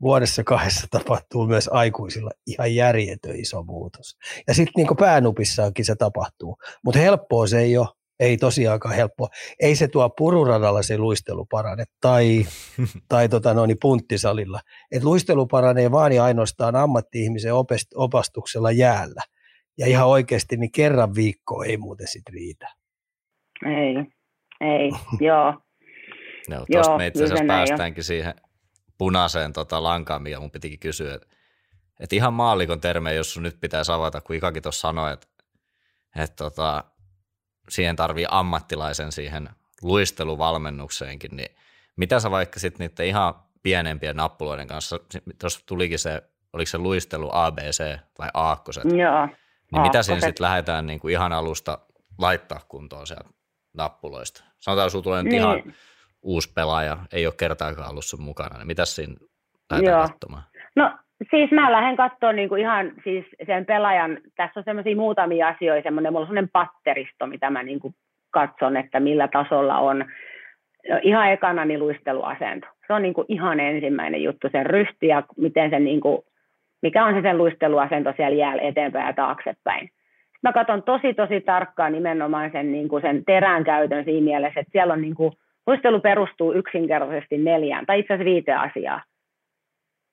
vuodessa 0.00 0.44
kahdessa 0.44 0.86
tapahtuu 0.98 1.46
myös 1.46 1.70
aikuisilla 1.72 2.30
ihan 2.46 2.74
järjetön 2.74 3.36
iso 3.36 3.62
muutos. 3.62 4.16
Ja 4.48 4.54
sitten 4.54 4.72
niin 4.76 4.96
päänupissaakin 4.98 5.84
se 5.84 5.96
tapahtuu. 5.96 6.56
Mutta 6.84 7.00
helppoa 7.00 7.46
se 7.46 7.58
ei 7.58 7.78
ole. 7.78 7.88
Ei 8.20 8.36
tosiaankaan 8.36 8.94
helppoa. 8.94 9.28
Ei 9.60 9.76
se 9.76 9.88
tuo 9.88 10.10
pururadalla 10.10 10.82
se 10.82 10.98
luistelu 10.98 11.46
parane 11.50 11.84
tai, 12.00 12.46
tai 13.08 13.28
tota 13.28 13.54
noin, 13.54 13.68
niin 13.68 13.78
punttisalilla. 13.82 14.60
Et 14.92 15.04
luistelu 15.04 15.46
paranee 15.46 15.90
vaan 15.90 16.12
ja 16.12 16.24
ainoastaan 16.24 16.76
ammatti-ihmisen 16.76 17.52
opastuksella 17.94 18.70
jäällä. 18.70 19.22
Ja 19.78 19.86
ihan 19.86 20.08
oikeasti 20.08 20.56
niin 20.56 20.72
kerran 20.72 21.14
viikko 21.14 21.62
ei 21.62 21.76
muuten 21.76 22.06
sit 22.08 22.28
riitä. 22.28 22.68
Ei, 23.66 23.94
ei, 24.60 24.90
joo. 25.20 25.54
No, 26.50 26.66
tuosta 26.72 26.96
me 26.96 27.06
itse 27.06 27.24
asiassa 27.24 27.44
päästäänkin 27.46 28.04
siihen 28.04 28.34
punaiseen 28.98 29.52
tota 29.52 29.82
lankaan, 29.82 30.22
mikä 30.22 30.40
mun 30.40 30.50
pitikin 30.50 30.78
kysyä. 30.78 31.14
Että 31.14 31.26
et 32.00 32.12
ihan 32.12 32.32
maallikon 32.32 32.80
termejä, 32.80 33.16
jos 33.16 33.34
sun 33.34 33.42
nyt 33.42 33.60
pitäisi 33.60 33.92
avata, 33.92 34.20
kun 34.20 34.36
Ikakin 34.36 34.62
tuossa 34.62 34.80
sanoi, 34.80 35.12
että 35.12 35.26
et 36.16 36.36
tota, 36.36 36.84
siihen 37.68 37.96
tarvii 37.96 38.26
ammattilaisen 38.30 39.12
siihen 39.12 39.48
luisteluvalmennukseenkin, 39.82 41.36
niin 41.36 41.56
mitä 41.96 42.20
sä 42.20 42.30
vaikka 42.30 42.60
sitten 42.60 42.88
niiden 42.88 43.06
ihan 43.06 43.34
pienempien 43.62 44.16
nappuloiden 44.16 44.66
kanssa, 44.66 45.00
tuossa 45.40 45.60
tulikin 45.66 45.98
se, 45.98 46.22
oliko 46.52 46.68
se 46.68 46.78
luistelu 46.78 47.30
ABC 47.32 47.98
vai 48.18 48.28
aakkoset? 48.34 48.84
Joo. 48.84 49.28
Niin 49.72 49.82
mitä 49.82 50.02
siinä 50.02 50.20
sitten 50.20 50.44
lähdetään 50.44 50.86
niin 50.86 51.00
kuin 51.00 51.12
ihan 51.12 51.32
alusta 51.32 51.78
laittaa 52.18 52.60
kuntoon 52.68 53.06
sieltä 53.06 53.28
nappuloista? 53.74 54.44
Sanotaan, 54.58 54.86
että 54.86 54.92
sulla 54.92 55.02
tulee 55.02 55.22
nyt 55.22 55.30
niin. 55.30 55.42
ihan 55.42 55.74
uusi 56.26 56.52
pelaaja, 56.54 56.96
ei 57.12 57.26
ole 57.26 57.34
kertaakaan 57.38 57.90
ollut 57.90 58.04
sun 58.04 58.22
mukana, 58.22 58.58
niin 58.58 58.66
mitä 58.66 58.84
siinä 58.84 59.14
lähdetään 59.70 60.08
katsomaan? 60.08 60.42
No 60.76 60.90
siis 61.30 61.50
mä 61.50 61.72
lähden 61.72 61.96
katsoa 61.96 62.32
niin 62.32 62.48
kuin 62.48 62.60
ihan 62.60 62.92
siis 63.04 63.24
sen 63.46 63.66
pelaajan, 63.66 64.18
tässä 64.36 64.60
on 64.60 64.64
semmoisia 64.64 64.96
muutamia 64.96 65.48
asioita, 65.48 65.82
semmoinen, 65.82 66.12
mulla 66.12 66.24
on 66.24 66.26
semmoinen 66.26 66.50
patteristo, 66.52 67.26
mitä 67.26 67.50
mä 67.50 67.62
niin 67.62 67.80
kuin 67.80 67.94
katson, 68.30 68.76
että 68.76 69.00
millä 69.00 69.28
tasolla 69.28 69.78
on. 69.78 70.04
Ihan 71.02 71.30
ekana 71.32 71.64
niin 71.64 71.80
luisteluasento. 71.80 72.66
Se 72.86 72.92
on 72.92 73.02
niin 73.02 73.14
kuin 73.14 73.26
ihan 73.28 73.60
ensimmäinen 73.60 74.22
juttu, 74.22 74.48
sen 74.52 74.66
ryhti 74.66 75.06
ja 75.06 75.22
miten 75.36 75.70
sen 75.70 75.84
niin 75.84 76.00
kuin, 76.00 76.22
mikä 76.82 77.04
on 77.04 77.14
se 77.14 77.22
sen 77.22 77.38
luisteluasento 77.38 78.12
siellä 78.16 78.36
jäällä 78.36 78.62
eteenpäin 78.62 79.06
ja 79.06 79.12
taaksepäin. 79.12 79.90
Mä 80.42 80.52
katson 80.52 80.82
tosi 80.82 81.14
tosi 81.14 81.40
tarkkaan 81.40 81.92
nimenomaan 81.92 82.50
sen, 82.52 82.72
niin 82.72 82.88
kuin 82.88 83.02
sen 83.02 83.24
terän 83.24 83.64
käytön 83.64 84.04
siinä 84.04 84.24
mielessä, 84.24 84.60
että 84.60 84.72
siellä 84.72 84.92
on 84.92 85.00
niin 85.00 85.14
kuin, 85.14 85.32
luistelu 85.66 86.00
perustuu 86.00 86.52
yksinkertaisesti 86.52 87.38
neljään 87.38 87.86
tai 87.86 87.98
itse 87.98 88.14
asiassa 88.14 88.30
viiteen 88.30 88.58
asiaa. 88.58 89.02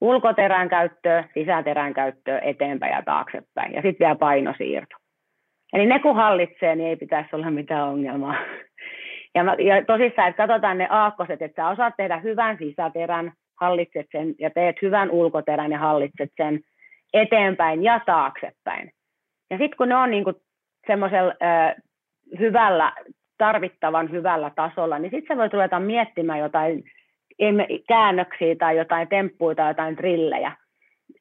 Ulkoterän 0.02 0.70
käyttöä, 0.70 1.24
sisäterän 1.34 1.94
käyttöä, 1.94 2.40
eteenpäin 2.40 2.94
ja 2.94 3.04
taaksepäin 3.04 3.74
ja 3.74 3.82
sitten 3.82 4.06
vielä 4.06 4.16
painosiirto. 4.16 4.96
Eli 5.74 5.86
ne 5.86 6.00
kun 6.00 6.16
hallitsee, 6.16 6.76
niin 6.76 6.90
ei 6.90 6.96
pitäisi 6.96 7.36
olla 7.36 7.52
mitään 7.52 7.88
ongelmaa. 7.88 8.36
Ja, 9.36 9.44
mä, 9.44 9.56
ja 9.60 9.86
tosissaan, 9.86 10.30
että 10.30 10.48
katsotaan 10.48 10.78
ne 10.78 10.88
aakkoset, 10.90 11.42
että 11.42 11.62
sä 11.62 11.70
osaat 11.70 11.94
tehdä 11.98 12.18
hyvän 12.18 12.58
sisäterän, 12.58 13.32
hallitset 13.62 14.06
sen 14.12 14.36
ja 14.40 14.50
teet 14.50 14.82
hyvän 14.82 15.12
ulkoterän 15.12 15.72
ja 15.72 15.80
hallitset 15.80 16.30
sen 16.38 16.60
eteenpäin 17.14 17.84
ja 17.84 18.00
taaksepäin. 18.06 18.92
Ja 19.50 19.58
sitten 19.58 19.78
kun 19.78 19.90
ne 19.90 19.96
on 19.96 20.12
niin 20.12 20.26
semmoisella 20.88 21.34
hyvällä, 22.40 22.94
tarvittavan 23.46 24.12
hyvällä 24.12 24.52
tasolla, 24.56 25.00
niin 25.00 25.12
sitten 25.12 25.36
sä 25.36 25.42
voit 25.42 25.54
ruveta 25.54 25.80
miettimään 25.80 26.40
jotain 26.40 26.84
käännöksiä 27.88 28.56
tai 28.56 28.78
jotain 28.78 29.08
temppuja 29.08 29.56
tai 29.56 29.70
jotain 29.70 29.96
trillejä. 29.96 30.52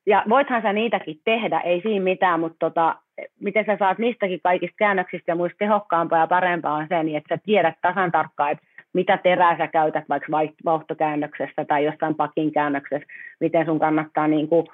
Ja 0.06 0.24
voithan 0.28 0.62
sä 0.62 0.72
niitäkin 0.72 1.20
tehdä, 1.24 1.60
ei 1.60 1.80
siinä 1.80 2.04
mitään, 2.04 2.40
mutta 2.40 2.56
tota, 2.58 2.96
miten 3.40 3.64
sä 3.66 3.76
saat 3.78 3.98
niistäkin 3.98 4.40
kaikista 4.42 4.76
käännöksistä 4.78 5.32
ja 5.32 5.36
muista 5.36 5.58
tehokkaampaa 5.58 6.18
ja 6.18 6.26
parempaa 6.26 6.74
on 6.74 6.86
se, 6.88 7.02
niin 7.02 7.16
että 7.16 7.34
sä 7.34 7.42
tiedät 7.44 7.74
tasan 7.82 8.12
tarkkaan, 8.12 8.52
että 8.52 8.64
mitä 8.92 9.16
terää 9.16 9.58
sä 9.58 9.66
käytät 9.66 10.04
vaikka 10.08 10.32
vauhtokäännöksessä 10.64 11.64
tai 11.64 11.84
jostain 11.84 12.14
pakin 12.14 12.52
käännöksessä, 12.52 13.06
miten 13.40 13.66
sun 13.66 13.78
kannattaa 13.78 14.28
niin 14.28 14.48
kuin 14.48 14.66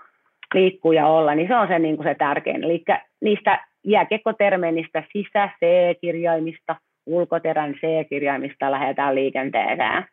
liikkua 0.54 0.94
ja 0.94 1.06
olla, 1.06 1.34
niin 1.34 1.48
se 1.48 1.56
on 1.56 1.68
se, 1.68 1.78
niin 1.78 1.96
kuin 1.96 2.08
se 2.08 2.14
tärkein. 2.14 2.64
Eli 2.64 2.84
niistä 3.20 3.64
jääkiekkotermeinistä 3.84 5.02
sisä-C-kirjaimista, 5.12 6.76
ulkoterän 7.08 7.74
C-kirjaimista 7.74 8.70
lähdetään 8.70 9.14
liikenteeseen. 9.14 10.04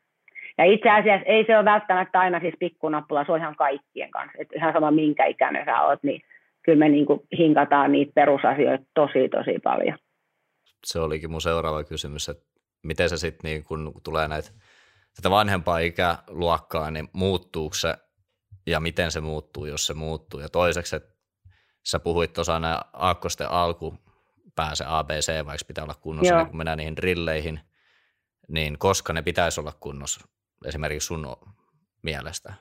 Ja 0.58 0.66
itse 0.66 0.90
asiassa 0.90 1.26
ei 1.26 1.46
se 1.46 1.58
ole 1.58 1.66
välttämättä 1.66 2.20
aina 2.20 2.40
siis 2.40 2.54
pikkunappula, 2.60 3.26
se 3.26 3.32
on 3.32 3.40
ihan 3.40 3.56
kaikkien 3.56 4.12
kanssa. 4.12 4.38
Et 4.40 4.48
ihan 4.56 4.74
sama 4.74 4.92
minkä 4.92 5.26
ikäinen 5.26 5.66
sä 5.66 5.82
oot, 5.82 6.04
niin 6.04 6.22
kyllä 6.64 6.80
me 6.80 6.90
niin 6.90 7.06
hinkataan 7.38 7.92
niitä 7.92 8.12
perusasioita 8.16 8.86
tosi 8.94 9.30
tosi 9.30 9.60
paljon. 9.64 9.98
Se 10.86 11.00
olikin 11.00 11.32
mun 11.32 11.42
seuraava 11.42 11.84
kysymys, 11.84 12.30
että 12.30 12.44
miten 12.84 13.10
se 13.10 13.18
sitten 13.18 13.50
niin 13.50 13.64
kun 13.64 13.94
tulee 14.04 14.28
näitä 14.28 14.50
tätä 15.16 15.30
vanhempaa 15.30 15.80
ikäluokkaa, 15.80 16.92
niin 16.92 17.08
muuttuuko 17.14 17.74
se 17.76 17.96
ja 18.68 18.80
miten 18.80 19.12
se 19.12 19.22
muuttuu, 19.22 19.66
jos 19.66 19.88
se 19.88 19.94
muuttuu. 19.94 20.40
Ja 20.40 20.50
toiseksi, 20.50 20.96
että 20.96 21.16
sä 21.86 22.00
puhuit 22.00 22.34
tuossa 22.34 22.60
nämä 22.60 22.82
aakkosten 22.94 23.52
alku 23.52 23.98
pääse 24.56 24.84
ABC, 24.88 25.46
vaikka 25.46 25.66
pitää 25.68 25.84
olla 25.84 25.96
kunnossa, 26.02 26.34
Joo. 26.34 26.40
niin 26.40 26.48
kun 26.48 26.58
mennään 26.58 26.78
niihin 26.78 26.96
drilleihin, 26.96 27.60
niin 28.48 28.80
koska 28.80 29.14
ne 29.14 29.22
pitäisi 29.22 29.62
olla 29.62 29.74
kunnossa, 29.80 30.28
esimerkiksi 30.66 31.08
sun 31.08 31.28
mielestä? 32.02 32.54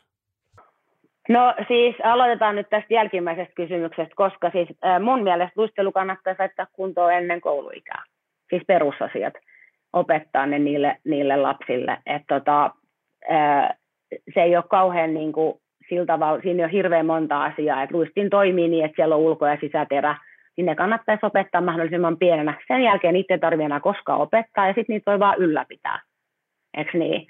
No 1.29 1.55
siis 1.69 1.97
aloitetaan 2.05 2.57
nyt 2.57 2.69
tästä 2.71 2.95
jälkimmäisestä 2.95 3.55
kysymyksestä, 3.55 4.15
koska 4.16 4.51
siis 4.51 4.69
mun 5.03 5.23
mielestä 5.23 5.53
luistelu 5.57 5.93
kannattaa 5.93 6.35
laittaa 6.39 6.66
kuntoon 6.73 7.12
ennen 7.12 7.41
kouluikää, 7.41 8.03
siis 8.51 8.62
perusasiat, 8.66 9.35
opettaa 9.93 10.47
ne 10.47 10.59
niille, 10.59 10.97
niille 11.05 11.37
lapsille. 11.37 11.99
että 12.07 12.41
tota, 12.41 12.71
se 14.35 14.43
ei 14.43 14.57
ole 14.57 14.65
kauhean 14.71 15.15
niin 15.15 15.33
kuin, 15.33 15.61
sillä 15.89 16.07
tavalla, 16.07 16.43
siinä 16.43 16.65
on 16.65 16.71
hirveän 16.71 17.07
monta 17.07 17.45
asiaa, 17.45 17.83
että 17.83 17.97
luistin 17.97 18.31
toimii 18.31 18.69
niin, 18.69 18.85
että 18.85 18.97
siellä 18.97 19.15
on 19.15 19.21
ulko- 19.21 19.47
ja 19.47 19.59
sisäterä, 19.61 20.16
niin 20.57 20.67
ne 20.67 20.75
kannattaisi 20.75 21.27
opettaa 21.27 21.61
mahdollisimman 21.61 22.19
pienenä. 22.19 22.55
Sen 22.69 22.83
jälkeen 22.83 23.15
niitä 23.15 23.35
ei 23.35 23.39
tarvitse 23.39 23.65
enää 23.65 23.81
koskaan 23.81 24.21
opettaa, 24.21 24.67
ja 24.67 24.73
sitten 24.73 24.95
niitä 24.95 25.11
voi 25.11 25.19
vaan 25.19 25.39
ylläpitää. 25.39 26.01
Eikö 26.77 26.99
niin? 26.99 27.27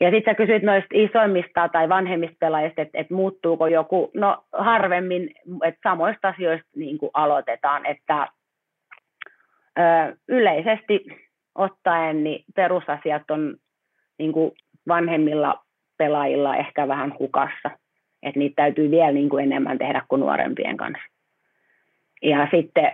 Ja 0.00 0.10
sitten 0.10 0.32
sä 0.32 0.36
kysyt 0.36 0.62
noista 0.62 0.88
isoimmista 0.92 1.68
tai 1.68 1.88
vanhemmista 1.88 2.36
pelaajista, 2.40 2.82
että, 2.82 2.98
että 2.98 3.14
muuttuuko 3.14 3.66
joku, 3.66 4.10
no 4.14 4.44
harvemmin, 4.52 5.30
että 5.64 5.80
samoista 5.90 6.28
asioista 6.28 6.68
niin 6.76 6.98
aloitetaan, 7.14 7.86
että 7.86 8.28
ö, 9.78 9.82
yleisesti 10.28 11.04
ottaen 11.54 12.24
niin 12.24 12.44
perusasiat 12.56 13.30
on 13.30 13.56
niin 14.18 14.32
kuin 14.32 14.52
vanhemmilla 14.88 15.64
pelaajilla 15.98 16.56
ehkä 16.56 16.88
vähän 16.88 17.14
hukassa, 17.18 17.70
että 18.22 18.38
niitä 18.38 18.54
täytyy 18.56 18.90
vielä 18.90 19.12
niin 19.12 19.28
kuin 19.28 19.44
enemmän 19.44 19.78
tehdä 19.78 20.02
kuin 20.08 20.20
nuorempien 20.20 20.76
kanssa. 20.76 21.13
Ja 22.24 22.48
sitten 22.50 22.92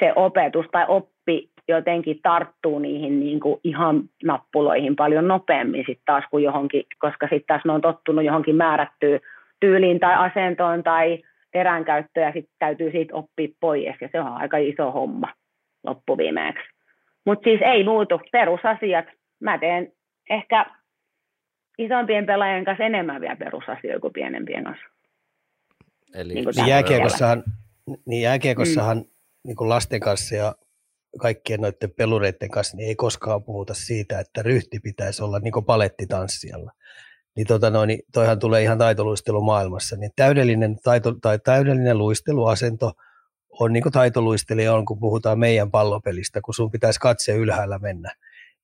se 0.00 0.12
opetus 0.16 0.66
tai 0.72 0.84
oppi 0.88 1.50
jotenkin 1.68 2.20
tarttuu 2.22 2.78
niihin 2.78 3.20
niin 3.20 3.40
kuin 3.40 3.60
ihan 3.64 4.02
nappuloihin 4.24 4.96
paljon 4.96 5.28
nopeammin 5.28 5.84
sitten 5.86 6.04
taas 6.06 6.24
kuin 6.30 6.44
johonkin, 6.44 6.84
koska 6.98 7.26
sitten 7.26 7.46
taas 7.46 7.64
ne 7.64 7.72
on 7.72 7.80
tottunut 7.80 8.24
johonkin 8.24 8.56
määrättyyn 8.56 9.20
tyyliin 9.60 10.00
tai 10.00 10.14
asentoon 10.14 10.82
tai 10.82 11.22
teränkäyttöön 11.52 12.26
ja 12.26 12.32
sitten 12.32 12.54
täytyy 12.58 12.90
siitä 12.90 13.14
oppia 13.14 13.48
pois 13.60 13.96
ja 14.00 14.08
se 14.12 14.20
on 14.20 14.26
aika 14.26 14.56
iso 14.56 14.90
homma 14.90 15.28
loppuviimeeksi. 15.84 16.64
Mutta 17.26 17.44
siis 17.44 17.60
ei 17.64 17.84
muutu, 17.84 18.20
perusasiat. 18.32 19.06
Mä 19.40 19.58
teen 19.58 19.92
ehkä 20.30 20.66
isompien 21.78 22.26
pelaajien 22.26 22.64
kanssa 22.64 22.84
enemmän 22.84 23.20
vielä 23.20 23.36
perusasioita 23.36 24.00
kuin 24.00 24.12
pienempien 24.12 24.64
kanssa. 24.64 24.84
Eli 26.14 26.34
niin, 26.34 26.48
niin 26.56 26.68
jääkiekossahan, 26.68 27.42
niin 28.06 28.22
jääkiekossahan 28.22 28.98
mm. 28.98 29.04
niin 29.46 29.56
kuin 29.56 29.68
lasten 29.68 30.00
kanssa 30.00 30.34
ja 30.34 30.54
kaikkien 31.18 31.60
noiden 31.60 31.90
pelureiden 31.96 32.50
kanssa, 32.50 32.76
niin 32.76 32.88
ei 32.88 32.94
koskaan 32.94 33.44
puhuta 33.44 33.74
siitä, 33.74 34.20
että 34.20 34.42
ryhti 34.42 34.80
pitäisi 34.80 35.22
olla 35.22 35.38
niin 35.38 35.52
kuin 35.52 35.64
palettitanssijalla. 35.64 36.72
Niin, 37.36 37.46
tota 37.46 37.70
noin, 37.70 37.88
niin 37.88 38.00
toihan 38.12 38.38
tulee 38.38 38.62
ihan 38.62 38.78
taitoluistelu 38.78 39.40
maailmassa. 39.40 39.96
Niin 39.96 40.10
täydellinen, 40.16 40.76
taito, 40.82 41.14
tai 41.22 41.38
täydellinen 41.38 41.98
luisteluasento 41.98 42.92
on 43.60 43.72
niin 43.72 43.82
kuin 43.82 43.92
taitoluistelija 43.92 44.74
on, 44.74 44.84
kun 44.84 45.00
puhutaan 45.00 45.38
meidän 45.38 45.70
pallopelistä, 45.70 46.40
kun 46.40 46.54
sun 46.54 46.70
pitäisi 46.70 47.00
katse 47.00 47.32
ylhäällä 47.32 47.78
mennä. 47.78 48.14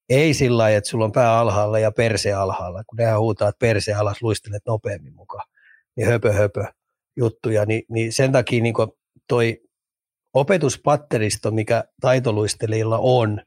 Ei 0.09 0.35
sillä 0.35 0.59
lailla, 0.59 0.79
että 0.79 0.91
sulla 0.91 1.05
on 1.05 1.13
pää 1.13 1.39
alhaalla 1.39 1.79
ja 1.79 1.93
perse 1.93 2.33
alhaalla, 2.33 2.85
kun 2.87 2.97
nehän 2.97 3.21
huutaa, 3.21 3.49
että 3.49 3.59
perse 3.59 3.95
alas 3.95 4.23
luistelet 4.23 4.63
nopeammin 4.67 5.15
mukaan. 5.15 5.49
Niin 5.97 6.09
höpö 6.09 6.33
höpö 6.33 6.65
juttuja, 7.17 7.65
niin, 7.65 7.83
niin 7.89 8.13
sen 8.13 8.33
takia 8.33 8.63
niin 8.63 8.75
toi 9.29 9.61
opetuspatteristo, 10.35 11.51
mikä 11.51 11.85
taitoluistelijilla 12.01 12.99
on, 12.99 13.41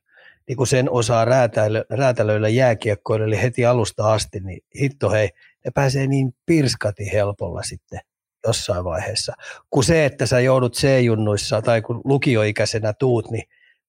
niin 0.47 0.57
kun 0.57 0.67
sen 0.67 0.89
osaa 0.89 1.25
räätälöillä, 1.25 1.85
räätälöillä 1.89 2.49
jääkiekkoille, 2.49 3.25
eli 3.25 3.41
heti 3.41 3.65
alusta 3.65 4.13
asti, 4.13 4.39
niin 4.39 4.61
hitto 4.81 5.09
hei, 5.09 5.29
ne 5.65 5.71
pääsee 5.75 6.07
niin 6.07 6.33
pirskati 6.45 7.11
helpolla 7.11 7.63
sitten 7.63 7.99
jossain 8.47 8.83
vaiheessa. 8.83 9.33
Kun 9.69 9.83
se, 9.83 10.05
että 10.05 10.25
sä 10.25 10.39
joudut 10.39 10.75
C-junnuissa 10.75 11.61
tai 11.61 11.81
kun 11.81 12.01
lukioikäisenä 12.05 12.93
tuut, 12.93 13.31
niin 13.31 13.43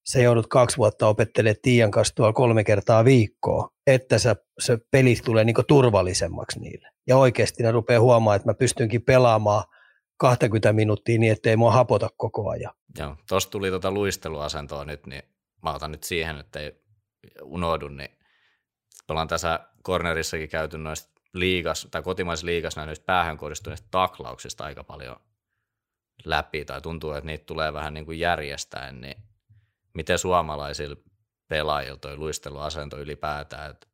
sä 0.05 0.21
joudut 0.21 0.47
kaksi 0.47 0.77
vuotta 0.77 1.09
opettelemaan 1.09 1.57
Tiian 1.63 1.91
kanssa 1.91 2.15
tuolla 2.15 2.33
kolme 2.33 2.65
kertaa 2.65 3.05
viikkoa, 3.05 3.69
että 3.87 4.19
sä, 4.19 4.37
se 4.59 4.79
peli 4.91 5.17
tulee 5.25 5.45
niin 5.45 5.57
turvallisemmaksi 5.69 6.61
niille. 6.61 6.89
Ja 7.07 7.17
oikeasti 7.17 7.63
ne 7.63 7.71
rupeaa 7.71 8.01
huomaamaan, 8.01 8.37
että 8.37 8.49
mä 8.49 8.55
pystynkin 8.55 9.03
pelaamaan– 9.03 9.65
20 10.23 10.73
minuuttia 10.73 11.19
niin, 11.19 11.33
ettei 11.33 11.57
mua 11.57 11.73
hapota 11.73 12.09
koko 12.17 12.51
ajan. 12.51 12.75
Joo, 12.99 13.17
tuossa 13.29 13.51
tuli 13.51 13.71
tuota 13.71 13.91
luisteluasentoa 13.91 14.85
nyt, 14.85 15.07
niin 15.07 15.23
mä 15.63 15.75
otan 15.75 15.91
nyt 15.91 16.03
siihen, 16.03 16.39
että 16.39 16.61
ei 16.61 16.83
unohdu, 17.43 17.89
niin 17.89 18.11
ollaan 19.09 19.29
tässä 19.29 19.61
cornerissakin 19.85 20.49
käyty 20.49 20.79
noista 20.79 21.21
liigas, 21.35 21.89
tai 21.91 22.03
kotimaisessa 22.03 22.47
liigassa 22.47 22.87
näistä 22.87 23.07
päähän 23.07 23.37
kohdistuneista 23.37 23.89
taklauksista 23.91 24.65
aika 24.65 24.85
paljon 24.85 25.17
läpi, 26.25 26.65
tai 26.65 26.81
tuntuu, 26.81 27.13
että 27.13 27.27
niitä 27.27 27.45
tulee 27.45 27.73
vähän 27.73 27.95
niin 27.95 28.07
kuin 28.07 28.19
järjestäen, 28.19 29.01
niin 29.01 29.17
miten 29.95 30.19
suomalaisilla 30.19 30.97
pelaajilla 31.49 31.99
toi 31.99 32.17
luisteluasento 32.17 32.99
ylipäätään, 32.99 33.71
että 33.71 33.87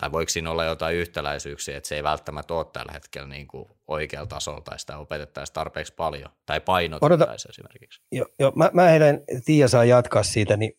tai 0.00 0.12
voiko 0.12 0.28
siinä 0.28 0.50
olla 0.50 0.64
jotain 0.64 0.96
yhtäläisyyksiä, 0.96 1.76
että 1.76 1.88
se 1.88 1.96
ei 1.96 2.02
välttämättä 2.02 2.54
ole 2.54 2.66
tällä 2.72 2.92
hetkellä 2.92 3.28
niin 3.28 3.46
kuin 3.46 3.68
oikealla 3.86 4.26
tasolla 4.26 4.60
tai 4.60 4.78
sitä 4.78 4.98
opetettaisiin 4.98 5.54
tarpeeksi 5.54 5.94
paljon 5.94 6.30
tai 6.46 6.60
painotettaisiin 6.60 7.50
esimerkiksi. 7.50 8.02
Joo, 8.12 8.26
jo, 8.38 8.52
mä, 8.56 8.70
mä 8.72 8.82
heidän, 8.82 9.20
Tiia 9.44 9.68
saa 9.68 9.84
jatkaa 9.84 10.22
siitä, 10.22 10.56
niin 10.56 10.72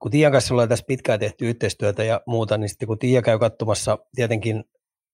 kun 0.00 0.10
Tiian 0.10 0.32
kanssa 0.32 0.54
ollaan 0.54 0.68
tässä 0.68 0.84
pitkään 0.88 1.20
tehty 1.20 1.48
yhteistyötä 1.48 2.04
ja 2.04 2.20
muuta, 2.26 2.58
niin 2.58 2.68
sitten 2.68 2.86
kun 2.88 2.98
Tiia 2.98 3.22
käy 3.22 3.38
katsomassa 3.38 3.98
tietenkin 4.14 4.64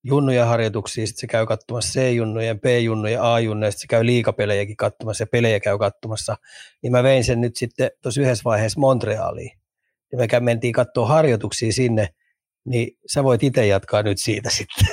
junnujen 0.05 0.47
harjoituksia, 0.47 1.07
sitten 1.07 1.21
se 1.21 1.27
käy 1.27 1.47
katsomassa 1.47 2.01
C-junnujen, 2.01 2.61
B-junnujen, 2.61 3.23
A-junnujen, 3.23 3.73
sitten 3.73 3.83
se 3.83 3.87
käy 3.87 4.07
liikapelejäkin 4.07 4.77
katsomassa 4.77 5.23
ja 5.23 5.27
pelejä 5.27 5.61
käy 5.61 5.79
katsomassa, 5.79 6.37
niin 6.83 6.93
mä 6.93 7.03
vein 7.03 7.25
sen 7.25 7.41
nyt 7.41 7.57
sitten 7.57 7.91
tuossa 8.03 8.21
yhdessä 8.21 8.45
vaiheessa 8.45 8.81
Montrealiin. 8.81 9.51
Ja 10.13 10.19
me 10.19 10.41
mentiin 10.41 10.73
katsoa 10.73 11.07
harjoituksia 11.07 11.73
sinne, 11.73 12.09
niin 12.67 12.89
sä 13.07 13.25
voit 13.25 13.43
itse 13.43 13.67
jatkaa 13.67 14.03
nyt 14.03 14.19
siitä 14.19 14.49
sitten. 14.51 14.87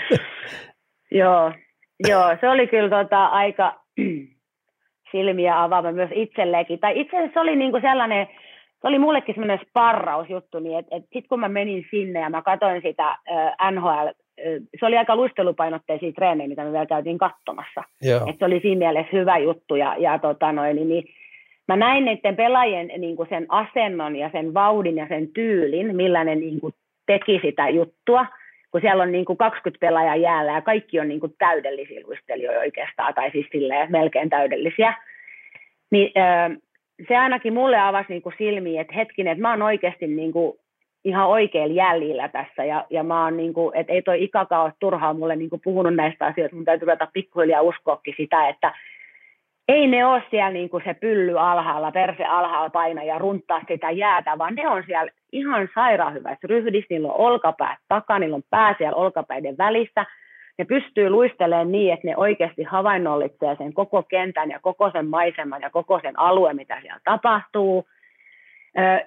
joo, 1.20 1.52
joo, 2.08 2.36
se 2.40 2.48
oli 2.48 2.66
kyllä 2.66 3.02
tota 3.02 3.26
aika 3.26 3.80
silmiä 5.12 5.62
avaava 5.62 5.92
myös 5.92 6.10
itselleenkin. 6.14 6.78
Tai 6.78 7.00
itse 7.00 7.16
asiassa 7.16 7.34
se 7.34 7.40
oli 7.40 7.56
niinku 7.56 7.80
sellainen, 7.80 8.26
se 8.80 8.88
oli 8.88 8.98
mullekin 8.98 9.34
semmoinen 9.34 9.66
sparrausjuttu, 9.68 10.58
niin 10.58 10.78
että 10.78 10.96
et 10.96 11.02
sitten 11.02 11.28
kun 11.28 11.40
mä 11.40 11.48
menin 11.48 11.86
sinne 11.90 12.20
ja 12.20 12.30
mä 12.30 12.42
katsoin 12.42 12.82
sitä 12.82 13.08
äh, 13.08 13.72
NHL, 13.72 14.06
äh, 14.08 14.14
se 14.80 14.86
oli 14.86 14.98
aika 14.98 15.16
luistelupainotteisia 15.16 16.12
treenejä, 16.12 16.48
mitä 16.48 16.64
me 16.64 16.72
vielä 16.72 16.86
käytiin 16.86 17.18
katsomassa. 17.18 17.82
Et 18.28 18.36
se 18.38 18.44
oli 18.44 18.60
siinä 18.60 18.78
mielessä 18.78 19.16
hyvä 19.16 19.38
juttu 19.38 19.76
ja, 19.76 19.96
ja 19.98 20.18
tota 20.18 20.52
noin, 20.52 20.76
niin, 20.76 20.88
niin 20.88 21.04
mä 21.68 21.76
näin 21.76 22.04
niiden 22.04 22.36
pelaajien 22.36 22.90
niin 22.98 23.16
kuin 23.16 23.28
sen 23.28 23.46
asennon 23.48 24.16
ja 24.16 24.30
sen 24.32 24.54
vauhdin 24.54 24.96
ja 24.96 25.08
sen 25.08 25.28
tyylin, 25.28 25.96
millä 25.96 26.24
ne 26.24 26.34
niin 26.34 26.60
kuin 26.60 26.74
teki 27.06 27.40
sitä 27.42 27.68
juttua, 27.68 28.26
kun 28.70 28.80
siellä 28.80 29.02
on 29.02 29.12
niin 29.12 29.24
kuin 29.24 29.36
20 29.36 29.86
pelaajaa 29.86 30.16
jäällä 30.16 30.52
ja 30.52 30.60
kaikki 30.60 31.00
on 31.00 31.08
niin 31.08 31.20
kuin 31.20 31.34
täydellisiä 31.38 32.00
luistelijoita 32.06 32.60
oikeastaan, 32.60 33.14
tai 33.14 33.30
siis 33.30 33.46
silleen 33.52 33.92
melkein 33.92 34.30
täydellisiä, 34.30 34.94
niin 35.90 36.12
se 37.08 37.16
ainakin 37.16 37.54
mulle 37.54 37.80
avasi 37.80 38.08
niin 38.08 38.22
kuin 38.22 38.34
silmiä, 38.38 38.80
että 38.80 38.94
hetkinen, 38.94 39.32
että 39.32 39.42
mä 39.42 39.50
oon 39.50 39.62
oikeasti 39.62 40.06
niin 40.06 40.32
kuin 40.32 40.58
ihan 41.04 41.28
oikein 41.28 41.74
jäljillä 41.74 42.28
tässä, 42.28 42.64
ja, 42.64 42.86
ja 42.90 43.02
mä 43.02 43.24
oon 43.24 43.36
niin 43.36 43.54
kuin, 43.54 43.76
että 43.76 43.92
ei 43.92 44.02
toi 44.02 44.24
ikakaan 44.24 44.64
ole 44.64 44.72
turhaa 44.78 45.14
mulle 45.14 45.36
niin 45.36 45.50
kuin 45.50 45.62
puhunut 45.64 45.94
näistä 45.94 46.26
asioista, 46.26 46.56
mun 46.56 46.64
täytyy 46.64 46.86
ruveta 46.86 47.08
pikkuhiljaa 47.12 47.62
uskoakin 47.62 48.14
sitä, 48.16 48.48
että 48.48 48.74
ei 49.68 49.86
ne 49.86 50.06
ole 50.06 50.22
siellä 50.30 50.50
niin 50.50 50.70
kuin 50.70 50.82
se 50.84 50.94
pylly 50.94 51.38
alhaalla, 51.38 51.92
perse 51.92 52.24
alhaalla 52.24 52.70
paina 52.70 53.04
ja 53.04 53.18
runtaa 53.18 53.60
sitä 53.68 53.90
jäätä, 53.90 54.38
vaan 54.38 54.54
ne 54.54 54.68
on 54.68 54.82
siellä 54.86 55.12
ihan 55.32 55.68
sairaan 55.74 56.14
hyvässä 56.14 56.46
ryhdissä, 56.48 56.86
niillä 56.90 57.08
on 57.08 57.20
olkapäät 57.20 57.78
takana, 57.88 58.18
niillä 58.18 58.36
on 58.36 58.42
pää 58.50 58.74
siellä 58.78 58.96
olkapäiden 58.96 59.58
välissä, 59.58 60.06
ne 60.58 60.64
pystyy 60.64 61.10
luistelemaan 61.10 61.72
niin, 61.72 61.92
että 61.92 62.06
ne 62.06 62.16
oikeasti 62.16 62.62
havainnollitsee 62.62 63.56
sen 63.56 63.72
koko 63.72 64.02
kentän 64.02 64.50
ja 64.50 64.60
koko 64.60 64.90
sen 64.90 65.06
maiseman 65.06 65.62
ja 65.62 65.70
koko 65.70 66.00
sen 66.00 66.18
alueen, 66.18 66.56
mitä 66.56 66.80
siellä 66.80 67.00
tapahtuu. 67.04 67.88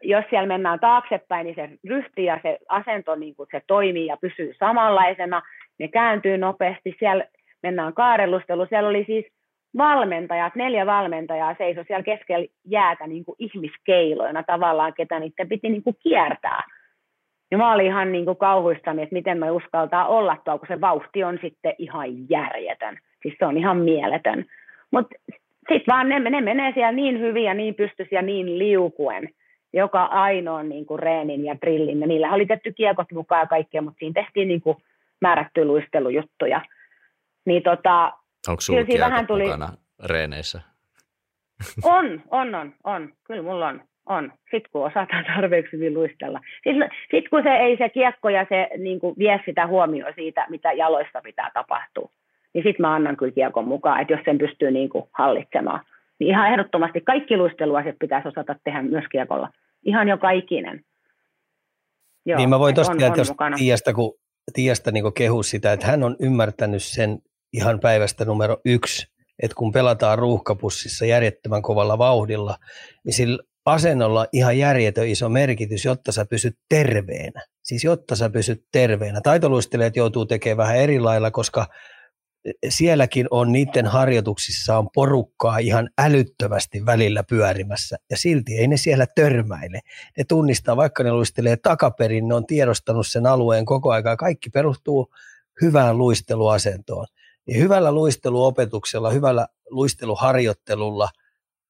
Jos 0.02 0.26
siellä 0.30 0.48
mennään 0.48 0.80
taaksepäin, 0.80 1.45
niin 1.45 1.56
se 1.56 1.69
ryhti 1.90 2.26
ja 2.26 2.40
se 2.44 2.57
asento 2.69 3.15
niin 3.15 3.36
kuin 3.36 3.49
se 3.52 3.61
toimii 3.68 4.06
ja 4.06 4.18
pysyy 4.18 4.53
samanlaisena. 4.60 5.41
Ne 5.80 5.88
kääntyy 5.88 6.38
nopeasti. 6.38 6.95
Siellä 6.99 7.26
mennään 7.64 7.94
kaarellustelu. 7.94 8.65
Siellä 8.65 8.90
oli 8.90 9.03
siis 9.07 9.26
valmentajat, 9.78 10.56
neljä 10.56 10.86
valmentajaa 10.86 11.56
seisoi 11.58 11.86
siellä 11.86 12.04
keskellä 12.04 12.48
jäätä 12.66 13.08
niin 13.08 13.26
kuin 13.26 13.36
ihmiskeiloina 13.40 14.44
tavallaan, 14.44 14.94
ketä 14.94 15.20
niiden 15.20 15.50
piti 15.50 15.70
niin 15.70 15.84
kuin 15.84 15.96
kiertää. 16.04 16.64
Ja 17.52 17.58
mä 17.58 17.74
olin 17.74 17.86
ihan 17.86 18.12
niin 18.12 18.26
kuin 18.26 18.38
kauhuistani, 18.38 19.02
että 19.02 19.14
miten 19.14 19.38
me 19.38 19.52
uskaltaa 19.52 20.08
olla 20.08 20.38
tuolla, 20.44 20.60
kun 20.60 20.68
se 20.68 20.82
vauhti 20.82 21.24
on 21.24 21.40
sitten 21.42 21.76
ihan 21.78 22.30
järjetön. 22.30 22.98
Siis 23.22 23.36
se 23.40 23.46
on 23.46 23.58
ihan 23.58 23.78
mieletön. 23.78 24.46
Mutta 24.92 25.16
sitten 25.70 25.94
vaan 25.94 26.10
ne, 26.10 26.20
ne 26.20 26.42
menee 26.42 26.72
siellä 26.74 26.92
niin 26.92 27.20
hyvin 27.20 27.44
ja 27.44 27.54
niin 27.54 27.76
pystys 27.76 28.08
ja 28.12 28.22
niin 28.22 28.60
liukuen, 28.60 29.30
joka 29.74 30.04
ainoan 30.04 30.70
niin 30.70 30.86
kuin 30.86 31.00
reenin 31.00 31.46
ja 31.46 31.56
drillin. 31.62 32.02
Ja 32.02 32.08
niillä 32.08 32.34
oli 32.34 32.46
tehty 32.46 32.74
kiekot 32.74 33.12
mukaan 33.12 33.42
ja 33.42 33.48
kaikkea, 33.48 33.82
mutta 33.82 34.00
siinä 34.00 34.24
tehtiin 34.24 34.48
niin 34.48 34.62
kuin 34.62 34.78
määrättyjä 35.22 35.66
luistelujuttuja. 35.66 36.62
Niin 37.46 37.64
tota, 37.64 38.14
Onko 38.48 38.62
sinulla 38.62 39.00
vähän 39.00 39.28
tuli... 39.28 39.44
mukana 39.44 39.70
reeneissä? 40.04 40.62
On, 41.84 42.22
on, 42.32 42.56
on, 42.56 42.74
on. 42.84 43.14
Kyllä 43.24 43.42
mulla 43.42 43.68
on. 43.68 43.82
On. 44.06 44.32
Sitten 44.42 44.72
kun 44.72 44.86
osataan 44.86 45.26
tarpeeksi 45.36 45.72
hyvin 45.72 45.94
luistella. 45.94 46.40
Sitten 46.56 46.90
sit 47.12 47.30
kun 47.30 47.44
se 47.44 47.50
ei 47.50 47.78
se 47.78 47.90
kiekko 47.90 48.30
ja 48.30 48.46
se 48.50 48.70
niin 48.78 49.00
kuin 49.00 49.16
vie 49.18 49.40
sitä 49.46 49.68
huomioon 49.68 50.14
siitä, 50.16 50.46
mitä 50.50 50.74
jaloissa 50.74 51.22
pitää 51.24 51.52
tapahtua, 51.54 52.10
niin 52.54 52.64
sitten 52.64 52.82
mä 52.82 52.96
annan 52.96 53.18
kyllä 53.18 53.32
kiekon 53.32 53.68
mukaan, 53.68 54.02
että 54.02 54.14
jos 54.14 54.22
sen 54.26 54.38
pystyy 54.38 54.72
niin 54.72 54.90
kuin 54.90 55.06
hallitsemaan. 55.12 55.82
Niin 56.20 56.30
ihan 56.30 56.52
ehdottomasti 56.52 57.02
kaikki 57.02 57.38
luisteluasiat 57.38 57.96
pitäisi 58.00 58.28
osata 58.28 58.56
tehdä 58.64 58.82
myös 58.82 59.06
kiekolla. 59.12 59.50
Ihan 59.84 60.08
jo 60.08 60.18
kaikinen. 60.18 60.82
Joo, 62.26 62.38
niin 62.38 62.50
mä 62.50 62.60
voin 62.60 62.76
tuosta 62.76 63.06
että 63.08 63.20
jos 63.20 63.34
Tiiasta, 63.58 63.94
kun 63.94 64.14
Tiiasta 64.54 64.92
niin 64.92 65.14
kehu 65.18 65.44
sitä, 65.44 65.74
että 65.74 65.88
hän 65.88 66.04
on 66.04 66.16
ymmärtänyt 66.20 66.84
sen 66.84 67.20
ihan 67.56 67.80
päivästä 67.80 68.26
numero 68.26 68.57
yksi, 68.65 69.07
että 69.44 69.56
kun 69.56 69.72
pelataan 69.72 70.19
ruuhkapussissa 70.19 71.06
järjettömän 71.06 71.61
kovalla 71.61 71.98
vauhdilla, 71.98 72.57
niin 73.06 73.14
sillä 73.14 73.44
asennolla 73.65 74.27
ihan 74.32 74.57
järjetön 74.57 75.07
iso 75.07 75.30
merkitys, 75.30 75.86
jotta 75.86 76.11
sä 76.11 76.26
pysyt 76.26 76.57
terveenä. 76.69 77.45
Siis 77.64 77.84
jotta 77.84 78.15
sä 78.15 78.30
pysyt 78.30 78.65
terveenä. 78.72 79.22
Taitoluistelijat 79.22 79.95
joutuu 79.95 80.26
tekemään 80.26 80.57
vähän 80.57 80.77
eri 80.77 80.99
lailla, 80.99 81.32
koska 81.32 81.68
sielläkin 82.69 83.27
on 83.32 83.52
niiden 83.52 83.86
harjoituksissa 83.86 84.77
on 84.77 84.90
porukkaa 84.94 85.57
ihan 85.57 85.90
älyttömästi 85.98 86.86
välillä 86.86 87.23
pyörimässä 87.23 87.98
ja 88.10 88.18
silti 88.18 88.57
ei 88.57 88.68
ne 88.68 88.77
siellä 88.77 89.06
törmäile. 89.15 89.80
Ne 90.18 90.23
tunnistaa, 90.27 90.77
vaikka 90.77 91.03
ne 91.03 91.11
luistelee 91.11 91.57
takaperin, 91.57 92.27
ne 92.27 92.36
on 92.36 92.45
tiedostanut 92.45 93.07
sen 93.07 93.26
alueen 93.26 93.65
koko 93.65 93.91
aika. 93.91 94.18
Kaikki 94.18 94.49
perustuu 94.49 95.07
hyvään 95.61 95.98
luisteluasentoon. 95.98 97.07
Ja 97.48 97.58
hyvällä 97.58 97.92
luisteluopetuksella, 97.92 99.10
hyvällä 99.10 99.48
luisteluharjoittelulla, 99.70 101.10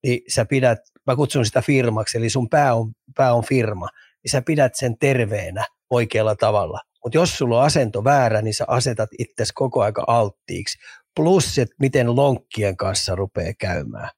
niin 0.04 0.22
sä 0.28 0.46
pidät, 0.46 0.80
mä 1.08 1.16
kutsun 1.16 1.46
sitä 1.46 1.62
firmaksi, 1.62 2.18
eli 2.18 2.30
sun 2.30 2.50
pää 2.50 2.76
on, 2.76 2.92
pää 3.18 3.34
on 3.34 3.44
firma, 3.44 3.88
niin 4.24 4.32
sä 4.32 4.42
pidät 4.42 4.76
sen 4.76 4.98
terveenä 4.98 5.66
oikealla 5.90 6.36
tavalla. 6.36 6.80
Mutta 7.04 7.18
jos 7.18 7.38
sulla 7.38 7.58
on 7.60 7.66
asento 7.66 8.04
väärä, 8.04 8.42
niin 8.42 8.54
sä 8.54 8.66
asetat 8.68 9.10
itsesi 9.20 9.54
koko 9.56 9.82
aika 9.82 10.04
alttiiksi. 10.08 10.78
Plus, 11.16 11.58
että 11.58 11.76
miten 11.80 12.16
lonkkien 12.16 12.78
kanssa 12.78 13.16
rupeaa 13.16 13.54
käymään, 13.60 14.10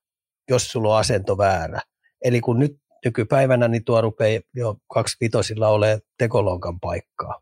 jos 0.50 0.72
sulla 0.72 0.94
on 0.94 1.00
asento 1.00 1.38
väärä. 1.38 1.82
Eli 2.24 2.42
kun 2.42 2.60
nyt 2.60 2.78
nykypäivänä, 3.06 3.68
niin 3.68 3.84
tuo 3.84 4.02
rupeaa 4.02 4.42
jo 4.56 4.76
kaksi 4.94 5.18
vitosilla 5.22 5.70
olemaan 5.70 6.02
tekolonkan 6.18 6.80
paikkaa. 6.80 7.42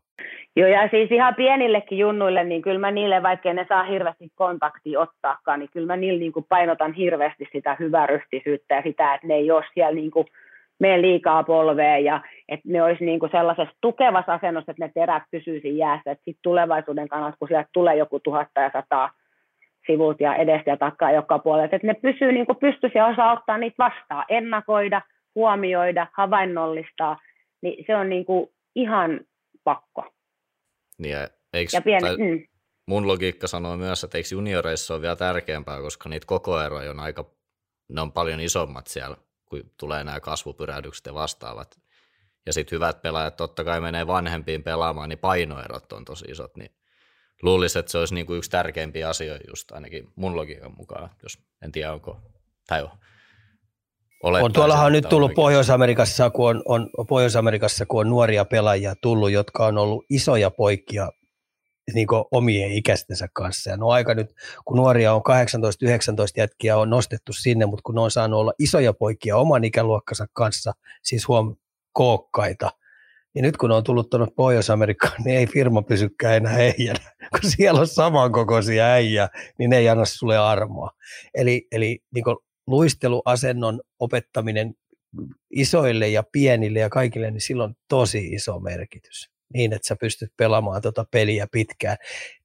Joo, 0.56 0.68
ja 0.68 0.88
siis 0.88 1.10
ihan 1.10 1.34
pienillekin 1.34 1.98
junnuille, 1.98 2.44
niin 2.44 2.62
kyllä 2.62 2.78
mä 2.78 2.90
niille, 2.90 3.22
vaikka 3.22 3.52
ne 3.52 3.66
saa 3.68 3.84
hirveästi 3.84 4.28
kontaktia 4.34 5.00
ottaakaan, 5.00 5.60
niin 5.60 5.70
kyllä 5.72 5.86
mä 5.86 5.96
niille 5.96 6.18
niin 6.18 6.32
kuin 6.32 6.46
painotan 6.48 6.92
hirveästi 6.92 7.48
sitä 7.52 7.76
ryhtisyyttä 8.06 8.74
ja 8.74 8.82
sitä, 8.82 9.14
että 9.14 9.26
ne 9.26 9.34
ei 9.34 9.50
ole 9.50 9.64
siellä 9.74 9.94
niin 9.94 10.10
kuin 10.10 10.26
mene 10.78 11.02
liikaa 11.02 11.42
polveen 11.42 12.04
ja 12.04 12.20
että 12.48 12.68
ne 12.68 12.82
olisi 12.82 13.04
niin 13.04 13.20
kuin 13.20 13.30
sellaisessa 13.30 13.76
tukevassa 13.80 14.34
asennossa, 14.34 14.70
että 14.70 14.84
ne 14.84 14.90
terät 14.94 15.22
pysyisi 15.30 15.78
jäässä, 15.78 16.10
että 16.10 16.24
sitten 16.24 16.42
tulevaisuuden 16.42 17.08
kannalta, 17.08 17.36
kun 17.38 17.48
sieltä 17.48 17.68
tulee 17.72 17.96
joku 17.96 18.20
tuhatta 18.20 18.60
ja 18.60 18.70
sataa 18.72 19.10
sivut 19.86 20.20
ja 20.20 20.34
edestä 20.34 20.70
ja 20.70 20.76
takaa 20.76 21.12
joka 21.12 21.38
puolella, 21.38 21.64
että 21.64 21.86
ne 21.86 21.94
pysyy 21.94 22.32
niin 22.32 22.46
kuin 22.46 22.58
pystyisi 22.58 22.98
ja 22.98 23.06
osaa 23.06 23.32
ottaa 23.32 23.58
niitä 23.58 23.76
vastaan, 23.78 24.24
ennakoida, 24.28 25.02
huomioida, 25.34 26.06
havainnollistaa, 26.12 27.18
niin 27.62 27.84
se 27.86 27.96
on 27.96 28.08
niin 28.08 28.24
kuin 28.24 28.48
ihan 28.74 29.20
pakko. 29.64 30.15
Niin 30.98 31.12
ja, 31.12 31.28
eikö, 31.52 31.76
ja 31.76 31.82
pieni, 31.82 32.00
tai, 32.00 32.16
mm. 32.16 32.46
mun 32.86 33.06
logiikka 33.06 33.46
sanoo 33.46 33.76
myös, 33.76 34.04
että 34.04 34.18
eikö 34.18 34.28
junioreissa 34.32 34.94
ole 34.94 35.02
vielä 35.02 35.16
tärkeämpää, 35.16 35.80
koska 35.80 36.08
niitä 36.08 36.26
kokoeroja 36.26 36.90
on 36.90 37.00
aika, 37.00 37.30
ne 37.88 38.00
on 38.00 38.12
paljon 38.12 38.40
isommat 38.40 38.86
siellä, 38.86 39.16
kun 39.44 39.70
tulee 39.76 40.04
nämä 40.04 40.20
kasvupyrähdykset 40.20 41.06
ja 41.06 41.14
vastaavat. 41.14 41.80
Ja 42.46 42.52
sitten 42.52 42.76
hyvät 42.76 43.02
pelaajat 43.02 43.36
totta 43.36 43.64
kai 43.64 43.80
menee 43.80 44.06
vanhempiin 44.06 44.62
pelaamaan, 44.62 45.08
niin 45.08 45.18
painoerot 45.18 45.92
on 45.92 46.04
tosi 46.04 46.24
isot, 46.28 46.56
niin 46.56 46.70
luulisin, 47.42 47.80
että 47.80 47.92
se 47.92 47.98
olisi 47.98 48.14
niin 48.14 48.26
kuin 48.26 48.36
yksi 48.38 48.50
tärkeimpiä 48.50 49.08
asioita 49.08 49.44
just 49.48 49.72
ainakin 49.72 50.12
mun 50.16 50.36
logiikan 50.36 50.74
mukaan, 50.76 51.10
jos 51.22 51.38
en 51.62 51.72
tiedä 51.72 51.92
onko, 51.92 52.20
tai 52.66 52.82
on. 52.82 52.90
On 54.22 54.52
tuollahan 54.52 54.86
on 54.86 54.92
nyt 54.92 55.08
tullut 55.08 55.34
Pohjois-Amerikassa, 55.34 56.30
kun 56.30 56.50
on, 56.50 56.62
on, 56.64 57.06
Pohjois-Amerikassa, 57.08 57.86
kun 57.86 58.00
on 58.00 58.10
nuoria 58.10 58.44
pelaajia 58.44 58.94
tullut, 59.02 59.30
jotka 59.30 59.66
on 59.66 59.78
ollut 59.78 60.04
isoja 60.10 60.50
poikia 60.50 61.10
niin 61.94 62.06
omien 62.30 62.72
ikäistensä 62.72 63.28
kanssa. 63.32 63.70
Ja 63.70 63.76
no 63.76 63.88
aika 63.88 64.14
nyt, 64.14 64.34
kun 64.64 64.76
nuoria 64.76 65.14
on 65.14 65.22
18-19 65.22 65.22
jätkiä, 66.36 66.76
on 66.76 66.90
nostettu 66.90 67.32
sinne, 67.32 67.66
mutta 67.66 67.82
kun 67.82 67.94
ne 67.94 68.00
on 68.00 68.10
saanut 68.10 68.40
olla 68.40 68.52
isoja 68.58 68.92
poikia 68.92 69.36
oman 69.36 69.64
ikäluokkansa 69.64 70.26
kanssa, 70.32 70.72
siis 71.02 71.28
huom 71.28 71.56
kookkaita, 71.92 72.70
niin 73.34 73.42
nyt 73.42 73.56
kun 73.56 73.68
ne 73.68 73.74
on 73.74 73.84
tullut 73.84 74.10
tuonne 74.10 74.26
Pohjois-Amerikkaan, 74.36 75.22
niin 75.24 75.38
ei 75.38 75.46
firma 75.46 75.82
pysykään 75.82 76.36
enää 76.36 76.54
äijänä. 76.54 77.00
Kun 77.40 77.50
siellä 77.50 77.80
on 77.80 77.86
samankokoisia 77.86 78.84
äijä, 78.84 79.28
niin 79.58 79.70
ne 79.70 79.76
ei 79.78 79.88
anna 79.88 80.04
sulle 80.04 80.38
armoa. 80.38 80.90
Eli, 81.34 81.66
eli 81.72 81.98
niin 82.14 82.24
luisteluasennon 82.66 83.80
opettaminen 83.98 84.74
isoille 85.50 86.08
ja 86.08 86.22
pienille 86.32 86.78
ja 86.78 86.88
kaikille, 86.88 87.30
niin 87.30 87.40
silloin 87.40 87.70
on 87.70 87.76
tosi 87.88 88.28
iso 88.28 88.60
merkitys 88.60 89.36
niin, 89.54 89.72
että 89.72 89.88
sä 89.88 89.96
pystyt 89.96 90.32
pelaamaan 90.36 90.82
tuota 90.82 91.04
peliä 91.10 91.46
pitkään. 91.52 91.96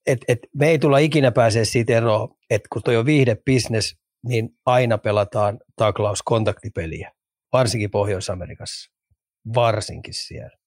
Et, 0.07 0.19
et 0.27 0.39
me 0.55 0.69
ei 0.69 0.79
tulla 0.79 0.97
ikinä 0.97 1.31
pääsee 1.31 1.65
siitä 1.65 1.93
eroon, 1.93 2.35
että 2.49 2.67
kun 2.73 2.83
toi 2.83 2.97
on 2.97 3.05
viihdebisnes, 3.05 3.95
niin 4.23 4.49
aina 4.65 4.97
pelataan 4.97 5.59
taklaus 5.75 6.21
kontaktipeliä, 6.23 7.11
varsinkin 7.53 7.91
Pohjois-Amerikassa, 7.91 8.91
varsinkin 9.55 10.13
siellä. 10.13 10.57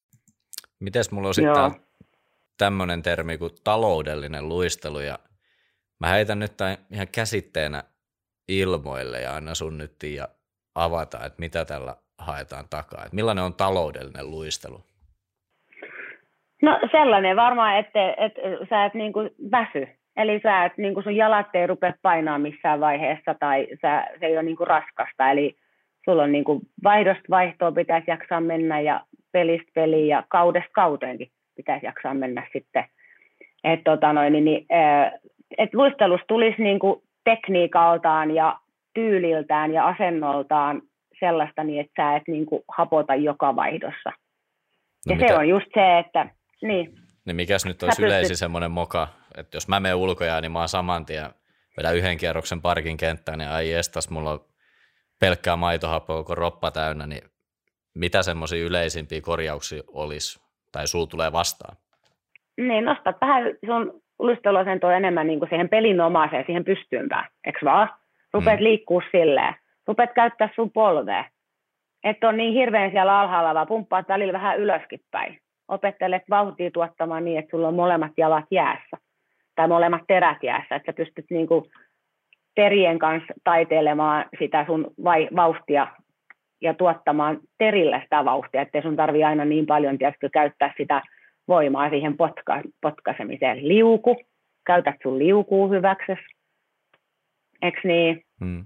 Mites 0.81 1.11
mulla 1.11 1.29
on 1.29 1.35
sitten 1.35 1.81
tämmöinen 2.59 3.03
termi 3.03 3.39
kuin 3.39 3.53
taloudellinen 3.65 4.49
luistelu 4.49 5.01
ja 5.01 5.19
mä 6.01 6.09
heitän 6.09 6.39
nyt 6.39 6.57
tämän 6.57 6.79
ihan 6.91 7.09
käsitteenä 7.09 7.85
ilmoille 8.49 9.21
ja 9.21 9.35
aina 9.35 9.55
sun 9.55 9.79
nyt 9.79 10.03
ja 10.03 10.29
avata, 10.75 11.17
että 11.17 11.41
mitä 11.41 11.65
tällä 11.65 11.97
haetaan 12.19 12.65
takaa. 12.71 13.05
Että 13.05 13.15
millainen 13.15 13.45
on 13.45 13.55
taloudellinen 13.55 14.31
luistelu? 14.31 14.81
No 16.63 16.81
sellainen 16.91 17.37
varmaan, 17.37 17.79
että, 17.79 18.15
että 18.17 18.41
sä 18.71 18.85
et 18.85 18.95
niin 18.95 19.13
kuin 19.13 19.31
väsy. 19.51 19.89
Eli 20.17 20.41
sä 20.43 20.65
et, 20.65 20.73
niin 20.77 20.95
kuin 20.95 21.05
sun 21.05 21.17
jalat 21.17 21.55
ei 21.55 21.67
rupea 21.67 21.93
painaa 22.03 22.39
missään 22.39 22.81
vaiheessa 22.81 23.35
tai 23.41 23.67
sä, 23.83 24.07
se 24.21 24.27
ei 24.27 24.33
ole 24.33 24.43
niin 24.43 24.57
kuin 24.57 24.67
raskasta. 24.67 25.31
Eli 25.31 25.57
sulla 26.05 26.23
on 26.23 26.33
niin 26.33 26.45
kuin 26.45 26.61
vaihdosta 26.85 27.23
vaihtoa 27.31 27.73
pitäisi 27.73 28.11
jaksaa 28.11 28.41
mennä 28.41 28.81
ja 28.81 29.01
pelistä 29.33 29.71
peliin 29.75 30.09
ja 30.09 30.25
kaudesta 30.29 30.71
kauteenkin 30.73 31.31
pitäisi 31.57 31.87
jaksaa 31.87 32.15
mennä 32.15 32.47
sitten. 32.53 32.85
Et, 33.65 33.81
tota 33.85 34.13
niin, 34.13 34.45
niin 34.45 34.67
et 35.59 35.75
luistelusta 35.75 36.27
tulisi 36.29 36.63
niin 36.63 36.79
kuin 36.79 37.03
tekniikaltaan 37.25 38.31
ja 38.31 38.59
tyyliltään 38.95 39.73
ja 39.73 39.87
asennoltaan 39.87 40.83
sellaista 41.21 41.65
niin, 41.65 41.81
että 41.81 42.03
sä 42.03 42.17
et 42.17 42.23
niin 42.27 42.47
kuin 42.47 42.63
hapota 42.69 43.15
joka 43.15 43.57
vaihdossa. 43.57 44.11
No 45.07 45.11
ja 45.11 45.17
mitä? 45.17 45.29
se 45.29 45.35
on 45.35 45.49
just 45.49 45.67
se, 45.75 45.99
että 45.99 46.27
niin. 46.63 46.95
Niin 47.25 47.37
mikäs 47.37 47.67
nyt 47.67 47.83
olisi 47.83 48.05
yleisin 48.05 48.37
semmoinen 48.37 48.71
moka, 48.71 49.09
että 49.39 49.57
jos 49.57 49.69
mä 49.69 49.81
menen 49.81 49.97
ulkojaan, 49.97 50.43
niin 50.43 50.53
mä 50.53 50.59
oon 50.59 50.69
saman 50.69 51.07
tien 51.07 51.31
vedän 51.77 51.97
yhden 51.97 52.17
kierroksen 52.19 52.63
parkin 52.63 52.97
kenttään, 52.97 53.39
niin 53.39 53.51
ai 53.51 53.73
estas, 53.73 54.11
mulla 54.11 54.31
on 54.31 54.45
pelkkää 55.21 55.57
maitohappoa 55.57 56.17
koko 56.17 56.35
roppa 56.35 56.71
täynnä, 56.71 57.07
niin 57.07 57.23
mitä 57.95 58.23
semmoisia 58.23 58.65
yleisimpiä 58.65 59.21
korjauksia 59.21 59.83
olisi, 59.89 60.41
tai 60.73 60.87
sul 60.87 61.05
tulee 61.05 61.33
vastaan? 61.33 61.77
Niin, 62.57 62.85
nostat 62.85 63.17
vähän 63.21 63.43
sun 63.67 64.03
luisteluasentoa 64.19 64.95
enemmän 64.95 65.27
niin 65.27 65.39
kuin 65.39 65.49
siihen 65.49 65.69
pelinomaiseen, 65.69 66.45
siihen 66.47 66.65
pystympään, 66.65 67.29
eikö 67.47 67.59
vaan? 67.65 67.89
Rupeat 68.33 68.61
mm. 68.61 68.65
liikkuu 68.65 69.03
silleen, 69.11 69.55
rupeat 69.87 70.13
käyttää 70.15 70.49
sun 70.55 70.71
polvea. 70.71 71.25
Että 72.05 72.29
on 72.29 72.37
niin 72.37 72.55
hirveän 72.55 72.91
siellä 72.91 73.21
alhaalla, 73.21 73.55
vaan 73.55 73.67
pumppaat 73.67 74.09
välillä 74.09 74.33
vähän 74.33 74.59
ylöskin 74.59 75.01
päin 75.11 75.39
opettelet 75.69 76.23
vauhtia 76.31 76.71
tuottamaan 76.71 77.25
niin, 77.25 77.39
että 77.39 77.51
sulla 77.51 77.69
on 77.69 77.75
molemmat 77.75 78.13
jalat 78.17 78.45
jäässä 78.51 78.97
tai 79.57 79.69
molemmat 79.69 80.03
terät 80.07 80.43
jäässä, 80.43 80.75
että 80.75 80.93
sä 80.93 80.97
pystyt 80.97 81.25
niin 81.31 81.47
kuin 81.47 81.65
terien 82.55 82.99
kanssa 82.99 83.35
taiteilemaan 83.45 84.25
sitä 84.39 84.65
sun 84.67 84.91
vai, 85.05 85.29
vauhtia 85.37 85.87
ja 86.61 86.75
tuottamaan 86.75 87.41
terille 87.59 88.01
sitä 88.03 88.25
vauhtia, 88.25 88.63
ettei 88.63 88.83
sun 88.83 88.97
tarvi 88.97 89.25
aina 89.25 89.45
niin 89.45 89.67
paljon 89.67 89.99
tiedätkö, 89.99 90.29
käyttää 90.33 90.75
sitä 90.77 91.03
voimaa 91.49 91.91
siihen 91.91 92.17
potka, 92.17 92.63
potkaisemiseen. 92.81 93.69
Liuku, 93.69 94.17
käytät 94.67 94.97
sun 95.03 95.19
liukuu 95.19 95.71
hyväksi, 95.71 96.13
eikö 97.63 97.81
niin? 97.85 98.23
Hmm. 98.45 98.65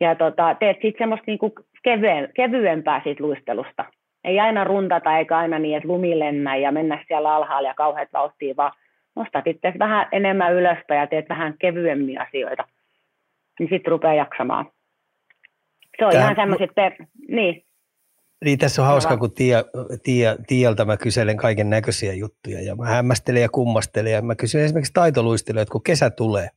Ja 0.00 0.14
tota, 0.14 0.56
teet 0.60 0.76
sitten 0.76 0.98
semmoista 0.98 1.24
niinku 1.26 1.54
kevyen, 1.82 2.28
kevyempää 2.34 3.00
siitä 3.04 3.22
luistelusta, 3.22 3.84
ei 4.24 4.40
aina 4.40 4.64
runtata 4.64 5.18
eikä 5.18 5.38
aina 5.38 5.58
niin, 5.58 5.76
että 5.76 5.88
lumi 5.88 6.18
lennä 6.18 6.56
ja 6.56 6.72
mennä 6.72 7.04
siellä 7.08 7.34
alhaalla 7.34 7.68
ja 7.68 7.74
kauheat 7.74 8.08
vauhtia, 8.12 8.54
vaan 8.56 8.72
nostat 9.16 9.46
itse 9.46 9.72
vähän 9.78 10.08
enemmän 10.12 10.54
ylöspäin 10.54 11.00
ja 11.00 11.06
teet 11.06 11.28
vähän 11.28 11.54
kevyemmin 11.58 12.20
asioita, 12.20 12.64
niin 13.58 13.68
sitten 13.68 13.90
rupeaa 13.90 14.14
jaksamaan. 14.14 14.66
Se 15.98 16.06
on 16.06 16.12
Tämä, 16.12 16.24
ihan 16.24 16.36
semmoiset 16.36 16.70
per... 16.74 16.92
Niin. 17.28 17.64
Niin 18.44 18.58
tässä 18.58 18.82
on 18.82 18.88
hauska, 18.88 19.16
kun 19.16 19.32
Tiia, 19.32 19.64
Tiia, 20.02 20.36
Tiialta 20.46 20.84
mä 20.84 20.96
kyselen 20.96 21.36
kaiken 21.36 21.70
näköisiä 21.70 22.12
juttuja 22.12 22.62
ja 22.62 22.76
mä 22.76 22.86
hämmästelen 22.86 23.42
ja 23.42 23.48
kummastelen 23.48 24.12
ja 24.12 24.22
mä 24.22 24.34
kysyn 24.34 24.62
esimerkiksi 24.62 24.92
taitoluistelijoita, 24.92 25.72
kun 25.72 25.82
kesä 25.82 26.10
tulee, 26.10 26.48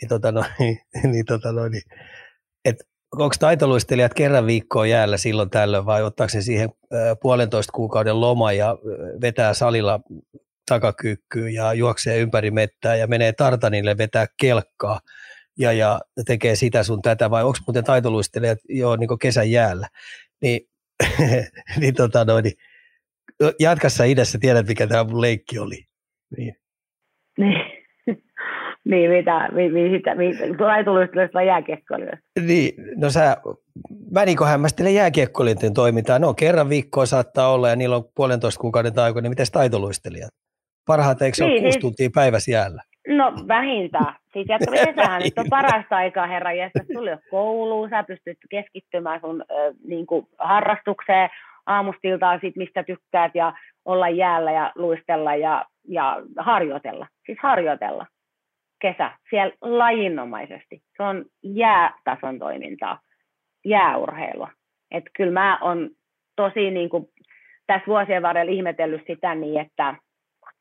niin, 0.00 0.08
tota 0.08 0.32
no, 0.32 0.44
niin, 1.12 1.24
tota 1.24 1.52
no, 1.52 1.68
niin 1.68 1.82
että 2.64 2.84
onko 3.12 3.34
taitoluistelijat 3.38 4.14
kerran 4.14 4.46
viikkoa 4.46 4.86
jäällä 4.86 5.16
silloin 5.16 5.50
tällöin 5.50 5.86
vai 5.86 6.02
ottaako 6.02 6.28
se 6.28 6.42
siihen 6.42 6.68
puolentoista 7.22 7.72
kuukauden 7.72 8.20
loma 8.20 8.52
ja 8.52 8.76
vetää 9.20 9.54
salilla 9.54 10.00
takakyykkyyn 10.68 11.54
ja 11.54 11.72
juoksee 11.72 12.18
ympäri 12.18 12.50
mettää 12.50 12.96
ja 12.96 13.06
menee 13.06 13.32
tartanille 13.32 13.98
vetää 13.98 14.26
kelkkaa 14.40 15.00
ja, 15.58 15.72
ja 15.72 16.00
tekee 16.26 16.56
sitä 16.56 16.82
sun 16.82 17.02
tätä 17.02 17.30
vai 17.30 17.44
onko 17.44 17.58
muuten 17.66 17.84
taitoluistelijat 17.84 18.58
jo 18.68 18.96
niin 18.96 19.18
kesän 19.20 19.50
jäällä, 19.50 19.88
niin, 20.42 20.60
niin, 21.80 21.94
tota 21.94 22.24
noin, 22.24 22.42
niin 22.42 22.54
jatkassa 23.60 24.04
idässä 24.04 24.38
tiedät, 24.38 24.66
mikä 24.66 24.86
tämä 24.86 25.04
mun 25.04 25.20
leikki 25.20 25.58
oli. 25.58 25.84
Niin. 26.36 26.54
niin. 27.38 27.78
Niin, 28.84 29.10
mitä, 29.10 29.48
mi, 29.52 29.68
mi, 29.70 29.96
sitä, 29.96 30.14
mi, 30.14 30.32
laituluistelusta 30.58 31.42
jääkiekkoilijoista. 31.42 32.24
Niin, 32.40 32.74
no 32.96 33.10
sä, 33.10 33.36
mä 34.10 34.24
niin 34.24 34.46
hämmästelen 34.46 34.94
jääkiekkoilijoiden 34.94 35.74
toimintaa. 35.74 36.18
No 36.18 36.34
kerran 36.34 36.68
viikkoa 36.68 37.06
saattaa 37.06 37.52
olla 37.52 37.68
ja 37.68 37.76
niillä 37.76 37.96
on 37.96 38.04
puolentoista 38.14 38.60
kuukauden 38.60 38.94
taiku, 38.94 39.20
niin 39.20 39.30
miten 39.30 39.46
taitoluistelijat? 39.52 40.30
Parhaat 40.86 41.22
eikö 41.22 41.36
se 41.36 41.44
niin, 41.44 41.52
ole 41.52 41.60
kuusi 41.60 41.72
siis, 41.72 41.80
tuntia 41.80 42.10
päivässä 42.14 42.50
jäällä? 42.50 42.82
No 43.08 43.32
vähintään. 43.48 44.14
Siis 44.32 44.46
jatko 44.48 44.72
kesähän 44.72 45.22
nyt 45.22 45.38
on 45.38 45.46
parasta 45.50 45.96
aikaa, 45.96 46.26
herra 46.26 46.52
Jesse. 46.52 46.84
Sulla 46.92 47.10
ei 47.10 47.16
kouluun, 47.30 47.90
sä 47.90 48.04
pystyt 48.04 48.38
keskittymään 48.50 49.20
sun 49.20 49.44
äh, 49.50 49.74
niin 49.84 50.06
kuin 50.06 50.26
harrastukseen 50.38 51.30
aamustiltaan, 51.66 52.38
sit 52.40 52.56
mistä 52.56 52.82
tykkäät 52.82 53.34
ja 53.34 53.52
olla 53.84 54.08
jäällä 54.08 54.52
ja 54.52 54.72
luistella 54.74 55.34
ja, 55.34 55.64
ja 55.88 56.22
harjoitella. 56.38 57.06
Siis 57.26 57.38
harjoitella 57.42 58.06
kesä 58.80 59.10
siellä 59.30 59.54
lajinomaisesti. 59.60 60.82
Se 60.96 61.02
on 61.02 61.24
jäätason 61.42 62.38
toimintaa, 62.38 63.00
jääurheilua. 63.64 64.50
Että 64.90 65.10
kyllä 65.16 65.32
mä 65.32 65.58
oon 65.60 65.90
tosi 66.36 66.70
niin 66.70 66.88
kuin, 66.88 67.08
tässä 67.66 67.86
vuosien 67.86 68.22
varrella 68.22 68.52
ihmetellyt 68.52 69.02
sitä 69.06 69.34
niin, 69.34 69.60
että 69.60 69.94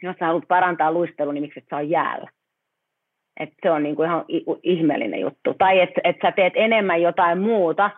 jos 0.03 0.15
sä 0.19 0.25
haluat 0.25 0.47
parantaa 0.47 0.91
luistelua, 0.91 1.33
niin 1.33 1.41
miksi 1.41 1.59
et 1.59 1.65
saa 1.69 1.81
jäällä? 1.81 2.29
Et 3.39 3.53
se 3.63 3.71
on 3.71 3.83
niin 3.83 3.95
kuin 3.95 4.05
ihan 4.05 4.25
ihmeellinen 4.63 5.19
juttu. 5.19 5.53
Tai 5.53 5.79
että 5.79 6.01
et 6.03 6.15
sä 6.21 6.31
teet 6.31 6.53
enemmän 6.55 7.01
jotain 7.01 7.39
muuta, 7.39 7.89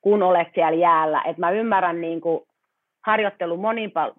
kun 0.00 0.22
olet 0.22 0.48
siellä 0.54 0.78
jäällä. 0.78 1.22
Et 1.22 1.38
mä 1.38 1.50
ymmärrän 1.50 2.00
niin 2.00 2.20
kuin 2.20 2.40
harjoittelun 3.06 3.60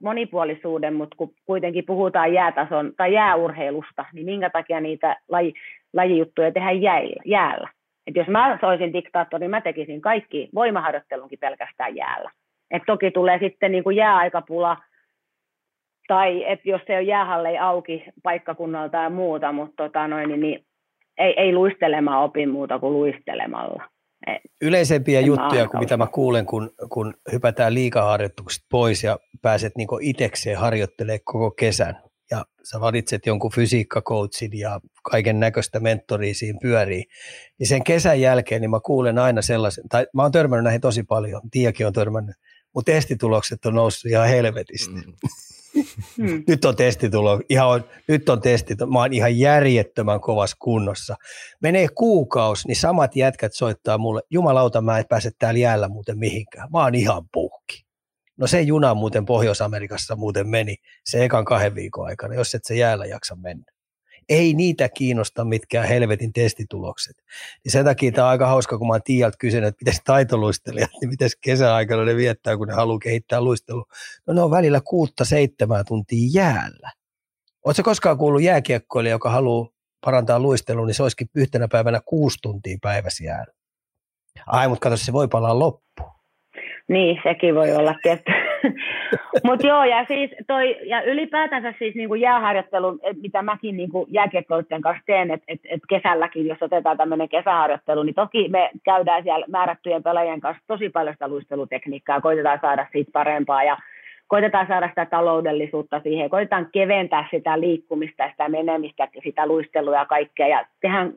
monipuolisuuden, 0.01 0.93
mutta 0.93 1.15
kun 1.17 1.33
kuitenkin 1.45 1.85
puhutaan 1.85 2.33
jäätason 2.33 2.93
tai 2.97 3.13
jääurheilusta, 3.13 4.05
niin 4.13 4.25
minkä 4.25 4.49
takia 4.49 4.79
niitä 4.79 5.17
laji, 5.27 5.53
lajijuttuja 5.93 6.51
tehdään 6.51 6.81
jäällä? 6.81 7.21
jäällä. 7.25 7.69
Et 8.07 8.15
jos 8.15 8.27
mä 8.27 8.59
olisin 8.61 8.93
diktaattori, 8.93 9.41
niin 9.41 9.49
mä 9.49 9.61
tekisin 9.61 10.01
kaikki 10.01 10.49
voimaharjoittelunkin 10.55 11.39
pelkästään 11.39 11.95
jäällä. 11.95 12.31
Et 12.71 12.83
toki 12.85 13.11
tulee 13.11 13.39
sitten 13.39 13.71
niin 13.71 13.83
kuin 13.83 13.95
jääaikapula, 13.95 14.77
tai 16.07 16.43
että 16.47 16.69
jos 16.69 16.81
se 16.87 16.97
on 16.97 17.07
jäähalle 17.07 17.59
auki 17.59 18.03
paikkakunnalta 18.23 18.97
ja 18.97 19.09
muuta, 19.09 19.51
mutta 19.51 19.83
tota 19.83 20.07
noin, 20.07 20.29
niin, 20.29 20.39
niin 20.39 20.65
ei, 21.19 21.33
ei 21.37 21.53
luistelemaan 21.53 22.23
opi 22.23 22.45
muuta 22.45 22.79
kuin 22.79 22.93
luistelemalla. 22.93 23.89
Yleisempiä 24.61 25.21
juttuja 25.21 25.67
kuin 25.67 25.79
mitä 25.79 25.97
mä 25.97 26.07
kuulen, 26.07 26.45
kun, 26.45 26.71
kun 26.89 27.13
hypätään 27.31 27.73
liikaharjoituksesta 27.73 28.67
pois 28.71 29.03
ja 29.03 29.19
pääset 29.41 29.73
niin 29.77 29.87
itekseen 30.01 30.57
harjoittelemaan 30.57 31.19
koko 31.23 31.51
kesän. 31.51 32.01
Ja 32.31 32.45
sä 32.63 32.79
valitset 32.79 33.25
jonkun 33.25 33.51
fysiikkakoutsin 33.51 34.59
ja 34.59 34.79
kaiken 35.03 35.39
näköistä 35.39 35.79
mentoria 35.79 36.33
siinä 36.33 36.59
pyörii. 36.61 37.03
Niin 37.59 37.67
sen 37.67 37.83
kesän 37.83 38.21
jälkeen 38.21 38.61
niin 38.61 38.71
mä 38.71 38.79
kuulen 38.79 39.19
aina 39.19 39.41
sellaisen, 39.41 39.89
tai 39.89 40.07
mä 40.13 40.21
oon 40.21 40.31
törmännyt 40.31 40.63
näihin 40.63 40.81
tosi 40.81 41.03
paljon, 41.03 41.41
Tiakin 41.51 41.87
on 41.87 41.93
törmännyt, 41.93 42.35
mutta 42.75 42.91
testitulokset 42.91 43.65
on 43.65 43.75
noussut 43.75 44.11
ihan 44.11 44.27
helvetisti. 44.27 44.93
Mm. 44.93 45.13
Hmm. 46.17 46.43
Nyt 46.47 46.65
on 46.65 46.75
testitulo, 46.75 47.41
ihan, 47.49 47.83
nyt 48.07 48.29
on 48.29 48.41
testi, 48.41 48.75
mä 48.91 48.99
oon 48.99 49.13
ihan 49.13 49.39
järjettömän 49.39 50.21
kovassa 50.21 50.57
kunnossa. 50.59 51.15
Menee 51.61 51.87
kuukausi, 51.95 52.67
niin 52.67 52.75
samat 52.75 53.15
jätkät 53.15 53.53
soittaa 53.53 53.97
mulle, 53.97 54.21
jumalauta 54.29 54.81
mä 54.81 54.99
et 54.99 55.07
pääse 55.07 55.31
täällä 55.39 55.59
jäällä 55.59 55.87
muuten 55.87 56.19
mihinkään, 56.19 56.69
mä 56.73 56.83
oon 56.83 56.95
ihan 56.95 57.23
puhki. 57.33 57.85
No 58.37 58.47
se 58.47 58.61
juna 58.61 58.93
muuten 58.93 59.25
Pohjois-Amerikassa 59.25 60.15
muuten 60.15 60.49
meni 60.49 60.75
se 61.05 61.25
ekan 61.25 61.45
kahden 61.45 61.75
viikon 61.75 62.05
aikana, 62.05 62.33
jos 62.33 62.55
et 62.55 62.65
se 62.65 62.75
jäällä 62.75 63.05
jaksa 63.05 63.35
mennä 63.35 63.78
ei 64.29 64.53
niitä 64.53 64.89
kiinnosta 64.89 65.45
mitkään 65.45 65.87
helvetin 65.87 66.33
testitulokset. 66.33 67.17
Niin 67.63 67.71
sen 67.71 67.85
takia 67.85 68.11
tämä 68.11 68.25
on 68.25 68.31
aika 68.31 68.47
hauska, 68.47 68.77
kun 68.77 68.87
mä 68.87 68.93
oon 68.93 69.01
Tiialta 69.03 69.37
kysynyt, 69.37 69.67
että 69.67 69.85
miten 69.85 70.01
taitoluistelijat, 70.03 70.91
niin 71.01 71.09
miten 71.09 71.29
kesäaikana 71.41 72.05
ne 72.05 72.15
viettää, 72.15 72.57
kun 72.57 72.67
ne 72.67 72.73
haluaa 72.73 72.99
kehittää 72.99 73.41
luistelua. 73.41 73.85
No 74.27 74.33
ne 74.33 74.41
on 74.41 74.51
välillä 74.51 74.81
kuutta 74.81 75.25
seitsemää 75.25 75.83
tuntia 75.83 76.29
jäällä. 76.33 76.91
Oletko 77.65 77.83
koskaan 77.83 78.17
kuullut 78.17 78.41
jääkiekkoilija, 78.41 79.11
joka 79.11 79.29
haluaa 79.29 79.69
parantaa 80.05 80.39
luistelua, 80.39 80.85
niin 80.85 80.95
se 80.95 81.03
olisikin 81.03 81.29
yhtenä 81.35 81.67
päivänä 81.67 82.01
kuusi 82.05 82.37
tuntia 82.41 82.77
päivässä 82.81 83.23
jäällä. 83.23 83.53
Ai, 84.47 84.67
mutta 84.67 84.83
kato, 84.83 84.97
se 84.97 85.13
voi 85.13 85.27
palaa 85.27 85.59
loppuun. 85.59 86.18
Niin, 86.89 87.19
sekin 87.23 87.55
voi 87.55 87.75
olla 87.75 87.95
tietty. 88.01 88.31
Mutta 89.47 89.67
joo, 89.67 89.83
ja, 89.83 90.05
siis 90.05 90.31
toi, 90.47 90.77
ja 90.83 91.01
ylipäätänsä 91.01 91.73
siis 91.79 91.95
niinku 91.95 92.15
jääharjoittelu, 92.15 92.99
mitä 93.21 93.41
mäkin 93.41 93.77
niinku 93.77 94.07
jääkiekkoilijoiden 94.09 94.81
kanssa 94.81 95.03
teen, 95.05 95.31
että 95.31 95.45
et, 95.47 95.59
et 95.69 95.81
kesälläkin, 95.89 96.47
jos 96.47 96.57
otetaan 96.61 96.97
tämmöinen 96.97 97.29
kesäharjoittelu, 97.29 98.03
niin 98.03 98.15
toki 98.15 98.47
me 98.49 98.69
käydään 98.83 99.23
siellä 99.23 99.45
määrättyjen 99.49 100.03
pelaajien 100.03 100.41
kanssa 100.41 100.63
tosi 100.67 100.89
paljon 100.89 101.15
sitä 101.15 101.27
luistelutekniikkaa, 101.27 102.21
koitetaan 102.21 102.59
saada 102.61 102.85
siitä 102.91 103.11
parempaa, 103.13 103.63
ja 103.63 103.77
koitetaan 104.27 104.67
saada 104.67 104.87
sitä 104.89 105.05
taloudellisuutta 105.05 105.99
siihen, 105.99 106.29
koitetaan 106.29 106.67
keventää 106.71 107.27
sitä 107.31 107.59
liikkumista, 107.59 108.29
sitä 108.31 108.49
menemistä, 108.49 109.07
sitä 109.23 109.47
luistelua 109.47 109.95
ja 109.95 110.05
kaikkea, 110.05 110.47
ja 110.47 110.65
tehdään 110.81 111.13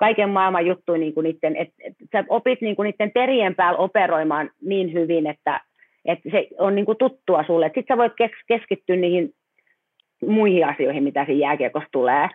kaiken 0.00 0.30
maailman 0.30 0.66
juttuja 0.66 0.98
niin 0.98 1.14
kuin 1.14 1.24
niiden, 1.24 1.56
että, 1.56 1.74
että 1.84 2.04
sä 2.12 2.24
opit 2.28 2.60
niin 2.60 2.76
kuin 2.76 2.84
niiden 2.84 3.12
terien 3.12 3.54
päällä 3.54 3.78
operoimaan 3.78 4.50
niin 4.62 4.92
hyvin, 4.92 5.26
että, 5.26 5.60
että 6.04 6.30
se 6.30 6.48
on 6.58 6.74
niin 6.74 6.86
kuin 6.86 6.98
tuttua 6.98 7.44
sulle. 7.46 7.66
Sitten 7.66 7.84
sä 7.88 7.96
voit 7.96 8.12
keskittyä 8.48 8.96
niihin 8.96 9.30
muihin 10.26 10.66
asioihin, 10.66 11.04
mitä 11.04 11.24
siinä 11.24 11.46
jääkiekossa 11.46 11.88
tulee. 11.92 12.28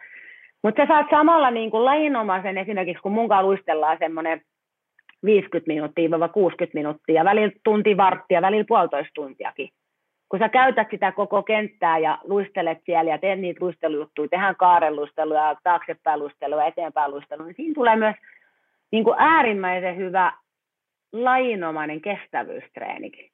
Mutta 0.63 0.81
sä 0.81 0.87
saat 0.87 1.07
samalla 1.09 1.51
niin 1.51 1.71
kuin 1.71 1.85
lajinomaisen 1.85 2.57
esimerkiksi, 2.57 3.01
kun 3.01 3.11
munkaan 3.11 3.45
luistellaan 3.45 3.97
semmoinen 3.99 4.41
50 5.25 5.67
minuuttia 5.67 6.29
60 6.33 6.77
minuuttia, 6.77 7.25
välillä 7.25 7.51
tunti 7.63 7.97
varttia, 7.97 8.41
välillä 8.41 8.65
puolitoista 8.67 9.11
tuntiakin 9.15 9.69
kun 10.29 10.39
sä 10.39 10.49
käytät 10.49 10.87
sitä 10.91 11.11
koko 11.11 11.43
kenttää 11.43 11.97
ja 11.97 12.19
luistelet 12.23 12.77
siellä 12.85 13.11
ja 13.11 13.17
teet 13.17 13.39
niitä 13.39 13.65
luistelujuttuja, 13.65 14.29
tehdään 14.29 14.55
kaareluistelua, 14.55 15.55
taaksepäin 15.63 16.19
luistelua, 16.19 16.65
eteenpäin 16.65 17.11
luistelua, 17.11 17.45
niin 17.45 17.55
siinä 17.55 17.73
tulee 17.73 17.95
myös 17.95 18.15
niin 18.91 19.03
kuin 19.03 19.15
äärimmäisen 19.19 19.97
hyvä 19.97 20.33
lajinomainen 21.13 22.01
kestävyystreenikin. 22.01 23.29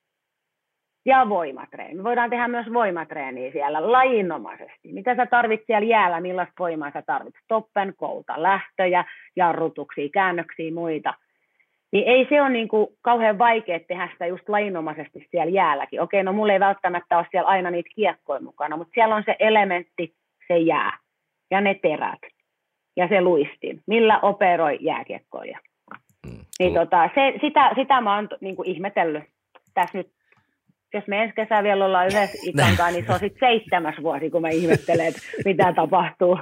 Ja 1.05 1.29
voimatreeni. 1.29 1.93
Me 1.93 2.03
voidaan 2.03 2.29
tehdä 2.29 2.47
myös 2.47 2.73
voimatreeniä 2.73 3.51
siellä 3.51 3.91
lajinomaisesti. 3.91 4.93
Mitä 4.93 5.15
sä 5.15 5.25
tarvitset 5.25 5.65
siellä 5.65 5.87
jäällä, 5.87 6.21
millaista 6.21 6.53
voimaa 6.59 6.91
sä 6.91 7.01
tarvitset? 7.01 7.43
Toppen, 7.47 7.93
kouta, 7.97 8.43
lähtöjä, 8.43 9.05
jarrutuksia, 9.35 10.09
käännöksiä, 10.13 10.73
muita– 10.73 11.13
niin 11.91 12.07
ei 12.07 12.27
se 12.29 12.41
ole 12.41 12.49
niin 12.49 12.67
kuin 12.67 12.87
kauhean 13.01 13.37
vaikea 13.37 13.79
tehdä 13.79 14.09
sitä 14.13 14.25
just 14.25 14.49
lainomaisesti 14.49 15.27
siellä 15.31 15.51
jäälläkin. 15.51 16.01
Okei, 16.01 16.23
no 16.23 16.33
mulla 16.33 16.53
ei 16.53 16.59
välttämättä 16.59 17.17
ole 17.17 17.25
siellä 17.31 17.49
aina 17.49 17.71
niitä 17.71 17.89
kiekkoja 17.95 18.41
mukana, 18.41 18.77
mutta 18.77 18.93
siellä 18.93 19.15
on 19.15 19.23
se 19.25 19.35
elementti, 19.39 20.13
se 20.47 20.57
jää 20.57 20.97
ja 21.51 21.61
ne 21.61 21.73
terät 21.81 22.19
ja 22.97 23.07
se 23.07 23.21
luistin, 23.21 23.81
millä 23.87 24.19
operoi 24.19 24.77
jääkiekkoja. 24.81 25.59
Mm. 26.27 26.45
Niin 26.59 26.73
tota, 26.73 27.09
se, 27.15 27.33
sitä, 27.41 27.71
sitä 27.75 28.01
mä 28.01 28.15
oon 28.15 28.29
niin 28.41 28.55
kuin 28.55 28.69
ihmetellyt 28.69 29.23
tässä 29.73 29.97
nyt 29.97 30.07
jos 30.93 31.07
me 31.07 31.23
ensi 31.23 31.35
kesä 31.35 31.63
vielä 31.63 31.85
ollaan 31.85 32.07
yhdessä 32.07 32.37
ikankaan, 32.49 32.93
niin 32.93 33.05
se 33.05 33.13
on 33.13 33.19
sitten 33.19 33.49
seitsemäs 33.49 33.95
vuosi, 34.03 34.29
kun 34.29 34.41
mä 34.41 34.49
ihmettelen, 34.49 35.07
että 35.07 35.21
mitä 35.45 35.73
tapahtuu. 35.73 36.39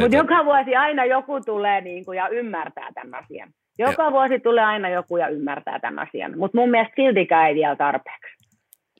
Mutta 0.00 0.16
joka 0.16 0.44
vuosi 0.44 0.76
aina 0.76 1.04
joku 1.04 1.40
tulee 1.40 1.80
niin 1.80 2.04
kuin, 2.04 2.16
ja 2.16 2.28
ymmärtää 2.28 2.88
tämän 2.94 3.24
asian. 3.24 3.48
Joka 3.78 4.02
ja. 4.02 4.12
vuosi 4.12 4.40
tulee 4.40 4.64
aina 4.64 4.88
joku 4.88 5.16
ja 5.16 5.28
ymmärtää 5.28 5.80
tämän 5.80 6.08
asian, 6.08 6.38
mutta 6.38 6.58
mun 6.58 6.70
mielestä 6.70 6.94
siltikään 6.96 7.48
ei 7.48 7.54
vielä 7.54 7.76
tarpeeksi. 7.76 8.36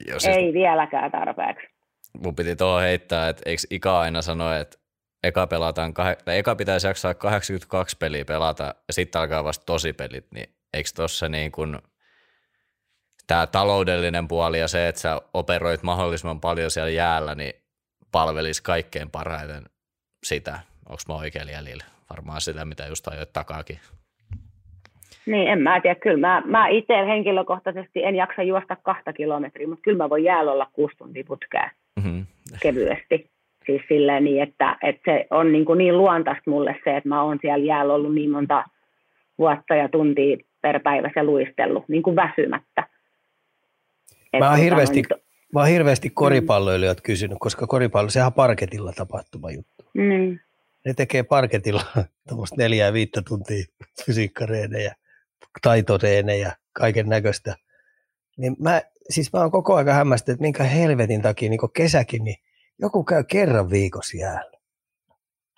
Jo, 0.09 0.20
siis 0.20 0.36
ei 0.36 0.53
vieläkään 0.53 1.11
tarpeeksi. 1.11 1.66
Mun 2.24 2.36
piti 2.36 2.57
tuohon 2.57 2.82
heittää, 2.82 3.28
että 3.28 3.43
eikö 3.47 3.62
Ika 3.70 4.01
aina 4.01 4.23
sano, 4.23 4.53
että 4.53 4.78
eka, 5.23 5.47
pelataan, 5.47 5.94
tai 5.94 6.39
eka 6.39 6.55
pitäisi 6.57 6.86
jaksaa 6.86 7.15
82 7.15 7.97
peliä 7.97 8.24
pelata 8.24 8.74
ja 8.89 8.93
sitten 8.93 9.20
alkaa 9.20 9.44
vasta 9.44 9.65
tosipelit, 9.65 10.27
niin 10.35 10.47
eikö 10.74 10.90
tuossa 10.97 11.28
niin 11.28 11.53
kuin 11.53 11.78
tämä 13.27 13.47
taloudellinen 13.47 14.28
puoli 14.28 14.59
ja 14.59 14.69
se, 14.69 14.89
että 14.89 15.01
sä 15.01 15.20
operoit 15.35 15.82
mahdollisimman 15.82 16.40
paljon 16.40 16.70
siellä 16.70 16.90
jäällä, 16.90 17.35
niin 17.35 17.53
palvelisi 18.12 18.62
kaikkein 18.62 19.11
parhaiten 19.11 19.65
sitä. 20.27 20.61
Onko 20.89 21.03
mä 21.09 21.15
oikein 21.15 21.48
jäljellä? 21.48 21.85
Varmaan 22.11 22.40
sitä, 22.40 22.65
mitä 22.65 22.86
just 22.86 23.09
ajoit 23.09 23.32
takaakin. 23.32 23.81
Niin, 25.27 25.48
en 25.48 25.62
mä 25.62 25.81
tiedä. 25.81 25.94
Kyllä 25.94 26.28
mä, 26.28 26.43
mä 26.44 26.69
itse 26.69 26.94
henkilökohtaisesti 27.07 28.05
en 28.05 28.15
jaksa 28.15 28.43
juosta 28.43 28.77
kahta 28.77 29.12
kilometriä, 29.12 29.69
mutta 29.69 29.82
kyllä 29.82 30.05
mä 30.05 30.11
voin 30.11 30.24
jäällä 30.24 30.53
olla 30.53 30.70
kuusi 30.73 30.97
tuntia 30.97 31.24
putkea 31.27 31.70
mm-hmm. 31.97 32.27
kevyesti. 32.62 33.31
Siis 33.66 33.82
silleen 33.89 34.24
niin, 34.24 34.43
että, 34.43 34.77
että 34.82 35.12
se 35.12 35.27
on 35.31 35.53
niin, 35.53 35.65
kuin 35.65 35.78
niin 35.78 35.98
luontaista 35.98 36.51
mulle 36.51 36.77
se, 36.85 36.97
että 36.97 37.09
mä 37.09 37.23
oon 37.23 37.39
siellä 37.40 37.66
jäällä 37.66 37.94
ollut 37.94 38.15
niin 38.15 38.31
monta 38.31 38.65
vuotta 39.39 39.74
ja 39.74 39.89
tuntia 39.89 40.36
per 40.62 40.81
päivä 40.81 41.11
se 41.15 41.23
luistellut, 41.23 41.89
niin 41.89 42.03
kuin 42.03 42.16
väsymättä. 42.16 42.86
Mä 44.39 44.51
oon, 44.51 44.59
hirveästi, 44.59 45.03
on... 45.12 45.20
mä 45.55 45.61
oon 45.61 45.69
hirveästi 45.69 46.11
koripalloilijat 46.11 47.01
kysynyt, 47.01 47.39
koska 47.40 47.66
koripallo, 47.66 48.09
sehän 48.09 48.27
on 48.27 48.32
parketilla 48.32 48.93
tapahtuma 48.93 49.51
juttu. 49.51 49.85
Mm. 49.94 50.39
Ne 50.85 50.94
tekee 50.94 51.23
parketilla 51.23 51.82
tuommoista 52.28 52.57
neljää 52.59 52.93
viittä 52.93 53.23
tuntia 53.28 53.65
fysiikkareenejä 54.07 54.94
taitotreenejä, 55.62 56.52
kaiken 56.72 57.08
näköistä. 57.08 57.56
Niin 58.36 58.56
mä, 58.58 58.82
siis 59.10 59.32
mä 59.32 59.40
oon 59.40 59.50
koko 59.50 59.74
ajan 59.74 59.94
hämmästynyt, 59.94 60.34
että 60.34 60.42
minkä 60.42 60.64
helvetin 60.64 61.22
takia 61.22 61.50
niin 61.50 61.60
kesäkin, 61.74 62.24
niin 62.24 62.36
joku 62.78 63.04
käy 63.04 63.24
kerran 63.24 63.70
viikossa 63.70 64.16
jäällä. 64.16 64.58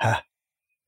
Häh? 0.01 0.25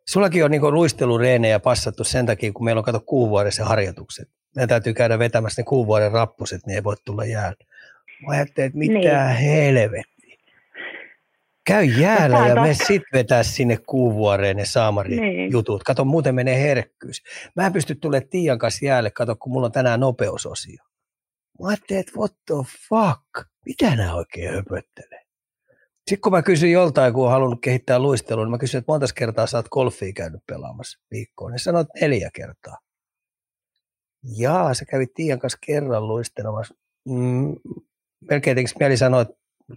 Sullakin 0.09 0.45
on 0.45 0.51
niin 0.51 0.75
luistelureenejä 0.75 1.61
passattu 1.61 2.05
sen 2.05 2.27
takia, 2.27 2.53
kun 2.53 2.65
meillä 2.65 2.79
on 2.79 2.85
kato 2.85 3.01
kuuvuodessa 3.01 3.65
harjoitukset. 3.65 4.29
Meidän 4.57 4.69
täytyy 4.69 4.95
käydä 4.95 5.19
vetämässä 5.19 5.63
ne 5.63 5.65
kuuvuoden 5.65 6.13
rappuset, 6.13 6.67
niin 6.67 6.75
ei 6.75 6.85
voi 6.85 6.97
tulla 7.05 7.25
jäällä. 7.25 7.65
Mä 8.27 8.33
ajattelin, 8.33 8.67
että 8.67 8.79
mitä 8.79 8.99
niin. 8.99 9.37
helvettiä. 9.37 10.20
Käy 11.71 11.85
jäällä 11.85 12.47
ja 12.47 12.55
me 12.55 12.75
sit 12.75 13.03
vetää 13.13 13.43
sinne 13.43 13.79
kuuvuoreen 13.87 14.57
ne 14.57 14.65
saamari 14.65 15.21
niin. 15.21 15.53
jutut. 15.53 15.83
Kato, 15.83 16.05
muuten 16.05 16.35
menee 16.35 16.63
herkkyys. 16.63 17.23
Mä 17.57 17.67
en 17.67 17.73
pysty 17.73 17.95
tulemaan 17.95 18.29
Tiian 18.29 18.59
kanssa 18.59 18.85
jäälle, 18.85 19.11
kato, 19.11 19.37
kun 19.37 19.53
mulla 19.53 19.67
on 19.67 19.73
tänään 19.73 20.01
nopeusosio. 20.01 20.85
Mä 21.61 21.69
ajattelin, 21.69 22.01
että 22.01 22.13
what 22.17 22.33
the 22.47 22.55
fuck? 22.89 23.49
Mitä 23.67 23.97
nämä 23.97 24.15
oikein 24.15 24.55
höpöttelee? 24.55 25.23
Sitten 25.97 26.21
kun 26.21 26.33
mä 26.33 26.43
kysyin 26.43 26.73
joltain, 26.73 27.15
kun 27.15 27.25
on 27.25 27.31
halunnut 27.31 27.61
kehittää 27.63 27.99
luistelua, 27.99 28.45
niin 28.45 28.51
mä 28.51 28.59
kysyin, 28.59 28.79
että 28.79 28.93
monta 28.93 29.07
kertaa 29.15 29.47
sä 29.47 29.59
oot 29.59 29.69
golfia 29.69 30.13
käynyt 30.13 30.41
pelaamassa 30.47 31.01
viikkoon. 31.11 31.53
Niin 31.53 31.61
sanoit 31.61 31.89
neljä 32.01 32.31
kertaa. 32.35 32.79
Jaa, 34.37 34.75
sä 34.75 34.85
kävit 34.85 35.15
Tiian 35.15 35.39
kanssa 35.39 35.59
kerran 35.67 36.09
luistelemassa. 36.09 36.75
Mm, 37.09 37.57
melkein 38.31 38.57
tekisi 38.57 38.75
mieli 38.81 38.97
sanoa, 38.97 39.21
että 39.21 39.35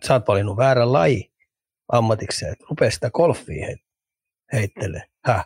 sä 0.08 0.14
oot 0.14 0.28
valinnut 0.28 0.58
väärän 0.58 0.94
laji 0.94 1.33
ammatikseen, 1.92 2.52
että 2.52 2.66
rupea 2.70 2.92
sitä 2.92 3.12
golfia 3.12 3.68
heittelee. 4.54 5.02
Häh? 5.26 5.46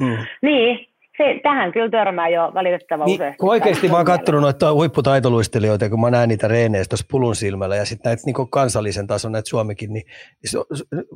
Mm. 0.00 0.26
Niin, 0.42 0.92
se, 1.16 1.40
tähän 1.42 1.72
kyllä 1.72 1.90
törmää 1.90 2.28
jo 2.28 2.50
valitettavan 2.54 3.06
niin, 3.06 3.14
useasti. 3.14 3.38
Kun 3.38 3.50
oikeasti 3.50 3.88
mä 3.88 3.96
oon 3.96 4.06
katsonut 4.06 4.40
noita 4.40 4.72
huipputaitoluistelijoita, 4.72 5.90
kun 5.90 6.00
mä 6.00 6.10
näen 6.10 6.28
niitä 6.28 6.48
reeneistä 6.48 6.90
tuossa 6.90 7.06
pulun 7.10 7.36
silmällä 7.36 7.76
ja 7.76 7.84
sitten 7.84 8.10
näitä 8.10 8.22
niin 8.26 8.50
kansallisen 8.50 9.06
tason, 9.06 9.32
näitä 9.32 9.48
Suomikin, 9.48 9.92
niin, 9.92 10.04
niin 10.42 10.64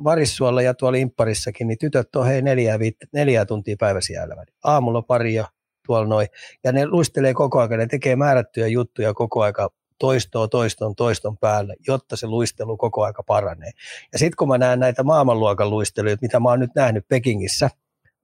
Varissuolla 0.03 0.61
ja 0.61 0.73
tuolla 0.73 0.97
Impparissakin, 0.97 1.67
niin 1.67 1.77
tytöt 1.77 2.15
on 2.15 2.25
hei 2.25 2.41
neljää, 2.41 2.79
viit, 2.79 2.95
neljää 3.13 3.45
tuntia 3.45 3.75
päivässä 3.79 4.13
jäällä. 4.13 4.35
Aamulla 4.63 5.01
pari 5.01 5.33
ja 5.33 5.45
tuolla 5.87 6.07
noin. 6.07 6.27
Ja 6.63 6.71
ne 6.71 6.87
luistelee 6.87 7.33
koko 7.33 7.59
ajan, 7.59 7.79
ne 7.79 7.87
tekee 7.87 8.15
määrättyjä 8.15 8.67
juttuja 8.67 9.13
koko 9.13 9.41
aika 9.41 9.69
toistoa 9.99 10.47
toiston 10.47 10.95
toiston 10.95 11.37
päälle, 11.37 11.75
jotta 11.87 12.15
se 12.15 12.27
luistelu 12.27 12.77
koko 12.77 13.03
aika 13.03 13.23
paranee. 13.23 13.71
Ja 14.13 14.19
sitten 14.19 14.35
kun 14.37 14.47
mä 14.47 14.57
näen 14.57 14.79
näitä 14.79 15.03
maailmanluokan 15.03 15.69
luisteluja, 15.69 16.17
mitä 16.21 16.39
mä 16.39 16.49
oon 16.49 16.59
nyt 16.59 16.75
nähnyt 16.75 17.07
Pekingissä, 17.07 17.69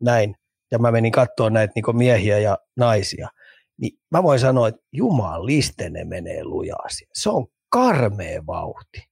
näin, 0.01 0.35
ja 0.71 0.79
mä 0.79 0.91
menin 0.91 1.11
katsoa 1.11 1.49
näitä 1.49 1.71
niin 1.75 1.97
miehiä 1.97 2.39
ja 2.39 2.57
naisia, 2.77 3.29
niin 3.81 3.99
mä 4.11 4.23
voin 4.23 4.39
sanoa, 4.39 4.67
että 4.67 4.81
jumaliste 4.91 5.89
ne 5.89 6.03
menee 6.03 6.43
lujaa 6.43 6.87
Se 7.13 7.29
on 7.29 7.47
karmea 7.69 8.45
vauhti. 8.47 9.03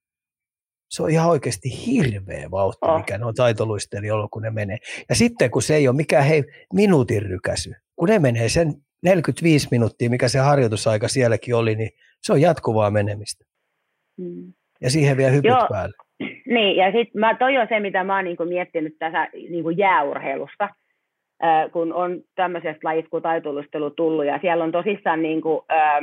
Se 0.89 1.03
on 1.03 1.09
ihan 1.09 1.29
oikeasti 1.29 1.85
hirveä 1.85 2.51
vauhti, 2.51 2.79
oh. 2.81 2.97
mikä 2.97 3.17
ne 3.17 3.25
on 3.25 3.35
taitoluistelijoilla, 3.35 4.27
kun 4.27 4.41
ne 4.41 4.49
menee. 4.49 4.77
Ja 5.09 5.15
sitten 5.15 5.51
kun 5.51 5.61
se 5.61 5.75
ei 5.75 5.88
ole 5.88 5.95
mikään 5.95 6.25
hei, 6.25 6.43
minuutin 6.73 7.21
rykäsy, 7.21 7.73
kun 7.95 8.09
ne 8.09 8.19
menee 8.19 8.49
sen 8.49 8.75
45 9.03 9.67
minuuttia, 9.71 10.09
mikä 10.09 10.27
se 10.27 10.39
harjoitusaika 10.39 11.07
sielläkin 11.07 11.55
oli, 11.55 11.75
niin 11.75 11.91
se 12.22 12.34
on 12.34 12.41
jatkuvaa 12.41 12.91
menemistä. 12.91 13.45
Mm. 14.18 14.53
Ja 14.81 14.89
siihen 14.89 15.18
vielä 15.18 15.31
hypyt 15.31 15.49
Joo. 15.49 15.68
päälle. 15.69 15.95
Niin, 16.45 16.76
ja 16.76 16.91
sitten 16.91 17.38
toi 17.39 17.57
on 17.57 17.68
se, 17.69 17.80
mitä 17.80 18.03
mä 18.03 18.15
oon 18.15 18.26
niinku 18.26 18.45
miettinyt 18.45 18.95
tässä 18.99 19.27
niinku 19.34 19.69
jääurheilusta, 19.69 20.64
äh, 21.43 21.72
kun 21.72 21.93
on 21.93 22.22
tämmöisestä 22.35 22.80
lajista 22.84 23.10
kuin 23.10 23.23
taitolustelu 23.23 23.91
tullut, 23.91 24.26
ja 24.26 24.39
siellä 24.41 24.64
on 24.64 24.72
tosissaan 24.72 25.22
niinku, 25.22 25.65
äh, 25.72 25.99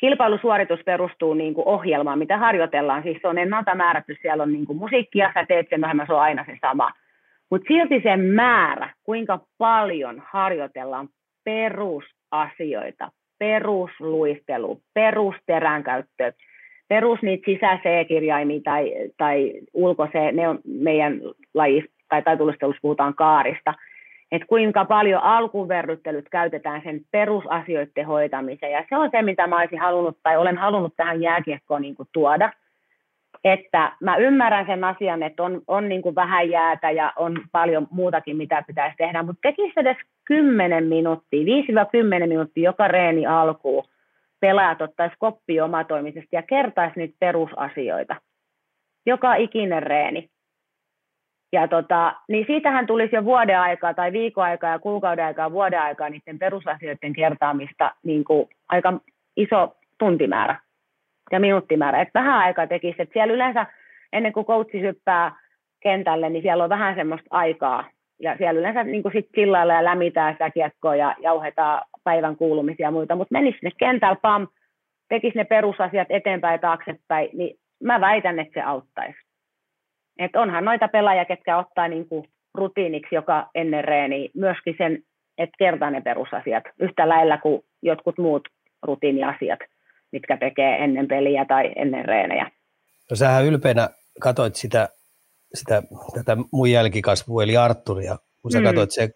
kilpailusuoritus 0.00 0.80
perustuu 0.84 1.34
niinku 1.34 1.62
ohjelmaan, 1.66 2.18
mitä 2.18 2.38
harjoitellaan, 2.38 3.02
siis 3.02 3.18
se 3.22 3.28
on 3.28 3.38
ennalta 3.38 3.74
määrätty, 3.74 4.16
siellä 4.22 4.42
on 4.42 4.52
niinku 4.52 4.74
musiikkia, 4.74 5.30
sä 5.34 5.46
teet 5.46 5.66
sen 5.70 5.80
vähemmän, 5.80 6.06
se 6.06 6.12
on 6.12 6.20
aina 6.20 6.44
se 6.44 6.58
sama. 6.60 6.92
Mutta 7.50 7.68
silti 7.68 8.00
se 8.02 8.16
määrä, 8.16 8.94
kuinka 9.02 9.40
paljon 9.58 10.22
harjoitellaan 10.30 11.08
perusasioita, 11.44 13.10
perusluistelu, 13.38 14.80
perusterän 14.94 15.82
käyttö, 15.82 16.32
perus 16.88 17.22
niitä 17.22 17.44
sisä-C-kirjaimia 17.46 18.60
tai, 18.64 18.92
tai 19.16 19.52
ulko 19.74 20.08
ne 20.32 20.48
on 20.48 20.58
meidän 20.64 21.20
lajissa 21.54 21.90
tai 22.08 22.22
taitolustelussa 22.22 22.80
puhutaan 22.82 23.14
kaarista, 23.14 23.74
että 24.32 24.46
kuinka 24.46 24.84
paljon 24.84 25.22
alkuverryttelyt 25.22 26.28
käytetään 26.30 26.82
sen 26.84 27.00
perusasioiden 27.10 28.06
hoitamiseen. 28.06 28.72
Ja 28.72 28.84
se 28.88 28.96
on 28.96 29.10
se, 29.10 29.22
mitä 29.22 29.46
mä 29.46 29.60
olisin 29.60 29.80
halunnut 29.80 30.18
tai 30.22 30.36
olen 30.36 30.58
halunnut 30.58 30.94
tähän 30.96 31.22
jääkiekkoon 31.22 31.82
niin 31.82 31.94
kuin 31.94 32.08
tuoda. 32.12 32.52
Että 33.44 33.92
mä 34.00 34.16
ymmärrän 34.16 34.66
sen 34.66 34.84
asian, 34.84 35.22
että 35.22 35.42
on, 35.42 35.62
on 35.66 35.88
niin 35.88 36.02
kuin 36.02 36.14
vähän 36.14 36.50
jäätä 36.50 36.90
ja 36.90 37.12
on 37.16 37.40
paljon 37.52 37.86
muutakin, 37.90 38.36
mitä 38.36 38.62
pitäisi 38.66 38.96
tehdä, 38.96 39.22
mutta 39.22 39.40
tekisi 39.42 39.72
edes 39.76 39.96
10 40.24 40.84
minuuttia, 40.84 41.44
5-10 42.24 42.26
minuuttia 42.26 42.64
joka 42.64 42.88
reeni 42.88 43.26
alkuun, 43.26 43.84
pelaajat 44.40 44.82
ottaisi 44.82 45.16
koppi 45.18 45.60
omatoimisesti 45.60 46.28
ja 46.32 46.42
kertaisi 46.42 46.98
niitä 46.98 47.16
perusasioita. 47.18 48.16
Joka 49.06 49.34
ikinen 49.34 49.82
reeni. 49.82 50.30
Ja 51.52 51.68
tota, 51.68 52.14
niin 52.28 52.46
siitähän 52.46 52.86
tulisi 52.86 53.16
jo 53.16 53.24
vuoden 53.24 53.60
aikaa 53.60 53.94
tai 53.94 54.12
viikon 54.12 54.44
aikaa 54.44 54.70
ja 54.70 54.78
kuukauden 54.78 55.24
aikaa, 55.24 55.52
vuoden 55.52 55.80
aikaa 55.80 56.08
niiden 56.08 56.38
perusasioiden 56.38 57.12
kertaamista 57.12 57.94
niin 58.02 58.24
kuin 58.24 58.48
aika 58.68 59.00
iso 59.36 59.76
tuntimäärä 59.98 60.60
ja 61.32 61.40
minuuttimäärä. 61.40 62.00
Että 62.00 62.18
vähän 62.18 62.38
aikaa 62.38 62.66
tekisi, 62.66 63.02
että 63.02 63.12
siellä 63.12 63.34
yleensä 63.34 63.66
ennen 64.12 64.32
kuin 64.32 64.46
coachi 64.46 64.80
hyppää 64.80 65.32
kentälle, 65.82 66.30
niin 66.30 66.42
siellä 66.42 66.64
on 66.64 66.70
vähän 66.70 66.94
semmoista 66.94 67.26
aikaa. 67.30 67.84
Ja 68.20 68.36
siellä 68.36 68.60
yleensä 68.60 68.84
niin 68.84 69.02
kuin 69.02 69.12
sit 69.12 69.28
sillailla 69.34 69.74
ja 69.74 69.84
lämitään 69.84 70.34
sitä 70.34 70.50
kiekkoa 70.50 70.96
ja 70.96 71.14
jauhetaan 71.18 71.82
päivän 72.04 72.36
kuulumisia 72.36 72.86
ja 72.86 72.90
muita, 72.90 73.16
mutta 73.16 73.32
menisi 73.32 73.58
sinne 73.58 73.70
kentällä, 73.78 74.16
pam, 74.22 74.48
tekisi 75.08 75.38
ne 75.38 75.44
perusasiat 75.44 76.06
eteenpäin 76.10 76.52
ja 76.52 76.58
taaksepäin, 76.58 77.28
niin 77.32 77.58
mä 77.82 78.00
väitän, 78.00 78.38
että 78.38 78.60
se 78.60 78.62
auttaisi. 78.62 79.18
Et 80.18 80.36
onhan 80.36 80.64
noita 80.64 80.88
pelaajia, 80.88 81.24
ketkä 81.24 81.58
ottaa 81.58 81.88
niin 81.88 82.08
kuin 82.08 82.28
rutiiniksi 82.54 83.14
joka 83.14 83.50
ennen 83.54 83.84
reeni 83.84 84.30
myöskin 84.34 84.74
sen, 84.78 85.02
että 85.38 85.56
kertaa 85.58 85.90
ne 85.90 86.00
perusasiat 86.00 86.64
yhtä 86.80 87.08
lailla 87.08 87.38
kuin 87.38 87.62
jotkut 87.82 88.18
muut 88.18 88.48
rutiiniasiat, 88.82 89.60
mitkä 90.12 90.36
tekee 90.36 90.84
ennen 90.84 91.08
peliä 91.08 91.44
tai 91.44 91.72
ennen 91.76 92.04
reenejä. 92.04 92.50
No 93.10 93.16
sähän 93.16 93.44
ylpeänä 93.44 93.88
katsoit 94.20 94.54
sitä, 94.54 94.88
sitä 95.54 95.82
tätä 96.14 96.36
mun 96.52 96.70
jälkikasvua, 96.70 97.42
eli 97.42 97.56
Arturia, 97.56 98.16
kun 98.42 98.50
sä 98.50 98.58
mm. 98.58 98.64
katsoit 98.64 98.90
se, 98.90 99.08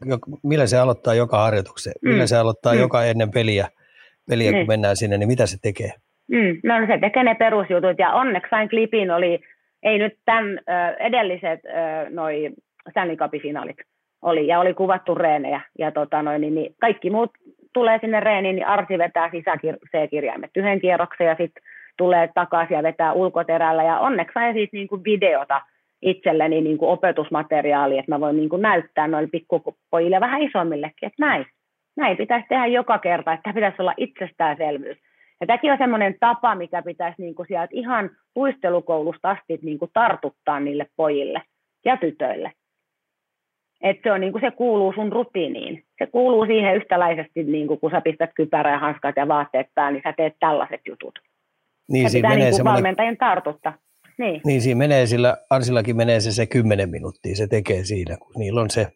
millä 0.42 0.66
se 0.66 0.78
aloittaa 0.78 1.14
joka 1.14 1.38
harjoituksen, 1.38 1.92
mm. 2.02 2.10
millä 2.10 2.26
se 2.26 2.36
aloittaa 2.36 2.72
mm. 2.72 2.78
joka 2.78 3.04
ennen 3.04 3.30
peliä, 3.30 3.68
peliä 4.28 4.52
mm. 4.52 4.58
kun 4.58 4.66
mennään 4.66 4.96
sinne, 4.96 5.18
niin 5.18 5.28
mitä 5.28 5.46
se 5.46 5.56
tekee? 5.62 5.92
Mm. 6.28 6.60
No 6.64 6.74
se 6.86 6.98
tekee 7.00 7.24
ne 7.24 7.34
perusjutut, 7.34 7.98
ja 7.98 8.12
onneksi 8.12 8.50
sain 8.50 8.68
klipin, 8.68 9.10
oli 9.10 9.40
ei 9.82 9.98
nyt 9.98 10.18
tämän 10.24 10.60
edelliset 10.98 11.60
noi 12.10 12.50
Stanley 12.90 13.16
Cupin 13.16 13.42
finaalit 13.42 13.76
oli, 14.22 14.46
ja 14.46 14.60
oli 14.60 14.74
kuvattu 14.74 15.14
reenejä, 15.14 15.60
ja 15.78 15.92
tota 15.92 16.22
noin, 16.22 16.40
niin, 16.40 16.54
niin 16.54 16.74
kaikki 16.80 17.10
muut 17.10 17.30
tulee 17.72 17.98
sinne 18.00 18.20
reeniin, 18.20 18.56
niin 18.56 18.66
Arsi 18.66 18.98
vetää 18.98 19.30
sisä-C-kirjaimet 19.30 20.50
yhden 20.56 20.80
kierroksen, 20.80 21.26
ja 21.26 21.34
sitten 21.38 21.62
tulee 21.96 22.30
takaisin 22.34 22.74
ja 22.74 22.82
vetää 22.82 23.12
ulkoterällä, 23.12 23.82
ja 23.82 23.98
onneksi 23.98 24.34
sain 24.34 24.54
siis 24.54 24.68
niin 24.72 24.88
kuin 24.88 25.04
videota 25.04 25.62
itselleni 26.02 26.60
niin 26.60 26.78
kuin 26.78 26.90
opetusmateriaalia, 26.90 28.00
että 28.00 28.12
mä 28.12 28.20
voin 28.20 28.36
niin 28.36 28.48
kuin 28.48 28.62
näyttää 28.62 29.08
noille 29.08 29.28
pikkupojille 29.32 30.20
vähän 30.20 30.42
isommillekin, 30.42 31.06
että 31.06 31.26
näin, 31.26 31.46
näin 31.96 32.16
pitäisi 32.16 32.46
tehdä 32.48 32.66
joka 32.66 32.98
kerta, 32.98 33.32
että 33.32 33.52
pitäisi 33.52 33.82
olla 33.82 33.94
itsestäänselvyys. 33.96 34.98
Ja 35.40 35.46
tämäkin 35.46 35.72
on 35.72 35.78
semmoinen 35.78 36.16
tapa, 36.20 36.54
mikä 36.54 36.82
pitäisi 36.82 37.22
niin 37.22 37.34
kuin 37.34 37.46
sieltä 37.48 37.68
ihan 37.72 38.10
puistelukoulusta 38.34 39.30
asti 39.30 39.58
niin 39.62 39.78
kuin 39.78 39.90
tartuttaa 39.94 40.60
niille 40.60 40.86
pojille 40.96 41.42
ja 41.84 41.96
tytöille. 41.96 42.52
Että 43.82 44.00
se, 44.02 44.12
on, 44.12 44.20
niin 44.20 44.32
kuin 44.32 44.42
se 44.42 44.50
kuuluu 44.50 44.92
sun 44.92 45.12
rutiiniin. 45.12 45.84
Se 45.98 46.06
kuuluu 46.06 46.46
siihen 46.46 46.76
yhtäläisesti, 46.76 47.44
niin 47.44 47.66
kuin 47.66 47.80
kun 47.80 47.90
sä 47.90 48.00
pistät 48.00 48.30
kypärä 48.34 48.70
ja 48.70 48.78
hanskat 48.78 49.16
ja 49.16 49.28
vaatteet 49.28 49.66
päälle, 49.74 49.92
niin 49.92 50.02
sä 50.02 50.14
teet 50.16 50.34
tällaiset 50.40 50.80
jutut. 50.88 51.18
Niin, 51.92 52.02
ja 52.02 52.10
siinä 52.10 52.26
pitää 52.26 52.36
menee 52.36 52.44
niin 52.44 52.56
semmoinen... 52.56 52.76
valmentajan 52.76 53.16
tartuttaa. 53.16 53.78
Niin. 54.18 54.40
niin, 54.46 54.60
siinä 54.60 54.78
menee 54.78 55.06
sillä, 55.06 55.36
Arsillakin 55.50 55.96
menee 55.96 56.20
se, 56.20 56.32
se 56.32 56.46
kymmenen 56.46 56.90
minuuttia, 56.90 57.36
se 57.36 57.46
tekee 57.46 57.84
siinä, 57.84 58.16
kun 58.16 58.32
niillä 58.38 58.60
on 58.60 58.70
se 58.70 58.86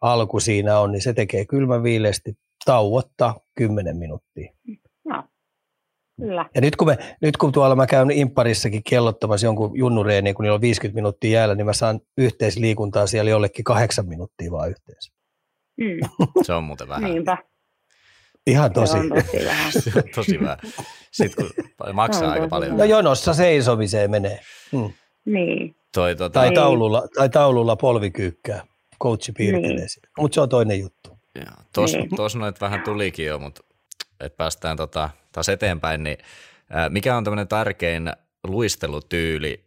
alku 0.00 0.40
siinä 0.40 0.78
on, 0.78 0.92
niin 0.92 1.02
se 1.02 1.12
tekee 1.12 1.44
kylmäviileesti 1.44 2.32
tauottaa 2.64 3.34
kymmenen 3.58 3.96
minuuttia. 3.96 4.52
Kyllä. 6.20 6.46
Ja 6.54 6.60
nyt 6.60 6.76
kun, 6.76 6.88
me, 6.88 6.98
nyt 7.20 7.36
kun 7.36 7.52
tuolla 7.52 7.76
mä 7.76 7.86
käyn 7.86 8.10
impparissakin 8.10 8.82
kellottamassa 8.90 9.46
jonkun 9.46 9.78
junnureeni, 9.78 10.34
kun 10.34 10.42
niillä 10.42 10.54
on 10.54 10.60
50 10.60 10.94
minuuttia 10.94 11.30
jäällä, 11.30 11.54
niin 11.54 11.66
mä 11.66 11.72
saan 11.72 12.00
yhteisliikuntaa 12.18 13.06
siellä 13.06 13.30
jollekin 13.30 13.64
kahdeksan 13.64 14.08
minuuttia 14.08 14.50
vaan 14.50 14.70
yhteensä. 14.70 15.12
Mm. 15.76 16.26
Se 16.46 16.52
on 16.52 16.64
muuten 16.64 16.88
vähän. 16.88 17.10
Niinpä. 17.10 17.38
Ihan 18.46 18.72
tosi. 18.72 18.92
Se 18.98 18.98
on 18.98 19.08
tosi 19.24 19.44
vähän. 19.44 19.72
tosi 20.14 20.40
vähän. 20.40 20.58
Sitten 21.12 21.46
kun 21.46 21.94
maksaa 21.94 22.30
aika 22.30 22.48
paljon. 22.48 22.76
No 22.76 22.84
jonossa 22.84 23.34
seisomiseen 23.34 24.10
menee. 24.10 24.40
Mm. 24.72 24.90
Niin. 25.24 25.76
Toi, 25.94 26.16
tota... 26.16 26.40
tai, 26.40 26.52
taululla, 26.52 27.08
tai 27.14 27.28
taululla 27.28 27.76
polvikyykkää. 27.76 28.62
Coachi 29.02 29.32
piirtelee 29.32 29.76
niin. 29.76 29.88
sitä. 29.88 30.08
Mutta 30.18 30.34
se 30.34 30.40
on 30.40 30.48
toinen 30.48 30.80
juttu. 30.80 31.18
Tuossa 31.74 31.98
niin. 31.98 32.40
noit 32.40 32.60
vähän 32.60 32.82
tulikin 32.82 33.26
jo, 33.26 33.38
mutta 33.38 33.62
että 34.20 34.36
päästään 34.36 34.76
tota, 34.76 35.10
taas 35.38 35.48
eteenpäin, 35.48 36.02
niin 36.02 36.18
mikä 36.88 37.16
on 37.16 37.24
tämmöinen 37.24 37.48
tärkein 37.48 38.12
luistelutyyli 38.44 39.64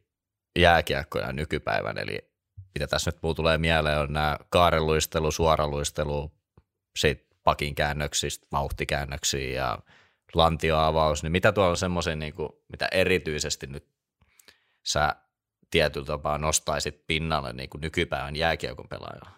jääkiekkoja 0.60 1.32
nykypäivän, 1.32 1.98
eli 1.98 2.32
mitä 2.76 2.88
tässä 2.88 3.12
nyt 3.12 3.24
muu 3.24 3.34
tulee 3.34 3.58
mieleen, 3.58 4.00
on 4.00 4.14
nämä 4.14 4.38
kaareluistelu, 4.50 5.32
suoraluistelu, 5.32 6.32
sitten 6.96 7.38
pakin 7.44 7.76
käännöksistä, 7.76 8.48
vauhtikäännöksiä 8.52 9.56
ja 9.56 9.80
lantioavaus, 10.34 11.24
niin 11.24 11.32
mitä 11.32 11.52
tuolla 11.52 11.70
on 11.70 11.78
semmoisia, 11.78 12.16
niin 12.16 12.34
kuin, 12.34 12.50
mitä 12.72 12.88
erityisesti 12.92 13.68
nyt 13.68 13.88
sä 14.86 15.16
tietyllä 15.72 16.06
tapaa 16.06 16.38
nostaisit 16.38 17.04
pinnalle 17.08 17.54
niin 17.54 17.70
kuin 17.70 17.82
nykypäivän 17.82 18.36
jääkiekon 18.36 18.88
pelaajalla? 18.90 19.30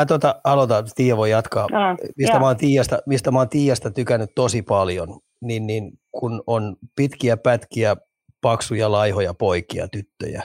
Mä 0.00 0.06
tota, 0.06 0.40
aloitan, 0.44 0.84
Tiia 0.94 1.16
voi 1.16 1.30
jatkaa. 1.30 1.66
No, 1.70 1.96
mistä, 2.16 2.38
mä 2.38 2.46
oon 2.46 2.56
Tiiasta, 2.56 2.98
mistä 3.06 3.30
mä 3.30 3.38
oon 3.38 3.48
Tiiasta 3.48 3.90
tykännyt 3.90 4.30
tosi 4.34 4.62
paljon, 4.62 5.20
niin, 5.42 5.66
niin 5.66 5.98
kun 6.12 6.42
on 6.46 6.76
pitkiä 6.96 7.36
pätkiä, 7.36 7.96
paksuja, 8.40 8.92
laihoja 8.92 9.34
poikia, 9.34 9.88
tyttöjä, 9.88 10.42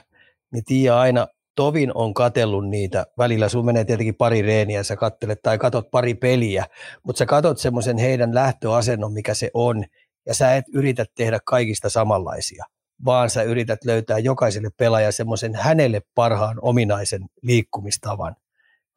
niin 0.54 0.64
Tiia 0.66 1.00
aina 1.00 1.28
tovin 1.56 1.92
on 1.96 2.14
katellut 2.14 2.70
niitä. 2.70 3.06
Välillä 3.18 3.50
sun 3.50 3.66
menee 3.66 3.86
tietenkin 3.86 4.16
pari 4.16 4.42
reeniä, 4.42 4.84
sä 4.84 4.96
kattelet 4.96 5.42
tai 5.42 5.58
katot 5.58 5.92
pari 5.92 6.14
peliä, 6.14 6.66
mutta 7.04 7.20
sä 7.20 7.26
katot 7.26 7.58
semmoisen 7.58 7.98
heidän 7.98 8.36
lähtöasennon, 8.36 9.14
mikä 9.14 9.34
se 9.34 9.52
on, 9.54 9.86
ja 10.26 10.34
sä 10.34 10.56
et 10.56 10.66
yritä 10.74 11.06
tehdä 11.16 11.40
kaikista 11.46 11.90
samanlaisia, 11.90 12.66
vaan 13.06 13.30
sä 13.30 13.44
yrität 13.44 13.86
löytää 13.86 14.18
jokaiselle 14.18 14.70
pelaajalle 14.78 15.12
semmoisen 15.12 15.56
hänelle 15.56 16.02
parhaan 16.16 16.58
ominaisen 16.62 17.22
liikkumistavan 17.42 18.36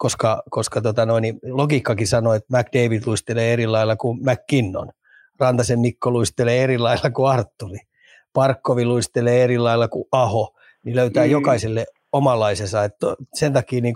koska, 0.01 0.43
koska 0.51 0.81
tota 0.81 1.06
noin, 1.06 1.22
niin 1.22 1.39
logiikkakin 1.43 2.06
sanoo, 2.06 2.35
että 2.35 2.59
McDavid 2.59 3.02
luistelee 3.06 3.52
eri 3.52 3.66
lailla 3.66 3.97
kuin 3.97 4.18
McKinnon. 4.22 4.90
Rantasen 5.41 5.81
Mikko 5.81 6.11
luistelee 6.11 6.62
eri 6.62 6.79
lailla 6.79 7.11
kuin 7.11 7.31
Arturi. 7.31 7.79
Parkkovi 8.33 8.85
luistelee 8.85 9.45
eri 9.45 9.59
lailla 9.59 9.89
kuin 9.89 10.05
Aho. 10.12 10.55
Niin 10.85 10.97
löytää 10.97 11.25
mm. 11.25 11.31
jokaiselle 11.31 11.87
omanlaisensa. 12.12 12.85
Että 12.85 13.07
sen 13.35 13.53
takia 13.53 13.81
niin 13.81 13.95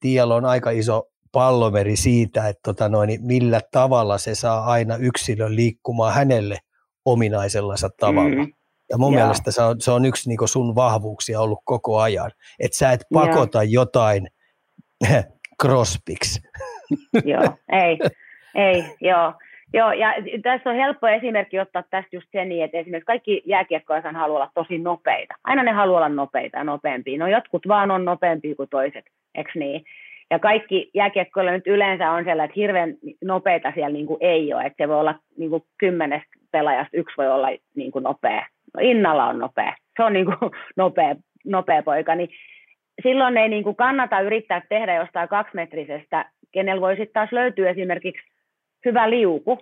Tiialla 0.00 0.34
on 0.34 0.44
aika 0.44 0.70
iso 0.70 1.08
pallomeri 1.32 1.96
siitä, 1.96 2.48
että 2.48 2.60
tota 2.62 2.88
noin, 2.88 3.06
niin 3.06 3.24
millä 3.24 3.60
tavalla 3.72 4.18
se 4.18 4.34
saa 4.34 4.64
aina 4.64 4.96
yksilön 4.96 5.56
liikkumaan 5.56 6.14
hänelle 6.14 6.58
ominaisellansa 7.04 7.90
tavalla. 8.00 8.44
Mm. 8.44 8.52
Ja 8.90 8.98
mun 8.98 9.12
ja. 9.14 9.20
mielestä 9.20 9.50
se 9.50 9.62
on, 9.62 9.80
se 9.80 9.90
on 9.90 10.04
yksi 10.04 10.28
niin 10.28 10.48
sun 10.48 10.74
vahvuuksia 10.74 11.40
ollut 11.40 11.60
koko 11.64 11.98
ajan. 12.00 12.30
Että 12.58 12.78
sä 12.78 12.92
et 12.92 13.04
pakota 13.12 13.62
ja. 13.62 13.70
jotain– 13.70 14.28
Crosbyks. 15.62 16.40
joo, 17.24 17.56
ei, 17.72 17.98
ei, 18.54 18.84
joo. 19.00 19.34
Joo, 19.74 19.92
ja 19.92 20.14
tässä 20.42 20.70
on 20.70 20.76
helppo 20.76 21.08
esimerkki 21.08 21.60
ottaa 21.60 21.82
tästä 21.90 22.08
just 22.16 22.26
sen, 22.32 22.52
että 22.52 22.78
esimerkiksi 22.78 23.06
kaikki 23.06 23.42
jääkiekkoajat 23.46 24.04
haluaa 24.14 24.36
olla 24.36 24.50
tosi 24.54 24.78
nopeita. 24.78 25.34
Aina 25.44 25.62
ne 25.62 25.72
haluaa 25.72 25.96
olla 25.96 26.08
nopeita 26.08 26.58
ja 26.58 26.64
nopeampia. 26.64 27.18
No 27.18 27.26
jotkut 27.26 27.68
vaan 27.68 27.90
on 27.90 28.04
nopeampia 28.04 28.54
kuin 28.54 28.68
toiset, 28.68 29.04
eikö 29.34 29.50
niin? 29.54 29.84
Ja 30.30 30.38
kaikki 30.38 30.90
jääkiekkoilla 30.94 31.50
nyt 31.50 31.66
yleensä 31.66 32.10
on 32.10 32.24
sellainen, 32.24 32.44
että 32.44 32.60
hirveän 32.60 32.94
nopeita 33.24 33.72
siellä 33.74 33.92
niin 33.92 34.06
kuin 34.06 34.18
ei 34.20 34.54
ole. 34.54 34.64
Että 34.64 34.84
se 34.84 34.88
voi 34.88 35.00
olla 35.00 35.14
niin 35.38 35.50
kuin 35.50 35.62
kymmenestä 35.78 36.28
pelaajasta 36.50 36.96
yksi 36.96 37.16
voi 37.16 37.28
olla 37.28 37.48
niin 37.74 37.92
kuin 37.92 38.02
nopea. 38.02 38.46
No 38.74 38.80
Innalla 38.82 39.26
on 39.26 39.38
nopea. 39.38 39.74
Se 39.96 40.02
on 40.02 40.12
niin 40.12 40.26
kuin 40.26 40.50
nopea, 40.76 41.16
nopea 41.44 41.82
poika. 41.82 42.14
Niin 42.14 42.28
silloin 43.02 43.36
ei 43.36 43.48
niin 43.48 43.64
kuin 43.64 43.76
kannata 43.76 44.20
yrittää 44.20 44.62
tehdä 44.68 44.94
jostain 44.94 45.28
kaksimetrisestä, 45.28 46.24
kenellä 46.52 46.80
voi 46.80 46.96
sitten 46.96 47.12
taas 47.12 47.32
löytyä 47.32 47.70
esimerkiksi 47.70 48.31
hyvä 48.84 49.10
liuku, 49.10 49.58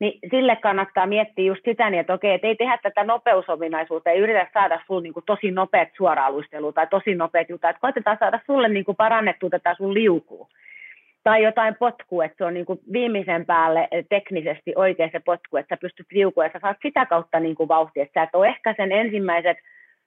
niin 0.00 0.18
sille 0.30 0.56
kannattaa 0.56 1.06
miettiä 1.06 1.44
just 1.44 1.60
sitä, 1.64 1.90
niin 1.90 2.00
että 2.00 2.14
okei, 2.14 2.34
että 2.34 2.46
ei 2.46 2.56
tehdä 2.56 2.78
tätä 2.82 3.04
nopeusominaisuutta, 3.04 4.10
ei 4.10 4.20
yritä 4.20 4.46
saada 4.54 4.80
sulle 4.86 5.02
niin 5.02 5.14
tosi 5.26 5.50
nopeat 5.50 5.88
suoraaluistelua 5.96 6.72
tai 6.72 6.86
tosi 6.86 7.14
nopeat 7.14 7.48
jutut, 7.48 7.70
että 7.70 7.80
koitetaan 7.80 8.16
saada 8.20 8.40
sulle 8.46 8.68
niin 8.68 8.84
parannettua 8.96 9.50
tätä 9.50 9.74
sun 9.74 9.94
liukua. 9.94 10.48
Tai 11.24 11.42
jotain 11.42 11.74
potkua, 11.74 12.24
että 12.24 12.36
se 12.38 12.44
on 12.44 12.54
niin 12.54 12.66
viimeisen 12.92 13.46
päälle 13.46 13.88
teknisesti 14.08 14.72
oikein 14.76 15.10
se 15.12 15.20
potku, 15.20 15.56
että 15.56 15.76
sä 15.76 15.80
pystyt 15.80 16.06
liukua 16.10 16.44
ja 16.44 16.50
sä 16.52 16.58
saat 16.58 16.76
sitä 16.82 17.06
kautta 17.06 17.40
niin 17.40 17.56
vauhtia. 17.68 18.02
Että 18.02 18.20
sä 18.20 18.24
et 18.24 18.34
ole 18.34 18.46
ehkä 18.46 18.74
sen 18.76 18.92
ensimmäiset 18.92 19.56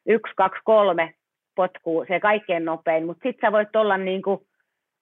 yksi, 0.05 0.33
kaksi, 0.35 0.61
kolme 0.63 1.13
potkua 1.55 2.05
se 2.05 2.19
kaikkein 2.19 2.65
nopein, 2.65 3.05
mutta 3.05 3.23
sitten 3.23 3.47
sä 3.47 3.51
voit 3.51 3.75
olla 3.75 3.97
niin 3.97 4.21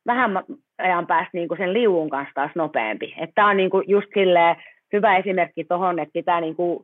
vähän 0.08 0.32
ajan 0.80 1.08
päästä 1.08 1.30
niin 1.34 1.48
kuin 1.48 1.58
sen 1.58 1.74
liuun 1.74 2.10
kanssa 2.10 2.34
taas 2.34 2.52
nopeampi. 2.56 3.16
Tämä 3.36 3.50
on 3.50 3.58
niin 3.58 3.70
kuin 3.70 3.84
just 3.88 4.08
hyvä 4.94 5.18
esimerkki 5.18 5.64
tuohon, 5.64 6.00
että 6.00 6.14
pitää 6.14 6.42
niin 6.42 6.56
kuin 6.56 6.80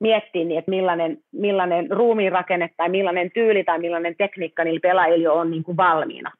miettiä, 0.00 0.44
niin, 0.44 0.58
että 0.58 0.70
millainen, 0.70 1.18
millainen 1.32 1.90
ruumiin 1.90 2.32
rakenne 2.32 2.70
tai 2.76 2.88
millainen 2.88 3.30
tyyli 3.34 3.64
tai 3.64 3.78
millainen 3.78 4.14
tekniikka 4.16 4.64
niillä 4.64 4.80
pelaajilla 4.82 5.32
on 5.32 5.50
niin 5.50 5.62
kuin 5.62 5.76
valmiina. 5.76 6.32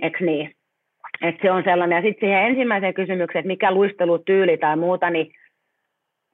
Eikö 0.00 0.24
niin? 0.24 0.52
Että 1.22 1.42
se 1.42 1.52
on 1.52 1.62
sellainen. 1.64 1.96
Ja 1.96 2.02
sitten 2.02 2.28
siihen 2.28 2.46
ensimmäiseen 2.46 2.94
kysymykseen, 2.94 3.40
että 3.40 3.48
mikä 3.48 3.72
luistelutyyli 3.72 4.58
tai 4.58 4.76
muuta, 4.76 5.10
niin, 5.10 5.32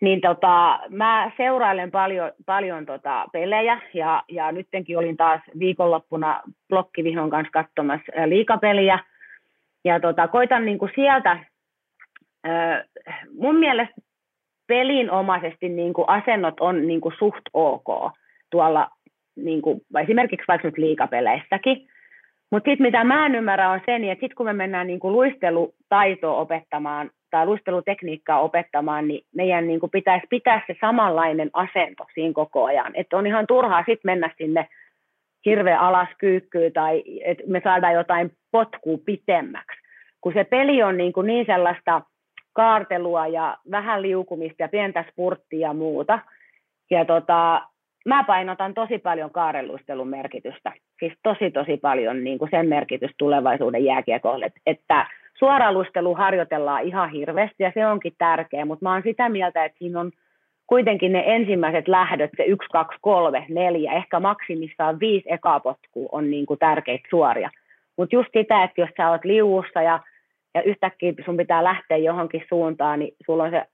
niin 0.01 0.20
tota, 0.20 0.81
mä 0.89 1.31
seurailen 1.36 1.90
paljon, 1.90 2.32
paljon 2.47 2.86
tota 2.86 3.27
pelejä 3.32 3.78
ja, 3.94 4.23
ja 4.28 4.52
nyttenkin 4.52 4.98
olin 4.98 5.16
taas 5.16 5.40
viikonloppuna 5.59 6.40
Blokkivihon 6.69 7.31
kanssa 7.31 7.51
katsomassa 7.52 8.12
liikapeliä. 8.27 8.98
Ja 9.84 10.00
tota, 10.00 10.28
koitan 10.28 10.64
niin 10.64 10.78
kuin 10.78 10.92
sieltä 10.94 11.38
mun 13.38 13.56
mielestä 13.56 13.94
pelinomaisesti 14.66 15.68
niin 15.68 15.92
kuin 15.92 16.09
asennot 16.09 16.60
on 16.60 16.86
niin 16.86 17.00
kuin 17.00 17.14
suht 17.18 17.42
ok 17.52 18.12
tuolla 18.50 18.88
niin 19.36 19.62
kuin, 19.62 19.80
esimerkiksi 20.02 20.44
vaikka 20.48 20.68
nyt 20.68 20.78
liikapeleissäkin. 20.78 21.88
Mutta 22.50 22.70
sitten 22.70 22.86
mitä 22.86 23.04
mä 23.04 23.26
en 23.26 23.34
ymmärrä 23.34 23.70
on 23.70 23.80
se, 23.86 23.98
niin 23.98 24.12
että 24.12 24.20
sitten 24.20 24.36
kun 24.36 24.46
me 24.46 24.52
mennään 24.52 24.86
niin 24.86 25.00
kuin 25.00 25.12
luistelutaitoa 25.12 26.40
opettamaan 26.40 27.10
tai 27.30 27.46
luistelutekniikkaa 27.46 28.40
opettamaan, 28.40 29.09
niin 29.09 29.24
meidän 29.34 29.66
niin 29.66 29.80
kuin 29.80 29.90
pitäisi 29.90 30.26
pitää 30.30 30.62
se 30.66 30.76
samanlainen 30.80 31.50
asento 31.52 32.04
siinä 32.14 32.32
koko 32.32 32.64
ajan. 32.64 32.92
Että 32.94 33.16
on 33.16 33.26
ihan 33.26 33.46
turhaa 33.46 33.84
sitten 33.86 34.10
mennä 34.10 34.30
sinne 34.38 34.68
hirveän 35.44 35.81
alas 35.81 36.09
kyykkyyn 36.19 36.73
tai 36.73 37.02
että 37.24 37.44
me 37.47 37.60
saadaan 37.64 37.94
jotain 37.94 38.32
potkua 38.51 38.98
pitemmäksi. 39.05 39.81
Kun 40.20 40.32
se 40.32 40.44
peli 40.44 40.82
on 40.82 40.97
niin, 40.97 41.12
kuin 41.12 41.27
niin 41.27 41.47
sellaista 41.47 42.02
kaartelua 42.52 43.27
ja 43.27 43.56
vähän 43.70 44.02
liukumista 44.02 44.62
ja 44.62 44.69
pientä 44.69 45.05
spurttia 45.10 45.69
ja 45.69 45.73
muuta. 45.73 46.19
Ja 46.90 47.05
tota, 47.05 47.62
mä 48.06 48.24
painotan 48.24 48.74
tosi 48.74 48.98
paljon 48.98 49.31
kaarelluistelun 49.31 50.09
merkitystä. 50.09 50.73
Siis 50.98 51.12
tosi 51.23 51.51
tosi 51.51 51.77
paljon 51.77 52.24
niin 52.24 52.39
kuin 52.39 52.51
sen 52.51 52.69
merkitys 52.69 53.10
tulevaisuuden 53.19 53.85
jääkiekolle. 53.85 54.52
Että 54.66 55.06
suoraluistelu 55.39 56.14
harjoitellaan 56.14 56.82
ihan 56.82 57.10
hirveästi 57.10 57.62
ja 57.62 57.73
se 57.74 57.86
onkin 57.86 58.14
tärkeä, 58.19 58.64
mutta 58.64 58.85
mä 58.85 58.93
oon 58.93 59.02
sitä 59.02 59.28
mieltä, 59.28 59.64
että 59.64 59.78
siinä 59.78 60.01
on 60.01 60.12
kuitenkin 60.72 61.12
ne 61.12 61.22
ensimmäiset 61.26 61.88
lähdöt, 61.88 62.30
se 62.36 62.42
1, 62.42 62.68
2, 62.72 62.98
3, 63.00 63.46
4, 63.48 63.92
ehkä 63.92 64.20
maksimissaan 64.20 65.00
viisi 65.00 65.32
ekapotkua 65.32 66.08
on 66.12 66.30
niin 66.30 66.46
kuin 66.46 66.58
tärkeitä 66.58 67.08
suoria. 67.10 67.50
Mutta 67.98 68.16
just 68.16 68.28
sitä, 68.32 68.64
että 68.64 68.80
jos 68.80 68.90
sä 68.96 69.10
oot 69.10 69.24
liuussa 69.24 69.82
ja 69.82 70.00
ja 70.54 70.62
yhtäkkiä 70.62 71.12
sun 71.24 71.36
pitää 71.36 71.64
lähteä 71.64 71.96
johonkin 71.96 72.44
suuntaan, 72.48 72.98
niin 72.98 73.14
sulla 73.26 73.42
on 73.42 73.50
se 73.50 73.64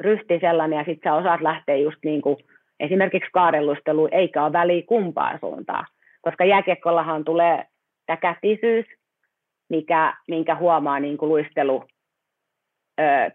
ryhti 0.00 0.38
sellainen 0.40 0.76
ja 0.76 0.84
sitten 0.84 1.10
sä 1.10 1.16
osaat 1.16 1.40
lähteä 1.40 1.76
just 1.76 1.98
niin 2.04 2.22
kuin 2.22 2.36
esimerkiksi 2.80 3.30
kaarellusteluun, 3.32 4.08
eikä 4.12 4.44
ole 4.44 4.52
väliä 4.52 4.82
kumpaan 4.86 5.38
suuntaan. 5.40 5.86
Koska 6.20 6.44
jääkiekkollahan 6.44 7.24
tulee 7.24 7.64
tämä 8.06 8.16
kätisyys, 8.16 8.86
mikä, 9.68 10.16
minkä 10.28 10.54
huomaa 10.54 11.00
niin 11.00 11.16
kuin 11.18 11.28
luistelu 11.28 11.84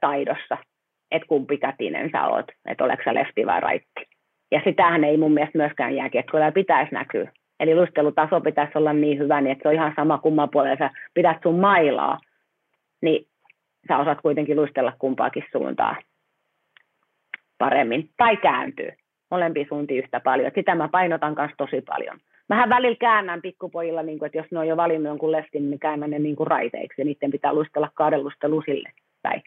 taidossa, 0.02 0.58
että 1.12 1.28
kumpi 1.28 1.58
kätinen 1.58 2.10
sä 2.12 2.28
oot, 2.28 2.46
että 2.66 2.84
oletko 2.84 3.04
sä 3.04 3.14
lefti 3.14 3.46
vai 3.46 3.62
raitti. 3.62 4.06
Ja 4.52 4.62
sitähän 4.64 5.04
ei 5.04 5.18
mun 5.18 5.34
mielestä 5.34 5.58
myöskään 5.58 5.96
jääkiekkoilla 5.96 6.52
pitäisi 6.52 6.94
näkyä. 6.94 7.32
Eli 7.60 7.76
luistelutaso 7.76 8.42
pitäisi 8.42 8.78
olla 8.78 8.94
niin 8.94 9.20
hyvä, 9.20 9.42
niin 9.42 9.52
että 9.52 9.62
se 9.62 9.68
on 9.68 9.74
ihan 9.74 9.94
sama 9.96 10.18
kumman 10.18 10.50
puolella 10.50 10.78
sä 10.78 10.90
pidät 11.14 11.38
sun 11.44 11.60
mailaa, 11.60 12.20
niin 13.02 13.28
sä 13.88 13.98
osaat 13.98 14.22
kuitenkin 14.22 14.58
luistella 14.58 14.94
kumpaakin 15.00 15.44
suuntaan 15.52 15.96
paremmin. 17.58 18.10
Tai 18.18 18.38
kääntyy 18.38 18.92
molempiin 19.32 19.68
suuntiin 19.70 20.04
yhtä 20.04 20.20
paljon. 20.20 20.52
Sitä 20.56 20.76
mä 20.76 20.88
painotan 20.88 21.36
myös 21.38 21.52
tosi 21.58 21.82
paljon. 21.82 22.20
Mähän 22.50 22.70
välillä 22.70 22.98
käännän 23.00 23.42
pikkupojilla, 23.42 24.04
niin 24.04 24.20
kuin, 24.20 24.28
että 24.28 24.38
jos 24.38 24.48
ne 24.52 24.60
on 24.60 24.68
jo 24.68 24.78
valinnut 24.78 25.08
jonkun 25.08 25.32
lestin, 25.32 25.70
niin 25.70 25.80
käännän 25.80 26.10
ne 26.10 26.20
niin 26.20 26.36
kuin 26.36 26.48
raiteiksi 26.48 27.02
ja 27.02 27.06
niiden 27.06 27.32
pitää 27.32 27.54
luistella 27.54 27.90
kahdenlusta 27.94 28.50
lusille. 28.50 28.92
Tai 29.22 29.42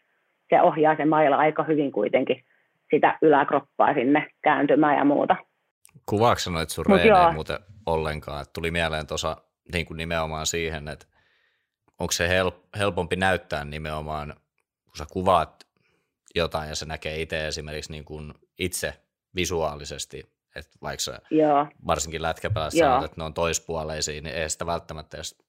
se 0.52 0.62
ohjaa 0.62 0.96
se 0.96 1.04
mailla 1.04 1.36
aika 1.36 1.62
hyvin 1.64 1.92
kuitenkin 1.92 2.44
sitä 2.90 3.18
yläkroppaa 3.22 3.94
sinne 3.94 4.30
kääntymään 4.42 4.98
ja 4.98 5.04
muuta. 5.04 5.36
Kuvaako 6.06 6.38
sanoit 6.38 6.70
sun 6.70 6.84
Mut 6.88 7.34
muuten 7.34 7.58
ollenkaan? 7.86 8.46
Tuli 8.52 8.70
mieleen 8.70 9.06
tuossa 9.06 9.36
niin 9.72 9.86
kuin 9.86 9.96
nimenomaan 9.96 10.46
siihen, 10.46 10.88
että 10.88 11.06
onko 11.98 12.12
se 12.12 12.28
helpompi 12.78 13.16
näyttää 13.16 13.64
nimenomaan, 13.64 14.34
kun 14.84 14.96
sä 14.98 15.06
kuvaat 15.12 15.66
jotain 16.34 16.68
ja 16.68 16.74
se 16.74 16.86
näkee 16.86 17.20
itse 17.20 17.46
esimerkiksi 17.46 17.92
niin 17.92 18.04
kuin 18.04 18.34
itse 18.58 18.94
visuaalisesti, 19.34 20.32
että 20.56 20.78
vaikka 20.82 21.00
sä 21.00 21.18
Joo. 21.30 21.66
varsinkin 21.86 22.22
lätkäpäässä 22.22 22.78
sanot, 22.78 23.04
että 23.04 23.20
ne 23.20 23.24
on 23.24 23.34
toispuoleisia, 23.34 24.22
niin 24.22 24.34
ei 24.34 24.50
sitä 24.50 24.66
välttämättä 24.66 25.16
edes 25.16 25.42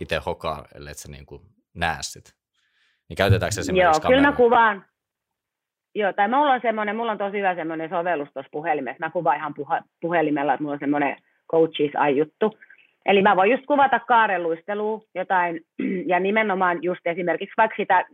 itse 0.00 0.20
hokaa, 0.26 0.64
ellei 0.74 0.94
sä 0.94 1.08
niin 1.08 1.26
kuin 1.26 1.42
näe 1.74 1.98
sit. 2.00 2.34
Niin 3.08 3.16
käytetäänkö 3.16 3.54
se 3.54 3.60
esimerkiksi 3.60 4.00
Joo, 4.02 4.10
kyllä 4.10 4.28
mä 4.28 4.36
kuvaan. 4.36 4.84
Joo, 5.94 6.12
tai 6.12 6.28
mulla 6.28 6.52
on 6.52 6.60
semmoinen, 6.60 6.96
mulla 6.96 7.12
on 7.12 7.18
tosi 7.18 7.38
hyvä 7.38 7.54
semmoinen 7.54 7.90
sovellus 7.90 8.28
tuossa 8.32 8.50
puhelimessa. 8.52 9.06
Mä 9.06 9.10
kuvaan 9.10 9.36
ihan 9.36 9.54
puhelimella, 10.00 10.54
että 10.54 10.62
mulla 10.62 10.74
on 10.74 10.80
semmoinen 10.80 11.16
coaches 11.50 11.92
juttu 12.16 12.58
Eli 13.06 13.22
mä 13.22 13.36
voin 13.36 13.50
just 13.50 13.66
kuvata 13.66 14.00
kaarelluistelua 14.00 15.00
jotain, 15.14 15.60
ja 16.12 16.20
nimenomaan 16.20 16.82
just 16.82 17.00
esimerkiksi 17.04 17.54
vaikka 17.56 17.76
sitä 17.76 18.04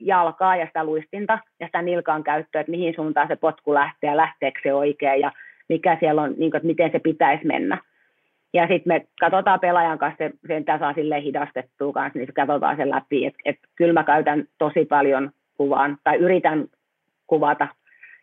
jalkaa 0.00 0.56
ja 0.56 0.66
sitä 0.66 0.84
luistinta 0.84 1.38
ja 1.60 1.66
sitä 1.66 1.82
nilkan 1.82 2.24
käyttöä, 2.24 2.60
että 2.60 2.70
mihin 2.70 2.94
suuntaan 2.94 3.28
se 3.28 3.36
potku 3.36 3.74
lähtee 3.74 4.10
ja 4.10 4.16
lähteekö 4.16 4.60
se 4.62 4.74
oikein 4.74 5.20
ja 5.20 5.32
mikä 5.68 5.96
siellä 6.00 6.22
on, 6.22 6.34
niin 6.38 6.50
kuin, 6.50 6.56
että 6.56 6.66
miten 6.66 6.92
se 6.92 6.98
pitäisi 6.98 7.46
mennä. 7.46 7.78
Ja 8.54 8.62
sitten 8.62 8.92
me 8.92 9.06
katsotaan 9.20 9.60
pelaajan 9.60 9.98
kanssa, 9.98 10.18
se, 10.18 10.30
sen 10.46 10.64
saa 10.78 10.92
sille 10.92 11.22
hidastettua 11.22 11.92
kanssa, 11.92 12.18
niin 12.18 12.34
katsotaan 12.34 12.76
sen 12.76 12.90
läpi. 12.90 13.26
Että 13.26 13.40
et, 13.44 13.56
kyllä 13.76 13.92
mä 13.92 14.04
käytän 14.04 14.44
tosi 14.58 14.84
paljon 14.84 15.30
kuvaan, 15.56 15.98
tai 16.04 16.16
yritän 16.16 16.66
kuvata, 17.26 17.68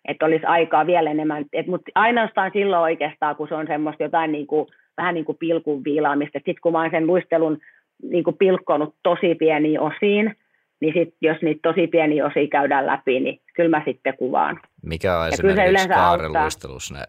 että 0.06 0.26
olisi 0.26 0.46
aikaa 0.46 0.88
vielä 0.88 1.12
enemmän. 1.12 1.46
Mutta 1.68 1.92
ainoastaan 1.96 2.52
silloin 2.54 2.82
oikeastaan, 2.82 3.36
kun 3.36 3.48
se 3.48 3.56
on 3.56 3.68
semmoista 3.68 4.04
jotain 4.04 4.32
niin 4.32 4.48
kuin 4.48 4.68
vähän 4.98 5.14
niin 5.14 5.26
kuin 5.26 5.38
pilkun 5.38 5.84
viilaamista. 5.84 6.38
Sitten 6.40 6.62
kun 6.64 6.72
mä 6.72 6.82
oon 6.82 6.92
sen 6.92 7.08
luistelun 7.08 7.58
niin 8.04 8.24
kuin 8.24 8.38
pilkkonut 8.38 8.96
tosi 9.04 9.36
pieniin 9.36 9.80
osiin, 9.80 10.36
niin 10.82 10.94
sit, 10.94 11.16
jos 11.22 11.38
niitä 11.42 11.60
tosi 11.64 11.88
pieniä 11.88 12.26
osia 12.26 12.48
käydään 12.48 12.86
läpi, 12.86 13.20
niin 13.20 13.40
kyllä 13.56 13.78
mä 13.78 13.84
sitten 13.86 14.18
kuvaan. 14.18 14.60
Mikä 14.86 15.20
on 15.20 15.26
ja 15.26 15.28
esimerkiksi 15.28 15.90
kaareluistelussa 15.90 16.96
ne, 16.96 17.02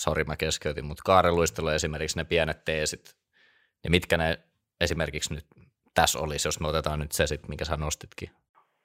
sori 0.00 0.24
mä 0.24 0.36
keskeytin, 0.36 0.84
mutta 0.84 1.02
kaareluistelu 1.06 1.68
esimerkiksi 1.68 2.18
ne 2.18 2.24
pienet 2.24 2.64
teesit, 2.64 3.04
niin 3.82 3.90
mitkä 3.90 4.16
ne 4.16 4.38
esimerkiksi 4.80 5.34
nyt 5.34 5.44
tässä 5.94 6.18
olisi, 6.18 6.48
jos 6.48 6.60
me 6.60 6.68
otetaan 6.68 7.00
nyt 7.00 7.12
se 7.12 7.26
sitten, 7.26 7.50
minkä 7.50 7.64
sä 7.64 7.76
nostitkin? 7.76 8.28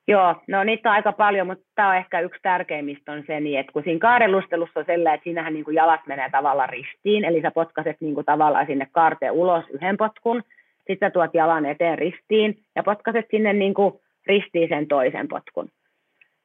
Joo, 0.07 0.35
no 0.47 0.63
niitä 0.63 0.89
on 0.89 0.95
aika 0.95 1.11
paljon, 1.11 1.47
mutta 1.47 1.65
tämä 1.75 1.89
on 1.89 1.95
ehkä 1.95 2.19
yksi 2.19 2.39
tärkeimmistä 2.41 3.11
on 3.11 3.23
se, 3.27 3.39
niin, 3.39 3.59
että 3.59 3.71
kun 3.71 3.83
siinä 3.83 3.99
kaarelustelussa 3.99 4.79
on 4.79 4.85
sellainen, 4.85 5.15
että 5.15 5.23
siinähän 5.23 5.53
niin 5.53 5.65
kuin 5.65 5.75
jalat 5.75 6.07
menee 6.07 6.29
tavallaan 6.29 6.69
ristiin, 6.69 7.25
eli 7.25 7.41
sä 7.41 7.51
potkaset 7.51 7.97
niin 7.99 8.13
kuin 8.13 8.25
tavallaan 8.25 8.65
sinne 8.65 8.87
kaarteen 8.91 9.31
ulos 9.31 9.65
yhden 9.69 9.97
potkun, 9.97 10.43
sitten 10.77 11.07
sä 11.07 11.09
tuot 11.09 11.33
jalan 11.33 11.65
eteen 11.65 11.97
ristiin 11.97 12.59
ja 12.75 12.83
potkaset 12.83 13.25
sinne 13.31 13.53
niin 13.53 13.73
kuin 13.73 13.93
ristiin 14.27 14.69
sen 14.69 14.87
toisen 14.87 15.27
potkun. 15.27 15.69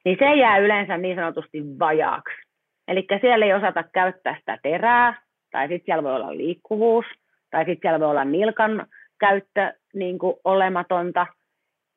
Niin 0.05 0.17
se 0.19 0.35
jää 0.35 0.57
yleensä 0.57 0.97
niin 0.97 1.15
sanotusti 1.15 1.63
vajaaksi. 1.79 2.50
Eli 2.91 3.07
siellä 3.21 3.45
ei 3.45 3.53
osata 3.53 3.83
käyttää 3.83 4.35
sitä 4.39 4.57
terää, 4.63 5.21
tai 5.51 5.67
sitten 5.67 5.85
siellä 5.85 6.03
voi 6.03 6.15
olla 6.15 6.37
liikkuvuus, 6.37 7.05
tai 7.51 7.65
sitten 7.65 7.81
siellä 7.81 7.99
voi 7.99 8.09
olla 8.09 8.25
nilkan 8.25 8.87
käyttö 9.19 9.73
niin 9.93 10.19
kuin 10.19 10.35
olematonta– 10.43 11.27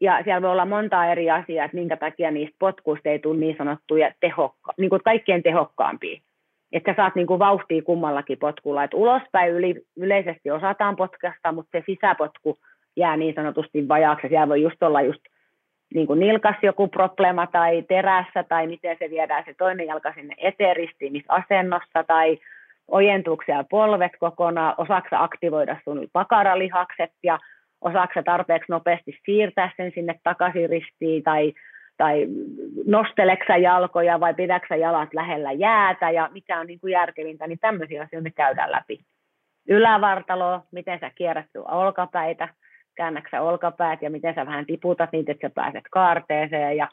ja 0.00 0.20
siellä 0.24 0.42
voi 0.42 0.50
olla 0.50 0.64
monta 0.66 1.06
eri 1.06 1.30
asiaa, 1.30 1.64
että 1.64 1.76
minkä 1.76 1.96
takia 1.96 2.30
niistä 2.30 2.56
potkuista 2.58 3.08
ei 3.08 3.18
tule 3.18 3.38
niin 3.38 3.56
sanottuja 3.58 4.12
tehokka, 4.20 4.72
niin 4.78 4.90
kuin 4.90 5.02
kaikkein 5.04 5.42
tehokkaampia. 5.42 6.20
Että 6.72 6.92
sä 6.92 6.96
saat 6.96 7.14
niin 7.14 7.26
kuin 7.26 7.38
vauhtia 7.38 7.82
kummallakin 7.82 8.38
potkulla. 8.38 8.84
Että 8.84 8.96
ulospäin 8.96 9.52
yli, 9.52 9.74
yleisesti 9.96 10.50
osataan 10.50 10.96
potkasta, 10.96 11.52
mutta 11.52 11.78
se 11.78 11.84
sisäpotku 11.86 12.58
jää 12.96 13.16
niin 13.16 13.34
sanotusti 13.34 13.88
vajaaksi. 13.88 14.28
Siellä 14.28 14.48
voi 14.48 14.62
just 14.62 14.82
olla 14.82 15.02
just 15.02 15.20
niin 15.94 16.06
kuin 16.06 16.20
nilkas 16.20 16.56
joku 16.62 16.88
problema 16.88 17.46
tai 17.46 17.82
terässä 17.82 18.44
tai 18.48 18.66
miten 18.66 18.96
se 18.98 19.10
viedään 19.10 19.44
se 19.46 19.54
toinen 19.58 19.86
jalka 19.86 20.12
sinne 20.12 20.34
eteeristiin, 20.38 21.12
missä 21.12 21.32
asennossa 21.32 22.04
tai 22.06 22.38
ojentuksia 22.88 23.64
polvet 23.70 24.12
kokonaan, 24.20 24.74
osaksa 24.78 25.22
aktivoida 25.22 25.76
sun 25.84 26.06
pakaralihakset 26.12 27.10
ja 27.22 27.38
osaksa 27.80 28.22
tarpeeksi 28.22 28.72
nopeasti 28.72 29.18
siirtää 29.24 29.70
sen 29.76 29.92
sinne 29.94 30.20
takaisin 30.22 30.70
ristiin 30.70 31.22
tai, 31.22 31.52
tai 31.96 32.26
nosteleksä 32.86 33.56
jalkoja 33.56 34.20
vai 34.20 34.34
pidäksä 34.34 34.76
jalat 34.76 35.14
lähellä 35.14 35.52
jäätä 35.52 36.10
ja 36.10 36.28
mikä 36.32 36.60
on 36.60 36.66
niin 36.66 36.80
kuin 36.80 36.92
järkevintä, 36.92 37.46
niin 37.46 37.58
tämmöisiä 37.58 38.02
asioita 38.02 38.24
me 38.24 38.30
käydään 38.30 38.72
läpi. 38.72 38.98
Ylävartalo, 39.68 40.60
miten 40.72 41.00
sä 41.00 41.10
kierrät 41.14 41.46
olkapäitä, 41.68 42.48
käännäksä 42.94 43.42
olkapäät 43.42 44.02
ja 44.02 44.10
miten 44.10 44.34
sä 44.34 44.46
vähän 44.46 44.66
tiputat 44.66 45.12
niitä, 45.12 45.32
että 45.32 45.48
sä 45.48 45.54
pääset 45.54 45.84
kaarteeseen 45.90 46.76
ja, 46.76 46.88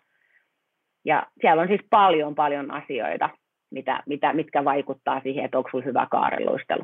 ja 1.06 1.28
siellä 1.42 1.62
on 1.62 1.68
siis 1.68 1.82
paljon 1.90 2.36
paljon 2.36 2.72
asioita, 2.72 3.30
mitä, 3.72 4.04
mitä, 4.06 4.34
mitkä 4.34 4.66
vaikuttaa 4.66 5.22
siihen, 5.24 5.46
että 5.46 5.58
onko 5.58 5.70
sulla 5.70 5.86
hyvä 5.86 6.08
kaareluistelu. 6.12 6.84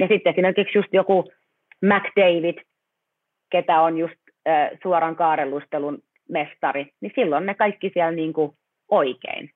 Ja 0.00 0.08
sitten 0.08 0.30
esimerkiksi 0.32 0.78
just 0.78 0.88
joku 0.92 1.24
McDavid, 1.82 2.58
ketä 3.50 3.80
on 3.80 3.98
just 3.98 4.14
äh, 4.48 4.70
suoran 4.82 5.16
kaarelustelun 5.16 6.02
mestari, 6.28 6.92
niin 7.00 7.12
silloin 7.14 7.46
ne 7.46 7.54
kaikki 7.54 7.90
siellä 7.94 8.12
niin 8.12 8.32
kuin 8.32 8.52
oikein. 8.90 9.50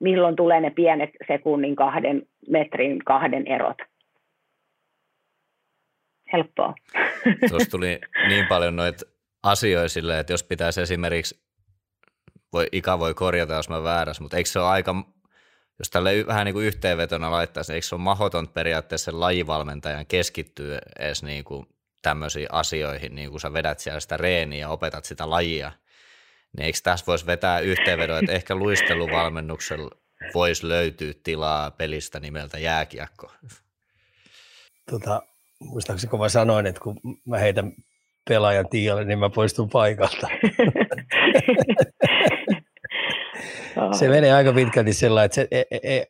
Milloin 0.00 0.36
tulee 0.36 0.60
ne 0.60 0.70
pienet 0.70 1.10
sekunnin 1.26 1.76
kahden 1.76 2.22
metrin 2.48 2.98
kahden 3.04 3.46
erot. 3.46 3.76
Helppoa. 6.32 6.74
Tuossa 7.50 7.70
tuli 7.70 8.00
niin 8.28 8.46
paljon 8.46 8.76
noita 8.76 9.04
asioita 9.42 9.88
sille, 9.88 10.18
että 10.18 10.32
jos 10.32 10.42
pitäisi 10.42 10.80
esimerkiksi, 10.80 11.40
voi, 12.52 12.66
Ika 12.72 12.98
voi 12.98 13.14
korjata, 13.14 13.54
jos 13.54 13.68
mä 13.68 13.82
väärässä, 13.82 14.22
mutta 14.22 14.36
eikö 14.36 14.50
se 14.50 14.58
ole 14.58 14.68
aika 14.68 14.94
jos 15.78 15.90
tälle 15.90 16.26
vähän 16.26 16.44
niin 16.44 16.52
kuin 16.52 16.66
yhteenvetona 16.66 17.30
laittaisi, 17.30 17.72
niin 17.72 17.74
eikö 17.74 17.86
se 17.86 17.94
ole 17.94 18.02
mahdoton 18.02 18.48
periaatteessa 18.48 19.04
sen 19.04 19.20
lajivalmentajan 19.20 20.06
keskittyä 20.06 20.78
edes 20.98 21.22
niin 21.22 21.44
kuin 21.44 21.66
tämmöisiin 22.02 22.46
asioihin, 22.52 23.14
niin 23.14 23.30
kuin 23.30 23.40
sä 23.40 23.52
vedät 23.52 23.78
siellä 23.78 24.00
sitä 24.00 24.16
reeniä 24.16 24.60
ja 24.60 24.68
opetat 24.68 25.04
sitä 25.04 25.30
lajia, 25.30 25.72
niin 26.56 26.64
eikö 26.64 26.78
tässä 26.82 27.06
voisi 27.06 27.26
vetää 27.26 27.60
yhteenvedon, 27.60 28.18
että 28.18 28.32
ehkä 28.32 28.54
luisteluvalmennuksella 28.54 29.90
voisi 30.34 30.68
löytyä 30.68 31.12
tilaa 31.22 31.70
pelistä 31.70 32.20
nimeltä 32.20 32.58
jääkiekko? 32.58 33.32
Tota, 34.90 35.22
muistaakseni 35.60 36.10
kun 36.10 36.20
mä 36.20 36.28
sanoin, 36.28 36.66
että 36.66 36.80
kun 36.80 37.00
mä 37.24 37.38
heitän 37.38 37.72
pelaajan 38.28 38.68
tiialle, 38.68 39.04
niin 39.04 39.18
mä 39.18 39.30
poistun 39.30 39.68
paikalta. 39.68 40.28
se 43.98 44.08
menee 44.08 44.32
aika 44.32 44.52
pitkälti 44.52 44.92
sellainen, 44.92 45.26
että 45.26 45.34
se, 45.34 45.48
e, 45.50 45.62
e, 45.70 45.96
e, 45.98 46.06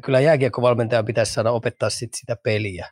kyllä 0.00 0.20
jääkiekkovalmentajan 0.20 1.04
pitäisi 1.04 1.32
saada 1.32 1.50
opettaa 1.50 1.90
sit 1.90 2.14
sitä 2.14 2.36
peliä, 2.36 2.90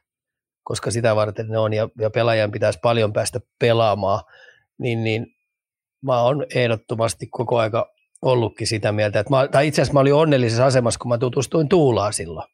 koska 0.62 0.90
sitä 0.90 1.16
varten 1.16 1.48
ne 1.48 1.58
on, 1.58 1.72
ja, 1.72 1.88
ja 1.98 2.10
pelaajan 2.10 2.50
pitäisi 2.50 2.78
paljon 2.82 3.12
päästä 3.12 3.40
pelaamaan, 3.58 4.24
niin, 4.78 5.04
niin 5.04 5.26
mä 6.02 6.22
oon 6.22 6.46
ehdottomasti 6.54 7.26
koko 7.26 7.58
aika 7.58 7.92
ollutkin 8.22 8.66
sitä 8.66 8.92
mieltä, 8.92 9.20
että 9.20 9.30
mä, 9.30 9.48
tai 9.48 9.66
itse 9.68 9.82
asiassa 9.82 9.94
mä 9.94 10.00
olin 10.00 10.14
onnellisessa 10.14 10.66
asemassa, 10.66 10.98
kun 10.98 11.08
mä 11.08 11.18
tutustuin 11.18 11.68
Tuulaan 11.68 12.12
silloin. 12.12 12.48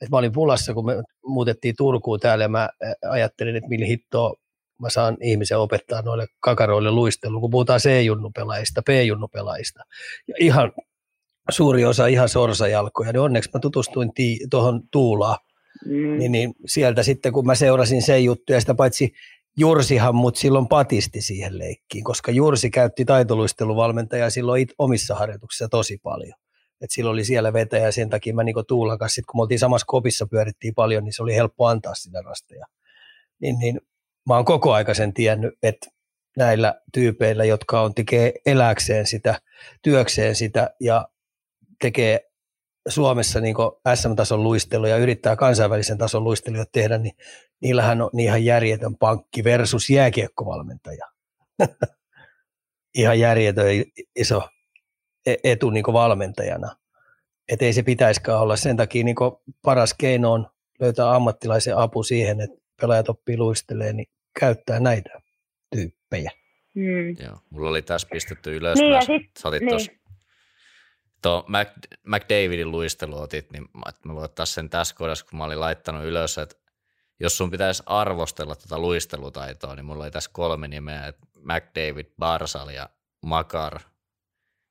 Et 0.00 0.10
mä 0.10 0.16
olin 0.16 0.32
pulassa, 0.32 0.74
kun 0.74 0.86
me 0.86 1.02
muutettiin 1.26 1.74
Turkuun 1.78 2.20
täällä 2.20 2.44
ja 2.44 2.48
mä 2.48 2.68
ajattelin, 3.10 3.56
että 3.56 3.68
millä 3.68 3.86
hittoa 3.86 4.34
mä 4.82 4.90
saan 4.90 5.16
ihmisen 5.22 5.58
opettaa 5.58 6.02
noille 6.02 6.26
kakaroille 6.40 6.90
luistelu, 6.90 7.40
kun 7.40 7.50
puhutaan 7.50 7.80
C-junnupelaajista, 7.80 8.82
B-junnupelaajista. 8.82 9.82
Ja 10.28 10.34
ihan 10.40 10.72
suuri 11.50 11.84
osa 11.84 12.06
ihan 12.06 12.28
sorsajalkoja, 12.28 13.12
niin 13.12 13.20
onneksi 13.20 13.50
mä 13.54 13.60
tutustuin 13.60 14.12
tuohon 14.50 14.82
Tuulaan. 14.92 15.38
Mm. 15.86 16.18
Niin, 16.18 16.32
niin, 16.32 16.54
sieltä 16.66 17.02
sitten, 17.02 17.32
kun 17.32 17.46
mä 17.46 17.54
seurasin 17.54 18.02
sen 18.02 18.24
juttuja, 18.24 18.60
sitä 18.60 18.74
paitsi 18.74 19.12
Jursihan 19.56 20.14
mut 20.14 20.36
silloin 20.36 20.68
patisti 20.68 21.20
siihen 21.20 21.58
leikkiin, 21.58 22.04
koska 22.04 22.30
Jursi 22.30 22.70
käytti 22.70 23.04
taitoluisteluvalmentajaa 23.04 24.30
silloin 24.30 24.62
it, 24.62 24.72
omissa 24.78 25.14
harjoituksissa 25.14 25.68
tosi 25.68 25.98
paljon. 26.02 26.34
Et 26.80 26.90
silloin 26.90 27.12
oli 27.12 27.24
siellä 27.24 27.52
vetäjä 27.52 27.90
sen 27.90 28.10
takia 28.10 28.34
mä 28.34 28.42
Tuulan 28.68 28.98
kanssa, 28.98 29.14
sit 29.14 29.26
kun 29.26 29.38
me 29.38 29.42
oltiin 29.42 29.58
samassa 29.58 29.84
kopissa 29.86 30.26
pyörittiin 30.26 30.74
paljon, 30.74 31.04
niin 31.04 31.12
se 31.12 31.22
oli 31.22 31.34
helppo 31.34 31.66
antaa 31.66 31.94
sitä 31.94 32.22
rasteja. 32.22 32.66
Niin, 33.40 33.58
niin 33.58 33.80
mä 34.28 34.34
oon 34.34 34.44
koko 34.44 34.72
aika 34.72 34.94
sen 34.94 35.14
tiennyt, 35.14 35.54
että 35.62 35.90
näillä 36.36 36.80
tyypeillä, 36.92 37.44
jotka 37.44 37.80
on 37.80 37.94
tekee 37.94 38.32
eläkseen 38.46 39.06
sitä, 39.06 39.40
työkseen 39.82 40.34
sitä 40.34 40.74
ja 40.80 41.08
tekee 41.80 42.20
Suomessa 42.88 43.40
niin 43.40 43.56
SM-tason 43.94 44.42
luisteluja, 44.42 44.96
yrittää 44.96 45.36
kansainvälisen 45.36 45.98
tason 45.98 46.24
luisteluja 46.24 46.64
tehdä, 46.72 46.98
niin 46.98 47.16
niillähän 47.60 48.02
on 48.02 48.10
ihan 48.18 48.44
järjetön 48.44 48.96
pankki 48.96 49.44
versus 49.44 49.90
jääkiekkovalmentaja. 49.90 51.06
ihan 52.94 53.20
järjetön 53.20 53.66
iso 54.16 54.42
etu 55.44 55.70
niin 55.70 55.84
valmentajana. 55.92 56.76
Että 57.48 57.64
ei 57.64 57.72
se 57.72 57.82
pitäisikään 57.82 58.40
olla. 58.40 58.56
Sen 58.56 58.76
takia 58.76 59.04
niin 59.04 59.16
paras 59.62 59.94
keino 59.94 60.32
on 60.32 60.46
löytää 60.80 61.14
ammattilaisen 61.14 61.76
apu 61.76 62.02
siihen, 62.02 62.40
että 62.40 62.56
pelaajat 62.80 63.08
oppii 63.08 63.36
luistelee, 63.36 63.92
niin 63.92 64.06
käyttää 64.40 64.80
näitä 64.80 65.10
tyyppejä. 65.70 66.30
Mm. 66.74 67.26
Joo, 67.26 67.38
mulla 67.50 67.68
oli 67.68 67.82
tässä 67.82 68.08
pistetty 68.12 68.56
ylös. 68.56 68.78
Niin, 68.78 68.92
ja 68.92 69.00
sit, 69.00 69.10
niin. 69.60 69.70
Tossa, 69.70 69.92
tuo 71.22 71.44
Mac, 71.48 71.68
McDavidin 72.06 72.70
luistelu 72.70 73.20
otit, 73.20 73.52
niin 73.52 73.68
mä 74.04 74.14
voin 74.14 74.24
ottaa 74.24 74.46
sen 74.46 74.70
tässä 74.70 74.94
kohdassa, 74.94 75.26
kun 75.30 75.38
mä 75.38 75.44
olin 75.44 75.60
laittanut 75.60 76.04
ylös, 76.04 76.38
että 76.38 76.56
jos 77.20 77.36
sun 77.38 77.50
pitäisi 77.50 77.82
arvostella 77.86 78.56
tuota 78.56 78.78
luistelutaitoa, 78.78 79.74
niin 79.74 79.84
mulla 79.84 80.04
oli 80.04 80.10
tässä 80.10 80.30
kolme 80.32 80.68
nimeä, 80.68 81.06
että 81.06 81.26
McDavid, 81.38 82.06
Barsal 82.18 82.68
ja 82.68 82.88
Makar. 83.22 83.80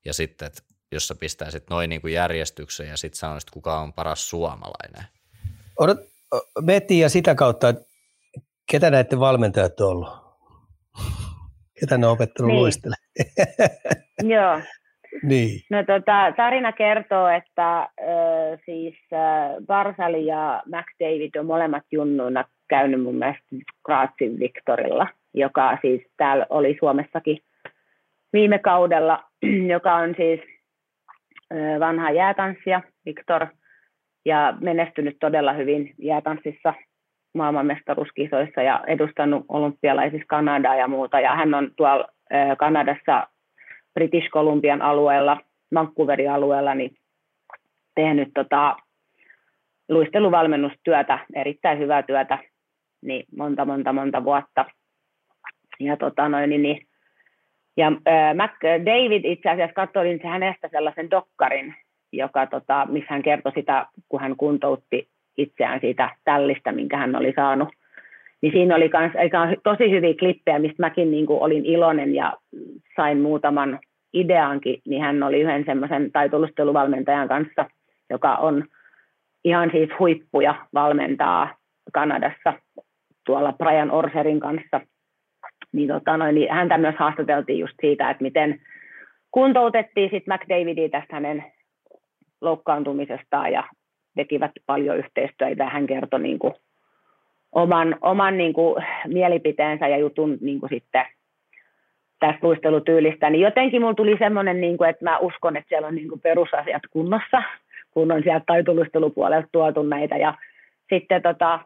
Ja 0.07 0.13
sitten, 0.13 0.45
että 0.45 0.61
jos 0.91 1.07
sä 1.07 1.15
pistäisit 1.19 1.69
noin 1.69 1.89
niin 1.89 2.01
kuin 2.01 2.13
järjestykseen 2.13 2.89
ja 2.89 2.97
sitten 2.97 3.17
sanoisit, 3.17 3.49
kuka 3.49 3.79
on 3.79 3.93
paras 3.93 4.29
suomalainen. 4.29 5.03
Odot, 5.79 5.97
miettii 6.61 6.99
ja 6.99 7.09
sitä 7.09 7.35
kautta, 7.35 7.69
että 7.69 7.83
ketä 8.71 8.91
näiden 8.91 9.19
valmentajat 9.19 9.79
on 9.79 9.89
ollut? 9.89 10.09
Ketä 11.79 11.97
ne 11.97 12.07
on 12.07 12.13
opettanut 12.13 12.51
niin. 12.51 12.59
luistelemaan? 12.59 13.03
Joo, 14.33 14.61
niin. 15.23 15.61
No 15.69 15.83
tota, 15.83 16.33
tarina 16.37 16.71
kertoo, 16.71 17.27
että 17.27 17.79
äh, 17.79 17.87
siis 18.65 18.95
äh, 19.13 19.65
Barsali 19.65 20.25
ja 20.25 20.63
McDavid 20.65 21.35
on 21.39 21.45
molemmat 21.45 21.83
junnuina 21.91 22.45
käynyt 22.69 23.03
mun 23.03 23.15
mielestä 23.15 23.45
Graatsin 23.85 24.39
Victorilla, 24.39 25.07
joka 25.33 25.77
siis 25.81 26.01
täällä 26.17 26.45
oli 26.49 26.77
Suomessakin 26.79 27.39
viime 28.33 28.59
kaudella, 28.59 29.23
joka 29.73 29.95
on 29.95 30.13
siis 30.17 30.39
vanha 31.79 32.11
jäätanssija 32.11 32.81
Victor 33.05 33.47
ja 34.25 34.57
menestynyt 34.61 35.17
todella 35.19 35.53
hyvin 35.53 35.93
jäätanssissa 35.97 36.73
maailmanmestaruuskisoissa 37.33 38.61
ja 38.61 38.83
edustanut 38.87 39.45
olympialaisissa 39.49 40.25
Kanadaa 40.27 40.75
ja 40.75 40.87
muuta. 40.87 41.19
Ja 41.19 41.35
hän 41.35 41.53
on 41.53 41.71
tuolla 41.77 42.07
Kanadassa 42.57 43.27
British 43.93 44.29
Columbian 44.29 44.81
alueella, 44.81 45.37
Vancouverin 45.73 46.31
alueella, 46.31 46.75
niin 46.75 46.95
tehnyt 47.95 48.29
tota, 48.33 48.77
luisteluvalmennustyötä, 49.89 51.19
erittäin 51.35 51.79
hyvää 51.79 52.03
työtä, 52.03 52.37
niin 53.01 53.25
monta, 53.37 53.65
monta, 53.65 53.93
monta 53.93 54.23
vuotta. 54.23 54.65
Ja, 55.79 55.97
tota 55.97 56.29
noin, 56.29 56.49
niin, 56.49 56.61
niin 56.61 56.87
ja 57.77 57.87
äh, 57.87 58.35
Mac 58.35 58.51
David 58.63 59.25
itse 59.25 59.49
asiassa 59.49 59.73
katsoin 59.73 60.19
hänestä 60.23 60.67
sellaisen 60.71 61.11
dokkarin, 61.11 61.75
joka, 62.11 62.47
tota, 62.47 62.87
missä 62.89 63.07
hän 63.09 63.23
kertoi 63.23 63.51
sitä, 63.55 63.85
kun 64.09 64.21
hän 64.21 64.35
kuntoutti 64.35 65.07
itseään 65.37 65.79
siitä 65.79 66.09
tällistä, 66.23 66.71
minkä 66.71 66.97
hän 66.97 67.15
oli 67.15 67.33
saanut. 67.35 67.69
Niin 68.41 68.53
siinä 68.53 68.75
oli 68.75 68.89
kans, 68.89 69.13
tosi 69.63 69.91
hyviä 69.91 70.13
klippejä, 70.19 70.59
mistä 70.59 70.83
mäkin 70.83 71.11
niin 71.11 71.25
kuin 71.25 71.41
olin 71.41 71.65
iloinen 71.65 72.15
ja 72.15 72.33
sain 72.95 73.21
muutaman 73.21 73.79
ideankin, 74.13 74.81
niin 74.87 75.01
hän 75.01 75.23
oli 75.23 75.41
yhden 75.41 75.65
semmoisen 75.65 76.11
taitolusteluvalmentajan 76.11 77.27
kanssa, 77.27 77.65
joka 78.09 78.35
on 78.35 78.65
ihan 79.43 79.69
siis 79.71 79.89
huippuja 79.99 80.55
valmentaa 80.73 81.55
Kanadassa 81.93 82.53
tuolla 83.25 83.53
Brian 83.53 83.91
Orserin 83.91 84.39
kanssa. 84.39 84.81
Niin, 85.77 85.87
tota 85.87 86.17
noin, 86.17 86.35
niin 86.35 86.51
häntä 86.51 86.77
myös 86.77 86.95
haastateltiin 86.99 87.59
just 87.59 87.73
siitä, 87.81 88.09
että 88.09 88.23
miten 88.23 88.61
kuntoutettiin 89.31 90.09
sitten 90.09 90.33
McDavidia 90.33 90.89
tästä 90.89 91.15
hänen 91.15 91.43
loukkaantumisestaan 92.41 93.51
ja 93.51 93.63
tekivät 94.15 94.51
paljon 94.65 94.97
yhteistyötä 94.97 95.63
ja 95.63 95.69
hän 95.69 95.87
kertoi 95.87 96.19
niin 96.19 96.39
kuin 96.39 96.53
oman, 97.51 97.95
oman 98.01 98.37
niin 98.37 98.53
kuin 98.53 98.83
mielipiteensä 99.07 99.87
ja 99.87 99.97
jutun 99.97 100.37
niin 100.41 100.59
kuin 100.59 100.69
sitten 100.69 101.05
tästä 102.19 102.39
luistelutyylistä, 102.41 103.29
niin 103.29 103.41
jotenkin 103.41 103.81
mulla 103.81 103.93
tuli 103.93 104.15
semmoinen, 104.19 104.61
niin 104.61 104.77
kuin, 104.77 104.89
että 104.89 105.05
mä 105.05 105.17
uskon, 105.17 105.57
että 105.57 105.69
siellä 105.69 105.87
on 105.87 105.95
niin 105.95 106.09
kuin 106.09 106.21
perusasiat 106.21 106.83
kunnossa, 106.89 107.43
kun 107.91 108.11
on 108.11 108.23
sieltä 108.23 108.43
taitoluistelupuolelta 108.47 109.47
tuotu 109.51 109.83
näitä. 109.83 110.17
Ja 110.17 110.33
sitten 110.89 111.21
tota, 111.21 111.59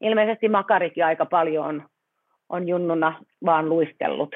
ilmeisesti 0.00 0.48
Makarikin 0.48 1.04
aika 1.04 1.26
paljon 1.26 1.66
on, 1.66 1.82
on 2.48 2.68
junnuna 2.68 3.24
vaan 3.44 3.68
luistellut. 3.68 4.30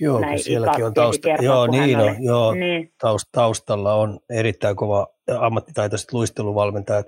Joo, 0.00 0.20
Näin 0.20 0.38
sielläkin 0.38 0.84
on 0.84 0.94
tausta, 0.94 1.28
joo, 1.28 1.66
niin 1.66 1.98
on, 1.98 2.16
joo, 2.22 2.54
niin. 2.54 2.92
taustalla 3.32 3.94
on 3.94 4.20
erittäin 4.30 4.76
kova 4.76 5.06
ammattitaitoiset 5.40 6.12
luisteluvalmentajat. 6.12 7.06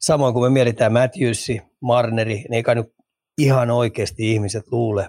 Samoin 0.00 0.34
kuin 0.34 0.44
me 0.44 0.54
mietitään 0.54 0.92
Matthewsi, 0.92 1.62
Marneri, 1.80 2.44
ne 2.50 2.56
ei 2.56 2.62
kai 2.62 2.74
nyt 2.74 2.94
ihan 3.38 3.70
oikeasti 3.70 4.32
ihmiset 4.32 4.64
luule, 4.72 5.08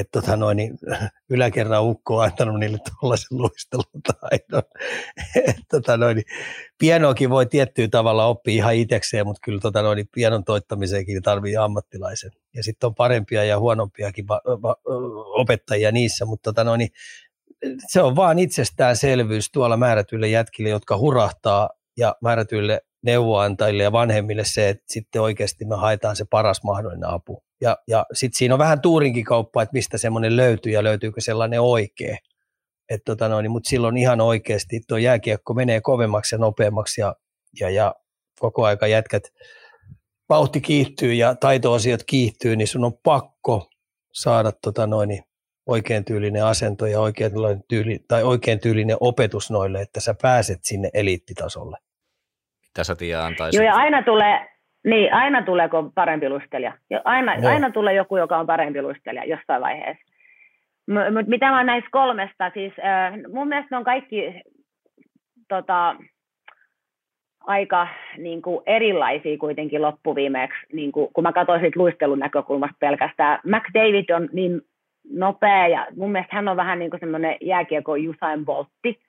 että 0.00 0.20
tota 0.20 0.36
noin, 0.36 0.56
niin 0.56 0.78
yläkerran 1.30 1.84
ukko 1.84 2.16
on 2.16 2.24
antanut 2.24 2.60
niille 2.60 2.78
tuollaisen 3.00 3.38
luistelutaidon. 3.38 4.62
että 5.48 5.62
tota 5.70 5.96
noin, 5.96 6.16
niin 6.16 6.26
pienoakin 6.78 7.30
voi 7.30 7.46
tiettyä 7.46 7.88
tavalla 7.88 8.26
oppia 8.26 8.54
ihan 8.54 8.74
itsekseen, 8.74 9.26
mutta 9.26 9.40
kyllä 9.44 9.60
tota 9.60 9.82
noin, 9.82 9.96
niin 9.96 10.08
pienon 10.14 10.44
toittamiseenkin 10.44 11.22
tarvii 11.22 11.56
ammattilaisen. 11.56 12.30
Ja 12.54 12.62
sitten 12.62 12.86
on 12.86 12.94
parempia 12.94 13.44
ja 13.44 13.58
huonompiakin 13.58 14.28
va- 14.28 14.40
va- 14.44 14.76
opettajia 15.40 15.92
niissä, 15.92 16.24
mutta 16.24 16.52
tota 16.52 16.64
noin, 16.64 16.78
niin 16.78 16.90
se 17.88 18.02
on 18.02 18.16
vaan 18.16 18.38
itsestäänselvyys 18.38 19.50
tuolla 19.50 19.76
määrätyille 19.76 20.28
jätkille, 20.28 20.68
jotka 20.68 20.98
hurahtaa 20.98 21.70
ja 21.96 22.16
määrätyille 22.22 22.80
neuvoantajille 23.02 23.82
ja 23.82 23.92
vanhemmille 23.92 24.44
se, 24.44 24.68
että 24.68 24.84
sitten 24.86 25.22
oikeasti 25.22 25.64
me 25.64 25.76
haetaan 25.76 26.16
se 26.16 26.24
paras 26.30 26.62
mahdollinen 26.62 27.08
apu. 27.08 27.45
Ja, 27.60 27.76
ja 27.88 28.06
sitten 28.12 28.38
siinä 28.38 28.54
on 28.54 28.58
vähän 28.58 28.80
tuurinkin 28.80 29.24
kauppa, 29.24 29.62
että 29.62 29.72
mistä 29.72 29.98
semmoinen 29.98 30.36
löytyy 30.36 30.72
ja 30.72 30.84
löytyykö 30.84 31.20
sellainen 31.20 31.60
oikea. 31.60 32.16
tota 33.04 33.28
noin, 33.28 33.50
mutta 33.50 33.68
silloin 33.68 33.96
ihan 33.96 34.20
oikeasti 34.20 34.80
tuo 34.88 34.98
jääkiekko 34.98 35.54
menee 35.54 35.80
kovemmaksi 35.80 36.34
ja 36.34 36.38
nopeammaksi 36.38 37.00
ja, 37.00 37.14
ja, 37.60 37.70
ja 37.70 37.94
koko 38.40 38.64
aika 38.64 38.86
jätkät 38.86 39.22
vauhti 40.28 40.60
kiihtyy 40.60 41.14
ja 41.14 41.34
taitoasiat 41.34 42.00
kiihtyy, 42.06 42.56
niin 42.56 42.68
sun 42.68 42.84
on 42.84 42.98
pakko 43.02 43.70
saada 44.12 44.52
tota 44.52 44.86
noin, 44.86 45.22
oikein 45.66 46.04
tyylinen 46.04 46.44
asento 46.44 46.86
ja 46.86 47.00
oikein, 47.00 47.32
tyyli, 47.68 47.98
tai 48.08 48.22
oikein 48.22 48.60
tyylinen 48.60 48.96
opetus 49.00 49.50
noille, 49.50 49.80
että 49.80 50.00
sä 50.00 50.14
pääset 50.22 50.58
sinne 50.62 50.90
eliittitasolle. 50.94 51.78
Mitä 52.62 52.84
sä 52.84 52.96
antaisit? 53.24 53.58
Joo, 53.58 53.64
ja 53.64 53.74
aina 53.74 54.02
tulee, 54.02 54.55
niin, 54.86 55.14
aina 55.14 55.42
tulee 55.42 55.68
parempi 55.94 56.28
luistelija. 56.28 56.72
Aina, 57.04 57.32
aina 57.48 57.70
tulee 57.70 57.94
joku, 57.94 58.16
joka 58.16 58.36
on 58.36 58.46
parempi 58.46 58.82
luistelija 58.82 59.24
jossain 59.24 59.62
vaiheessa. 59.62 60.04
Mutta 60.86 61.30
mitä 61.30 61.50
mä 61.50 61.64
näistä 61.64 61.90
kolmesta, 61.92 62.50
siis 62.54 62.72
äh, 62.84 63.14
mun 63.32 63.48
mielestä 63.48 63.68
ne 63.70 63.76
on 63.76 63.84
kaikki 63.84 64.42
tota, 65.48 65.96
aika 67.40 67.88
niin 68.18 68.42
kuin 68.42 68.62
erilaisia 68.66 69.38
kuitenkin 69.38 69.82
loppuviimeeksi, 69.82 70.58
niin 70.72 70.92
kuin, 70.92 71.08
kun 71.12 71.24
mä 71.24 71.32
katsoin 71.32 71.60
siitä 71.60 71.80
luistelun 71.80 72.18
näkökulmasta 72.18 72.76
pelkästään. 72.80 73.40
McDavid 73.44 74.10
on 74.10 74.28
niin 74.32 74.60
nopea 75.10 75.68
ja 75.68 75.86
mun 75.96 76.12
mielestä 76.12 76.36
hän 76.36 76.48
on 76.48 76.56
vähän 76.56 76.78
niin 76.78 76.90
kuin 76.90 77.00
semmoinen 77.00 77.36
jääkiekko 77.40 77.92
Usain 78.10 78.44
Boltti, 78.44 79.00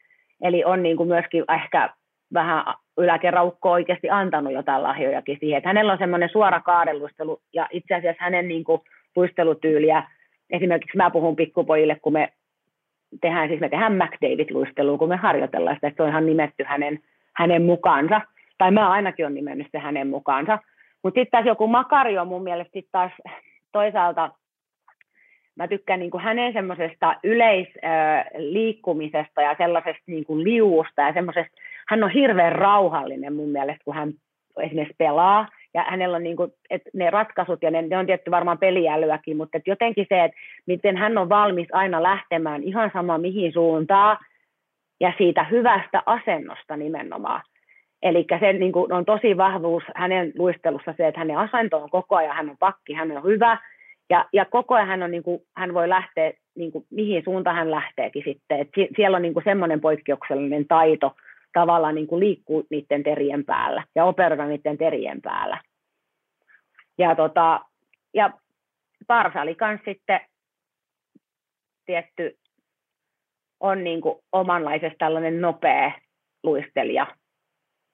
eli 0.41 0.63
on 0.63 0.83
niin 0.83 0.97
kuin 0.97 1.09
myöskin 1.09 1.43
ehkä 1.61 1.89
vähän 2.33 2.63
yläkerraukko 2.97 3.71
oikeasti 3.71 4.09
antanut 4.09 4.53
jotain 4.53 4.83
lahjojakin 4.83 5.37
siihen. 5.39 5.57
Että 5.57 5.69
hänellä 5.69 5.91
on 5.91 5.97
semmoinen 5.97 6.29
suora 6.29 6.59
kaadelustelu 6.59 7.41
ja 7.53 7.67
itse 7.71 7.95
asiassa 7.95 8.23
hänen 8.23 8.47
niin 8.47 8.63
kuin, 8.63 8.81
luistelutyyliä, 9.15 10.03
esimerkiksi 10.49 10.97
mä 10.97 11.09
puhun 11.09 11.35
pikkupojille, 11.35 11.95
kun 12.01 12.13
me 12.13 12.33
tehdään, 13.21 13.47
siis 13.49 13.59
me 13.59 13.69
tehdään 13.69 13.93
McDavid-luistelua, 13.93 14.97
kun 14.97 15.09
me 15.09 15.15
harjoitellaan 15.15 15.75
sitä, 15.75 15.87
että 15.87 15.97
se 15.97 16.03
on 16.03 16.09
ihan 16.09 16.25
nimetty 16.25 16.63
hänen, 16.63 16.99
hänen 17.33 17.61
mukaansa, 17.61 18.21
tai 18.57 18.71
mä 18.71 18.89
ainakin 18.89 19.25
on 19.25 19.33
nimennyt 19.33 19.67
se 19.71 19.79
hänen 19.79 20.07
mukaansa. 20.07 20.59
Mutta 21.03 21.19
sitten 21.19 21.31
taas 21.31 21.45
joku 21.45 21.67
Makari 21.67 22.17
on 22.17 22.27
mun 22.27 22.43
mielestä 22.43 22.73
sitten 22.73 22.91
taas 22.91 23.11
toisaalta, 23.71 24.31
mä 25.57 25.67
tykkään 25.67 25.99
niin 25.99 26.11
kuin 26.11 26.23
hänen 26.23 26.53
semmoisesta 26.53 27.15
yleisliikkumisesta 27.23 29.41
ja 29.41 29.55
sellaisesta 29.57 30.03
niin 30.07 30.25
kuin 30.25 30.43
liuusta 30.43 31.01
ja 31.01 31.13
semmoisesta 31.13 31.57
hän 31.87 32.03
on 32.03 32.09
hirveän 32.09 32.51
rauhallinen 32.51 33.33
mun 33.33 33.49
mielestä, 33.49 33.83
kun 33.85 33.95
hän 33.95 34.13
esimerkiksi 34.61 34.95
pelaa, 34.97 35.47
ja 35.73 35.85
hänellä 35.89 36.15
on 36.15 36.23
niin 36.23 36.35
kuin, 36.35 36.51
että 36.69 36.89
ne 36.93 37.09
ratkaisut, 37.09 37.63
ja 37.63 37.71
ne, 37.71 37.81
ne 37.81 37.97
on 37.97 38.05
tietty 38.05 38.31
varmaan 38.31 38.57
peliälyäkin, 38.57 39.37
mutta 39.37 39.57
että 39.57 39.69
jotenkin 39.69 40.05
se, 40.09 40.23
että 40.23 40.37
miten 40.65 40.97
hän 40.97 41.17
on 41.17 41.29
valmis 41.29 41.67
aina 41.71 42.03
lähtemään 42.03 42.63
ihan 42.63 42.91
sama 42.93 43.17
mihin 43.17 43.53
suuntaan, 43.53 44.17
ja 44.99 45.13
siitä 45.17 45.43
hyvästä 45.43 46.03
asennosta 46.05 46.77
nimenomaan. 46.77 47.41
Eli 48.03 48.25
se 48.39 48.53
niin 48.53 48.71
kuin, 48.71 48.93
on 48.93 49.05
tosi 49.05 49.37
vahvuus 49.37 49.83
hänen 49.95 50.31
luistelussa 50.37 50.93
se, 50.97 51.07
että 51.07 51.19
hänen 51.19 51.37
asento 51.37 51.77
on 51.77 51.89
koko 51.89 52.15
ajan, 52.15 52.35
hän 52.35 52.49
on 52.49 52.57
pakki, 52.57 52.93
hän 52.93 53.11
on 53.11 53.23
hyvä, 53.23 53.57
ja, 54.09 54.25
ja 54.33 54.45
koko 54.45 54.75
ajan 54.75 54.87
hän, 54.87 55.03
on, 55.03 55.11
niin 55.11 55.23
kuin, 55.23 55.41
hän 55.55 55.73
voi 55.73 55.89
lähteä, 55.89 56.33
niin 56.55 56.71
kuin, 56.71 56.85
mihin 56.89 57.23
suuntaan 57.23 57.55
hän 57.55 57.71
lähteekin 57.71 58.23
sitten. 58.25 58.59
Et 58.59 58.69
siellä 58.95 59.15
on 59.15 59.21
niin 59.21 59.33
semmoinen 59.43 59.81
poikkeuksellinen 59.81 60.67
taito, 60.67 61.15
tavallaan 61.53 61.95
niin 61.95 62.07
kuin 62.07 62.19
liikkuu 62.19 62.67
niiden 62.69 63.03
terien 63.03 63.45
päällä 63.45 63.83
ja 63.95 64.05
operoida 64.05 64.45
niiden 64.45 64.77
terien 64.77 65.21
päällä. 65.21 65.61
Ja, 66.97 67.15
tota, 67.15 67.61
ja 68.13 68.33
Parsa 69.07 69.41
oli 69.41 69.57
myös 69.61 69.81
sitten 69.85 70.19
tietty, 71.85 72.37
on 73.59 73.83
niin 73.83 74.01
kuin 74.01 74.15
omanlaisesti 74.31 74.97
tällainen 74.97 75.41
nopea 75.41 75.91
luistelija, 76.43 77.07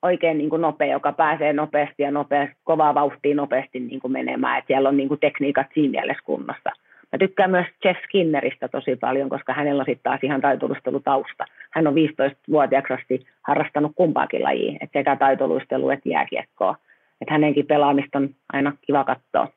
oikein 0.04 0.38
niin 0.38 0.50
kuin 0.50 0.62
nopea, 0.62 0.88
joka 0.88 1.12
pääsee 1.12 1.54
nopeasti 1.54 2.04
ja 2.04 2.12
nopeasti, 2.12 2.56
kovaa 2.64 2.94
vauhtia 2.94 3.36
nopeasti 3.36 3.80
niin 3.80 4.00
kuin 4.00 4.12
menemään, 4.12 4.58
että 4.58 4.68
siellä 4.68 4.90
on 4.90 4.98
niin 4.98 5.08
kuin 5.08 5.20
tekniikat 5.20 5.68
siinä 5.74 5.92
mielessä 5.92 6.24
kunnossa. 6.26 6.70
Mä 7.12 7.18
tykkään 7.20 7.52
myös 7.52 7.68
Jeff 7.86 8.00
Skinneristä 8.04 8.68
tosi 8.68 8.96
paljon, 8.96 9.30
koska 9.30 9.54
hänellä 9.54 9.82
on 9.82 9.86
sitten 9.86 10.12
taas 10.12 10.20
ihan 10.24 10.42
taitolustelutausta. 10.42 11.46
Hän 11.72 11.88
on 11.88 11.94
15-vuotiaaksi 11.94 12.94
asti 12.94 13.28
harrastanut 13.42 13.92
kumpaakin 13.96 14.44
lajia, 14.44 14.78
että 14.82 15.00
sekä 15.00 15.16
taitoluistelu 15.16 15.90
että 15.90 16.10
jääkiekkoa. 16.10 16.76
Että 17.22 17.34
hänenkin 17.34 17.66
pelaamista 17.66 18.18
on 18.18 18.30
aina 18.54 18.74
kiva 18.82 19.04
katsoa. 19.04 19.48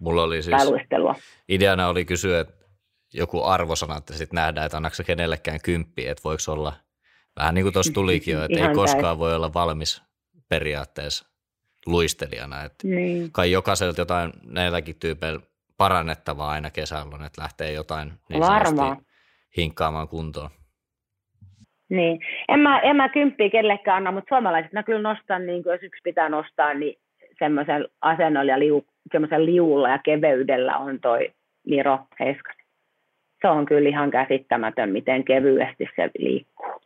Mulla 0.00 0.22
oli 0.22 0.42
siis, 0.42 0.56
ideana 1.48 1.88
oli 1.88 2.04
kysyä, 2.04 2.40
että 2.40 2.54
joku 3.14 3.42
arvosana, 3.42 3.96
että 3.96 4.12
sitten 4.12 4.36
nähdään, 4.36 4.66
että 4.66 4.76
annaksa 4.76 5.04
kenellekään 5.04 5.58
kymppiä, 5.64 6.12
että 6.12 6.24
voiko 6.24 6.42
olla, 6.48 6.72
vähän 7.38 7.54
niin 7.54 7.64
kuin 7.64 7.72
tuossa 7.72 7.92
tulikin 7.92 8.34
jo, 8.34 8.44
että 8.44 8.68
ei 8.68 8.74
koskaan 8.74 9.04
täys. 9.04 9.18
voi 9.18 9.34
olla 9.34 9.54
valmis 9.54 10.02
periaatteessa 10.48 11.26
luistelijana. 11.86 12.64
Että 12.64 12.88
niin. 12.88 13.32
Kai 13.32 13.52
jokaiselta 13.52 14.00
jotain 14.00 14.32
näilläkin 14.50 14.96
tyypeillä 15.00 15.40
parannettavaa 15.76 16.50
aina 16.50 16.70
kesällä, 16.70 17.26
että 17.26 17.42
lähtee 17.42 17.72
jotain 17.72 18.12
niin 18.28 18.40
Varmaan. 18.40 18.96
hinkkaamaan 19.56 20.08
kuntoon. 20.08 20.50
Niin. 21.90 22.20
En 22.48 22.60
mä, 22.60 22.80
en 22.80 22.96
mä 22.96 23.08
kymppiä 23.08 23.50
kellekään 23.50 23.96
anna, 23.96 24.12
mutta 24.12 24.28
suomalaiset 24.28 24.72
mä 24.72 24.82
kyllä 24.82 25.02
nostan, 25.02 25.46
niin 25.46 25.62
jos 25.66 25.82
yksi 25.82 26.00
pitää 26.04 26.28
nostaa, 26.28 26.74
niin 26.74 26.98
semmoisen 27.38 27.88
asennolla 28.00 28.52
ja 28.52 28.58
liu, 28.58 28.84
semmoisen 29.12 29.46
liulla 29.46 29.88
ja 29.88 29.98
keveydellä 29.98 30.76
on 30.76 31.00
toi 31.00 31.30
Miro 31.66 31.98
Heiskanen. 32.20 32.66
Se 33.42 33.48
on 33.48 33.66
kyllä 33.66 33.88
ihan 33.88 34.10
käsittämätön, 34.10 34.90
miten 34.90 35.24
kevyesti 35.24 35.88
se 35.96 36.10
liikkuu 36.18 36.85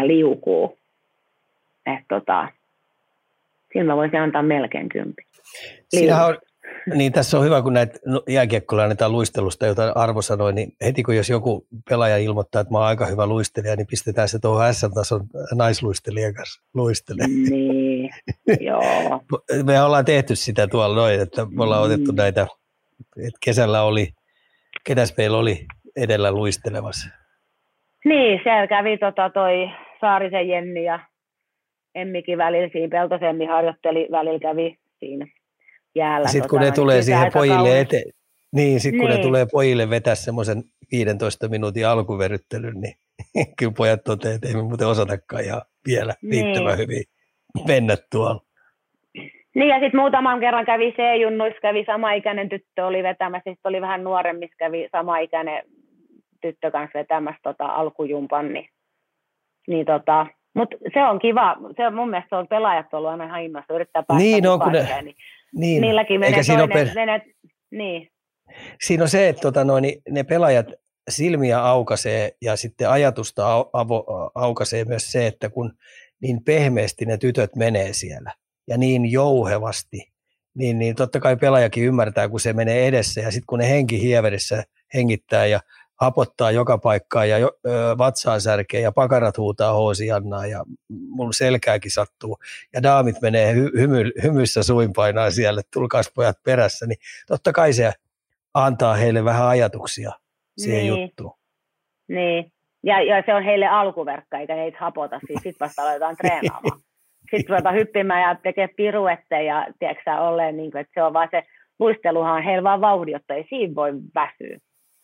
ja 0.00 0.06
liukuu. 0.06 0.78
Et 1.86 2.04
tota, 2.08 2.48
siinä 3.72 3.84
mä 3.84 3.96
voisin 3.96 4.20
antaa 4.20 4.42
melkein 4.42 4.88
kympi. 4.88 5.22
On, 6.26 6.38
niin 6.94 7.12
tässä 7.12 7.38
on 7.38 7.44
hyvä, 7.44 7.62
kun 7.62 7.72
näitä 7.72 7.98
jääkiekkoilla 8.28 8.82
annetaan 8.82 9.12
luistelusta, 9.12 9.66
jota 9.66 9.92
Arvo 9.94 10.22
sanoi, 10.22 10.52
niin 10.52 10.72
heti 10.84 11.02
kun 11.02 11.16
jos 11.16 11.30
joku 11.30 11.66
pelaaja 11.88 12.16
ilmoittaa, 12.16 12.60
että 12.60 12.72
mä 12.72 12.78
oon 12.78 12.86
aika 12.86 13.06
hyvä 13.06 13.26
luistelija, 13.26 13.76
niin 13.76 13.86
pistetään 13.86 14.28
se 14.28 14.38
tuohon 14.38 14.74
S-tason 14.74 15.26
naisluistelijan 15.54 16.34
kanssa 16.34 16.62
luistelemaan. 16.74 17.42
Niin, 17.42 18.10
joo. 18.60 19.24
Me 19.64 19.82
ollaan 19.82 20.04
tehty 20.04 20.36
sitä 20.36 20.66
tuolla 20.66 20.96
noin, 20.96 21.20
että 21.20 21.46
me 21.50 21.62
ollaan 21.62 21.82
otettu 21.82 22.12
mm. 22.12 22.16
näitä, 22.16 22.46
että 23.26 23.38
kesällä 23.44 23.82
oli, 23.82 24.08
ketäs 24.84 25.14
meillä 25.16 25.38
oli 25.38 25.66
edellä 25.96 26.32
luistelemassa? 26.32 27.08
Niin, 28.04 28.40
siellä 28.42 28.66
kävi 28.66 28.98
tota 28.98 29.30
toi 29.30 29.70
Saarisen 30.00 30.48
Jenni 30.48 30.84
ja 30.84 31.00
Emmikin 31.94 32.38
välillä 32.38 32.68
siinä, 32.72 32.88
Peltosemmi 32.88 33.46
harjoitteli, 33.46 34.08
välillä 34.10 34.38
kävi 34.38 34.78
siinä 34.98 35.26
jäällä. 35.94 36.28
Sitten 36.28 36.50
kun 36.50 36.58
tota, 36.58 36.70
ne 36.70 36.74
tulee 36.74 37.02
siihen 37.02 37.32
pojille 37.32 37.80
eteen, 37.80 38.12
niin, 38.52 38.80
sitten 38.80 39.00
kun 39.00 39.08
niin. 39.08 39.16
ne 39.16 39.22
tulee 39.22 39.46
pojille 39.52 39.90
vetää 39.90 40.14
semmoisen 40.14 40.62
15 40.92 41.48
minuutin 41.48 41.86
alkuveryttelyn, 41.86 42.80
niin 42.80 42.94
kyllä 43.58 43.72
pojat 43.76 44.04
toteavat, 44.04 44.34
että 44.34 44.48
ei 44.48 44.54
me 44.54 44.62
muuten 44.62 44.86
osatakaan 44.86 45.44
ihan 45.44 45.62
vielä 45.86 46.14
riittävän 46.30 46.66
niin. 46.66 46.78
hyvin 46.78 47.04
mennä 47.66 47.96
tuolla. 48.12 48.40
Niin 49.54 49.68
ja 49.68 49.80
sitten 49.80 50.00
muutaman 50.00 50.40
kerran 50.40 50.66
kävi 50.66 50.92
C-junnuissa, 50.92 51.60
kävi 51.60 51.84
sama-ikäinen 51.84 52.48
tyttö, 52.48 52.86
oli 52.86 53.02
vetämässä, 53.02 53.50
sitten 53.50 53.70
oli 53.70 53.80
vähän 53.80 54.04
nuoremmissa, 54.04 54.54
kävi 54.58 54.88
sama-ikäinen 54.92 55.62
tyttö 56.40 56.70
kanssa 56.70 56.98
vetämässä 56.98 57.40
tota, 57.42 57.66
alkujumpan, 57.66 58.52
niin, 58.52 58.68
niin 59.68 59.86
tota, 59.86 60.26
mutta 60.54 60.76
se 60.94 61.02
on 61.02 61.18
kiva, 61.18 61.56
se 61.76 61.86
on, 61.86 61.94
mun 61.94 62.10
mielestä 62.10 62.28
se 62.28 62.36
on 62.36 62.48
pelaajat 62.48 62.94
ollut 62.94 63.10
aina 63.10 63.24
ihan 63.24 63.42
innossa, 63.42 63.74
yrittää 63.74 64.02
päästä 64.02 64.22
niin, 64.22 64.46
on, 64.46 64.60
kun 64.60 64.72
ne, 64.72 65.02
niin, 65.02 65.16
niin, 65.54 65.80
niilläkin 65.80 66.20
menee 66.20 66.42
siinä 66.42 66.58
toinen, 66.58 66.86
per... 66.86 66.94
menee, 66.94 67.22
niin. 67.70 68.08
Siinä 68.80 69.02
on 69.02 69.08
se, 69.08 69.28
että 69.28 69.42
tota, 69.42 69.64
noin, 69.64 69.84
ne 70.10 70.24
pelaajat 70.24 70.66
silmiä 71.08 71.64
aukaisee 71.64 72.30
ja 72.42 72.56
sitten 72.56 72.90
ajatusta 72.90 73.56
avo, 73.72 74.30
aukaisee 74.34 74.84
myös 74.84 75.12
se, 75.12 75.26
että 75.26 75.50
kun 75.50 75.72
niin 76.22 76.44
pehmeästi 76.44 77.06
ne 77.06 77.18
tytöt 77.18 77.56
menee 77.56 77.92
siellä 77.92 78.32
ja 78.68 78.78
niin 78.78 79.12
jouhevasti, 79.12 80.12
niin, 80.54 80.78
niin 80.78 80.94
totta 80.94 81.20
kai 81.20 81.36
pelaajakin 81.36 81.84
ymmärtää, 81.84 82.28
kun 82.28 82.40
se 82.40 82.52
menee 82.52 82.86
edessä 82.86 83.20
ja 83.20 83.30
sitten 83.30 83.46
kun 83.46 83.58
ne 83.58 83.68
henki 83.68 84.02
hieverissä 84.02 84.64
hengittää 84.94 85.46
ja 85.46 85.60
hapottaa 86.00 86.50
joka 86.50 86.78
paikkaa 86.78 87.24
ja 87.24 87.38
jo, 87.38 87.50
ö, 87.66 87.98
vatsaa 87.98 88.40
särkee 88.40 88.80
ja 88.80 88.92
pakarat 88.92 89.38
huutaa 89.38 89.72
hoosiannaa 89.72 90.46
ja 90.46 90.64
mun 90.88 91.34
selkääkin 91.34 91.90
sattuu 91.90 92.38
ja 92.74 92.82
daamit 92.82 93.16
menee 93.22 93.54
hy, 93.54 93.70
hymy, 93.76 94.12
hymyssä 94.22 94.62
suinpainaa 94.62 95.30
siellä, 95.30 95.62
tulkaas 95.72 96.12
pojat 96.14 96.36
perässä, 96.44 96.86
niin 96.86 96.98
totta 97.26 97.52
kai 97.52 97.72
se 97.72 97.92
antaa 98.54 98.94
heille 98.94 99.24
vähän 99.24 99.46
ajatuksia 99.48 100.12
siihen 100.58 100.80
niin. 100.80 101.02
juttuun. 101.02 101.32
Niin, 102.08 102.52
ja, 102.82 103.02
ja 103.02 103.22
se 103.26 103.34
on 103.34 103.42
heille 103.42 103.66
alkuverkka, 103.66 104.38
eikä 104.38 104.54
heitä 104.54 104.78
hapota, 104.80 105.20
siis 105.26 105.42
sitten 105.42 105.66
vasta 105.66 105.82
aletaan 105.82 106.16
treenaamaan. 106.22 106.80
Sitten 107.30 107.48
ruvetaan 107.48 107.74
hyppimään 107.74 108.22
ja 108.22 108.34
tekee 108.42 108.68
piruetteja 108.68 109.42
ja 109.42 109.66
tiedätkö, 109.78 110.14
olleen, 110.14 110.56
niin 110.56 110.70
kuin, 110.70 110.80
että 110.80 110.90
se 110.94 111.02
on 111.02 111.12
vaan 111.12 111.28
se 111.30 111.42
luisteluhan 111.78 112.36
on 112.36 112.42
heillä 112.42 112.62
vaan 112.62 112.80
vauhdiotta, 112.80 113.34
ei 113.34 113.46
siinä 113.48 113.74
voi 113.74 113.92
väsyä. 114.14 114.58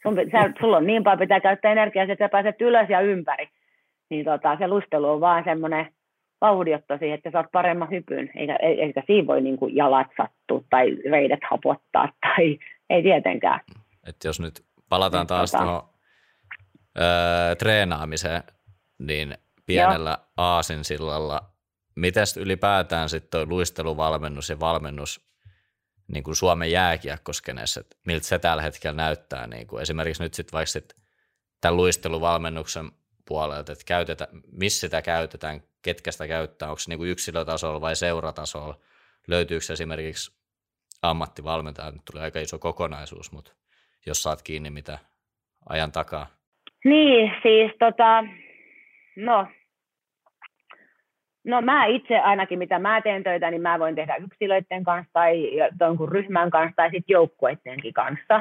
Sun, 0.04 0.14
sä, 0.32 0.52
sulla 0.60 0.76
on 0.76 0.86
niin 0.86 1.04
paljon 1.04 1.18
pitää 1.18 1.40
käyttää 1.40 1.72
energiaa, 1.72 2.04
että 2.04 2.24
sä 2.24 2.28
pääset 2.28 2.60
ylös 2.60 2.88
ja 2.88 3.00
ympäri. 3.00 3.48
Niin 4.10 4.24
tota, 4.24 4.56
se 4.58 4.68
luistelu 4.68 5.10
on 5.10 5.20
vaan 5.20 5.44
semmoinen 5.44 5.94
vauhdiotto 6.40 6.98
siihen, 6.98 7.14
että 7.14 7.30
saat 7.30 7.46
paremman 7.52 7.90
hypyn, 7.90 8.30
eikä, 8.36 8.56
eikä 8.56 9.02
siinä 9.06 9.26
voi 9.26 9.40
niin 9.40 9.56
kuin 9.56 9.76
jalat 9.76 10.06
sattua 10.16 10.62
tai 10.70 10.96
reidet 11.10 11.40
hapottaa 11.50 12.08
tai 12.20 12.58
ei 12.90 13.02
tietenkään. 13.02 13.60
Et 14.06 14.16
jos 14.24 14.40
nyt 14.40 14.64
palataan 14.88 15.26
taas 15.26 15.52
tota... 15.52 15.64
tuohon 15.64 15.82
öö, 16.98 17.54
treenaamiseen, 17.54 18.42
niin 18.98 19.34
pienellä 19.66 20.10
Joo. 20.10 20.26
aasinsillalla, 20.36 21.40
miten 21.96 22.24
ylipäätään 22.40 23.08
sitten 23.08 23.30
tuo 23.30 23.54
luisteluvalmennus 23.56 24.50
ja 24.50 24.60
valmennus 24.60 25.33
niin 26.08 26.24
kuin 26.24 26.36
Suomen 26.36 26.70
jääkiekkoskeneessä, 26.70 27.80
että 27.80 27.96
miltä 28.06 28.26
se 28.26 28.38
tällä 28.38 28.62
hetkellä 28.62 28.96
näyttää. 28.96 29.46
Niin 29.46 29.66
kuin 29.66 29.82
esimerkiksi 29.82 30.22
nyt 30.22 30.34
sitten 30.34 30.52
vaikka 30.52 30.70
sit 30.70 30.96
tämän 31.60 31.76
luisteluvalmennuksen 31.76 32.90
puolelta, 33.28 33.72
että 33.72 33.84
käytetä, 33.84 34.28
missä 34.52 34.80
sitä 34.80 35.02
käytetään, 35.02 35.62
ketkä 35.82 36.12
sitä 36.12 36.28
käyttää, 36.28 36.68
onko 36.68 36.78
se 36.78 36.90
niin 36.90 36.98
kuin 36.98 37.10
yksilötasolla 37.10 37.80
vai 37.80 37.96
seuratasolla, 37.96 38.78
löytyykö 39.26 39.72
esimerkiksi 39.72 40.32
ammattivalmentaja, 41.02 41.90
nyt 41.90 42.04
tulee 42.04 42.22
aika 42.22 42.40
iso 42.40 42.58
kokonaisuus, 42.58 43.32
mutta 43.32 43.52
jos 44.06 44.22
saat 44.22 44.42
kiinni 44.42 44.70
mitä 44.70 44.98
ajan 45.68 45.92
takaa. 45.92 46.26
Niin, 46.84 47.32
siis 47.42 47.72
tota, 47.78 48.24
no 49.16 49.46
No 51.44 51.62
mä 51.62 51.86
itse 51.86 52.18
ainakin, 52.18 52.58
mitä 52.58 52.78
mä 52.78 53.00
teen 53.00 53.22
töitä, 53.22 53.50
niin 53.50 53.62
mä 53.62 53.78
voin 53.78 53.94
tehdä 53.94 54.16
yksilöiden 54.16 54.84
kanssa 54.84 55.10
tai 55.12 55.50
jonkun 55.80 56.08
ryhmän 56.08 56.50
kanssa 56.50 56.76
tai 56.76 56.90
sitten 56.90 57.14
joukkueidenkin 57.14 57.94
kanssa. 57.94 58.40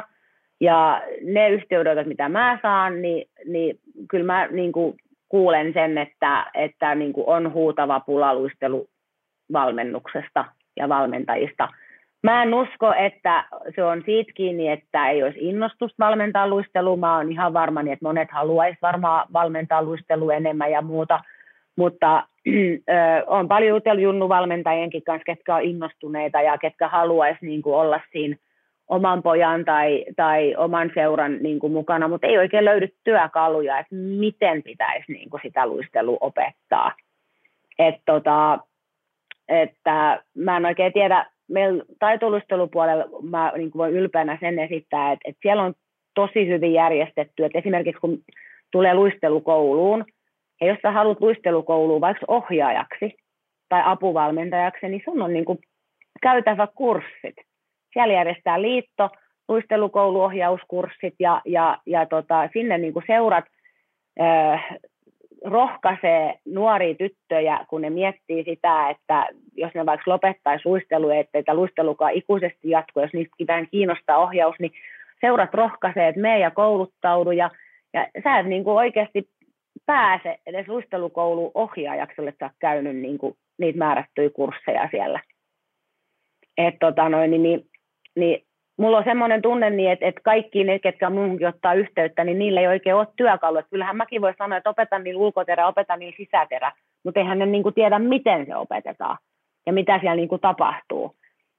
Ja 0.61 1.01
ne 1.21 1.49
yhteydet, 1.49 2.07
mitä 2.07 2.29
mä 2.29 2.59
saan, 2.61 3.01
niin, 3.01 3.29
niin 3.45 3.79
kyllä 4.09 4.25
mä 4.25 4.47
niin 4.47 4.71
kuin 4.71 4.95
kuulen 5.29 5.73
sen, 5.73 5.97
että, 5.97 6.51
että 6.53 6.95
niin 6.95 7.13
kuin 7.13 7.27
on 7.27 7.53
huutava 7.53 7.99
pula 7.99 8.35
luisteluvalmennuksesta 8.35 10.45
ja 10.77 10.89
valmentajista. 10.89 11.69
Mä 12.23 12.43
en 12.43 12.53
usko, 12.53 12.93
että 12.93 13.45
se 13.75 13.83
on 13.83 14.03
siitä 14.05 14.31
kiinni, 14.35 14.69
että 14.69 15.09
ei 15.09 15.23
olisi 15.23 15.39
innostusta 15.41 16.05
valmentaa 16.05 16.47
luistelua. 16.47 16.97
Mä 16.97 17.15
oon 17.15 17.31
ihan 17.31 17.53
varma, 17.53 17.81
että 17.81 17.97
monet 18.01 18.31
haluaisi 18.31 18.77
varmaan 18.81 19.27
valmentaa 19.33 19.83
luistelua 19.83 20.33
enemmän 20.33 20.71
ja 20.71 20.81
muuta– 20.81 21.19
mutta 21.75 22.27
on 23.27 23.47
paljon 23.47 23.75
jutellut 23.75 24.03
junnuvalmentajienkin 24.03 25.03
kanssa, 25.03 25.25
ketkä 25.25 25.55
on 25.55 25.61
innostuneita 25.61 26.41
ja 26.41 26.57
ketkä 26.57 26.87
haluaisi 26.87 27.45
niin 27.45 27.61
kuin 27.61 27.75
olla 27.75 27.99
siinä 28.11 28.35
oman 28.87 29.23
pojan 29.23 29.65
tai, 29.65 30.05
tai 30.15 30.55
oman 30.55 30.91
seuran 30.93 31.37
niin 31.41 31.59
kuin 31.59 31.73
mukana, 31.73 32.07
mutta 32.07 32.27
ei 32.27 32.37
oikein 32.37 32.65
löydy 32.65 32.87
työkaluja, 33.03 33.79
että 33.79 33.95
miten 33.95 34.63
pitäisi 34.63 35.11
niin 35.11 35.29
kuin 35.29 35.41
sitä 35.43 35.67
luistelua 35.67 36.17
opettaa. 36.21 36.91
Et 37.79 37.95
tota, 38.05 38.59
että 39.47 40.23
mä 40.35 40.57
en 40.57 40.65
oikein 40.65 40.93
tiedä, 40.93 41.25
meillä 41.47 41.83
taitoluistelupuolella 41.99 43.05
mä 43.21 43.51
niin 43.57 43.71
kuin 43.71 43.79
voin 43.79 43.93
ylpeänä 43.93 44.37
sen 44.41 44.59
esittää, 44.59 45.11
että, 45.11 45.29
että 45.29 45.39
siellä 45.41 45.63
on 45.63 45.73
tosi 46.13 46.47
hyvin 46.47 46.73
järjestetty, 46.73 47.45
että 47.45 47.59
esimerkiksi 47.59 48.01
kun 48.01 48.19
tulee 48.71 48.93
luistelukouluun, 48.93 50.05
ja 50.61 50.67
jos 50.67 50.77
sä 50.81 50.91
haluat 50.91 51.21
luistelukouluun 51.21 52.01
vaikka 52.01 52.25
ohjaajaksi 52.27 53.15
tai 53.69 53.81
apuvalmentajaksi, 53.85 54.89
niin 54.89 55.01
sun 55.05 55.21
on 55.21 55.33
niin 55.33 55.45
kuin 55.45 55.59
käytävä 56.21 56.67
kurssit. 56.75 57.35
Siellä 57.93 58.13
järjestää 58.13 58.61
liitto, 58.61 59.09
luistelukouluohjauskurssit 59.47 61.15
ja, 61.19 61.41
ja, 61.45 61.77
ja 61.85 62.05
tota, 62.05 62.49
sinne 62.53 62.77
niin 62.77 62.93
kuin 62.93 63.03
seurat 63.07 63.45
äh, 64.21 64.65
rohkaisee 65.43 66.39
nuoria 66.45 66.95
tyttöjä, 66.95 67.65
kun 67.69 67.81
ne 67.81 67.89
miettii 67.89 68.43
sitä, 68.43 68.89
että 68.89 69.27
jos 69.55 69.73
ne 69.73 69.85
vaikka 69.85 70.11
lopettaisi 70.11 70.65
luistelu, 70.65 71.09
että 71.09 71.53
luistelukaan 71.53 72.13
ikuisesti 72.13 72.69
jatkuu, 72.69 73.03
jos 73.03 73.13
niistä 73.13 73.35
pitää 73.37 73.65
kiinnostaa 73.65 74.17
ohjaus, 74.17 74.55
niin 74.59 74.71
seurat 75.21 75.53
rohkaisee, 75.53 76.07
että 76.07 76.21
me 76.21 76.39
ja 76.39 76.51
kouluttaudu 76.51 77.31
ja, 77.31 77.49
ja 77.93 78.07
sä 78.23 78.39
et 78.39 78.45
niin 78.45 78.63
kuin 78.63 78.75
oikeasti 78.77 79.27
pääse 79.85 80.39
edes 80.45 80.67
luistelukoulu 80.67 81.51
ohjaajaksi, 81.53 82.27
että 82.27 82.47
sä 82.47 82.53
käynyt 82.59 82.95
niin 82.95 83.17
kuin, 83.17 83.37
niitä 83.57 83.77
määrättyjä 83.77 84.29
kursseja 84.29 84.87
siellä. 84.91 85.19
Et, 86.57 86.75
tota 86.79 87.09
noin, 87.09 87.31
niin, 87.31 87.43
niin, 87.43 87.65
niin, 88.15 88.43
mulla 88.77 88.97
on 88.97 89.03
semmoinen 89.03 89.41
tunne, 89.41 89.69
niin, 89.69 89.91
että, 89.91 90.05
että 90.05 90.21
kaikki 90.23 90.63
ne, 90.63 90.79
ketkä 90.79 91.09
muuhunkin 91.09 91.47
ottaa 91.47 91.73
yhteyttä, 91.73 92.23
niin 92.23 92.39
niillä 92.39 92.61
ei 92.61 92.67
oikein 92.67 92.95
ole 92.95 93.07
työkalu. 93.15 93.61
kyllähän 93.69 93.97
mäkin 93.97 94.21
voi 94.21 94.33
sanoa, 94.37 94.57
että 94.57 94.69
opetan 94.69 95.03
niin 95.03 95.17
ulkoterä, 95.17 95.67
opetan 95.67 95.99
niin 95.99 96.13
sisäterä, 96.17 96.71
mutta 97.05 97.19
eihän 97.19 97.39
ne 97.39 97.45
niin 97.45 97.63
kuin 97.63 97.75
tiedä, 97.75 97.99
miten 97.99 98.45
se 98.45 98.55
opetetaan 98.55 99.17
ja 99.65 99.73
mitä 99.73 99.99
siellä 99.99 100.15
niin 100.15 100.29
kuin 100.29 100.41
tapahtuu. 100.41 101.15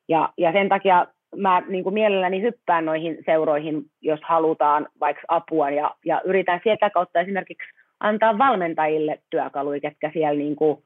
Ja, 0.08 0.28
ja 0.38 0.52
sen 0.52 0.68
takia 0.68 1.06
mä 1.36 1.62
niin 1.68 1.84
kuin 1.84 1.94
mielelläni 1.94 2.42
hyppään 2.42 2.84
noihin 2.84 3.18
seuroihin, 3.26 3.82
jos 4.00 4.20
halutaan 4.22 4.88
vaikka 5.00 5.22
apua 5.28 5.70
ja, 5.70 5.94
ja 6.04 6.20
yritän 6.24 6.60
sieltä 6.62 6.90
kautta 6.90 7.20
esimerkiksi 7.20 7.68
antaa 8.04 8.38
valmentajille 8.38 9.18
työkaluja, 9.30 9.80
ketkä 9.80 10.10
siellä 10.12 10.38
niin 10.38 10.56
kuin 10.56 10.78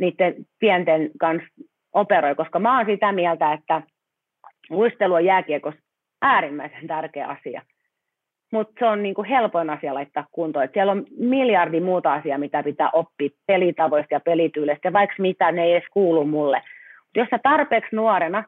niiden 0.00 0.34
pienten 0.58 1.10
kanssa 1.20 1.48
operoi, 1.92 2.34
koska 2.34 2.58
mä 2.58 2.76
oon 2.76 2.86
sitä 2.86 3.12
mieltä, 3.12 3.52
että 3.52 3.82
luistelu 4.70 5.14
on 5.14 5.24
jääkiekossa 5.24 5.80
äärimmäisen 6.22 6.86
tärkeä 6.86 7.26
asia. 7.26 7.62
Mutta 8.52 8.72
se 8.78 8.86
on 8.86 9.02
niin 9.02 9.14
kuin 9.14 9.28
helpoin 9.28 9.70
asia 9.70 9.94
laittaa 9.94 10.26
kuntoon. 10.32 10.64
Et 10.64 10.72
siellä 10.72 10.92
on 10.92 11.04
miljardi 11.18 11.80
muuta 11.80 12.12
asiaa, 12.12 12.38
mitä 12.38 12.62
pitää 12.62 12.90
oppia 12.92 13.30
pelitavoista 13.46 14.14
ja 14.14 14.20
pelityyleistä, 14.20 14.88
ja 14.88 14.92
vaikka 14.92 15.14
mitä 15.18 15.52
ne 15.52 15.64
ei 15.64 15.72
edes 15.72 15.88
kuulu 15.92 16.24
mulle. 16.24 16.56
Mut 16.56 17.16
jos 17.16 17.28
sä 17.30 17.38
tarpeeksi 17.42 17.96
nuorena 17.96 18.44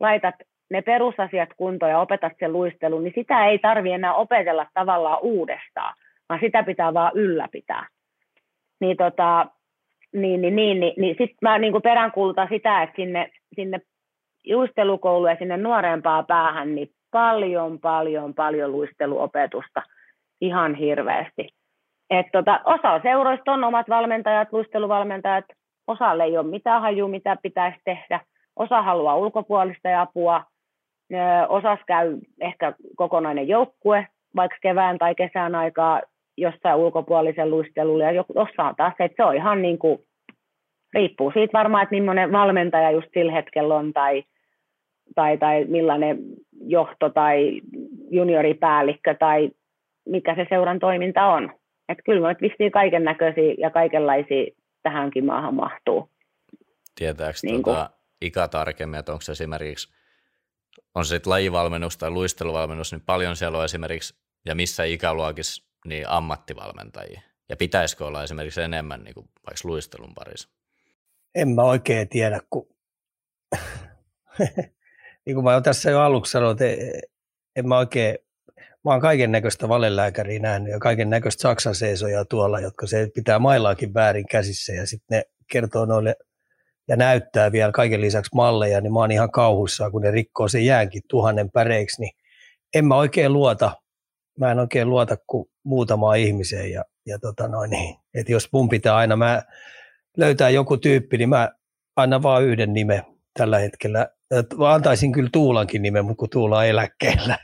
laitat 0.00 0.34
ne 0.70 0.82
perusasiat 0.82 1.48
kuntoon 1.56 1.92
ja 1.92 2.00
opetat 2.00 2.32
sen 2.38 2.52
luistelun, 2.52 3.04
niin 3.04 3.14
sitä 3.14 3.46
ei 3.46 3.58
tarvi 3.58 3.92
enää 3.92 4.14
opetella 4.14 4.66
tavallaan 4.74 5.18
uudestaan 5.22 5.94
vaan 6.28 6.40
sitä 6.40 6.62
pitää 6.62 6.94
vaan 6.94 7.12
ylläpitää. 7.14 7.86
Niin, 8.80 8.96
tota, 8.96 9.46
niin, 10.12 10.40
niin, 10.40 10.56
niin, 10.56 10.80
niin, 10.80 10.94
niin 10.96 11.16
sitten 11.18 11.38
mä 11.42 11.58
niin 11.58 11.82
peräänkuulutan 11.82 12.48
sitä, 12.48 12.82
että 12.82 12.96
sinne, 12.96 13.30
sinne 13.56 13.80
luistelukouluun 14.46 15.30
ja 15.30 15.36
sinne 15.36 15.56
nuorempaa 15.56 16.22
päähän, 16.22 16.74
niin 16.74 16.90
paljon, 17.10 17.80
paljon, 17.80 18.34
paljon 18.34 18.72
luisteluopetusta 18.72 19.82
ihan 20.40 20.74
hirveästi. 20.74 21.48
Et 22.10 22.26
tota, 22.32 22.60
osa 22.64 23.00
seuroista 23.02 23.52
on 23.52 23.64
omat 23.64 23.88
valmentajat, 23.88 24.52
luisteluvalmentajat, 24.52 25.44
osalle 25.86 26.24
ei 26.24 26.38
ole 26.38 26.46
mitään 26.46 26.80
hajua, 26.80 27.08
mitä 27.08 27.36
pitäisi 27.42 27.78
tehdä. 27.84 28.20
Osa 28.56 28.82
haluaa 28.82 29.16
ulkopuolista 29.16 30.00
apua, 30.00 30.44
osas 31.48 31.78
käy 31.86 32.18
ehkä 32.40 32.72
kokonainen 32.96 33.48
joukkue, 33.48 34.06
vaikka 34.36 34.56
kevään 34.62 34.98
tai 34.98 35.14
kesän 35.14 35.54
aikaa 35.54 36.00
jossain 36.36 36.76
ulkopuolisen 36.76 37.50
luistelulla 37.50 38.04
ja 38.04 38.24
jossain 38.34 38.76
taas, 38.76 38.94
että 38.98 39.16
se 39.16 39.24
on 39.24 39.36
ihan 39.36 39.62
niin 39.62 39.78
kuin 39.78 39.98
riippuu 40.94 41.30
siitä 41.34 41.58
varmaan, 41.58 41.82
että 41.82 41.94
millainen 41.94 42.32
valmentaja 42.32 42.90
just 42.90 43.08
sillä 43.14 43.32
hetkellä 43.32 43.74
on 43.74 43.92
tai, 43.92 44.24
tai, 45.14 45.38
tai 45.38 45.64
millainen 45.64 46.18
johto 46.66 47.10
tai 47.10 47.60
junioripäällikkö 48.10 49.14
tai 49.14 49.50
mikä 50.08 50.34
se 50.34 50.46
seuran 50.48 50.78
toiminta 50.78 51.26
on. 51.26 51.52
Että 51.88 52.02
kyllä 52.04 52.28
nyt 52.28 52.40
vissiin 52.40 52.72
kaiken 52.72 53.04
näköisiä 53.04 53.54
ja 53.58 53.70
kaikenlaisia 53.70 54.54
tähänkin 54.82 55.26
maahan 55.26 55.54
mahtuu. 55.54 56.10
Tietääkö 56.94 57.38
niin 57.42 57.62
tuota, 57.62 57.90
ikä 58.22 58.48
tarkemmin, 58.48 58.98
että 58.98 59.12
onko 59.12 59.22
se 59.22 59.32
esimerkiksi, 59.32 59.94
on 60.94 61.04
se 61.04 61.08
sitten 61.08 61.30
lajivalmennus 61.30 61.98
tai 61.98 62.10
luisteluvalmennus, 62.10 62.92
niin 62.92 63.02
paljon 63.06 63.36
siellä 63.36 63.58
on 63.58 63.64
esimerkiksi, 63.64 64.14
ja 64.44 64.54
missä 64.54 64.84
ikäluokissa, 64.84 65.73
niin 65.84 66.08
ammattivalmentajia. 66.08 67.20
Ja 67.48 67.56
pitäisikö 67.56 68.06
olla 68.06 68.22
esimerkiksi 68.22 68.62
enemmän 68.62 69.04
niin 69.04 69.14
kuin 69.14 69.28
vaikka 69.46 69.68
luistelun 69.68 70.14
parissa? 70.14 70.48
En 71.34 71.48
mä 71.48 71.62
oikein 71.62 72.08
tiedä, 72.08 72.40
kun 72.50 72.68
niin 75.26 75.34
kuin 75.34 75.44
mä 75.44 75.60
tässä 75.60 75.90
jo 75.90 76.00
aluksi 76.00 76.32
sanoin, 76.32 76.56
että 76.62 76.98
en 77.56 77.68
mä 77.68 77.78
oikein, 77.78 78.18
mä 78.84 78.90
oon 78.90 79.00
kaiken 79.00 79.32
näköistä 79.32 79.68
valelääkäriä 79.68 80.38
nähnyt 80.38 80.72
ja 80.72 80.78
kaiken 80.78 81.10
näköistä 81.10 81.42
Saksan 81.42 81.74
seisoja 81.74 82.24
tuolla, 82.24 82.60
jotka 82.60 82.86
se 82.86 83.08
pitää 83.14 83.38
mailaakin 83.38 83.94
väärin 83.94 84.26
käsissä 84.26 84.72
ja 84.72 84.86
sitten 84.86 85.18
ne 85.18 85.22
kertoo 85.50 85.84
noille 85.84 86.16
ja 86.88 86.96
näyttää 86.96 87.52
vielä 87.52 87.72
kaiken 87.72 88.00
lisäksi 88.00 88.30
malleja, 88.34 88.80
niin 88.80 88.92
mä 88.92 88.98
oon 88.98 89.10
ihan 89.10 89.30
kauhuissaan, 89.30 89.92
kun 89.92 90.02
ne 90.02 90.10
rikkoo 90.10 90.48
sen 90.48 90.64
jäänkin 90.64 91.02
tuhannen 91.08 91.50
päreiksi, 91.50 92.00
niin 92.00 92.12
en 92.74 92.84
mä 92.84 92.96
oikein 92.96 93.32
luota, 93.32 93.72
mä 94.38 94.50
en 94.50 94.58
oikein 94.58 94.90
luota 94.90 95.16
kuin 95.26 95.48
muutamaa 95.64 96.14
ihmiseen 96.14 96.70
ja, 96.70 96.84
ja 97.06 97.18
tota 97.18 97.48
noin, 97.48 97.70
niin, 97.70 97.96
että 98.14 98.32
jos 98.32 98.48
mun 98.52 98.68
pitää 98.68 98.96
aina 98.96 99.16
mä 99.16 99.42
löytää 100.16 100.50
joku 100.50 100.76
tyyppi, 100.76 101.18
niin 101.18 101.28
mä 101.28 101.50
annan 101.96 102.22
vaan 102.22 102.44
yhden 102.44 102.72
nimen 102.72 103.02
tällä 103.38 103.58
hetkellä. 103.58 104.08
Mä 104.58 104.72
antaisin 104.72 105.12
kyllä 105.12 105.30
Tuulankin 105.32 105.82
nimen, 105.82 106.04
mutta 106.04 106.18
kun 106.20 106.30
Tuula 106.30 106.58
on 106.58 106.66
eläkkeellä. 106.66 107.38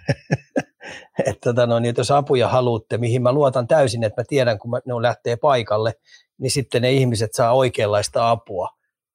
että 1.27 1.41
tota 1.45 1.67
noin, 1.67 1.85
että 1.85 2.01
jos 2.01 2.11
apuja 2.11 2.49
haluatte, 2.49 2.99
mihin 2.99 3.23
mä 3.23 3.33
luotan 3.33 3.67
täysin, 3.67 4.05
että 4.05 4.21
mä 4.21 4.25
tiedän, 4.29 4.59
kun 4.59 4.71
mä, 4.71 4.81
ne 4.87 4.95
lähtee 5.03 5.37
paikalle, 5.37 5.93
niin 6.39 6.51
sitten 6.51 6.83
ne 6.83 6.93
ihmiset 6.93 7.31
saa 7.35 7.53
oikeanlaista 7.53 8.31
apua 8.31 8.69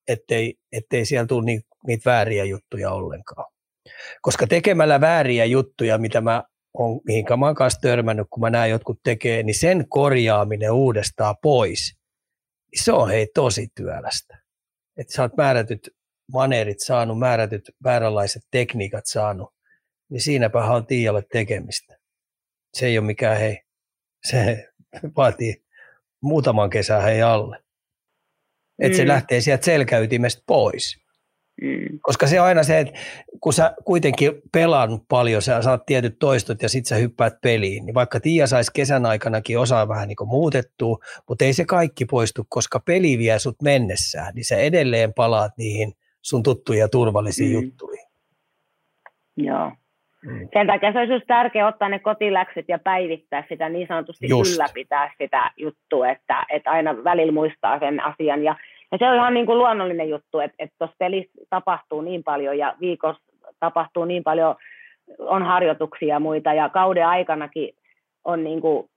ettei, 0.08 0.56
ettei 0.72 1.06
siellä 1.06 1.28
tule 1.28 1.46
niitä 1.88 2.10
vääriä 2.10 2.44
juttuja 2.44 2.92
ollenkaan. 2.92 3.52
Koska 4.22 4.48
tekemällä 4.48 5.02
vääriä 5.02 5.46
juttuja, 5.46 5.98
mitä 5.98 6.22
mä 6.22 6.44
on, 6.76 7.02
mihin 7.06 7.26
mä 7.40 7.46
oon 7.46 7.56
kanssa 7.56 7.80
törmännyt, 7.80 8.28
kun 8.30 8.42
mä 8.42 8.50
näen 8.50 8.72
jotkut 8.72 9.00
tekee, 9.04 9.44
niin 9.44 9.60
sen 9.60 9.86
korjaaminen 9.90 10.72
uudestaan 10.72 11.36
pois, 11.42 11.98
niin 12.72 12.84
se 12.84 12.92
on 12.92 13.10
hei 13.10 13.28
tosi 13.34 13.68
työlästä. 13.76 14.42
Että 14.98 15.14
sä 15.14 15.22
oot 15.22 15.38
määrätyt 15.38 15.90
maneerit 16.34 16.80
saanut, 16.80 17.20
määrätyt 17.20 17.72
vääränlaiset 17.84 18.44
tekniikat 18.52 19.06
saanut, 19.06 19.54
niin 20.10 20.22
siinäpä 20.22 20.66
on 20.66 20.86
Tiialle 20.86 21.24
tekemistä. 21.32 21.98
Se 22.74 22.86
ei 22.86 22.98
ole 22.98 23.06
mikään 23.06 23.38
hei, 23.38 23.62
se 24.26 24.70
vaatii 25.18 25.66
muutaman 26.22 26.70
kesän 26.70 27.04
hei 27.04 27.22
alle 27.22 27.66
että 28.80 28.96
mm. 28.96 28.98
se 28.98 29.08
lähtee 29.08 29.42
sieltä 29.42 29.66
selkäytimestä 29.66 30.44
pois. 30.48 31.05
Mm. 31.62 32.00
Koska 32.02 32.28
se 32.28 32.42
on 32.42 32.48
aina 32.48 32.64
se, 32.64 32.80
että 32.80 33.00
kun 33.40 33.54
sä 33.54 33.74
kuitenkin 33.86 34.32
pelannut 34.52 35.02
paljon, 35.10 35.42
sä 35.42 35.62
saat 35.62 35.86
tietyt 35.86 36.20
toistot 36.20 36.62
ja 36.62 36.70
sit 36.70 36.86
sä 36.86 36.96
hyppäät 36.96 37.34
peliin, 37.42 37.86
niin 37.86 37.94
vaikka 37.94 38.20
Tiia 38.20 38.48
saisi 38.48 38.72
kesän 38.74 39.06
aikanakin 39.06 39.60
osaa 39.60 39.88
vähän 39.88 40.08
niin 40.08 40.18
muutettua, 40.26 40.98
mutta 41.30 41.46
ei 41.46 41.54
se 41.54 41.66
kaikki 41.66 42.06
poistu, 42.06 42.46
koska 42.50 42.80
peli 42.80 43.18
vie 43.18 43.40
sut 43.40 43.62
mennessään, 43.62 44.36
niin 44.36 44.46
sä 44.46 44.58
edelleen 44.58 45.14
palaat 45.14 45.52
niihin 45.58 45.94
sun 46.22 46.44
tuttuihin 46.44 46.82
ja 46.82 46.90
turvallisiin 46.90 47.50
mm. 47.50 47.64
juttuihin. 47.64 48.06
Joo. 49.38 49.72
Mm. 50.26 50.48
Sen 50.54 50.68
takia 50.68 50.94
se 50.94 51.00
olisi 51.00 51.14
just 51.14 51.28
tärkeää 51.28 51.68
ottaa 51.68 51.90
ne 51.90 52.00
kotiläksyt 52.00 52.66
ja 52.68 52.80
päivittää 52.80 53.44
sitä 53.50 53.70
niin 53.70 53.88
sanotusti 53.88 54.28
just. 54.30 54.56
ylläpitää 54.56 55.12
sitä 55.18 55.52
juttua, 55.58 56.10
että, 56.10 56.46
että 56.50 56.72
aina 56.72 57.04
välillä 57.04 57.32
muistaa 57.32 57.80
sen 57.80 58.04
asian. 58.04 58.44
Ja, 58.44 58.56
ja 58.96 59.00
se 59.00 59.10
on 59.10 59.16
ihan 59.16 59.34
niin 59.34 59.46
kuin 59.46 59.58
luonnollinen 59.58 60.10
juttu, 60.10 60.40
että, 60.40 60.56
että 60.60 60.76
tuossa 60.78 60.96
pelissä 61.00 61.42
tapahtuu 61.50 62.02
niin 62.02 62.24
paljon 62.24 62.58
ja 62.58 62.76
viikossa 62.82 63.24
tapahtuu 63.60 64.06
niin 64.06 64.24
paljon, 64.24 64.56
on 65.20 65.44
harjoituksia 65.44 66.08
ja 66.08 66.20
muita. 66.20 66.54
Ja 66.54 66.70
kauden 66.70 67.08
aikanakin 67.08 67.76
on 68.24 68.44
niin 68.44 68.62
kuin 68.62 68.90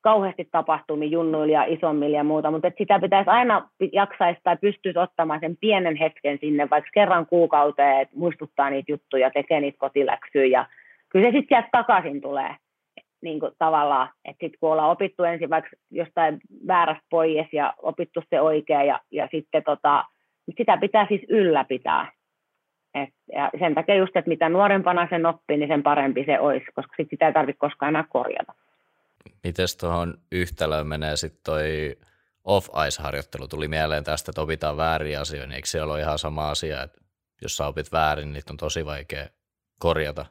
kauheasti 0.00 0.48
tapahtumia 0.50 1.08
junnuilla 1.08 1.52
ja 1.52 1.64
isommilla 1.64 2.16
ja 2.16 2.24
muuta, 2.24 2.50
mutta 2.50 2.70
sitä 2.78 2.98
pitäisi 2.98 3.30
aina 3.30 3.68
jaksaisi 3.92 4.40
tai 4.44 4.56
pystyisi 4.56 4.98
ottamaan 4.98 5.40
sen 5.40 5.56
pienen 5.60 5.96
hetken 5.96 6.38
sinne, 6.40 6.70
vaikka 6.70 6.90
kerran 6.94 7.26
kuukauteen, 7.26 8.00
että 8.00 8.16
muistuttaa 8.16 8.70
niitä 8.70 8.92
juttuja, 8.92 9.30
tekee 9.30 9.60
niitä 9.60 9.78
kotiläksyjä. 9.78 10.58
Ja 10.58 10.66
kyllä 11.08 11.28
se 11.28 11.32
sitten 11.32 11.48
sieltä 11.48 11.68
takaisin 11.72 12.20
tulee 12.20 12.56
niin 13.22 13.40
kuin 13.40 13.52
tavallaan, 13.58 14.10
että 14.24 14.44
sitten 14.44 14.58
kun 14.60 14.72
ollaan 14.72 14.90
opittu 14.90 15.22
ensin 15.22 15.50
vaikka 15.50 15.70
jostain 15.90 16.40
väärästä 16.66 17.06
pois 17.10 17.46
ja 17.52 17.74
opittu 17.82 18.22
se 18.30 18.40
oikea 18.40 18.84
ja, 18.84 19.00
ja 19.10 19.28
sitten 19.30 19.62
tota, 19.64 20.04
sitä 20.56 20.76
pitää 20.76 21.06
siis 21.08 21.20
ylläpitää. 21.28 22.12
Et, 22.94 23.14
ja 23.32 23.50
sen 23.58 23.74
takia 23.74 23.94
just, 23.94 24.16
että 24.16 24.28
mitä 24.28 24.48
nuorempana 24.48 25.06
sen 25.10 25.26
oppii, 25.26 25.56
niin 25.56 25.68
sen 25.68 25.82
parempi 25.82 26.24
se 26.26 26.40
olisi, 26.40 26.66
koska 26.74 26.94
sit 26.96 27.10
sitä 27.10 27.26
ei 27.26 27.32
tarvitse 27.32 27.58
koskaan 27.58 27.88
enää 27.88 28.04
korjata. 28.08 28.54
Miten 29.44 29.66
tuohon 29.80 30.14
yhtälöön 30.32 30.86
menee 30.86 31.16
sitten 31.16 31.40
toi 31.44 31.96
off-ice-harjoittelu? 32.44 33.48
Tuli 33.48 33.68
mieleen 33.68 34.04
tästä, 34.04 34.30
että 34.30 34.40
opitaan 34.42 34.76
väärin 34.76 35.18
asioita, 35.18 35.46
niin 35.46 35.56
eikö 35.56 35.68
se 35.68 35.82
ole 35.82 36.00
ihan 36.00 36.18
sama 36.18 36.50
asia, 36.50 36.82
että 36.82 37.00
jos 37.42 37.56
sä 37.56 37.66
opit 37.66 37.92
väärin, 37.92 38.32
niin 38.32 38.42
on 38.50 38.56
tosi 38.56 38.84
vaikea 38.84 39.26
korjata? 39.78 40.26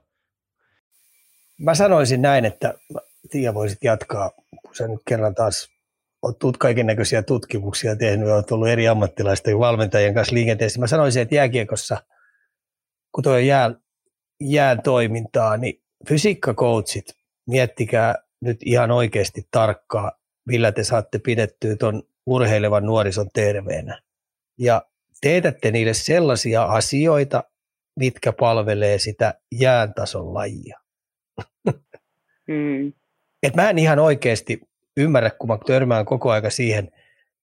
Mä 1.61 1.75
sanoisin 1.75 2.21
näin, 2.21 2.45
että 2.45 2.73
Tiia 3.29 3.53
voisit 3.53 3.83
jatkaa, 3.83 4.31
kun 4.65 4.75
sä 4.75 4.87
nyt 4.87 5.01
kerran 5.07 5.35
taas 5.35 5.69
olet 6.21 6.57
kaiken 6.59 6.85
näköisiä 6.85 7.23
tutkimuksia 7.23 7.95
tehnyt 7.95 8.27
ja 8.27 8.35
olet 8.35 8.51
ollut 8.51 8.67
eri 8.67 8.87
ammattilaisten 8.87 9.59
valmentajien 9.59 10.13
kanssa 10.13 10.35
liikenteessä. 10.35 10.79
Mä 10.79 10.87
sanoisin, 10.87 11.21
että 11.21 11.35
jääkiekossa, 11.35 12.03
kun 13.11 13.23
tuo 13.23 13.37
jää, 13.37 13.71
jään 14.41 14.81
toimintaa, 14.81 15.57
niin 15.57 15.83
fysiikkakoutsit, 16.09 17.05
miettikää 17.47 18.15
nyt 18.41 18.57
ihan 18.65 18.91
oikeasti 18.91 19.47
tarkkaa, 19.51 20.11
millä 20.47 20.71
te 20.71 20.83
saatte 20.83 21.19
pidettyä 21.19 21.75
tuon 21.75 22.03
urheilevan 22.25 22.85
nuorison 22.85 23.29
terveenä. 23.33 24.01
Ja 24.59 24.81
teetätte 25.21 25.71
niille 25.71 25.93
sellaisia 25.93 26.63
asioita, 26.63 27.43
mitkä 27.99 28.33
palvelee 28.33 28.99
sitä 28.99 29.33
jääntason 29.51 30.33
lajia. 30.33 30.86
Mm. 32.47 32.93
Et 33.43 33.55
mä 33.55 33.69
en 33.69 33.79
ihan 33.79 33.99
oikeasti 33.99 34.61
ymmärrä, 34.97 35.29
kun 35.29 35.49
mä 35.49 35.57
törmään 35.65 36.05
koko 36.05 36.31
aika 36.31 36.49
siihen 36.49 36.91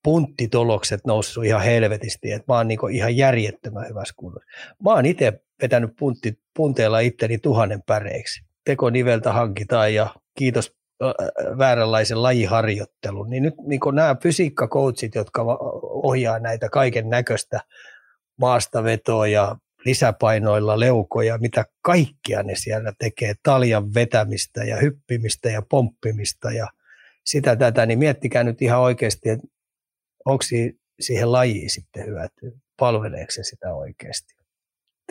punttitolokset 0.03 1.01
noussut 1.07 1.45
ihan 1.45 1.62
helvetisti, 1.62 2.33
että 2.33 2.53
mä 2.53 2.57
oon 2.57 2.69
niinku 2.69 2.87
ihan 2.87 3.16
järjettömän 3.16 3.89
hyvässä 3.89 4.15
kunnossa. 4.16 4.51
Mä 4.85 4.91
oon 4.91 5.07
itse 5.07 5.43
vetänyt 5.62 5.91
puntti, 5.99 6.39
punteella 6.57 7.01
itteni 7.01 7.39
tuhannen 7.39 7.83
päreiksi. 7.83 8.45
Tekoniveltä 8.65 9.33
hankitaan 9.33 9.95
ja 9.95 10.15
kiitos 10.39 10.77
vääränlaisen 11.59 12.23
lajiharjoittelun, 12.23 13.31
niin 13.31 13.43
nyt 13.43 13.55
niin 13.66 13.81
nämä 13.93 14.16
fysiikkakoutsit, 14.23 15.15
jotka 15.15 15.43
ohjaa 15.83 16.39
näitä 16.39 16.69
kaiken 16.69 17.09
näköistä 17.09 17.61
maastavetoa 18.37 19.27
ja 19.27 19.57
lisäpainoilla 19.85 20.81
leukoja, 20.81 21.39
mitä 21.39 21.65
kaikkia 21.82 22.43
ne 22.43 22.55
siellä 22.55 22.93
tekee, 22.98 23.35
taljan 23.43 23.94
vetämistä 23.94 24.65
ja 24.65 24.77
hyppimistä 24.77 25.48
ja 25.48 25.62
pomppimista 25.70 26.51
ja 26.51 26.66
sitä 27.24 27.56
tätä, 27.56 27.86
niin 27.86 27.98
miettikää 27.98 28.44
nyt 28.44 28.62
ihan 28.62 28.81
oikeasti, 28.81 29.28
että 29.28 29.47
onko 30.24 30.44
siihen 31.01 31.32
lajiin 31.32 31.70
sitten 31.70 32.06
hyötyä, 32.06 32.61
palveleeko 32.81 33.31
se 33.31 33.43
sitä 33.43 33.74
oikeasti. 33.74 34.35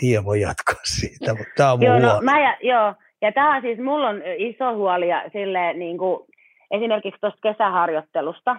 Tie 0.02 0.26
voi 0.26 0.42
jatkaa 0.42 0.84
siitä, 1.00 1.34
mutta 1.34 1.54
tämä 1.58 1.72
on 1.72 1.80
mun 1.80 1.88
joo, 1.88 2.00
no, 2.00 2.22
mä, 2.22 2.58
joo, 2.62 2.94
ja 3.22 3.32
tämä 3.32 3.62
siis, 3.62 3.80
mulla 3.80 4.10
on 4.10 4.22
iso 4.38 4.76
huoli 4.76 5.08
ja 5.10 5.24
sille, 5.34 5.74
niin 5.74 5.98
kuin, 5.98 6.28
esimerkiksi 6.72 7.22
tuosta 7.22 7.40
kesäharjoittelusta. 7.44 8.56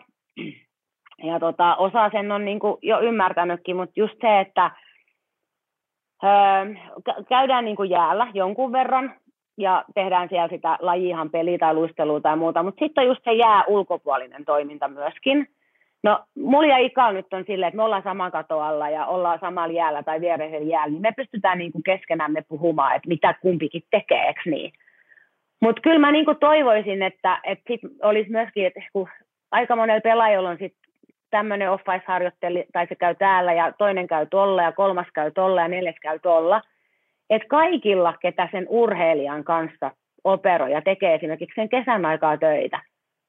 Ja 1.22 1.40
tota, 1.40 1.76
osa 1.76 2.10
sen 2.12 2.32
on 2.32 2.44
niin 2.44 2.60
kuin, 2.60 2.76
jo 2.82 3.00
ymmärtänytkin, 3.00 3.76
mutta 3.76 3.92
just 3.96 4.14
se, 4.20 4.40
että 4.40 4.70
öö, 6.24 6.74
käydään 7.28 7.64
niin 7.64 7.76
kuin 7.76 7.90
jäällä 7.90 8.26
jonkun 8.34 8.72
verran 8.72 9.14
ja 9.58 9.84
tehdään 9.94 10.28
siellä 10.28 10.48
sitä 10.48 10.78
lajihan 10.80 11.30
peliä 11.30 11.58
tai 11.58 11.74
luistelua 11.74 12.20
tai 12.20 12.36
muuta, 12.36 12.62
mutta 12.62 12.84
sitten 12.84 13.02
on 13.02 13.08
just 13.08 13.24
se 13.24 13.32
jää 13.32 13.64
ulkopuolinen 13.68 14.44
toiminta 14.44 14.88
myöskin. 14.88 15.48
No, 16.02 16.24
mulla 16.36 16.68
ja 16.68 16.78
Ika 16.78 17.12
nyt 17.12 17.32
on 17.32 17.44
silleen, 17.46 17.68
että 17.68 17.76
me 17.76 17.82
ollaan 17.82 18.02
saman 18.02 18.32
katoalla 18.32 18.90
ja 18.90 19.06
ollaan 19.06 19.38
samalla 19.40 19.74
jäällä 19.74 20.02
tai 20.02 20.20
viereisellä 20.20 20.72
jäällä, 20.72 20.92
niin 20.92 21.02
me 21.02 21.12
pystytään 21.12 21.58
niin 21.58 21.72
kuin 21.72 21.82
keskenämme 21.82 22.42
puhumaan, 22.48 22.96
että 22.96 23.08
mitä 23.08 23.34
kumpikin 23.42 23.82
tekee, 23.90 24.26
eikö 24.26 24.40
niin? 24.44 24.72
Mutta 25.60 25.82
kyllä 25.82 25.98
mä 25.98 26.12
niin 26.12 26.24
kuin 26.24 26.36
toivoisin, 26.40 27.02
että, 27.02 27.40
että 27.44 27.64
sit 27.68 27.80
olisi 28.02 28.30
myöskin, 28.30 28.66
että 28.66 28.80
kun 28.92 29.08
aika 29.50 29.76
monella 29.76 30.00
pelaajalla 30.00 30.50
on 30.50 30.58
sit 30.58 30.74
tämmöinen 31.34 31.70
off 31.70 31.84
harjoitteli 32.06 32.64
tai 32.72 32.86
se 32.86 32.94
käy 32.94 33.14
täällä 33.14 33.52
ja 33.52 33.72
toinen 33.72 34.06
käy 34.06 34.26
tolla 34.30 34.62
ja 34.62 34.72
kolmas 34.72 35.06
käy 35.14 35.30
tolla 35.30 35.60
ja 35.60 35.68
neljäs 35.68 35.96
käy 36.02 36.18
tolla. 36.18 36.62
Että 37.30 37.48
kaikilla, 37.48 38.14
ketä 38.22 38.48
sen 38.52 38.66
urheilijan 38.68 39.44
kanssa 39.44 39.90
operoi 40.24 40.72
ja 40.72 40.82
tekee 40.82 41.14
esimerkiksi 41.14 41.54
sen 41.54 41.68
kesän 41.68 42.06
aikaa 42.06 42.36
töitä, 42.36 42.80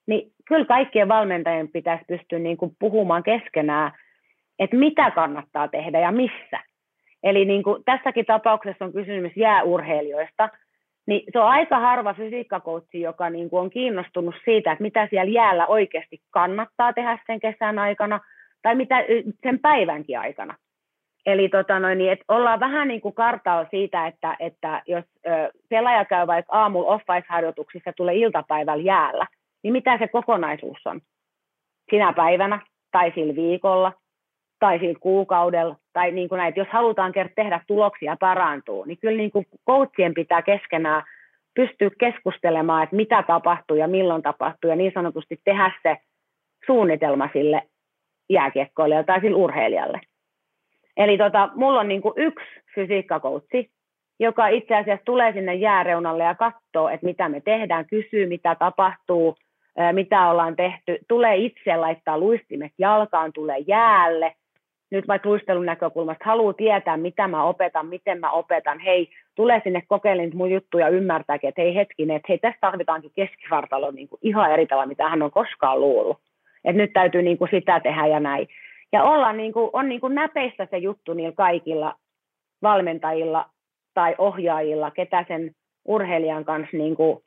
niin 0.08 0.32
kyllä 0.48 0.66
kaikkien 0.66 1.08
valmentajien 1.08 1.68
pitäisi 1.68 2.06
pystyä 2.08 2.40
niin 2.40 2.58
kuin 2.58 2.76
puhumaan 2.80 3.24
keskenään, 3.24 3.92
että 4.60 4.78
mitä 4.78 5.12
kannattaa 5.12 5.68
tehdä 5.68 6.00
ja 6.00 6.12
missä. 6.12 6.60
Eli 7.24 7.46
niin 7.46 7.64
kuin 7.64 7.84
tässäkin 7.86 8.26
tapauksessa 8.26 8.86
on 8.86 8.94
kysymys 8.94 9.32
jääurheilijoista, 9.36 10.50
niin 11.08 11.24
se 11.34 11.40
on 11.40 11.48
aika 11.48 11.80
harva 11.80 12.14
fysiikkakoutsi, 12.14 13.02
joka 13.02 13.30
niin 13.30 13.50
kuin 13.50 13.62
on 13.62 13.70
kiinnostunut 13.70 14.36
siitä, 14.46 14.72
että 14.72 14.82
mitä 14.82 15.08
siellä 15.10 15.32
jäällä 15.32 15.68
oikeasti 15.68 16.22
kannattaa 16.32 16.94
tehdä 16.94 17.20
sen 17.28 17.40
kesän 17.40 17.80
aikana 17.80 18.20
tai 18.62 18.76
mitä 18.76 18.96
sen 19.44 19.60
päivänkin 19.60 20.20
aikana. 20.20 20.56
Eli 21.26 21.50
tota 21.50 21.80
noin, 21.80 21.98
niin, 21.98 22.12
että 22.12 22.26
ollaan 22.28 22.60
vähän 22.60 22.88
niin 22.88 23.02
kuin 23.02 23.14
kartalla 23.14 23.68
siitä, 23.70 24.08
että, 24.08 24.36
että 24.40 24.82
jos 24.88 25.04
ö, 25.28 25.52
pelaaja 25.70 26.06
käy 26.06 26.28
vaikka 26.28 26.58
aamulla 26.58 26.88
off 26.88 27.06
harjoituksissa 27.30 27.94
tulee 27.98 28.16
iltapäivällä 28.16 28.84
jäällä, 28.84 29.28
niin 29.64 29.74
mitä 29.74 29.98
se 29.98 30.08
kokonaisuus 30.08 30.78
on 30.86 31.02
sinä 31.90 32.14
päivänä 32.14 32.60
tai 32.92 33.12
sillä 33.16 33.36
viikolla 33.36 33.94
tai 34.60 34.80
sillä 34.80 35.00
kuukaudella, 35.00 35.76
tai 35.94 36.12
niin 36.12 36.30
kuin 36.30 36.38
näin, 36.38 36.54
jos 36.56 36.68
halutaan 36.68 37.14
tehdä 37.36 37.62
tuloksia 37.68 38.18
parantuu, 38.20 38.84
niin 38.86 38.98
kyllä 38.98 39.18
niin 39.18 39.32
kuin 39.32 39.46
coachien 39.68 40.14
pitää 40.14 40.42
keskenään 40.42 41.04
pystyä 41.56 41.90
keskustelemaan, 42.00 42.84
että 42.84 42.96
mitä 42.96 43.24
tapahtuu 43.24 43.78
ja 43.78 43.88
milloin 43.88 44.22
tapahtuu, 44.22 44.70
ja 44.70 44.76
niin 44.76 44.92
sanotusti 44.94 45.40
tehdä 45.44 45.72
se 45.84 45.98
suunnitelma 46.66 47.30
sille 47.34 47.62
jääkiekkoilijalle 48.30 49.06
tai 49.06 49.22
sille 49.22 49.38
urheilijalle. 49.38 50.02
Eli 50.98 51.18
tota, 51.18 51.50
mulla 51.56 51.80
on 51.80 51.88
niin 51.88 52.02
kuin 52.02 52.14
yksi 52.18 52.48
fysiikkakoutsi, 52.76 53.70
joka 54.20 54.48
itse 54.48 54.76
asiassa 54.76 55.06
tulee 55.06 55.34
sinne 55.34 55.54
jääreunalle 55.54 56.24
ja 56.24 56.36
katsoo, 56.36 56.90
että 56.90 57.06
mitä 57.06 57.30
me 57.30 57.42
tehdään, 57.42 57.86
kysyy, 57.86 58.26
mitä 58.28 58.56
tapahtuu, 58.56 59.36
mitä 59.92 60.30
ollaan 60.30 60.56
tehty, 60.56 60.98
tulee 61.08 61.36
itse 61.36 61.78
laittaa 61.78 62.18
luistimet 62.18 62.72
jalkaan, 62.78 63.34
tulee 63.34 63.58
jäälle, 63.68 64.36
nyt 64.92 65.08
vaikka 65.08 65.30
luistelun 65.30 65.66
näkökulmasta 65.66 66.26
haluaa 66.26 66.54
tietää, 66.54 66.98
mitä 66.98 67.28
mä 67.28 67.44
opetan, 67.44 67.88
miten 67.88 68.20
mä 68.20 68.32
opetan, 68.32 68.80
hei, 68.80 69.10
tulee 69.36 69.62
sinne 69.64 69.82
kokeilemaan 69.88 70.38
mun 70.38 70.52
juttuja 70.52 70.90
ymmärtääkin, 70.90 71.48
että 71.48 71.62
hei 71.62 71.76
hetkinen, 71.76 72.16
että 72.16 72.26
hei, 72.30 72.38
tässä 72.38 72.58
tarvitaankin 72.62 73.12
keskivartalo 73.16 73.92
niin 73.92 74.08
kuin 74.08 74.20
ihan 74.22 74.52
eri 74.52 74.68
tavalla, 74.68 74.88
mitä 74.88 75.10
hän 75.10 75.22
on 75.22 75.32
koskaan 75.32 75.80
luullut. 75.80 76.18
Että 76.64 76.82
nyt 76.82 76.94
täytyy 76.94 77.22
niin 77.22 77.38
kuin 77.38 77.52
sitä 77.52 77.80
tehdä 77.80 78.08
ja 78.08 78.20
näin. 78.20 78.48
Ja 78.92 79.04
olla 79.04 79.34
niin 79.34 79.54
kuin, 79.54 79.70
on 79.74 79.90
niin 79.90 80.02
kuin 80.02 80.16
näpeistä 80.16 80.68
se 80.72 80.78
juttu 80.78 81.14
niillä 81.14 81.36
kaikilla 81.36 81.96
valmentajilla 82.62 83.50
tai 83.94 84.16
ohjaajilla, 84.18 84.92
ketä 84.92 85.26
sen 85.28 85.52
urheilijan 85.86 86.46
kanssa 86.46 86.78
niin 86.78 86.96
kuin 86.96 87.24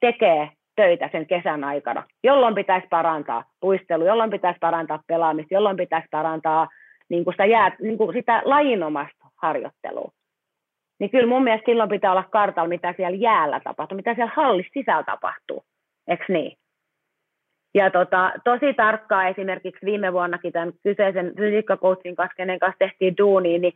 tekee 0.00 0.48
töitä 0.76 1.08
sen 1.12 1.26
kesän 1.26 1.64
aikana, 1.64 2.02
jolloin 2.22 2.54
pitäisi 2.54 2.86
parantaa 2.90 3.44
puistelu, 3.60 4.04
jolloin 4.04 4.30
pitäisi 4.30 4.58
parantaa 4.60 5.02
pelaamista, 5.06 5.54
jolloin 5.54 5.76
pitäisi 5.76 6.08
parantaa 6.10 6.68
niin 7.08 7.24
kuin 7.24 7.34
sitä, 7.34 7.46
jää, 7.46 7.76
niin 7.80 7.98
kuin 7.98 8.12
sitä 8.12 8.42
lajinomasta 8.44 9.26
harjoittelua. 9.36 10.10
Niin 11.00 11.10
kyllä 11.10 11.26
mun 11.26 11.44
mielestä 11.44 11.66
silloin 11.66 11.90
pitää 11.90 12.10
olla 12.10 12.24
kartalla, 12.30 12.68
mitä 12.68 12.94
siellä 12.96 13.16
jäällä 13.16 13.60
tapahtuu, 13.64 13.96
mitä 13.96 14.14
siellä 14.14 14.32
hallissa 14.36 14.72
sisällä 14.72 15.02
tapahtuu, 15.02 15.64
eikö 16.08 16.24
niin? 16.28 16.56
Ja 17.74 17.90
tota, 17.90 18.32
tosi 18.44 18.74
tarkkaa 18.74 19.28
esimerkiksi 19.28 19.86
viime 19.86 20.12
vuonnakin 20.12 20.52
tämän 20.52 20.72
kyseisen 20.82 21.32
fysiikkakoutsin 21.36 22.16
kanssa, 22.16 22.34
kenen 22.36 22.58
kanssa 22.58 22.78
tehtiin 22.78 23.16
duunia, 23.18 23.58
niin 23.58 23.72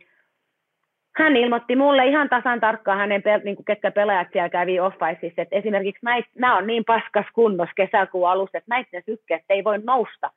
hän 1.17 1.35
ilmoitti 1.35 1.75
mulle 1.75 2.05
ihan 2.05 2.29
tasan 2.29 2.59
tarkkaan 2.59 2.97
hänen, 2.97 3.23
niin 3.43 3.55
kuin 3.55 3.65
ketkä 3.65 3.91
pelaajat 3.91 4.27
siellä 4.31 4.49
kävi 4.49 4.79
off 4.79 4.97
että 5.37 5.55
esimerkiksi 5.55 5.99
mä, 6.03 6.15
mä 6.39 6.57
on 6.57 6.67
niin 6.67 6.85
paskas 6.85 7.25
kunnossa 7.33 7.73
kesäkuun 7.75 8.29
alussa, 8.29 8.57
että 8.57 8.69
näiden 8.69 9.03
sykkeet 9.05 9.41
ei 9.49 9.63
voi 9.63 9.77
nousta 9.77 10.31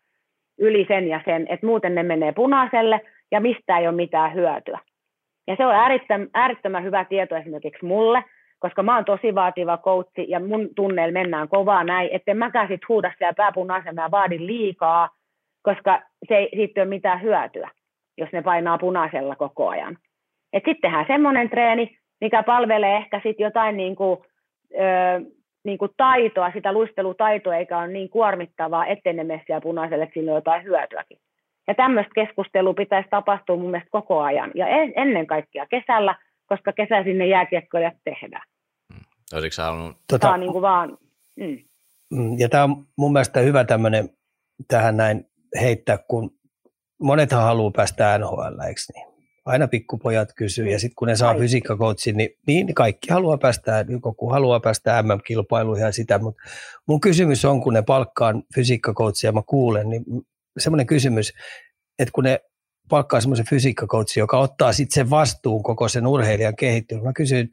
yli 0.58 0.84
sen 0.88 1.08
ja 1.08 1.20
sen, 1.24 1.46
että 1.48 1.66
muuten 1.66 1.94
ne 1.94 2.02
menee 2.02 2.32
punaiselle 2.32 3.00
ja 3.30 3.40
mistä 3.40 3.78
ei 3.78 3.88
ole 3.88 3.96
mitään 3.96 4.34
hyötyä. 4.34 4.78
Ja 5.46 5.56
se 5.56 5.66
on 5.66 5.74
äärettömän, 6.34 6.84
hyvä 6.84 7.04
tieto 7.04 7.36
esimerkiksi 7.36 7.84
mulle, 7.84 8.24
koska 8.58 8.82
mä 8.82 8.94
oon 8.94 9.04
tosi 9.04 9.34
vaativa 9.34 9.76
koutsi 9.76 10.24
ja 10.28 10.40
mun 10.40 10.68
tunneilla 10.76 11.12
mennään 11.12 11.48
kovaa 11.48 11.84
näin, 11.84 12.08
että 12.12 12.34
mäkään 12.34 12.68
sit 12.68 12.88
huuda 12.88 13.12
siellä 13.18 13.34
pääpunaisen, 13.34 13.94
mä 13.94 14.10
vaadin 14.10 14.46
liikaa, 14.46 15.08
koska 15.62 16.02
se 16.28 16.36
ei, 16.36 16.48
siitä 16.54 16.80
ei 16.80 16.82
ole 16.82 16.88
mitään 16.88 17.22
hyötyä, 17.22 17.70
jos 18.16 18.32
ne 18.32 18.42
painaa 18.42 18.78
punaisella 18.78 19.36
koko 19.36 19.68
ajan. 19.68 19.98
Et 20.52 20.62
sitten 20.66 20.80
tehdään 20.82 21.04
semmoinen 21.08 21.50
treeni, 21.50 21.98
mikä 22.20 22.42
palvelee 22.42 22.96
ehkä 22.96 23.20
sitten 23.24 23.44
jotain 23.44 23.76
niin 23.76 23.96
kuin, 23.96 24.18
ö, 24.74 25.20
niin 25.64 25.78
kuin 25.78 25.90
taitoa, 25.96 26.52
sitä 26.54 26.72
luistelutaitoa, 26.72 27.56
eikä 27.56 27.78
ole 27.78 27.88
niin 27.88 28.10
kuormittavaa, 28.10 28.86
ettei 28.86 29.12
ne 29.12 29.24
mene 29.24 29.42
siellä 29.46 29.60
punaiselle, 29.60 30.04
että 30.04 30.14
siinä 30.14 30.32
on 30.32 30.36
jotain 30.36 30.64
hyötyäkin. 30.64 31.18
Ja 31.68 31.74
tämmöistä 31.74 32.12
keskustelua 32.14 32.74
pitäisi 32.74 33.08
tapahtua 33.10 33.56
mun 33.56 33.70
mielestä 33.70 33.90
koko 33.90 34.20
ajan, 34.20 34.50
ja 34.54 34.66
ennen 34.96 35.26
kaikkea 35.26 35.66
kesällä, 35.66 36.14
koska 36.46 36.72
kesä 36.72 37.02
sinne 37.04 37.26
jääkiekkoja 37.26 37.92
tehdään. 38.04 38.46
Hmm. 38.92 39.04
Olisitko 39.34 39.62
halunnut... 39.62 39.96
Tota, 40.10 40.18
tämä 40.18 40.34
on 40.34 40.40
niin 40.40 40.52
kuin 40.52 40.62
vaan... 40.62 40.98
Mm. 41.36 41.58
mm. 42.10 42.38
Ja 42.38 42.48
tämä 42.48 42.64
on 42.64 42.86
mun 42.98 43.12
mielestä 43.12 43.40
hyvä 43.40 43.64
tämmöinen 43.64 44.08
tähän 44.68 44.96
näin 44.96 45.24
heittää, 45.60 45.98
kun 46.08 46.30
monethan 47.02 47.42
haluaa 47.42 47.70
päästä 47.76 48.18
NHL, 48.18 48.60
eikö 48.68 48.80
niin? 48.94 49.07
Aina 49.48 49.68
pikkupojat 49.68 50.32
kysyy, 50.36 50.68
ja 50.70 50.78
sitten 50.78 50.94
kun 50.96 51.08
ne 51.08 51.16
saa 51.16 51.34
fysiikkakoutsin, 51.38 52.16
niin, 52.16 52.30
niin 52.46 52.74
kaikki 52.74 53.10
haluaa 53.10 53.38
päästä, 53.38 53.84
joku 53.88 54.30
haluaa 54.30 54.60
päästä 54.60 55.02
MM-kilpailuihin 55.02 55.84
ja 55.84 55.92
sitä, 55.92 56.18
mutta 56.18 56.42
mun 56.86 57.00
kysymys 57.00 57.44
on, 57.44 57.60
kun 57.60 57.74
ne 57.74 57.82
palkkaan 57.82 58.42
fysiikkakoutsia 58.54 59.28
ja 59.28 59.32
mä 59.32 59.42
kuulen, 59.46 59.88
niin 59.88 60.04
semmoinen 60.58 60.86
kysymys, 60.86 61.32
että 61.98 62.12
kun 62.12 62.24
ne 62.24 62.40
palkkaa 62.88 63.20
semmoisen 63.20 63.46
fysiikkakoutsin, 63.46 64.20
joka 64.20 64.38
ottaa 64.38 64.72
sitten 64.72 64.94
sen 64.94 65.10
vastuun 65.10 65.62
koko 65.62 65.88
sen 65.88 66.06
urheilijan 66.06 66.56
kehittelyyn, 66.56 67.04
mä 67.04 67.12
kysyn, 67.12 67.48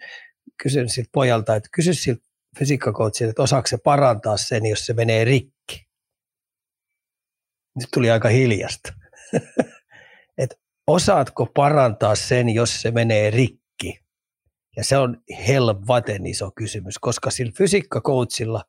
kysyn 0.64 0.90
siltä 0.90 1.10
pojalta, 1.12 1.56
että 1.56 1.70
kysy 1.72 1.94
siltä 1.94 2.24
fysiikkakoutsilta, 2.60 3.30
että 3.30 3.44
osaako 3.44 3.68
se 3.68 3.78
parantaa 3.78 4.38
sen, 4.38 4.66
jos 4.66 4.86
se 4.86 4.94
menee 4.94 5.24
rikki. 5.24 5.88
Nyt 7.76 7.88
tuli 7.94 8.12
aika 8.12 8.30
hiljasta. 8.30 8.94
osaatko 10.88 11.46
parantaa 11.46 12.16
sen, 12.16 12.50
jos 12.50 12.82
se 12.82 12.92
menee 12.92 13.30
rikki? 13.30 14.00
Ja 14.78 14.84
se 14.84 14.98
on 14.98 15.18
helvaten 15.48 16.26
iso 16.26 16.52
kysymys, 16.56 17.00
koska 17.00 17.32
sillä 17.32 17.52
fysiikkakoutsilla 17.58 18.64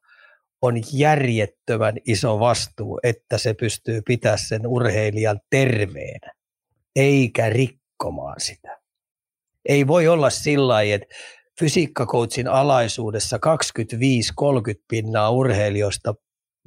on 0.62 0.74
järjettömän 0.92 1.94
iso 2.06 2.40
vastuu, 2.40 3.00
että 3.02 3.38
se 3.38 3.54
pystyy 3.54 4.02
pitämään 4.02 4.38
sen 4.38 4.66
urheilijan 4.66 5.40
terveenä, 5.50 6.32
eikä 6.96 7.50
rikkomaan 7.50 8.40
sitä. 8.40 8.80
Ei 9.68 9.86
voi 9.86 10.08
olla 10.08 10.30
sillä 10.30 10.68
lailla, 10.68 10.94
että 10.94 11.14
fysiikkakoutsin 11.60 12.48
alaisuudessa 12.48 13.36
25-30 13.36 13.40
pinnaa 14.88 15.30
urheilijoista 15.30 16.14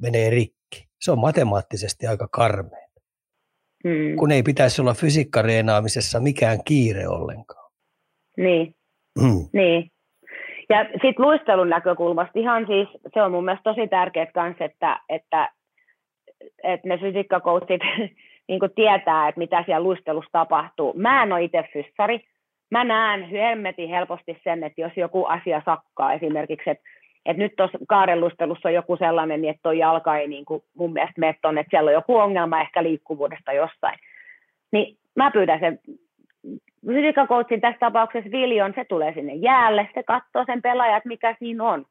menee 0.02 0.30
rikki. 0.30 0.88
Se 1.00 1.12
on 1.12 1.18
matemaattisesti 1.18 2.06
aika 2.06 2.28
karmea 2.28 2.89
mm. 3.84 4.16
kun 4.16 4.30
ei 4.32 4.42
pitäisi 4.42 4.82
olla 4.82 4.94
fysiikkareenaamisessa 4.94 6.20
mikään 6.20 6.58
kiire 6.64 7.08
ollenkaan. 7.08 7.70
Niin, 8.36 8.74
mm. 9.20 9.48
niin. 9.52 9.90
Ja 10.68 10.84
sitten 10.84 11.14
luistelun 11.26 11.68
näkökulmasta 11.68 12.38
ihan 12.38 12.66
siis, 12.66 12.88
se 13.14 13.22
on 13.22 13.32
mun 13.32 13.44
mielestä 13.44 13.74
tosi 13.74 13.88
tärkeää 13.88 14.26
kanssa, 14.26 14.64
että, 14.64 15.00
että, 15.08 15.48
että 16.64 16.88
ne 16.88 16.98
fysiikkakoutsit 16.98 17.80
niin 18.48 18.60
tietää, 18.74 19.28
että 19.28 19.38
mitä 19.38 19.62
siellä 19.66 19.82
luistelussa 19.82 20.30
tapahtuu. 20.32 20.92
Mä 20.96 21.22
en 21.22 21.32
ole 21.32 21.44
itse 21.44 21.64
fyssari. 21.72 22.20
Mä 22.70 22.84
näen 22.84 23.24
hemmetin 23.24 23.88
helposti 23.88 24.40
sen, 24.44 24.64
että 24.64 24.80
jos 24.80 24.92
joku 24.96 25.24
asia 25.24 25.62
sakkaa 25.64 26.12
esimerkiksi, 26.12 26.70
että 26.70 26.84
et 27.26 27.36
nyt 27.36 27.52
tuossa 27.56 27.78
kaarelustelussa 27.88 28.68
on 28.68 28.74
joku 28.74 28.96
sellainen, 28.96 29.44
että 29.44 29.60
tuo 29.62 29.72
jalka 29.72 30.16
ei 30.16 30.28
niin 30.28 30.44
kuin 30.44 30.62
mun 30.74 30.92
mielestä 30.92 31.20
mene 31.20 31.34
tuonne, 31.42 31.60
että 31.60 31.70
siellä 31.70 31.88
on 31.88 31.94
joku 31.94 32.16
ongelma 32.16 32.60
ehkä 32.60 32.82
liikkuvuudesta 32.82 33.52
jossain. 33.52 33.98
Niin 34.72 34.96
mä 35.16 35.30
pyydän 35.30 35.60
sen 35.60 35.80
fysiikkakoutsin 36.86 37.60
tässä 37.60 37.78
tapauksessa 37.78 38.30
Viljon, 38.30 38.72
se 38.74 38.84
tulee 38.84 39.14
sinne 39.14 39.34
jäälle, 39.34 39.88
se 39.94 40.02
katsoo 40.02 40.44
sen 40.46 40.62
pelaajat, 40.62 41.04
mikä 41.04 41.36
siinä 41.38 41.64
on. 41.64 41.86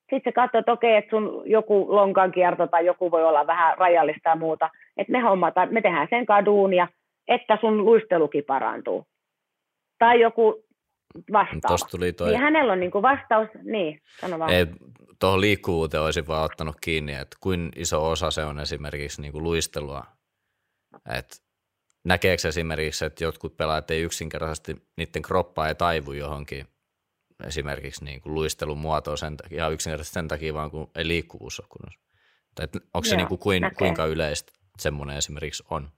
Sitten 0.00 0.20
se 0.24 0.32
katsoo, 0.32 0.58
että 0.58 0.72
okei, 0.72 0.96
että 0.96 1.10
sun 1.10 1.42
joku 1.46 1.86
lonkan 1.88 2.32
kierto 2.32 2.66
tai 2.66 2.86
joku 2.86 3.10
voi 3.10 3.24
olla 3.24 3.46
vähän 3.46 3.78
rajallista 3.78 4.28
ja 4.28 4.36
muuta. 4.36 4.70
Että 4.96 5.12
me 5.12 5.20
hommataan, 5.20 5.68
me 5.72 5.80
tehdään 5.80 6.06
sen 6.10 6.26
kaduun 6.26 6.74
ja 6.74 6.88
että 7.28 7.58
sun 7.60 7.84
luistelukin 7.84 8.44
parantuu. 8.44 9.06
Tai 9.98 10.20
joku 10.20 10.64
vastaava. 11.32 11.88
tuli 11.90 12.12
toi... 12.12 12.28
Niin 12.28 12.40
hänellä 12.40 12.72
on 12.72 12.80
niin 12.80 12.90
kuin 12.90 13.02
vastaus, 13.02 13.48
niin, 13.62 14.00
sano 14.20 14.38
vaan. 14.38 14.50
Ei, 14.50 14.66
tuohon 15.18 15.40
liikkuvuuteen 15.40 16.02
olisin 16.02 16.26
vaan 16.26 16.44
ottanut 16.44 16.76
kiinni, 16.80 17.14
että 17.14 17.36
kuin 17.40 17.72
iso 17.76 18.10
osa 18.10 18.30
se 18.30 18.44
on 18.44 18.60
esimerkiksi 18.60 19.22
niin 19.22 19.32
kuin 19.32 19.44
luistelua 19.44 20.04
Et 21.18 21.42
näkeekö 22.04 22.48
esimerkiksi, 22.48 23.04
että 23.04 23.24
jotkut 23.24 23.56
pelaajat 23.56 23.90
ei 23.90 24.02
yksinkertaisesti, 24.02 24.76
niiden 24.96 25.22
kroppaa 25.22 25.68
ei 25.68 25.74
taivu 25.74 26.12
johonkin 26.12 26.66
esimerkiksi 27.46 28.04
niin 28.04 28.20
kuin 28.20 28.34
luistelun 28.34 28.78
muotoon 28.78 29.18
sen 29.18 29.36
takia, 29.36 29.58
ihan 29.58 29.72
yksinkertaisesti 29.72 30.14
sen 30.14 30.28
takia 30.28 30.54
vaan, 30.54 30.70
kun 30.70 30.90
ei 30.94 31.08
liikkuvuus 31.08 31.60
ole 31.60 31.68
kunnossa. 31.68 32.00
Tai 32.54 32.66
onko 32.94 33.04
se 33.04 33.16
niin 33.16 33.28
kuin 33.28 33.38
kuin, 33.38 33.62
kuinka 33.78 34.06
yleistä 34.06 34.52
semmoinen 34.78 35.16
esimerkiksi 35.16 35.64
on? 35.70 35.88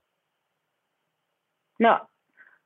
No, 1.79 2.07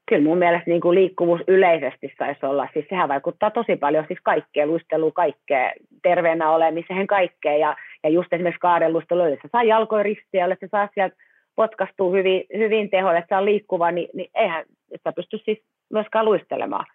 kyllä 0.09 0.23
mun 0.23 0.37
mielestä 0.37 0.69
niin 0.69 0.81
kuin 0.81 0.95
liikkuvuus 0.95 1.41
yleisesti 1.47 2.13
saisi 2.17 2.45
olla, 2.45 2.67
siis 2.73 2.85
sehän 2.89 3.09
vaikuttaa 3.09 3.51
tosi 3.51 3.75
paljon 3.75 4.05
siis 4.07 4.19
kaikkeen, 4.23 4.67
luisteluun, 4.67 5.13
kaikkeen, 5.13 5.71
terveenä 6.03 6.51
olemiseen, 6.51 7.07
kaikkeen, 7.07 7.59
ja, 7.59 7.75
ja 8.03 8.09
just 8.09 8.33
esimerkiksi 8.33 8.59
kaareluistelu, 8.59 9.25
jos 9.25 9.39
saa 9.51 9.63
jalkoja 9.63 10.03
ristiä, 10.03 10.47
jos 10.47 10.71
saa 10.71 10.89
sieltä 10.93 11.15
potkastuu 11.55 12.13
hyvin, 12.13 12.43
hyvin 12.57 12.89
teholle, 12.89 13.17
että 13.17 13.35
saa 13.35 13.45
liikkuva, 13.45 13.91
niin, 13.91 14.09
niin 14.13 14.29
eihän 14.35 14.65
sitä 14.95 15.11
pysty 15.11 15.37
siis 15.37 15.61
myöskään 15.89 16.25
luistelemaan. 16.25 16.85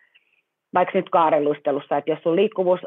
Vaikka 0.75 0.99
nyt 0.99 1.11
kaareluistelussa, 1.11 1.97
että 1.97 2.11
jos 2.11 2.23
sun 2.23 2.37
liikkuvuus 2.37 2.81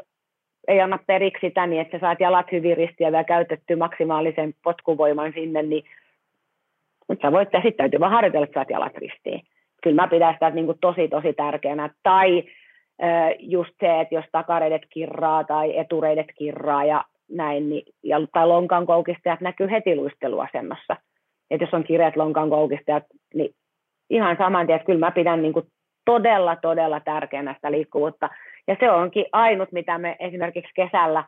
ei 0.68 0.80
anna 0.80 0.98
periksi 1.06 1.46
sitä, 1.46 1.66
niin 1.66 1.82
että 1.82 1.96
sä 1.96 2.00
saat 2.00 2.20
jalat 2.20 2.52
hyvin 2.52 2.76
ristiä 2.76 3.08
ja 3.08 3.24
käytetty 3.24 3.76
maksimaalisen 3.76 4.54
potkuvoiman 4.64 5.32
sinne, 5.32 5.62
niin 5.62 5.84
mutta 7.08 7.28
sä 7.28 7.32
voit, 7.32 7.48
ja 7.52 7.60
sitten 7.60 7.76
täytyy 7.76 8.00
vaan 8.00 8.12
harjoitella, 8.12 8.44
että 8.44 8.54
saat 8.54 8.70
jalat 8.70 8.96
ristiin. 8.96 9.42
Kyllä 9.82 10.02
mä 10.02 10.08
pidän 10.08 10.32
sitä 10.34 10.50
niin 10.50 10.66
kuin 10.66 10.78
tosi, 10.80 11.08
tosi 11.08 11.32
tärkeänä. 11.32 11.90
Tai 12.02 12.44
just 13.38 13.70
se, 13.80 14.00
että 14.00 14.14
jos 14.14 14.24
takareidet 14.32 14.82
kirraa 14.90 15.44
tai 15.44 15.78
etureidet 15.78 16.26
kirraa 16.38 16.84
ja 16.84 17.04
näin, 17.30 17.68
niin, 17.68 17.82
ja, 18.02 18.16
tai 18.32 18.46
lonkan 18.46 18.86
koukistajat 18.86 19.40
näkyy 19.40 19.70
heti 19.70 19.96
luisteluasennossa. 19.96 20.96
Että 21.50 21.64
jos 21.64 21.74
on 21.74 21.84
kireät 21.84 22.16
lonkan 22.16 22.50
koukistajat, 22.50 23.04
niin 23.34 23.54
ihan 24.10 24.36
saman 24.36 24.66
tien, 24.66 24.76
että 24.76 24.86
kyllä 24.86 24.98
mä 24.98 25.10
pidän 25.10 25.42
niin 25.42 25.52
kuin 25.52 25.66
todella, 26.04 26.56
todella 26.56 27.00
tärkeänä 27.00 27.54
sitä 27.54 27.72
liikkuvuutta. 27.72 28.28
Ja 28.66 28.76
se 28.80 28.90
onkin 28.90 29.26
ainut, 29.32 29.72
mitä 29.72 29.98
me 29.98 30.16
esimerkiksi 30.18 30.72
kesällä, 30.74 31.24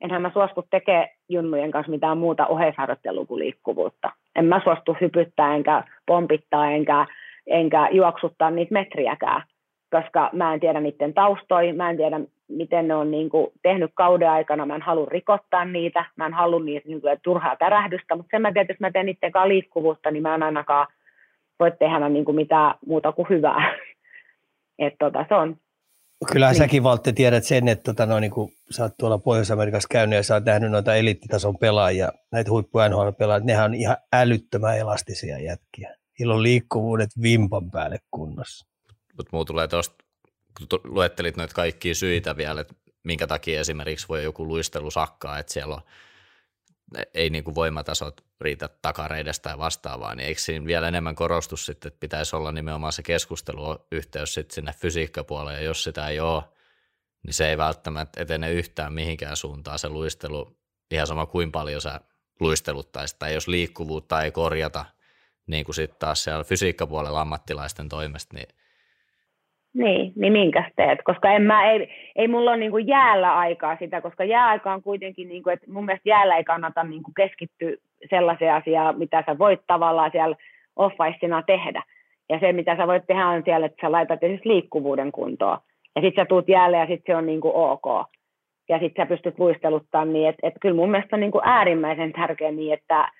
enhän 0.00 0.22
mä 0.22 0.30
suostu 0.32 0.66
tekemään 0.70 1.08
junnujen 1.28 1.70
kanssa 1.70 1.90
mitään 1.90 2.18
muuta 2.18 2.46
oheisharjoittelua 2.46 3.26
kuin 3.26 3.38
liikkuvuutta. 3.38 4.10
En 4.36 4.44
mä 4.44 4.60
suostu 4.64 4.96
hypyttää, 5.00 5.54
enkä 5.54 5.82
pompittaa, 6.06 6.70
enkä, 6.70 7.06
enkä 7.46 7.88
juoksuttaa 7.92 8.50
niitä 8.50 8.72
metriäkään, 8.72 9.42
koska 9.90 10.30
mä 10.32 10.54
en 10.54 10.60
tiedä 10.60 10.80
niiden 10.80 11.14
taustoja, 11.14 11.74
mä 11.74 11.90
en 11.90 11.96
tiedä, 11.96 12.20
miten 12.48 12.88
ne 12.88 12.94
on 12.94 13.10
niin 13.10 13.30
kuin 13.30 13.46
tehnyt 13.62 13.90
kauden 13.94 14.30
aikana, 14.30 14.66
mä 14.66 14.74
en 14.74 14.82
halua 14.82 15.06
rikottaa 15.10 15.64
niitä, 15.64 16.04
mä 16.16 16.26
en 16.26 16.34
halua 16.34 16.60
niitä 16.60 16.88
niin 16.88 17.00
kuin, 17.00 17.18
turhaa 17.22 17.56
tärähdystä, 17.56 18.16
mutta 18.16 18.30
sen 18.30 18.42
mä 18.42 18.52
tiedän, 18.52 18.62
että 18.62 18.72
jos 18.72 18.80
mä 18.80 18.90
teen 18.90 19.06
niiden 19.06 19.32
kanssa 19.32 19.48
liikkuvuutta, 19.48 20.10
niin 20.10 20.22
mä 20.22 20.34
en 20.34 20.42
ainakaan 20.42 20.86
voi 21.60 21.72
tehdä 21.78 22.08
niin 22.08 22.24
kuin 22.24 22.34
mitään 22.34 22.74
muuta 22.86 23.12
kuin 23.12 23.28
hyvää. 23.28 23.74
että 24.78 24.96
tota, 24.98 25.24
se 25.28 25.34
on 25.34 25.56
Kyllähän 26.32 26.52
niin. 26.52 26.58
säkin 26.58 26.82
Valtte 26.82 27.12
tiedät 27.12 27.44
sen, 27.44 27.68
että 27.68 27.92
tota, 27.92 28.06
no, 28.06 28.20
niin 28.20 28.30
kun 28.30 28.50
sä 28.70 28.82
oot 28.82 28.92
tuolla 28.98 29.18
Pohjois-Amerikassa 29.18 29.88
käynyt 29.90 30.16
ja 30.16 30.22
sä 30.22 30.34
oot 30.34 30.44
nähnyt 30.44 30.70
noita 30.70 30.94
eliittitason 30.94 31.58
pelaajia, 31.58 32.12
näitä 32.32 32.50
huippu 32.50 32.78
nhl 32.78 33.10
pelaajia, 33.18 33.44
nehän 33.44 33.64
on 33.64 33.74
ihan 33.74 33.96
älyttömän 34.12 34.78
elastisia 34.78 35.38
jätkiä. 35.38 35.94
Niillä 36.18 36.34
on 36.34 36.42
liikkuvuudet 36.42 37.10
vimpan 37.22 37.70
päälle 37.70 37.98
kunnossa. 38.10 38.66
Mutta 39.16 39.30
muu 39.32 39.44
tulee 39.44 39.68
tuosta, 39.68 40.04
kun 40.58 40.80
luettelit 40.84 41.36
noita 41.36 41.54
kaikkia 41.54 41.94
syitä 41.94 42.36
vielä, 42.36 42.60
että 42.60 42.74
minkä 43.04 43.26
takia 43.26 43.60
esimerkiksi 43.60 44.08
voi 44.08 44.24
joku 44.24 44.48
luistelu 44.48 44.90
sakkaa, 44.90 45.38
että 45.38 45.52
siellä 45.52 45.74
on 45.74 45.82
ei 47.14 47.30
niin 47.30 47.44
kuin 47.44 47.54
voimatasot 47.54 48.24
riitä 48.40 48.68
takareidestä 48.82 49.42
tai 49.42 49.58
vastaavaa, 49.58 50.14
niin 50.14 50.28
eikö 50.28 50.40
siinä 50.40 50.66
vielä 50.66 50.88
enemmän 50.88 51.14
korostus 51.14 51.66
sitten, 51.66 51.88
että 51.88 52.00
pitäisi 52.00 52.36
olla 52.36 52.52
nimenomaan 52.52 52.92
se 52.92 53.02
keskusteluyhteys 53.02 54.34
sitten 54.34 54.54
sinne 54.54 54.72
fysiikkapuolelle, 54.72 55.58
ja 55.58 55.64
jos 55.64 55.84
sitä 55.84 56.08
ei 56.08 56.20
ole, 56.20 56.42
niin 57.22 57.34
se 57.34 57.48
ei 57.50 57.58
välttämättä 57.58 58.22
etene 58.22 58.52
yhtään 58.52 58.92
mihinkään 58.92 59.36
suuntaan 59.36 59.78
se 59.78 59.88
luistelu, 59.88 60.56
ihan 60.90 61.06
sama 61.06 61.26
kuin 61.26 61.52
paljon 61.52 61.80
sä 61.80 62.00
luisteluttaisit, 62.40 63.18
tai 63.18 63.34
jos 63.34 63.48
liikkuvuutta 63.48 64.22
ei 64.22 64.30
korjata, 64.30 64.84
niin 65.46 65.64
kuin 65.64 65.74
sitten 65.74 65.98
taas 65.98 66.24
siellä 66.24 66.44
fysiikkapuolella 66.44 67.20
ammattilaisten 67.20 67.88
toimesta, 67.88 68.36
niin 68.36 68.48
niin, 69.74 70.12
niin 70.16 70.32
minkäs 70.32 70.72
teet? 70.76 70.98
Koska 71.04 71.32
en 71.32 71.42
mä, 71.42 71.70
ei, 71.70 71.88
ei 72.16 72.28
mulla 72.28 72.50
ole 72.50 72.58
niin 72.58 72.86
jäällä 72.86 73.36
aikaa 73.36 73.76
sitä, 73.76 74.00
koska 74.00 74.24
jääaika 74.24 74.72
on 74.74 74.82
kuitenkin, 74.82 75.28
niin 75.28 75.42
kuin, 75.42 75.54
että 75.54 75.72
mun 75.72 75.84
mielestä 75.84 76.08
jäällä 76.08 76.36
ei 76.36 76.44
kannata 76.44 76.86
kuin 77.04 77.14
keskittyä 77.16 77.70
sellaiseen 78.10 78.54
asiaan, 78.54 78.98
mitä 78.98 79.24
sä 79.26 79.38
voit 79.38 79.60
tavallaan 79.66 80.10
siellä 80.10 80.36
off 80.76 80.94
tehdä. 81.46 81.82
Ja 82.28 82.38
se, 82.40 82.52
mitä 82.52 82.76
sä 82.76 82.86
voit 82.86 83.06
tehdä, 83.06 83.28
on 83.28 83.42
siellä, 83.44 83.66
että 83.66 83.86
sä 83.86 83.92
laitat 83.92 84.22
esimerkiksi 84.22 84.48
liikkuvuuden 84.48 85.12
kuntoon. 85.12 85.58
Ja 85.96 86.02
sitten 86.02 86.24
sä 86.24 86.28
tuut 86.28 86.48
jäälle 86.48 86.76
ja 86.76 86.86
sitten 86.86 87.12
se 87.12 87.16
on 87.16 87.26
niin 87.26 87.40
kuin 87.40 87.54
ok. 87.54 88.06
Ja 88.68 88.78
sitten 88.78 89.04
sä 89.04 89.08
pystyt 89.08 89.38
luisteluttamaan 89.38 90.12
niin, 90.12 90.28
että, 90.28 90.46
että 90.48 90.60
kyllä 90.60 90.74
mun 90.74 90.90
mielestä 90.90 91.16
on 91.16 91.20
niin 91.20 91.32
kuin 91.32 91.44
äärimmäisen 91.44 92.12
tärkeä 92.12 92.50
niin, 92.50 92.72
että, 92.72 93.12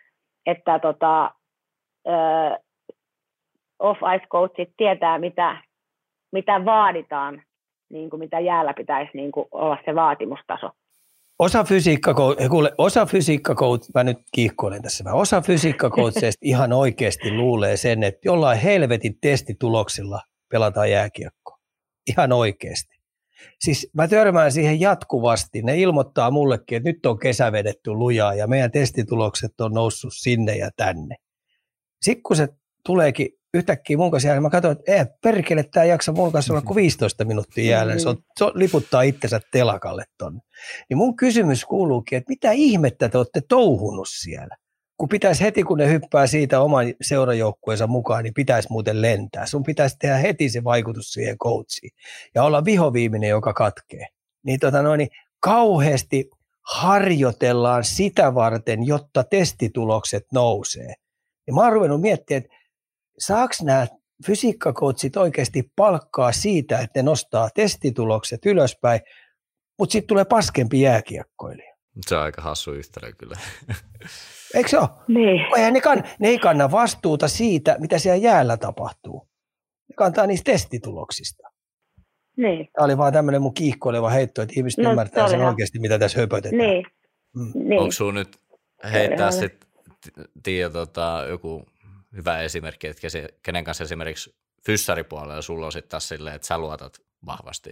että 0.47 0.79
tota, 0.79 1.31
off-ice 3.79 4.27
coachit 4.31 4.69
tietää, 4.77 5.19
mitä, 5.19 5.63
mitä 6.33 6.65
vaaditaan, 6.65 7.43
niin 7.93 8.11
kuin 8.11 8.21
mitä 8.21 8.41
jäällä 8.41 8.75
pitäisi 8.75 9.11
niin 9.15 9.33
kuin 9.33 9.47
olla 9.51 9.79
se 9.85 9.95
vaatimustaso. 9.95 10.71
Osa 11.39 11.65
fysiikka, 11.65 12.15
kuule, 12.51 12.73
osa 12.79 13.07
fysiikka 13.07 13.55
mä 13.95 14.05
nyt 14.05 14.19
kiihkoilen 14.35 14.83
tässä 14.83 15.05
vähän, 15.05 15.19
osa 15.19 15.41
fysiikkakoutseista 15.41 16.39
ihan 16.53 16.73
oikeasti 16.73 17.33
luulee 17.33 17.77
sen, 17.77 18.03
että 18.03 18.21
jollain 18.25 18.59
helvetin 18.59 19.19
testituloksilla 19.21 20.21
pelataan 20.51 20.91
jääkiekko. 20.91 21.59
Ihan 22.11 22.33
oikeasti. 22.33 22.95
Siis 23.61 23.91
mä 23.95 24.09
törmään 24.09 24.53
siihen 24.53 24.81
jatkuvasti. 24.81 25.63
Ne 25.63 25.77
ilmoittaa 25.77 26.31
mullekin, 26.31 26.77
että 26.77 26.89
nyt 26.89 27.07
on 27.07 27.19
kesä 27.19 27.53
vedetty 27.53 27.91
lujaa 27.91 28.35
ja 28.35 28.47
meidän 28.47 28.71
testitulokset 28.71 29.61
on 29.61 29.73
noussut 29.73 30.13
sinne 30.15 30.57
ja 30.57 30.71
tänne. 30.77 31.17
Sitten 32.05 32.23
kun 32.23 32.37
se 32.37 32.49
tuleekin 32.87 33.29
yhtäkkiä 33.55 33.97
mun 33.97 34.11
kanssa 34.11 34.29
jäällä, 34.29 34.41
mä 34.41 34.51
katsoin, 34.51 34.77
että 34.79 34.93
ei 34.93 35.05
perkele, 35.23 35.63
tämä 35.63 35.85
jaksa 35.85 36.13
mun 36.13 36.33
kanssa 36.33 36.53
olla 36.53 36.63
kuin 36.63 36.77
15 36.77 37.25
minuuttia 37.25 37.71
jäällä, 37.71 37.99
se, 37.99 38.09
on, 38.09 38.17
se 38.39 38.45
on, 38.45 38.53
liputtaa 38.55 39.03
itsensä 39.03 39.41
telakalle 39.53 40.05
tonne. 40.19 40.41
Niin 40.89 40.97
mun 40.97 41.17
kysymys 41.17 41.65
kuuluukin, 41.65 42.19
että 42.19 42.31
mitä 42.31 42.51
ihmettä 42.53 43.09
te 43.09 43.19
olette 43.19 43.41
touhunut 43.49 44.09
siellä? 44.11 44.57
Kun 44.97 45.09
pitäisi 45.09 45.43
heti, 45.45 45.63
kun 45.63 45.79
ne 45.79 45.89
hyppää 45.89 46.27
siitä 46.27 46.61
oman 46.61 46.95
seurajoukkueensa 47.03 47.87
mukaan, 47.87 48.25
niin 48.25 48.35
pitäisi 48.35 48.69
muuten 48.71 49.03
lentää. 49.03 49.47
Sun 49.47 49.63
pitäisi 49.63 49.97
tehdä 49.99 50.17
heti 50.17 50.49
se 50.49 50.65
vaikutus 50.65 51.13
siihen 51.13 51.39
coachiin 51.39 51.91
ja 52.35 52.43
olla 52.43 52.65
vihoviiminen, 52.65 53.29
joka 53.31 53.53
katkee. 53.53 54.07
Niin, 54.43 54.61
tota 54.61 54.83
noin, 54.83 54.99
niin 54.99 55.11
kauheasti 55.41 56.31
harjoitellaan 56.63 57.85
sitä 57.85 58.35
varten, 58.35 58.87
jotta 58.87 59.25
testitulokset 59.25 60.27
nousee. 60.33 60.95
Ja 61.47 61.53
mä 61.53 61.61
oon 61.61 61.73
ruvennut 61.73 62.01
miettimään, 62.01 62.43
että 62.43 62.57
saako 63.19 63.55
nämä 63.63 63.87
fysiikkakoutsit 64.27 65.17
oikeasti 65.17 65.71
palkkaa 65.77 66.33
siitä, 66.33 66.79
että 66.79 66.99
ne 66.99 67.03
nostaa 67.03 67.49
testitulokset 67.55 68.47
ylöspäin, 68.47 69.01
mutta 69.79 69.93
sitten 69.93 70.09
tulee 70.09 70.25
paskempi 70.25 70.81
jääkiekkoilija. 70.81 71.75
Se 72.07 72.17
on 72.17 72.23
aika 72.23 72.43
hassu 72.43 72.73
yhtälö 72.73 73.13
kyllä. 73.13 73.37
Eikö 74.55 74.69
se 74.69 74.79
ole? 74.79 74.89
Niin. 75.09 75.41
Eihän 75.57 75.73
ne, 75.73 75.81
kann, 75.81 76.05
ne 76.19 76.29
ei 76.29 76.39
kanna 76.39 76.71
vastuuta 76.71 77.29
siitä, 77.29 77.77
mitä 77.79 77.99
siellä 77.99 78.17
jäällä 78.17 78.57
tapahtuu. 78.57 79.29
Ne 79.89 79.95
kantaa 79.97 80.27
niistä 80.27 80.53
testituloksista. 80.53 81.49
Niin. 82.37 82.69
Tämä 82.73 82.85
oli 82.85 82.99
vaan 82.99 83.13
tämmöinen 83.13 83.43
mun 83.43 83.55
kiihkoileva 83.55 84.11
heitto, 84.11 84.43
että 84.43 84.55
ihmiset 84.57 84.85
no, 84.85 84.91
ymmärtää 84.91 85.29
sen 85.29 85.43
oikeasti, 85.43 85.79
mitä 85.79 85.99
tässä 85.99 86.21
höpötetään. 86.21 86.59
Niin. 86.59 86.87
Mm. 87.35 87.53
niin. 87.55 87.81
Onko 87.81 87.93
sun 87.93 88.15
nyt 88.15 88.39
heittää 88.93 89.31
sitten, 89.31 89.69
Tiia, 90.43 90.71
tota, 90.71 91.25
joku 91.29 91.67
hyvä 92.17 92.41
esimerkki, 92.41 92.87
että 92.87 93.01
kenen 93.43 93.65
kanssa 93.65 93.85
esimerkiksi 93.85 94.37
fyssaripuolella 94.67 95.43
sulla 95.43 95.67
on 95.67 95.73
sitten 95.73 95.91
taas 95.91 96.09
silleen, 96.09 96.37
että 96.37 96.47
sä 96.47 96.59
luotat 96.59 96.93
vahvasti, 97.27 97.71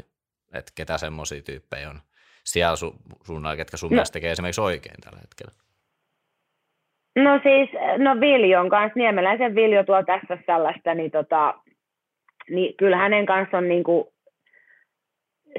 että 0.55 0.73
ketä 0.75 0.99
semmoisia 0.99 1.43
tyyppejä 1.43 1.91
on 1.91 2.01
siellä 2.45 2.77
su, 2.77 2.95
suunnalla, 3.25 3.57
ketkä 3.57 3.77
sun 3.77 3.91
no. 3.91 3.95
mielestä 3.95 4.13
tekee 4.13 4.31
esimerkiksi 4.31 4.61
oikein 4.61 5.01
tällä 5.01 5.19
hetkellä? 5.21 5.53
No 7.17 7.41
siis, 7.43 7.71
no 7.99 8.21
Viljon 8.21 8.69
kanssa, 8.69 8.99
Niemeläisen 8.99 9.55
Viljo 9.55 9.85
tuo 9.85 10.03
tässä 10.03 10.39
sellaista, 10.47 10.95
niin, 10.95 11.11
tota, 11.11 11.55
niin 12.51 12.77
kyllä 12.77 12.97
hänen 12.97 13.27
kanssa 13.27 13.59
on 13.59 13.69
niin 13.69 13.85
kuin, 13.85 14.05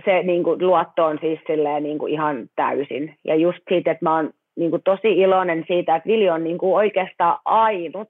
se 0.06 0.24
niin 0.24 0.44
kuin, 0.44 0.68
luotto 0.68 1.06
on 1.06 1.18
siis 1.22 1.40
silleen, 1.48 1.84
niin 1.84 2.00
kuin 2.00 2.14
ihan 2.14 2.50
täysin. 2.56 3.16
Ja 3.24 3.36
just 3.36 3.60
siitä, 3.70 3.92
että 3.92 4.06
mä 4.06 4.16
oon 4.16 4.34
niin 4.56 4.70
kuin, 4.70 4.84
tosi 4.84 5.12
iloinen 5.12 5.64
siitä, 5.68 5.96
että 5.96 6.08
Viljo 6.08 6.34
on 6.34 6.44
niin 6.44 6.58
kuin, 6.58 6.76
oikeastaan 6.76 7.40
ainut, 7.46 8.10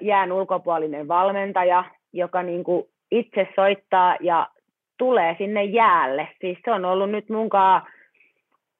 jään 0.00 0.32
ulkopuolinen 0.32 1.08
valmentaja, 1.08 1.84
joka 2.12 2.42
niin 2.42 2.64
kuin 2.64 2.84
itse 3.10 3.48
soittaa 3.56 4.16
ja 4.20 4.48
tulee 4.98 5.34
sinne 5.38 5.64
jäälle. 5.64 6.28
Siis 6.40 6.58
se 6.64 6.72
on 6.72 6.84
ollut 6.84 7.10
nyt 7.10 7.28
munkaan 7.28 7.82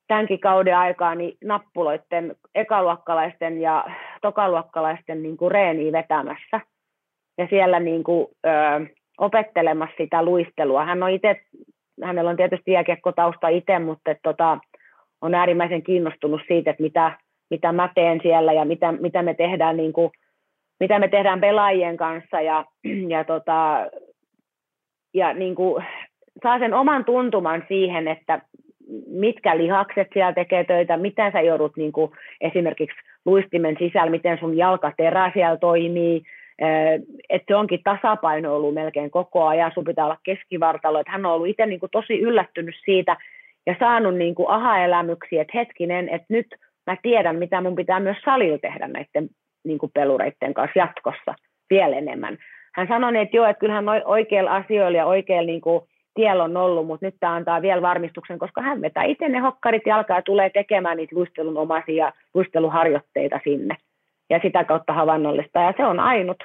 tämänkin 0.09 0.41
kauden 0.41 0.77
aikaa 0.77 1.15
niin 1.15 1.39
nappuloiden, 1.45 2.37
ekaluokkalaisten 2.55 3.61
ja 3.61 3.85
tokaluokkalaisten 4.23 5.23
niin 5.23 5.37
kuin 5.37 5.51
reeniä 5.51 5.93
vetämässä. 5.93 6.61
Ja 7.39 7.47
siellä 7.51 7.81
niin 7.81 8.05
kuin, 8.05 8.27
ö, 8.47 8.51
opettelemassa 9.19 9.97
sitä 9.99 10.23
luistelua. 10.23 10.85
Hän 10.85 11.03
on 11.03 11.11
itse, 11.11 11.41
hänellä 12.05 12.31
on 12.31 12.37
tietysti 12.37 12.73
jääkiekkotausta 12.73 13.49
itse, 13.49 13.79
mutta 13.79 14.15
tota, 14.23 14.59
on 15.27 15.35
äärimmäisen 15.35 15.83
kiinnostunut 15.83 16.41
siitä, 16.49 16.71
että 16.71 16.83
mitä, 16.83 17.13
mitä 17.51 17.73
mä 17.73 17.91
teen 17.95 18.21
siellä 18.23 18.53
ja 18.53 18.65
mitä, 18.65 18.93
mitä 18.93 19.23
me 19.23 19.35
tehdään 19.35 19.77
niin 19.77 19.93
kuin, 19.93 20.11
mitä 20.81 20.99
me 20.99 21.09
tehdään 21.09 21.41
pelaajien 21.41 21.97
kanssa 21.97 22.41
ja, 22.41 22.65
ja, 23.15 23.25
tota, 23.25 23.87
ja 25.15 25.35
niin 25.35 25.55
kuin, 25.55 25.85
saa 26.43 26.59
sen 26.59 26.75
oman 26.75 27.05
tuntuman 27.05 27.65
siihen, 27.69 28.09
että 28.09 28.41
mitkä 29.07 29.57
lihakset 29.57 30.09
siellä 30.13 30.33
tekee 30.33 30.65
töitä, 30.65 30.97
miten 30.97 31.33
sä 31.33 31.41
joudut 31.41 31.77
niin 31.77 31.93
kuin, 31.93 32.13
esimerkiksi 32.41 32.97
luistimen 33.25 33.77
sisällä, 33.79 34.11
miten 34.11 34.39
sun 34.39 34.57
jalkaterä 34.57 35.31
siellä 35.35 35.57
toimii, 35.57 36.23
että 37.29 37.45
se 37.49 37.57
onkin 37.57 37.81
tasapaino 37.85 38.57
ollut 38.57 38.75
melkein 38.75 39.11
koko 39.11 39.47
ajan, 39.47 39.73
sun 39.75 39.85
pitää 39.85 40.05
olla 40.05 40.19
keskivartalo, 40.23 41.01
että 41.01 41.13
hän 41.13 41.27
on 41.27 41.33
ollut 41.33 41.49
itse 41.49 41.67
niin 41.67 41.81
kuin 41.81 41.91
tosi 41.91 42.21
yllättynyt 42.21 42.75
siitä 42.85 43.17
ja 43.67 43.77
saanut 43.79 44.15
niin 44.15 44.35
kuin 44.35 44.51
aha-elämyksiä, 44.51 45.43
että 45.43 45.59
hetkinen, 45.59 46.09
että 46.09 46.27
nyt 46.29 46.47
mä 46.87 46.97
tiedän, 47.03 47.37
mitä 47.37 47.61
mun 47.61 47.77
pitää 47.77 48.01
myös 48.01 48.17
salilla 48.25 48.59
tehdä 48.59 48.89
näiden 48.89 49.29
niin 49.65 49.79
kuin 49.79 49.93
pelureiden 49.95 50.55
kanssa 50.55 50.79
jatkossa 50.79 51.35
vielä 51.71 51.97
enemmän. 51.97 52.39
Hän 52.75 52.89
sanoi, 52.89 53.19
että 53.19 53.37
joo, 53.37 53.47
että 53.47 53.61
kyllähän 53.61 53.85
oikeilla 54.05 54.55
asioilla 54.55 54.99
ja 54.99 55.07
oikeilla 55.07 55.47
niin 55.47 55.61
kuin 55.61 55.81
tiellä 56.15 56.45
on 56.45 56.57
ollut, 56.57 56.87
mutta 56.87 57.07
nyt 57.07 57.15
tämä 57.21 57.35
antaa 57.35 57.63
vielä 57.63 57.83
varmistuksen, 57.83 58.39
koska 58.39 58.63
hän 58.63 58.81
vetää 58.81 59.05
itse 59.05 59.29
ne 59.29 59.39
hokkarit 59.39 59.87
jalkaa 59.87 60.19
ja 60.19 60.23
tulee 60.23 60.51
tekemään 60.51 60.97
niitä 60.97 61.17
luistelun 61.17 61.57
omaisia 61.57 62.13
luisteluharjoitteita 62.35 63.41
sinne 63.45 63.77
ja 64.31 64.41
sitä 64.43 64.65
kautta 64.65 64.93
havainnollista. 64.93 65.61
Ja 65.61 65.75
se 65.77 65.87
on 65.87 66.01
ainut, 66.01 66.45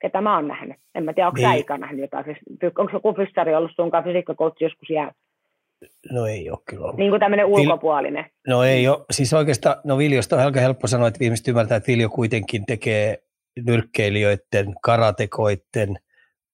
ketä 0.00 0.20
mä 0.20 0.34
oon 0.34 0.48
nähnyt. 0.48 0.76
En 0.94 1.04
mä 1.04 1.12
tiedä, 1.12 1.26
onko 1.26 1.40
niin. 1.40 1.64
sä 1.68 1.78
nähnyt 1.78 2.00
jotain. 2.00 2.36
Onko 2.78 2.92
joku 2.92 3.14
fyssari 3.14 3.54
ollut 3.54 3.72
sunkaan 3.76 4.04
fysiikkakoutsi 4.04 4.64
joskus 4.64 4.90
jää? 4.90 5.12
No 6.12 6.26
ei 6.26 6.50
ole 6.50 6.58
kyllä 6.64 6.84
ollut. 6.84 6.96
Niin 6.96 7.10
kuin 7.10 7.20
tämmöinen 7.20 7.46
ulkopuolinen. 7.46 8.24
No 8.46 8.62
ei 8.62 8.88
ole. 8.88 9.04
Siis 9.10 9.32
oikeastaan, 9.32 9.76
no 9.84 9.98
Viljosta 9.98 10.36
on 10.36 10.42
aika 10.42 10.60
helppo 10.60 10.86
sanoa, 10.86 11.08
että 11.08 11.20
viimeistä 11.20 11.50
ymmärtää, 11.50 11.76
että 11.76 11.86
Viljo 11.86 12.08
kuitenkin 12.08 12.66
tekee 12.66 13.22
nyrkkeilijöiden, 13.66 14.74
karatekoiden, 14.82 15.98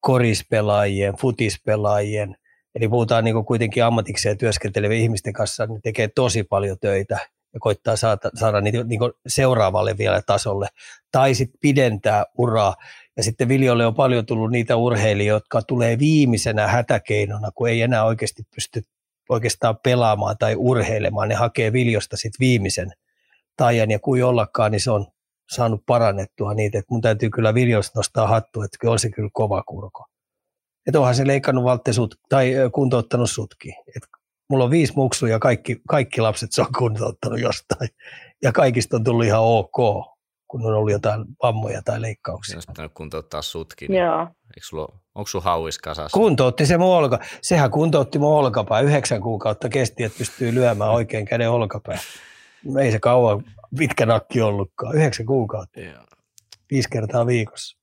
korispelaajien, 0.00 1.14
futispelaajien, 1.16 2.36
eli 2.74 2.88
puhutaan 2.88 3.24
niin 3.24 3.34
kuin 3.34 3.46
kuitenkin 3.46 3.84
ammatikseen 3.84 4.38
työskentelevien 4.38 5.00
ihmisten 5.00 5.32
kanssa, 5.32 5.66
niin 5.66 5.82
tekee 5.82 6.08
tosi 6.08 6.42
paljon 6.42 6.76
töitä 6.80 7.18
ja 7.54 7.60
koittaa 7.60 7.96
saada, 7.96 8.30
saada 8.34 8.60
niitä 8.60 8.84
niin 8.84 9.00
seuraavalle 9.26 9.98
vielä 9.98 10.22
tasolle, 10.26 10.66
tai 11.12 11.34
sitten 11.34 11.58
pidentää 11.60 12.24
uraa. 12.38 12.74
Ja 13.16 13.22
sitten 13.22 13.48
Viljolle 13.48 13.86
on 13.86 13.94
paljon 13.94 14.26
tullut 14.26 14.50
niitä 14.50 14.76
urheilijoita, 14.76 15.44
jotka 15.44 15.62
tulee 15.62 15.98
viimeisenä 15.98 16.66
hätäkeinona, 16.66 17.50
kun 17.54 17.68
ei 17.68 17.82
enää 17.82 18.04
oikeasti 18.04 18.42
pysty 18.54 18.82
oikeastaan 19.28 19.78
pelaamaan 19.82 20.38
tai 20.38 20.54
urheilemaan. 20.56 21.28
Ne 21.28 21.34
hakee 21.34 21.72
Viljosta 21.72 22.16
sitten 22.16 22.40
viimeisen 22.40 22.92
tajan, 23.56 23.90
ja 23.90 23.98
kuin 23.98 24.24
ollakaan, 24.24 24.72
niin 24.72 24.80
se 24.80 24.90
on 24.90 25.06
saanut 25.50 25.82
parannettua 25.86 26.54
niitä. 26.54 26.78
että 26.78 26.92
mun 26.94 27.00
täytyy 27.00 27.30
kyllä 27.30 27.54
Viljosta 27.54 27.98
nostaa 27.98 28.26
hattu, 28.26 28.62
että 28.62 28.76
kyllä 28.80 28.92
on 28.92 28.98
se 28.98 29.10
kyllä 29.10 29.30
kova 29.32 29.62
kurko. 29.62 30.04
Että 30.86 30.98
onhan 30.98 31.14
se 31.14 31.26
leikannut 31.26 31.64
Valtte 31.64 31.92
sut, 31.92 32.14
tai 32.28 32.52
kuntouttanut 32.72 33.30
sutkin. 33.30 33.74
Et 33.96 34.02
mulla 34.50 34.64
on 34.64 34.70
viisi 34.70 34.92
muksua 34.96 35.28
ja 35.28 35.38
kaikki, 35.38 35.80
kaikki 35.88 36.20
lapset 36.20 36.52
se 36.52 36.62
on 36.62 36.72
kuntouttanut 36.78 37.40
jostain. 37.40 37.90
Ja 38.42 38.52
kaikista 38.52 38.96
on 38.96 39.04
tullut 39.04 39.24
ihan 39.24 39.40
ok, 39.42 39.76
kun 40.48 40.66
on 40.66 40.74
ollut 40.74 40.92
jotain 40.92 41.24
vammoja 41.42 41.82
tai 41.82 42.02
leikkauksia. 42.02 42.56
Olisi 42.56 42.68
pitänyt 42.68 42.92
kuntouttaa 42.94 43.42
sutkin. 43.42 43.94
Joo. 43.94 44.20
Eikö 44.22 44.66
sulla, 44.66 44.98
onko 45.16 45.26
sun 45.26 45.42
hauis 45.42 45.78
kasassa? 45.78 46.18
Kuntoutti 46.18 46.66
se 46.66 46.78
mun 46.78 46.96
olka. 46.96 47.18
Sehän 47.42 47.70
kuntoutti 47.70 48.18
mun 48.18 48.38
olkapää. 48.38 48.80
Yhdeksän 48.80 49.20
kuukautta 49.20 49.68
kesti, 49.68 50.04
että 50.04 50.18
pystyy 50.18 50.54
lyömään 50.54 50.90
oikein 50.90 51.24
käden 51.24 51.50
olkapää. 51.50 51.98
Ei 52.82 52.90
se 52.90 52.98
kauan 52.98 53.44
pitkä 53.78 54.06
nakki 54.06 54.42
ollutkaan. 54.42 54.96
Yhdeksän 54.96 55.26
kuukautta. 55.26 55.80
Joo. 55.80 56.02
Viisi 56.70 56.88
kertaa 56.90 57.26
viikossa. 57.26 57.78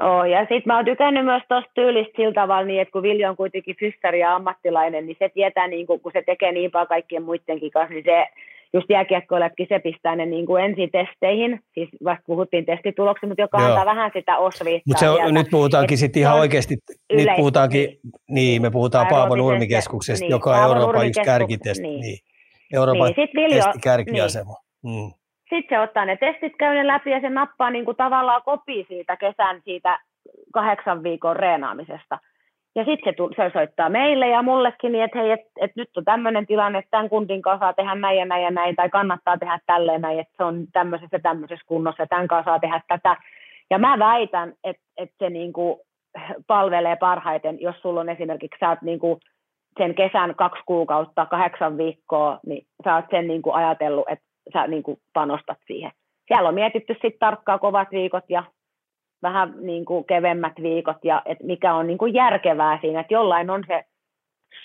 Oh, 0.00 0.24
ja 0.24 0.40
sitten 0.40 0.62
mä 0.66 0.76
oon 0.76 0.84
tykännyt 0.84 1.24
myös 1.24 1.42
tuosta 1.48 1.70
tyylistä 1.74 2.12
sillä 2.16 2.32
tavalla, 2.32 2.66
niin 2.66 2.80
että 2.80 2.92
kun 2.92 3.02
Viljo 3.02 3.28
on 3.28 3.36
kuitenkin 3.36 3.76
fystari 3.80 4.20
ja 4.20 4.34
ammattilainen, 4.34 5.06
niin 5.06 5.16
se 5.18 5.28
tietää, 5.28 5.68
niin 5.68 5.86
kun, 5.86 6.00
kun 6.00 6.12
se 6.12 6.22
tekee 6.26 6.52
niin 6.52 6.70
paljon 6.70 6.88
kaikkien 6.88 7.22
muidenkin 7.22 7.70
kanssa, 7.70 7.94
niin 7.94 8.04
se 8.04 8.26
just 8.74 8.90
jääkiekkoiletkin 8.90 9.66
se 9.68 9.78
pistää 9.78 10.16
ne 10.16 10.26
niin 10.26 10.46
kuin 10.46 10.76
testeihin, 10.92 11.60
siis 11.74 11.88
vasta 12.04 12.24
puhuttiin 12.26 12.66
testituloksia, 12.66 13.28
mutta 13.28 13.42
joka 13.42 13.58
Joo. 13.58 13.68
antaa 13.68 13.86
vähän 13.86 14.10
sitä 14.14 14.38
osviittaa. 14.38 15.10
Mutta 15.10 15.32
nyt 15.32 15.46
puhutaankin 15.50 15.98
sitten 15.98 16.22
ihan 16.22 16.38
oikeasti, 16.38 16.76
nyt 17.12 17.28
puhutaankin, 17.36 17.98
niin 18.28 18.62
me 18.62 18.70
puhutaan 18.70 19.06
Paavo 19.06 19.36
Nurmikeskuksesta, 19.36 20.24
niin, 20.24 20.30
joka 20.30 20.50
on 20.50 20.62
Euroopan 20.62 21.06
yksi 21.06 21.20
kärkitesti, 21.20 21.82
niin. 21.82 22.00
niin. 22.00 22.18
Euroopan 22.74 23.12
niin, 23.16 23.28
Viljo, 23.34 23.64
testikärkiasema. 23.64 24.54
Niin. 24.82 25.04
Mm. 25.04 25.12
Sitten 25.50 25.78
se 25.78 25.80
ottaa 25.80 26.04
ne 26.04 26.16
testit, 26.16 26.52
käy 26.58 26.74
ne 26.74 26.86
läpi 26.86 27.10
ja 27.10 27.20
se 27.20 27.30
nappaa 27.30 27.70
niin 27.70 27.84
kuin 27.84 27.96
tavallaan 27.96 28.42
kopi 28.44 28.84
siitä 28.88 29.16
kesän 29.16 29.60
siitä 29.64 29.98
kahdeksan 30.52 31.02
viikon 31.02 31.36
reenaamisesta. 31.36 32.18
Ja 32.74 32.84
sitten 32.84 33.14
se, 33.18 33.42
se 33.44 33.50
soittaa 33.52 33.88
meille 33.88 34.28
ja 34.28 34.42
mullekin, 34.42 34.92
niin 34.92 35.04
että 35.04 35.18
hei, 35.18 35.30
et, 35.30 35.40
et 35.60 35.76
nyt 35.76 35.96
on 35.96 36.04
tämmöinen 36.04 36.46
tilanne, 36.46 36.78
että 36.78 36.90
tämän 36.90 37.08
kundin 37.08 37.42
kanssa 37.42 37.64
saa 37.64 37.72
tehdä 37.72 37.94
näin 37.94 38.18
ja 38.18 38.24
näin 38.24 38.42
ja 38.44 38.50
näin, 38.50 38.76
tai 38.76 38.88
kannattaa 38.88 39.38
tehdä 39.38 39.58
tälleen 39.66 40.00
näin, 40.00 40.18
että 40.18 40.34
se 40.36 40.44
on 40.44 40.66
tämmöisessä 40.72 41.18
tämmöisessä 41.18 41.64
kunnossa, 41.66 42.02
ja 42.02 42.06
tämän 42.06 42.28
kanssa 42.28 42.50
saa 42.50 42.58
tehdä 42.58 42.80
tätä. 42.88 43.16
Ja 43.70 43.78
mä 43.78 43.98
väitän, 43.98 44.52
että, 44.64 44.82
että 44.96 45.14
se 45.18 45.30
niinku 45.30 45.82
palvelee 46.46 46.96
parhaiten, 46.96 47.60
jos 47.60 47.76
sulla 47.82 48.00
on 48.00 48.08
esimerkiksi, 48.08 48.58
sä 48.60 48.68
oot 48.68 48.82
niinku 48.82 49.20
sen 49.78 49.94
kesän 49.94 50.34
kaksi 50.34 50.62
kuukautta, 50.66 51.26
kahdeksan 51.26 51.78
viikkoa, 51.78 52.40
niin 52.46 52.66
sä 52.84 52.94
oot 52.94 53.04
sen 53.10 53.26
niinku 53.26 53.52
ajatellut, 53.52 54.04
että 54.08 54.24
sä 54.52 54.66
niinku 54.66 54.98
panostat 55.12 55.58
siihen. 55.66 55.90
Siellä 56.26 56.48
on 56.48 56.54
mietitty 56.54 56.92
sitten 56.92 57.18
tarkkaan 57.20 57.60
kovat 57.60 57.90
viikot 57.90 58.24
ja 58.28 58.44
vähän 59.22 59.54
niin 59.60 59.84
kuin 59.84 60.04
kevemmät 60.04 60.52
viikot 60.62 61.04
ja 61.04 61.22
että 61.24 61.44
mikä 61.44 61.74
on 61.74 61.86
niin 61.86 61.98
kuin 61.98 62.14
järkevää 62.14 62.78
siinä, 62.80 63.00
että 63.00 63.14
jollain 63.14 63.50
on 63.50 63.64
se 63.66 63.84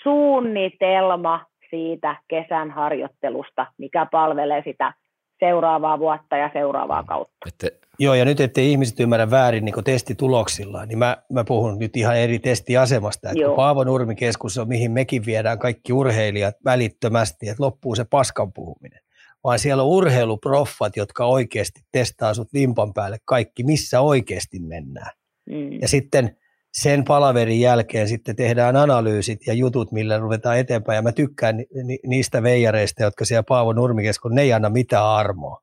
suunnitelma 0.02 1.46
siitä 1.70 2.16
kesän 2.28 2.70
harjoittelusta, 2.70 3.66
mikä 3.78 4.06
palvelee 4.12 4.62
sitä 4.64 4.92
seuraavaa 5.38 5.98
vuotta 5.98 6.36
ja 6.36 6.50
seuraavaa 6.52 7.04
kautta. 7.04 7.36
Että... 7.46 7.86
Joo, 7.98 8.14
ja 8.14 8.24
nyt 8.24 8.40
ettei 8.40 8.70
ihmiset 8.70 9.00
ymmärrä 9.00 9.30
väärin 9.30 9.64
niin 9.64 9.84
testituloksilla, 9.84 10.86
niin 10.86 10.98
mä, 10.98 11.16
mä 11.32 11.44
puhun 11.44 11.78
nyt 11.78 11.96
ihan 11.96 12.16
eri 12.16 12.38
testiasemasta. 12.38 13.30
Että 13.30 13.44
kun 13.44 13.56
Paavo 13.56 13.84
Nurmikeskus 13.84 14.58
on, 14.58 14.68
mihin 14.68 14.90
mekin 14.90 15.26
viedään 15.26 15.58
kaikki 15.58 15.92
urheilijat 15.92 16.54
välittömästi, 16.64 17.48
että 17.48 17.62
loppuu 17.62 17.94
se 17.94 18.04
paskan 18.10 18.52
puhuminen 18.52 19.05
vaan 19.46 19.58
siellä 19.58 19.82
on 19.82 19.88
urheiluproffat, 19.88 20.96
jotka 20.96 21.26
oikeasti 21.26 21.80
testaa 21.92 22.34
sut 22.34 22.52
vimpan 22.52 22.94
päälle 22.94 23.18
kaikki, 23.24 23.64
missä 23.64 24.00
oikeasti 24.00 24.58
mennään. 24.58 25.10
Mm. 25.50 25.72
Ja 25.82 25.88
sitten 25.88 26.36
sen 26.72 27.04
palaverin 27.04 27.60
jälkeen 27.60 28.08
sitten 28.08 28.36
tehdään 28.36 28.76
analyysit 28.76 29.46
ja 29.46 29.54
jutut, 29.54 29.92
millä 29.92 30.18
ruvetaan 30.18 30.58
eteenpäin. 30.58 30.96
Ja 30.96 31.02
mä 31.02 31.12
tykkään 31.12 31.56
ni- 31.84 31.98
niistä 32.06 32.42
veijareista, 32.42 33.02
jotka 33.02 33.24
siellä 33.24 33.42
Paavo 33.42 33.72
Nurmikeskon, 33.72 34.34
ne 34.34 34.42
ei 34.42 34.52
anna 34.52 34.68
mitään 34.68 35.06
armoa. 35.06 35.60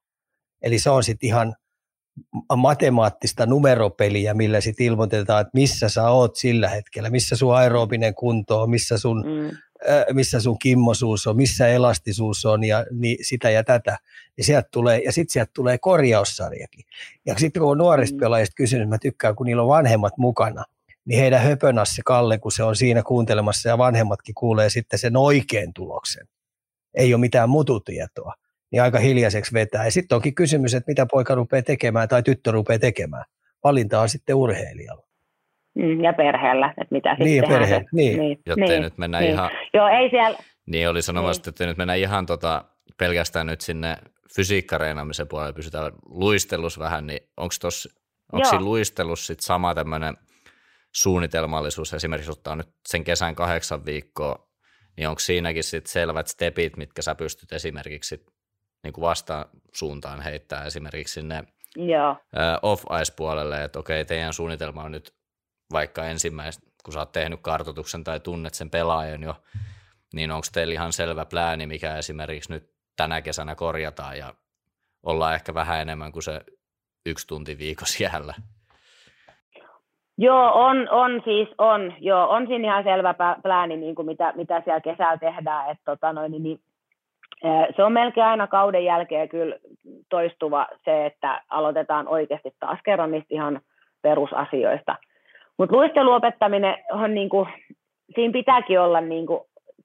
Eli 0.62 0.80
se 0.80 0.90
on 0.90 1.04
sitten 1.04 1.28
ihan 1.28 1.56
matemaattista 2.56 3.46
numeropeliä, 3.46 4.34
millä 4.34 4.62
sitten 4.62 4.86
ilmoitetaan, 4.86 5.42
että 5.42 5.52
missä 5.54 5.90
sä 5.90 6.10
oot 6.10 6.36
sillä 6.36 6.70
hetkellä, 6.70 7.10
missä 7.10 7.36
sun 7.36 7.56
aerobinen 7.56 8.16
kunto 8.16 8.62
on, 8.62 8.70
missä 8.70 8.98
sun 8.98 9.24
mm 9.26 9.58
missä 10.14 10.40
sun 10.40 10.60
kimmosuus 10.60 11.28
on, 11.28 11.36
missä 11.36 11.68
elastisuus 11.68 12.46
on 12.46 12.64
ja 12.64 12.86
niin 12.92 13.18
sitä 13.22 13.50
ja 13.50 13.64
tätä. 13.64 13.98
Ja, 14.38 14.44
sieltä 14.44 14.70
tulee, 14.72 15.00
ja 15.00 15.12
sitten 15.12 15.34
sieltä 15.34 15.52
tulee 15.56 15.78
korjaussarjakin. 15.78 16.86
Ja 17.26 17.36
sitten 17.38 17.60
kun 17.62 17.72
on 17.72 17.78
nuorista 17.78 18.16
mm. 18.16 18.20
pelaajista 18.20 18.56
kysynyt, 18.56 18.90
mä 18.90 18.98
tykkään, 18.98 19.36
kun 19.36 19.46
niillä 19.46 19.62
on 19.62 19.68
vanhemmat 19.68 20.18
mukana, 20.18 20.64
niin 21.06 21.20
heidän 21.20 21.42
höpönäs 21.42 21.96
se 21.96 22.02
Kalle, 22.06 22.40
kun 22.40 22.52
se 22.52 22.64
on 22.64 22.76
siinä 22.76 23.04
kuuntelemassa 23.04 23.70
ja 23.70 23.78
vanhemmatkin 23.78 24.36
kuulee 24.36 24.70
sitten 24.70 25.00
sen 25.00 25.18
oikean 25.18 25.74
tuloksen. 25.74 26.28
Ei 26.94 27.14
ole 27.14 27.20
mitään 27.22 27.50
mututietoa. 27.50 28.34
Niin 28.72 28.82
aika 28.82 29.00
hiljaiseksi 29.00 29.54
vetää. 29.54 29.86
Ja 29.86 29.92
sitten 29.92 30.16
onkin 30.16 30.36
kysymys, 30.36 30.74
että 30.74 30.92
mitä 30.92 31.06
poika 31.06 31.36
rupeaa 31.36 31.62
tekemään 31.62 32.08
tai 32.08 32.24
tyttö 32.24 32.52
rupeaa 32.52 32.80
tekemään. 32.80 33.24
Valinta 33.64 34.02
on 34.02 34.10
sitten 34.10 34.36
urheilijalla. 34.36 35.08
Mm, 35.76 36.04
ja 36.04 36.14
perheellä, 36.14 36.68
että 36.68 36.95
mitä 36.95 37.14
niin, 37.14 37.30
sitten 37.30 37.50
perhe, 37.50 37.66
tehdään. 37.66 37.86
Niin. 37.94 38.20
niin. 38.20 38.40
Jotta 38.45 38.62
niin, 38.62 38.72
ei 38.72 38.80
nyt 38.80 38.98
mennä 38.98 39.20
niin. 39.20 39.32
ihan... 39.32 39.52
Joo, 39.74 39.88
ei 39.88 40.10
siellä... 40.10 40.40
Niin, 40.66 40.90
oli 40.90 41.02
sanomassa, 41.02 41.41
niin. 41.41 41.50
että 41.50 41.66
nyt 41.66 41.78
mennä 41.78 41.94
ihan 41.94 42.26
tota, 42.26 42.66
pelkästään 42.98 43.48
nyt 43.48 43.62
sinne 43.62 43.98
fysiikkareenaamisen 44.36 45.28
puolelle, 45.28 45.54
pysytään 45.54 45.91
luistelussa 46.06 46.80
vähän, 46.80 47.08
niin 47.08 47.20
onko 47.38 47.54
onko 48.34 48.50
siinä 48.50 48.66
luistelussa 48.66 49.26
sit 49.26 49.40
sama 49.40 49.76
tämmöinen 49.76 50.18
suunnitelmallisuus, 50.91 51.94
esimerkiksi 51.94 52.32
ottaa 52.32 52.56
nyt 52.56 52.70
sen 52.88 53.04
kesän 53.04 53.36
kahdeksan 53.36 53.86
viikkoa 53.86 54.54
niin 54.98 55.08
onko 55.08 55.20
siinäkin 55.20 55.64
sitten 55.64 55.91
selvät 55.91 56.28
stepit, 56.28 56.78
mitkä 56.78 57.02
sä 57.02 57.16
pystyt 57.16 57.54
esimerkiksi 57.54 58.08
sit, 58.08 58.28
niin 58.84 58.94
kuin 58.94 59.02
vastaan 59.02 59.45
suuntaan 59.74 60.22
heittää 60.22 60.66
esimerkiksi 60.66 61.14
sinne 61.14 61.44
Joo. 61.76 62.18
off-ice-puolelle, 62.62 63.64
että 63.64 63.80
okei, 63.80 64.06
teidän 64.06 64.34
suunnitelma 64.34 64.84
on 64.84 64.91
nyt 64.91 65.14
vaikka 65.72 66.06
ensimmäistä, 66.06 66.68
kun 66.84 66.94
sä 66.94 66.99
oot 66.99 67.11
tehnyt 67.11 67.40
kartoituksen 67.41 68.03
tai 68.03 68.19
tunnet 68.19 68.53
sen 68.53 68.69
pelaajan 68.69 69.23
jo, 69.23 69.35
niin 70.14 70.31
onko 70.31 70.48
teillä 70.53 70.73
ihan 70.73 70.94
selvä 70.94 71.26
plääni, 71.26 71.68
mikä 71.68 71.98
esimerkiksi 71.98 72.53
nyt 72.53 72.64
tänä 72.95 73.22
kesänä 73.22 73.56
korjataan 73.56 74.18
ja 74.18 74.34
ollaan 75.03 75.35
ehkä 75.35 75.53
vähän 75.53 75.81
enemmän 75.81 76.11
kuin 76.11 76.23
se 76.23 76.41
yksi 77.06 77.27
tunti 77.27 77.57
viikossa 77.57 78.03
jäällä? 78.03 78.34
Joo, 80.18 80.52
on, 80.53 80.90
on 80.90 81.22
siis 81.23 81.49
on. 81.57 81.94
Joo, 81.99 82.30
on 82.30 82.48
siinä 82.48 82.68
ihan 82.68 82.84
selvä 82.84 83.15
plääni, 83.44 83.77
niin 83.77 83.95
kuin 83.95 84.06
mitä, 84.06 84.34
mitä 84.35 84.61
siellä 84.61 84.81
kesällä 84.81 85.18
tehdään. 85.18 85.72
Että, 85.72 85.84
tota 85.85 86.14
noin, 86.14 86.31
niin, 86.31 86.60
se 87.76 87.84
on 87.84 87.94
melkein 87.94 88.26
aina 88.26 88.48
kauden 88.48 88.85
jälkeen 88.85 89.30
kyllä 89.30 89.56
toistuva 90.10 90.68
se, 90.85 91.06
että 91.06 91.41
aloitetaan 91.49 92.07
oikeasti 92.07 92.56
taas 92.60 92.80
kerran 92.85 93.11
niistä 93.11 93.35
ihan 93.35 93.61
perusasioista. 94.02 94.95
Mutta 95.58 95.76
luisteluopettaminen 95.76 96.78
on 96.92 97.14
niin 97.14 97.30
kuin, 97.30 97.50
siinä 98.16 98.34
pitääkin 98.34 98.80
olla 98.80 99.02
niin 99.02 99.26
kuin 99.26 99.40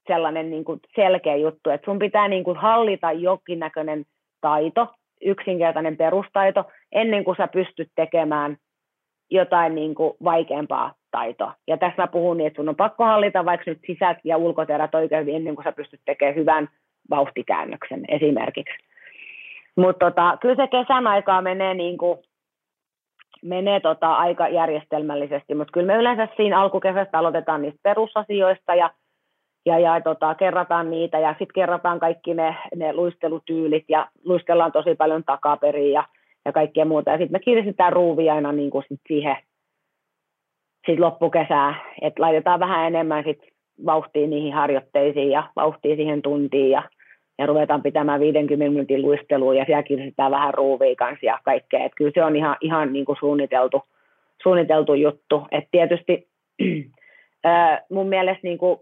sellainen 0.06 0.50
niin 0.50 0.64
kuin 0.64 0.80
selkeä 0.94 1.36
juttu, 1.36 1.70
että 1.70 1.84
sun 1.84 1.98
pitää 1.98 2.28
niin 2.28 2.44
kuin 2.44 2.56
hallita 2.56 3.12
jokinnäköinen 3.12 4.04
taito, 4.40 4.86
yksinkertainen 5.20 5.96
perustaito, 5.96 6.64
ennen 6.92 7.24
kuin 7.24 7.36
sä 7.36 7.48
pystyt 7.48 7.90
tekemään 7.96 8.56
jotain 9.30 9.74
niin 9.74 9.94
kuin 9.94 10.12
vaikeampaa 10.24 10.94
taitoa. 11.10 11.54
Ja 11.66 11.76
tässä 11.76 12.02
mä 12.02 12.06
puhun 12.06 12.36
niin, 12.36 12.46
että 12.46 12.56
sun 12.56 12.68
on 12.68 12.76
pakko 12.76 13.04
hallita 13.04 13.44
vaikka 13.44 13.70
nyt 13.70 13.78
sisät- 13.86 14.24
ja 14.24 14.36
ulkoterät 14.36 14.94
oikein 14.94 15.28
ennen 15.28 15.54
kuin 15.54 15.64
sä 15.64 15.72
pystyt 15.72 16.00
tekemään 16.04 16.36
hyvän 16.36 16.68
vauhtikäännöksen 17.10 18.04
esimerkiksi. 18.08 18.74
Mutta 19.76 20.06
tota, 20.06 20.38
kyllä 20.40 20.56
se 20.56 20.66
kesän 20.66 21.06
aikaa 21.06 21.42
menee, 21.42 21.74
niin 21.74 21.98
kuin, 21.98 22.18
menee 23.44 23.80
tota 23.80 24.14
aika 24.14 24.48
järjestelmällisesti, 24.48 25.54
mutta 25.54 25.72
kyllä 25.72 25.86
me 25.86 25.96
yleensä 25.96 26.28
siinä 26.36 26.60
alkukesästä 26.60 27.18
aloitetaan 27.18 27.62
niistä 27.62 27.80
perusasioista 27.82 28.74
ja 28.74 28.90
ja, 29.66 29.78
ja 29.78 30.00
tota, 30.00 30.34
kerrataan 30.34 30.90
niitä 30.90 31.18
ja 31.18 31.30
sitten 31.30 31.54
kerrataan 31.54 32.00
kaikki 32.00 32.34
ne, 32.34 32.56
ne 32.76 32.92
luistelutyylit 32.92 33.84
ja 33.88 34.08
luistellaan 34.24 34.72
tosi 34.72 34.94
paljon 34.94 35.24
takaperin 35.24 35.92
ja, 35.92 36.04
ja 36.44 36.52
kaikkea 36.52 36.84
muuta. 36.84 37.10
Ja 37.10 37.18
sitten 37.18 37.32
me 37.32 37.38
kiinnitetään 37.40 37.92
ruuvia 37.92 38.34
aina 38.34 38.52
niin 38.52 38.70
kuin 38.70 38.84
sit 38.88 39.00
siihen 39.08 39.36
sit 40.86 40.98
loppukesää, 40.98 41.74
että 42.02 42.22
laitetaan 42.22 42.60
vähän 42.60 42.86
enemmän 42.86 43.24
sit 43.24 43.38
vauhtia 43.86 44.26
niihin 44.26 44.52
harjoitteisiin 44.52 45.30
ja 45.30 45.50
vauhtia 45.56 45.96
siihen 45.96 46.22
tuntiin 46.22 46.70
ja, 46.70 46.82
ja 47.38 47.46
ruvetaan 47.46 47.82
pitämään 47.82 48.20
50 48.20 48.70
minuutin 48.70 49.02
luistelua 49.02 49.54
ja 49.54 49.64
siellä 49.64 49.82
kiinnitetään 49.82 50.30
vähän 50.30 50.54
ruuvia 50.54 50.96
kanssa 50.96 51.26
ja 51.26 51.38
kaikkea. 51.44 51.84
Et 51.84 51.92
kyllä 51.96 52.10
se 52.14 52.24
on 52.24 52.36
ihan, 52.36 52.56
ihan 52.60 52.92
niin 52.92 53.04
kuin 53.04 53.18
suunniteltu, 53.20 53.82
suunniteltu 54.42 54.94
juttu. 54.94 55.46
Et 55.50 55.64
tietysti 55.70 56.28
mun 57.90 58.08
mielestä 58.08 58.40
niin 58.42 58.58
kuin 58.58 58.80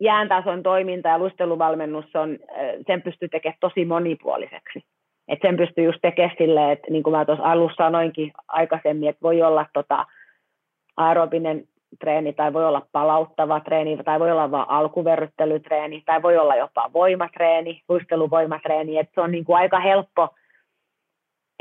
jääntason 0.00 0.62
toiminta 0.62 1.08
ja 1.08 1.18
luisteluvalmennus 1.18 2.16
on, 2.16 2.38
sen 2.86 3.02
pystyy 3.02 3.28
tekemään 3.28 3.58
tosi 3.60 3.84
monipuoliseksi. 3.84 4.84
Et 5.28 5.38
sen 5.42 5.56
pystyy 5.56 5.84
just 5.84 5.98
tekemään 6.02 6.36
silleen, 6.38 6.70
että 6.70 6.90
niin 6.90 7.02
kuin 7.02 7.16
mä 7.16 7.24
tuossa 7.24 7.44
alussa 7.44 7.84
sanoinkin 7.84 8.32
aikaisemmin, 8.48 9.08
että 9.08 9.22
voi 9.22 9.42
olla 9.42 9.66
tota 9.72 10.06
aerobinen 10.96 11.64
treeni 12.00 12.32
tai 12.32 12.52
voi 12.52 12.64
olla 12.64 12.86
palauttava 12.92 13.60
treeni 13.60 13.96
tai 14.04 14.20
voi 14.20 14.30
olla 14.30 14.50
vain 14.50 14.68
alkuverryttelytreeni 14.68 16.02
tai 16.06 16.22
voi 16.22 16.36
olla 16.36 16.56
jopa 16.56 16.90
voimatreeni, 16.92 17.82
luisteluvoimatreeni, 17.88 18.98
että 18.98 19.12
se 19.14 19.20
on 19.20 19.30
niin 19.30 19.44
kuin 19.44 19.56
aika 19.56 19.80
helppo, 19.80 20.28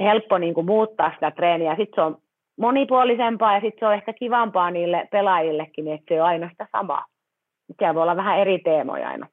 helppo 0.02 0.38
niin 0.38 0.54
kuin 0.54 0.66
muuttaa 0.66 1.12
sitä 1.14 1.32
treeniä. 1.32 1.76
Sitten 1.76 1.96
se 1.96 2.02
on 2.02 2.18
monipuolisempaa 2.58 3.54
ja 3.54 3.62
sitten 3.62 3.80
se 3.80 3.86
on 3.86 3.94
ehkä 3.94 4.14
kivampaa 4.14 4.72
niille 4.72 5.08
pelaajillekin, 5.12 5.88
että 5.88 6.16
se 6.16 6.22
on 6.22 6.28
aina 6.28 6.50
sitä 6.50 6.68
samaa 6.72 7.06
siellä 7.80 7.96
voi 7.96 8.04
olla 8.04 8.16
vähän 8.16 8.40
eri 8.40 8.60
teemoja 8.60 9.10
aina. 9.10 9.28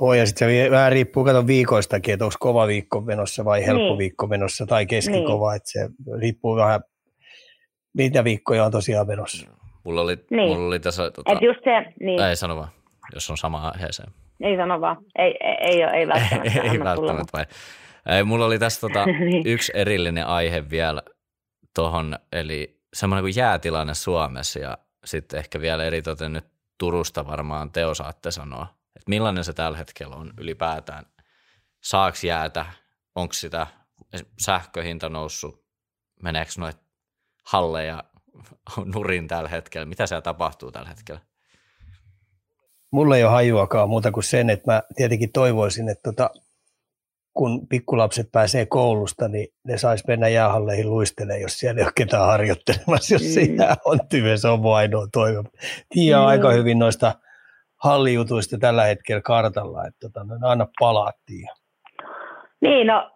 Oi, 0.00 0.18
ja 0.18 0.26
sitten 0.26 0.48
se 0.48 0.70
vähän 0.70 0.92
riippuu, 0.92 1.24
kato 1.24 1.46
viikoistakin, 1.46 2.14
että 2.14 2.24
onko 2.24 2.36
kova 2.40 2.66
viikko 2.66 3.00
menossa 3.00 3.44
vai 3.44 3.66
helppo 3.66 3.84
niin. 3.84 3.98
viikko 3.98 4.26
menossa 4.26 4.66
tai 4.66 4.86
keskikova, 4.86 5.50
niin. 5.50 5.56
että 5.56 5.70
se 5.70 5.88
riippuu 6.20 6.56
vähän, 6.56 6.80
mitä 7.94 8.24
viikkoja 8.24 8.64
on 8.64 8.72
tosiaan 8.72 9.06
menossa. 9.06 9.50
Mulla 9.86 10.00
oli, 10.00 10.16
niin. 10.30 10.48
mulla 10.48 10.66
oli 10.66 10.80
tässä... 10.80 11.10
Tota, 11.10 11.32
Et 11.32 11.42
just 11.42 11.60
se, 11.64 11.92
niin. 12.00 12.22
Ei 12.22 12.36
sano 12.36 12.56
vaan, 12.56 12.68
jos 13.14 13.30
on 13.30 13.36
sama 13.36 13.68
aiheeseen. 13.68 14.12
Ei 14.40 14.56
sano 14.56 14.80
vaan, 14.80 14.96
ei, 15.18 15.34
ei, 15.40 15.82
ei, 15.82 15.82
ei 16.00 16.08
välttämättä. 16.08 16.60
ei 16.60 16.80
välttämättä 16.80 17.32
vai. 17.32 17.46
Ei, 18.16 18.24
mulla 18.24 18.46
oli 18.46 18.58
tässä 18.58 18.80
tota, 18.80 19.06
niin. 19.30 19.46
yksi 19.46 19.72
erillinen 19.74 20.26
aihe 20.26 20.70
vielä 20.70 21.02
tuohon, 21.74 22.18
eli 22.32 22.80
semmoinen 22.94 23.22
kuin 23.22 23.36
jäätilanne 23.36 23.94
Suomessa 23.94 24.58
ja 24.58 24.78
sitten 25.04 25.38
ehkä 25.38 25.60
vielä 25.60 25.84
eritoten 25.84 26.32
nyt 26.32 26.44
Turusta 26.78 27.26
varmaan 27.26 27.72
te 27.72 27.86
osaatte 27.86 28.30
sanoa, 28.30 28.66
että 28.96 29.08
millainen 29.10 29.44
se 29.44 29.52
tällä 29.52 29.78
hetkellä 29.78 30.16
on 30.16 30.32
ylipäätään. 30.38 31.04
Saaks 31.82 32.24
jäätä, 32.24 32.66
onko 33.14 33.32
sitä 33.32 33.66
sähköhinta 34.38 35.08
noussut, 35.08 35.64
meneekö 36.22 36.50
noit 36.58 36.76
halleja 37.44 38.04
nurin 38.94 39.28
tällä 39.28 39.48
hetkellä, 39.48 39.86
mitä 39.86 40.06
siellä 40.06 40.22
tapahtuu 40.22 40.72
tällä 40.72 40.88
hetkellä? 40.88 41.20
Mulla 42.90 43.16
ei 43.16 43.24
ole 43.24 43.32
hajuakaan 43.32 43.88
muuta 43.88 44.12
kuin 44.12 44.24
sen, 44.24 44.50
että 44.50 44.72
mä 44.72 44.82
tietenkin 44.96 45.32
toivoisin, 45.32 45.88
että 45.88 46.02
tota, 46.02 46.30
kun 47.34 47.68
pikkulapset 47.68 48.32
pääsee 48.32 48.66
koulusta, 48.66 49.28
niin 49.28 49.48
ne 49.64 49.78
sais 49.78 50.06
mennä 50.06 50.28
jäähalleihin 50.28 50.90
luistelemaan, 50.90 51.40
jos 51.40 51.58
siellä 51.58 51.80
ei 51.80 51.84
ole 51.84 51.92
ketään 51.94 52.26
harjoittelemassa, 52.26 53.14
jos 53.14 53.34
se 53.34 53.40
jää 53.40 53.76
on 53.84 54.00
tyve, 54.08 54.36
se 54.36 54.48
on 54.48 54.60
mun 54.60 54.76
ainoa 54.76 55.06
toive. 55.12 55.42
Tiedän 55.88 56.20
mm. 56.20 56.26
aika 56.26 56.50
hyvin 56.50 56.78
noista 56.78 57.14
hallijutuista 57.82 58.58
tällä 58.58 58.84
hetkellä 58.84 59.22
kartalla, 59.22 59.86
että 59.86 59.98
tota, 60.00 60.24
ne 60.24 60.48
aina 60.48 60.66
palaattiin. 60.80 61.48
Niin, 62.60 62.86
no, 62.86 63.10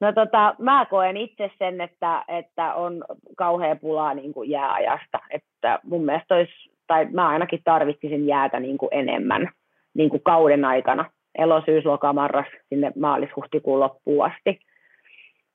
no 0.00 0.12
tota, 0.12 0.54
mä 0.58 0.86
koen 0.90 1.16
itse 1.16 1.50
sen, 1.58 1.80
että, 1.80 2.24
että 2.28 2.74
on 2.74 3.04
kauhea 3.36 3.76
pulaa 3.76 4.14
niin 4.14 4.32
kuin 4.32 4.50
jääajasta, 4.50 5.18
että 5.30 5.78
mun 5.84 6.04
mielestä 6.04 6.34
olisi, 6.34 6.52
tai 6.86 7.04
mä 7.04 7.28
ainakin 7.28 7.60
tarvitsisin 7.64 8.26
jäätä 8.26 8.60
niin 8.60 8.78
kuin 8.78 8.88
enemmän 8.92 9.48
niin 9.94 10.10
kuin 10.10 10.22
kauden 10.22 10.64
aikana. 10.64 11.10
Elo, 11.38 11.62
syys, 11.64 11.84
loka, 11.84 12.12
marras 12.12 12.46
sinne 12.68 12.92
maalis-huhtikuun 12.98 13.80
loppuun 13.80 14.26
asti. 14.26 14.60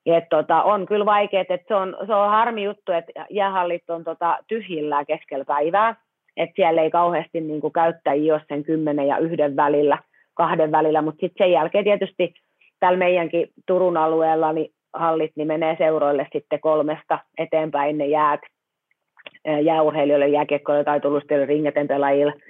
Et 0.06 0.24
tota, 0.30 0.64
on 0.64 0.86
kyllä 0.86 1.06
vaikeaa, 1.06 1.42
että 1.50 1.68
se 1.68 1.76
on, 1.76 1.98
se 2.06 2.14
on 2.14 2.30
harmi 2.30 2.64
juttu, 2.64 2.92
että 2.92 3.26
jäähallit 3.30 3.90
on 3.90 4.04
tota, 4.04 4.38
tyhjillään 4.48 5.06
keskellä 5.06 5.46
päivää, 5.46 5.96
että 6.38 6.56
siellä 6.56 6.82
ei 6.82 6.92
kauheasti 6.92 7.42
niin 7.42 7.62
kuin, 7.62 7.74
käyttäjiä 7.74 8.34
ole 8.34 8.42
sen 8.48 8.64
kymmenen 8.64 9.08
ja 9.08 9.18
yhden 9.18 9.56
välillä, 9.56 9.98
kahden 10.34 10.72
välillä, 10.72 11.02
mutta 11.02 11.20
sitten 11.20 11.46
sen 11.46 11.52
jälkeen 11.52 11.84
tietysti 11.84 12.34
täällä 12.86 13.00
meidänkin 13.00 13.50
Turun 13.66 13.98
alueella 13.98 14.54
niin 14.54 14.72
hallit 14.94 15.32
niin 15.36 15.48
menee 15.48 15.76
seuroille 15.78 16.28
sitten 16.34 16.60
kolmesta 16.60 17.20
eteenpäin 17.38 17.98
ne 17.98 18.06
jäät, 18.06 18.40
jääurheilijoille, 19.64 20.28
jääkiekkoille, 20.28 20.84
taitolusteille, 20.84 21.46
ringeten 21.46 21.88
pelaajille– 21.88 22.34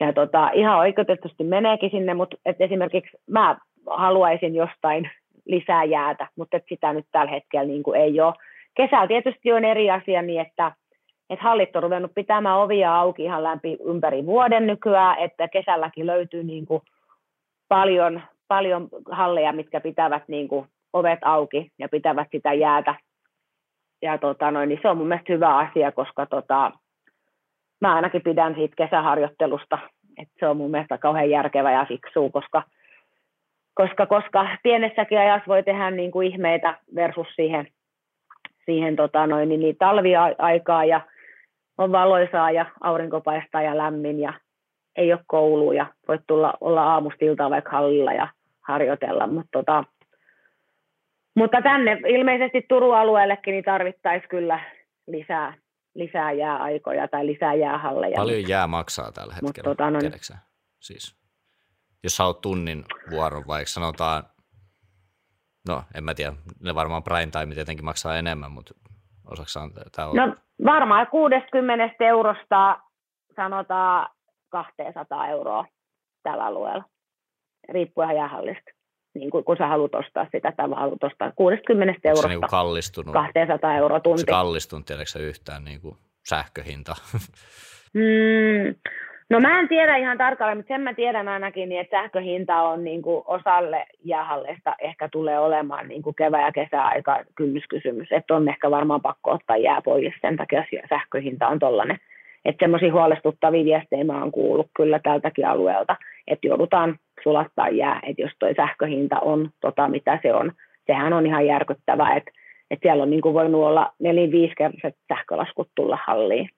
ja 0.00 0.12
tota, 0.12 0.50
ihan 0.54 0.78
oikeutetusti 0.78 1.44
meneekin 1.44 1.90
sinne, 1.90 2.14
mutta 2.14 2.36
et 2.44 2.60
esimerkiksi 2.60 3.18
mä 3.30 3.56
haluaisin 3.86 4.54
jostain 4.54 5.10
lisää 5.44 5.84
jäätä, 5.84 6.26
mutta 6.36 6.56
et 6.56 6.64
sitä 6.68 6.92
nyt 6.92 7.06
tällä 7.12 7.30
hetkellä 7.30 7.66
niin 7.66 7.82
kuin 7.82 8.00
ei 8.00 8.20
ole. 8.20 8.34
Kesällä 8.74 9.06
tietysti 9.06 9.52
on 9.52 9.64
eri 9.64 9.90
asia 9.90 10.22
niin, 10.22 10.40
että 10.40 10.72
et 11.30 11.40
hallit 11.40 11.76
on 11.76 11.82
ruvennut 11.82 12.14
pitämään 12.14 12.58
ovia 12.58 12.96
auki 12.96 13.24
ihan 13.24 13.42
läpi 13.42 13.78
ympäri 13.84 14.26
vuoden 14.26 14.66
nykyään, 14.66 15.18
että 15.18 15.48
kesälläkin 15.48 16.06
löytyy 16.06 16.44
niin 16.44 16.66
kuin 16.66 16.82
paljon, 17.68 18.22
paljon 18.50 18.88
halleja, 19.10 19.52
mitkä 19.52 19.80
pitävät 19.80 20.22
niin 20.28 20.48
kuin 20.48 20.66
ovet 20.92 21.18
auki 21.22 21.72
ja 21.78 21.88
pitävät 21.88 22.28
sitä 22.32 22.52
jäätä. 22.52 22.94
Ja 24.02 24.18
tota 24.18 24.50
noin, 24.50 24.68
niin 24.68 24.78
se 24.82 24.88
on 24.88 24.96
mun 24.96 25.08
mielestä 25.08 25.32
hyvä 25.32 25.56
asia, 25.56 25.92
koska 25.92 26.26
tota, 26.26 26.72
mä 27.80 27.94
ainakin 27.94 28.22
pidän 28.22 28.54
siitä 28.54 28.76
kesäharjoittelusta, 28.76 29.78
että 30.18 30.34
se 30.38 30.46
on 30.46 30.56
mun 30.56 30.70
mielestä 30.70 30.98
kauhean 30.98 31.30
järkevä 31.30 31.72
ja 31.72 31.84
fiksu, 31.84 32.30
koska, 32.30 32.62
koska, 33.74 34.06
koska 34.06 34.48
pienessäkin 34.62 35.18
ajassa 35.18 35.48
voi 35.48 35.62
tehdä 35.62 35.90
niin 35.90 36.10
kuin 36.10 36.26
ihmeitä 36.32 36.78
versus 36.94 37.26
siihen, 37.36 37.66
siihen 38.64 38.96
tota 38.96 39.26
noin, 39.26 39.48
niin, 39.48 39.60
niin 39.60 39.76
talviaikaa 39.76 40.84
ja 40.84 41.00
on 41.78 41.92
valoisaa 41.92 42.50
ja 42.50 42.66
aurinko 42.80 43.20
paistaa 43.20 43.62
ja 43.62 43.78
lämmin 43.78 44.20
ja 44.20 44.32
ei 44.96 45.12
ole 45.12 45.20
koulu 45.26 45.72
ja 45.72 45.86
voit 46.08 46.20
tulla 46.26 46.54
olla 46.60 46.92
aamustilta 46.92 47.50
vaikka 47.50 47.70
hallilla 47.70 48.12
ja 48.12 48.28
harjoitella, 48.70 49.26
mutta 49.26 49.48
tota, 49.52 49.84
mutta 51.36 51.62
tänne 51.62 51.92
ilmeisesti 52.08 52.62
Turun 52.68 52.96
alueellekin 52.96 53.52
niin 53.52 53.64
tarvittaisiin 53.64 54.28
kyllä 54.28 54.60
lisää, 55.06 55.54
lisää 55.94 56.32
jääaikoja 56.32 57.08
tai 57.08 57.26
lisää 57.26 57.54
jäähalleja. 57.54 58.16
Paljon 58.16 58.48
jää 58.48 58.66
maksaa 58.66 59.12
tällä 59.12 59.34
hetkellä, 59.34 59.68
Mut, 59.68 59.76
tota, 59.76 59.90
no, 59.90 59.98
Siis, 60.80 61.16
jos 62.02 62.16
sä 62.16 62.24
oot 62.24 62.40
tunnin 62.40 62.84
vuoron, 63.10 63.46
vaikka 63.46 63.66
sanotaan, 63.68 64.22
no 65.68 65.82
en 65.94 66.04
mä 66.04 66.14
tiedä, 66.14 66.32
ne 66.62 66.74
varmaan 66.74 67.02
prime 67.02 67.30
time 67.40 67.54
tietenkin 67.54 67.84
maksaa 67.84 68.16
enemmän, 68.16 68.52
mutta 68.52 68.74
osaksi 69.30 69.58
tämä 69.96 70.08
on? 70.08 70.16
No 70.16 70.36
varmaan 70.64 71.06
60 71.06 72.04
eurosta 72.04 72.80
sanotaan 73.36 74.08
200 74.48 75.28
euroa 75.28 75.64
tällä 76.22 76.44
alueella, 76.44 76.84
riippuen 77.70 78.16
jäähallista. 78.16 78.70
Niin 79.14 79.30
kun, 79.30 79.44
kun 79.44 79.56
sä 79.56 79.66
haluat 79.66 79.94
ostaa 79.94 80.26
sitä 80.32 80.52
tai 80.56 80.68
haluat 80.76 81.04
ostaa 81.04 81.32
60 81.36 82.08
eurosta 82.08 82.28
niin 82.28 82.40
kallistunut, 82.40 83.12
200 83.12 83.76
euroa 83.76 84.00
tunti. 84.00 84.20
Se 84.20 84.26
kallistunut, 84.26 84.86
tiedätkö 84.86 85.18
yhtään 85.18 85.64
niin 85.64 85.80
kuin 85.80 85.96
sähköhinta? 86.28 86.94
Mm, 87.94 88.74
no 89.30 89.40
mä 89.40 89.60
en 89.60 89.68
tiedä 89.68 89.96
ihan 89.96 90.18
tarkalleen, 90.18 90.58
mutta 90.58 90.74
sen 90.74 90.80
mä 90.80 90.94
tiedän 90.94 91.28
ainakin, 91.28 91.68
niin 91.68 91.80
että 91.80 91.96
sähköhinta 91.96 92.62
on 92.62 92.84
niin 92.84 93.02
kuin 93.02 93.22
osalle 93.26 93.86
jäähallista 94.04 94.74
ehkä 94.78 95.08
tulee 95.08 95.38
olemaan 95.38 95.88
niin 95.88 96.02
kuin 96.02 96.16
kevä- 96.16 96.42
ja 96.42 96.52
kesäaika 96.52 97.24
kynnyskysymys. 97.34 98.08
Että 98.12 98.34
on 98.34 98.48
ehkä 98.48 98.70
varmaan 98.70 99.00
pakko 99.00 99.30
ottaa 99.30 99.56
jää 99.56 99.82
pois, 99.84 100.14
sen 100.20 100.36
takia 100.36 100.64
sähköhinta 100.88 101.48
on 101.48 101.58
tollainen. 101.58 101.98
Että 102.44 102.64
semmoisia 102.64 102.92
huolestuttavia 102.92 103.64
viestejä 103.64 104.04
mä 104.04 104.20
oon 104.20 104.32
kuullut 104.32 104.66
kyllä 104.76 104.98
tältäkin 104.98 105.46
alueelta, 105.46 105.96
että 106.26 106.46
joudutaan 106.46 106.98
sulattaa 107.22 107.68
jää, 107.68 108.00
että 108.06 108.22
jos 108.22 108.32
toi 108.38 108.54
sähköhinta 108.54 109.20
on 109.20 109.50
tota, 109.60 109.88
mitä 109.88 110.18
se 110.22 110.34
on, 110.34 110.52
sehän 110.86 111.12
on 111.12 111.26
ihan 111.26 111.46
järkyttävää, 111.46 112.16
että, 112.16 112.30
että 112.70 112.86
siellä 112.86 113.02
on 113.02 113.10
niin 113.10 113.22
kuin 113.22 113.34
voinut 113.34 113.64
olla 113.64 113.92
nelin 113.98 114.32
viisikertaiset 114.32 114.98
sähkölaskut 115.08 115.68
tulla 115.76 115.98
halliin. 116.06 116.48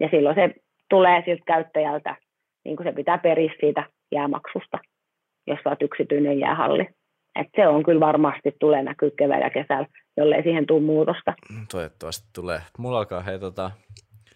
Ja 0.00 0.08
silloin 0.10 0.34
se 0.34 0.54
tulee 0.90 1.22
siltä 1.24 1.42
käyttäjältä, 1.46 2.16
niin 2.64 2.76
kuin 2.76 2.86
se 2.86 2.92
pitää 2.92 3.18
periä 3.18 3.52
siitä 3.60 3.82
jäämaksusta, 4.12 4.78
jos 5.46 5.58
olet 5.64 5.82
yksityinen 5.82 6.40
jäähalli. 6.40 6.86
Et 7.40 7.48
se 7.56 7.68
on 7.68 7.82
kyllä 7.82 8.00
varmasti 8.00 8.56
tulee 8.60 8.82
näkyy 8.82 9.10
keväällä 9.10 9.46
ja 9.46 9.50
kesällä, 9.50 9.86
jollei 10.16 10.42
siihen 10.42 10.66
tule 10.66 10.80
muutosta. 10.80 11.34
Toivottavasti 11.72 12.28
tulee. 12.34 12.58
Mulla 12.78 12.98
alkaa 12.98 13.20
hei, 13.20 13.38
tota, 13.38 13.70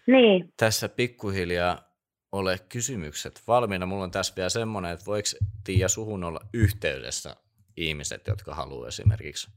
niin. 0.07 0.53
tässä 0.57 0.89
pikkuhiljaa 0.89 1.93
ole 2.31 2.59
kysymykset 2.69 3.41
valmiina. 3.47 3.85
Mulla 3.85 4.03
on 4.03 4.11
tässä 4.11 4.33
vielä 4.35 4.49
semmoinen, 4.49 4.91
että 4.91 5.05
voiko 5.05 5.27
Tiia 5.63 5.89
suhun 5.89 6.23
olla 6.23 6.39
yhteydessä 6.53 7.35
ihmiset, 7.77 8.27
jotka 8.27 8.55
haluaa 8.55 8.87
esimerkiksi 8.87 9.51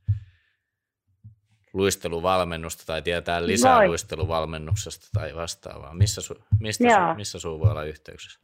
luisteluvalmennusta 1.73 2.87
tai 2.87 3.03
tietää 3.03 3.47
lisää 3.47 3.77
Voi. 3.77 3.89
luisteluvalmennuksesta 3.89 5.09
tai 5.13 5.35
vastaavaa. 5.35 5.95
Missä, 5.95 6.21
su, 6.21 6.35
mistä 6.61 6.85
su, 6.85 7.15
missä 7.17 7.39
sun 7.39 7.61
voi 7.61 7.71
olla 7.71 7.85
yhteyksissä? 7.85 8.41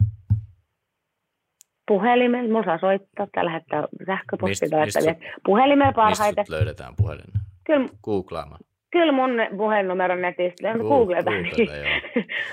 Puhelimella, 1.88 2.52
mulla 2.52 2.64
saa 2.64 2.78
soittaa 2.78 3.26
tai 3.34 3.44
lähettää 3.44 3.88
sähköpostia 4.06 4.68
tai 4.68 4.80
lähettää 4.80 5.32
puhelimella 5.44 5.92
parhaiten. 5.92 6.42
Mistä 6.42 6.54
löydetään 6.54 6.96
puhelin? 6.96 7.32
Kyllä. 7.66 7.88
Googlaamaan. 8.04 8.60
Kyllä 8.92 9.12
mun 9.12 9.30
puhelinnumero 9.56 10.16
netistä, 10.16 10.72
Google, 10.72 10.88
googletaan. 10.88 11.44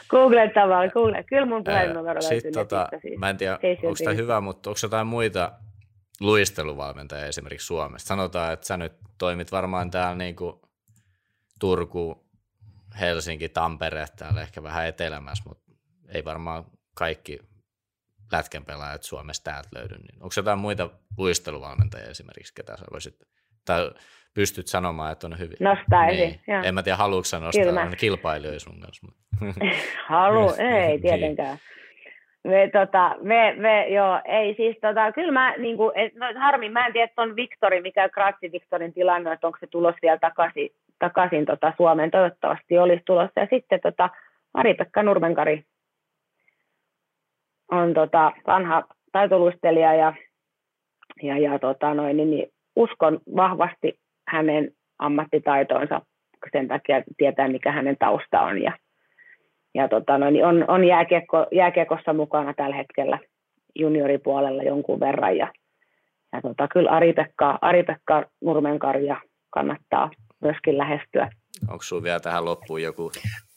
Googletaan 0.10 0.92
Google. 0.94 1.24
Kyllä 1.24 1.46
mun 1.46 1.64
puhelinnumero 1.64 2.20
löytyy 2.32 2.52
tota, 2.52 2.90
siis. 3.02 3.20
Mä 3.20 3.30
en 3.30 3.38
tiedä, 3.38 3.60
onko 3.84 3.96
tämä 4.04 4.16
hyvä, 4.16 4.42
mutta 4.42 4.70
onko 4.70 4.80
jotain 4.84 5.08
muita 5.08 5.52
luisteluvalmentajia 6.22 7.26
esimerkiksi 7.26 7.68
Suomesta? 7.68 8.08
Sanotaan, 8.08 8.54
että 8.54 8.66
sä 8.66 8.78
nyt 8.78 8.94
toimit 9.18 9.52
varmaan 9.52 9.92
täällä 9.92 10.16
niin 10.16 10.36
kuin 10.36 10.56
Turku, 11.60 12.26
Helsinki, 13.00 13.50
Tampere, 13.50 14.06
täällä 14.18 14.42
ehkä 14.42 14.64
vähän 14.64 14.88
etelämässä, 14.88 15.44
mutta 15.48 15.72
ei 16.14 16.26
varmaan 16.26 16.66
kaikki 16.96 17.40
lätkän 18.32 18.66
pelaajat 18.66 19.04
Suomessa 19.04 19.44
täältä 19.44 19.70
löydy. 19.76 19.96
Niin 19.96 20.24
onko 20.24 20.34
jotain 20.38 20.60
muita 20.60 20.90
luisteluvalmentajia 21.18 22.10
esimerkiksi, 22.10 22.54
ketä 22.54 22.78
sä 22.78 22.86
voisit, 22.92 23.16
tai 23.66 23.92
pystyt 24.34 24.68
sanomaan, 24.68 25.12
että 25.12 25.28
on 25.28 25.40
hyvin. 25.40 25.58
Nostaa 25.60 26.06
niin. 26.06 26.40
En 26.64 26.74
mä 26.74 26.84
tiedä, 26.84 26.96
haluatko 26.96 27.40
nostaa 27.40 27.96
kilpailijoita 27.98 28.60
sun 28.60 28.80
kanssa. 28.80 29.08
Halu, 30.08 30.54
ei 30.58 30.88
niin. 30.88 31.02
tietenkään. 31.02 31.58
Me, 32.44 32.70
tota, 32.74 33.16
me, 33.22 33.56
me, 33.58 33.88
joo, 33.88 34.22
ei 34.26 34.56
siis 34.56 34.78
tota, 34.82 35.12
kyllä 35.12 35.32
mä, 35.32 35.58
niin 35.58 35.78
kuin, 35.78 35.92
et, 35.96 36.16
no, 36.16 36.26
harmi, 36.40 36.70
mä 36.70 36.88
en 36.88 36.94
tiedä, 36.94 37.06
että 37.06 37.22
on 37.22 37.36
Viktori, 37.36 37.82
mikä 37.82 38.10
Kratsi 38.10 38.52
Viktorin 38.52 38.94
tilanne, 38.94 39.34
että 39.34 39.48
onko 39.48 39.58
se 39.60 39.68
tulos 39.68 39.96
vielä 40.02 40.18
takaisin, 40.18 40.70
takaisin 41.00 41.46
tota, 41.46 41.74
Suomeen, 41.78 42.12
toivottavasti 42.12 42.78
olisi 42.78 43.04
tulossa. 43.06 43.40
Ja 43.40 43.48
sitten 43.50 43.80
tota, 43.84 44.10
Ari-Pekka 44.54 45.04
Nurmenkari 45.04 45.64
on 47.72 47.94
tota, 47.94 48.32
vanha 48.48 48.84
taitoluistelija 49.12 49.94
ja, 49.94 50.14
ja, 51.24 51.38
ja 51.38 51.60
tota, 51.60 51.94
noin, 51.94 52.18
niin, 52.18 52.30
niin, 52.32 52.52
uskon 52.76 53.20
vahvasti 53.36 54.00
hänen 54.32 54.72
ammattitaitoonsa 55.00 56.02
sen 56.52 56.68
takia 56.68 57.04
tietää, 57.18 57.48
mikä 57.48 57.72
hänen 57.72 57.98
tausta 58.00 58.42
on 58.42 58.62
ja, 58.62 58.72
ja 59.76 59.88
tota, 59.88 60.18
no, 60.18 60.30
niin 60.30 60.46
on, 60.46 60.66
on 60.68 60.86
jääkiekko, 60.86 61.48
jääkiekossa 61.52 62.14
mukana 62.14 62.54
tällä 62.54 62.76
hetkellä 62.76 63.20
junioripuolella 63.76 64.64
jonkun 64.64 65.00
verran 65.00 65.38
ja, 65.38 65.54
ja 66.34 66.42
tota, 66.42 66.68
kyllä 66.68 66.92
Ari-Pekka, 66.92 67.60
Ari-Pekka 67.62 68.26
Nurmenkarja 68.42 69.22
kannattaa 69.50 70.12
myöskin 70.42 70.78
lähestyä. 70.78 71.30
Onko 71.70 71.84
sinulla 71.84 72.04
vielä 72.04 72.20
tähän 72.20 72.46
loppuun 72.46 72.82
joku? 72.82 73.12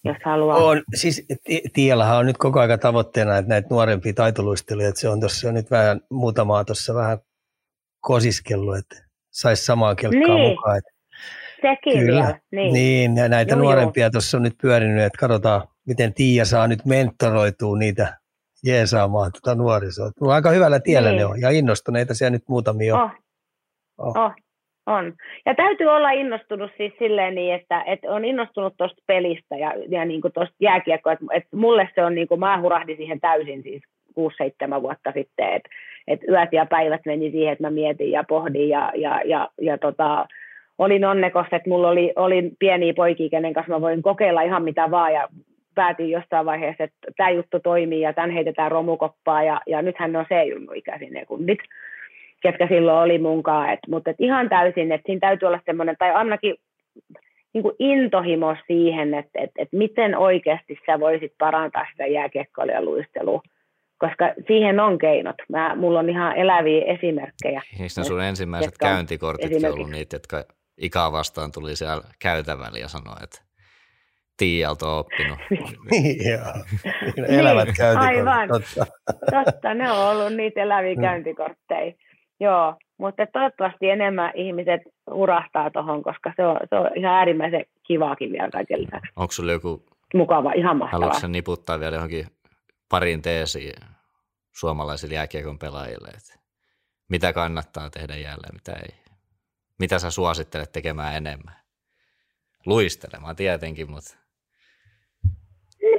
Jos 0.05 0.17
haluaa. 0.25 0.57
On, 0.57 0.83
siis 0.94 1.26
Tielahan 1.73 2.18
on 2.18 2.26
nyt 2.26 2.39
koko 2.39 2.60
ajan 2.60 2.81
tavoitteena, 2.81 3.39
että 3.39 3.49
näitä 3.49 3.68
nuorempia 3.70 4.12
taitoluistelijoita, 4.12 5.01
se 5.01 5.09
on 5.09 5.20
tuossa 5.20 5.52
nyt 5.52 5.70
vähän 5.70 6.01
muutamaa 6.10 6.65
tuossa 6.65 6.94
vähän 6.94 7.18
kosiskellut, 8.01 8.76
että 8.76 9.11
saisi 9.33 9.65
samaa 9.65 9.94
kelkkaa 9.94 10.36
niin. 10.36 10.51
mukaan. 10.51 10.78
Että 10.78 10.93
Sekin 11.62 11.99
Kyllä. 11.99 12.23
vielä. 12.23 12.39
Niin, 12.51 12.73
niin 12.73 13.17
ja 13.17 13.28
näitä 13.28 13.52
joo, 13.52 13.61
nuorempia 13.61 14.11
tuossa 14.11 14.36
on 14.36 14.43
nyt 14.43 14.55
pyörinyt, 14.62 15.05
että 15.05 15.19
katsotaan, 15.19 15.62
miten 15.86 16.15
Tiia 16.15 16.44
saa 16.44 16.69
nyt 16.69 16.85
mentoroitua 16.85 17.78
niitä 17.78 18.17
jeesaamaan 18.65 19.33
tuota 19.33 19.55
nuorisoa. 19.55 20.11
No, 20.20 20.31
aika 20.31 20.51
hyvällä 20.51 20.81
tiellä 20.81 21.09
niin. 21.09 21.19
ne 21.19 21.25
on, 21.25 21.41
ja 21.41 21.51
innostuneita 21.51 22.15
siellä 22.15 22.31
nyt 22.31 22.49
muutamia 22.49 22.97
on. 22.97 23.02
Oh. 23.02 23.11
Oh. 23.99 24.17
oh. 24.17 24.33
On. 24.86 25.12
Ja 25.47 25.55
täytyy 25.55 25.86
olla 25.86 26.11
innostunut 26.11 26.70
siis 26.77 26.93
silleen 26.99 27.35
niin, 27.35 27.55
että, 27.55 27.83
että 27.83 28.11
on 28.11 28.25
innostunut 28.25 28.75
tuosta 28.77 29.02
pelistä 29.07 29.57
ja, 29.57 29.73
ja 29.89 30.05
niin 30.05 30.20
tuosta 30.35 30.55
jääkiekkoa. 30.61 31.12
Että, 31.12 31.25
että 31.35 31.57
mulle 31.57 31.89
se 31.94 32.05
on, 32.05 32.15
niin 32.15 32.28
kuin, 32.28 32.41
mä 32.41 32.61
hurahdin 32.61 32.97
siihen 32.97 33.20
täysin 33.20 33.62
siis 33.62 33.83
6-7 34.78 34.82
vuotta 34.82 35.12
sitten, 35.12 35.52
että, 35.52 35.70
että 36.08 36.26
yöt 36.32 36.52
ja 36.52 36.66
päivät 36.66 37.00
meni 37.07 37.31
siihen, 37.31 37.52
että 37.52 37.65
mä 37.65 37.70
mietin 37.70 38.10
ja 38.10 38.24
pohdin 38.28 38.68
ja, 38.68 38.92
ja, 38.94 39.20
ja, 39.24 39.49
ja 39.60 39.78
tota, 39.78 40.26
olin 40.78 41.05
onnekas, 41.05 41.47
että 41.52 41.68
mulla 41.68 41.89
oli, 41.89 42.12
oli 42.16 42.50
pieniä 42.58 42.94
poikia, 42.94 43.31
kenen 43.31 43.52
kanssa 43.52 43.73
mä 43.73 43.81
voin 43.81 44.02
kokeilla 44.02 44.42
ihan 44.42 44.62
mitä 44.62 44.91
vaan 44.91 45.12
ja 45.12 45.28
päätin 45.74 46.10
jossain 46.10 46.47
vaiheessa, 46.47 46.84
että 46.84 46.99
tämä 47.16 47.31
juttu 47.31 47.60
toimii 47.60 48.00
ja 48.00 48.12
tämän 48.12 48.31
heitetään 48.31 48.70
romukoppaa 48.70 49.42
ja, 49.42 49.60
ja 49.66 49.82
nythän 49.82 50.12
ne 50.12 50.18
on 50.18 50.26
se 50.28 50.44
junnu 50.44 50.73
ikäisin 50.73 51.12
ne 51.12 51.26
kundit, 51.26 51.58
ketkä 52.42 52.66
silloin 52.66 53.05
oli 53.05 53.18
munkaan, 53.18 53.73
et, 53.73 53.81
mutta 53.89 54.10
et 54.10 54.16
ihan 54.18 54.49
täysin, 54.49 54.92
että 54.92 55.07
siinä 55.07 55.20
täytyy 55.20 55.47
olla 55.47 55.60
semmoinen, 55.66 55.97
tai 55.99 56.10
ainakin 56.10 56.55
niin 57.52 57.62
kuin 57.62 57.76
intohimo 57.78 58.57
siihen, 58.66 59.15
että, 59.15 59.31
että, 59.34 59.62
että 59.62 59.76
miten 59.76 60.18
oikeasti 60.18 60.78
sä 60.86 61.00
voisit 61.00 61.32
parantaa 61.39 61.86
sitä 61.91 62.07
jääkiekkoilua 62.07 62.82
luistelua 62.82 63.42
koska 64.02 64.24
siihen 64.47 64.81
on 64.81 64.98
keinot. 64.98 65.36
Mä, 65.48 65.74
mulla 65.76 65.98
on 65.98 66.10
ihan 66.10 66.36
eläviä 66.36 66.84
esimerkkejä. 66.84 67.62
Eikö 67.81 68.05
sun 68.05 68.22
ensimmäiset 68.22 68.78
käyntikortit 68.78 69.64
ollut 69.64 69.90
niitä, 69.90 70.16
jotka 70.16 70.44
ikää 70.78 71.12
vastaan 71.12 71.52
tuli 71.52 71.76
siellä 71.76 72.02
käytävällä 72.18 72.78
ja 72.78 72.89
sanoi, 72.89 73.16
että 73.22 73.42
Tiialta 74.36 74.89
on 74.89 74.98
oppinut. 74.98 75.39
Joo, 76.31 76.64
elävät 77.28 77.64
niin, 77.64 77.76
käyntikortit. 77.76 78.18
Aivan, 78.18 78.48
totta. 78.48 78.86
totta, 79.31 79.74
ne 79.74 79.92
on 79.92 79.98
ollut 79.98 80.34
niitä 80.34 80.62
eläviä 80.62 80.94
mm. 80.94 81.00
käyntikortteja. 81.00 81.92
Joo, 82.40 82.74
mutta 82.98 83.26
toivottavasti 83.32 83.90
enemmän 83.90 84.32
ihmiset 84.34 84.81
urahtaa 85.10 85.70
tuohon, 85.70 86.02
koska 86.02 86.32
se 86.36 86.47
on, 86.47 86.56
se 86.68 86.74
on 86.76 86.90
ihan 86.97 87.14
äärimmäisen 87.14 87.64
kivaakin 87.86 88.32
vielä 88.32 88.50
kaiken 88.50 88.81
lisäksi. 88.81 89.12
Onko 89.16 89.32
sulla 89.32 89.52
joku 89.52 89.82
mukava, 90.14 90.52
ihan 90.52 90.76
mahtavaa. 90.76 91.06
Haluatko 91.06 91.28
niputtaa 91.28 91.81
vielä 91.81 91.97
johonkin 91.97 92.26
parin 92.93 93.23
teesiin 93.23 93.83
suomalaisille 94.53 95.15
jääkiekon 95.15 95.59
pelaajille, 95.59 96.09
että 96.09 96.35
mitä 97.09 97.33
kannattaa 97.33 97.91
tehdä 97.91 98.17
jälleen, 98.17 98.55
mitä 98.55 98.73
ei. 98.73 98.95
Mitä 99.79 99.99
sä 99.99 100.11
suosittelet 100.11 100.73
tekemään 100.73 101.17
enemmän? 101.17 101.55
Luistelemaan 102.67 103.37
tietenkin, 103.37 103.91
mutta... 103.91 104.17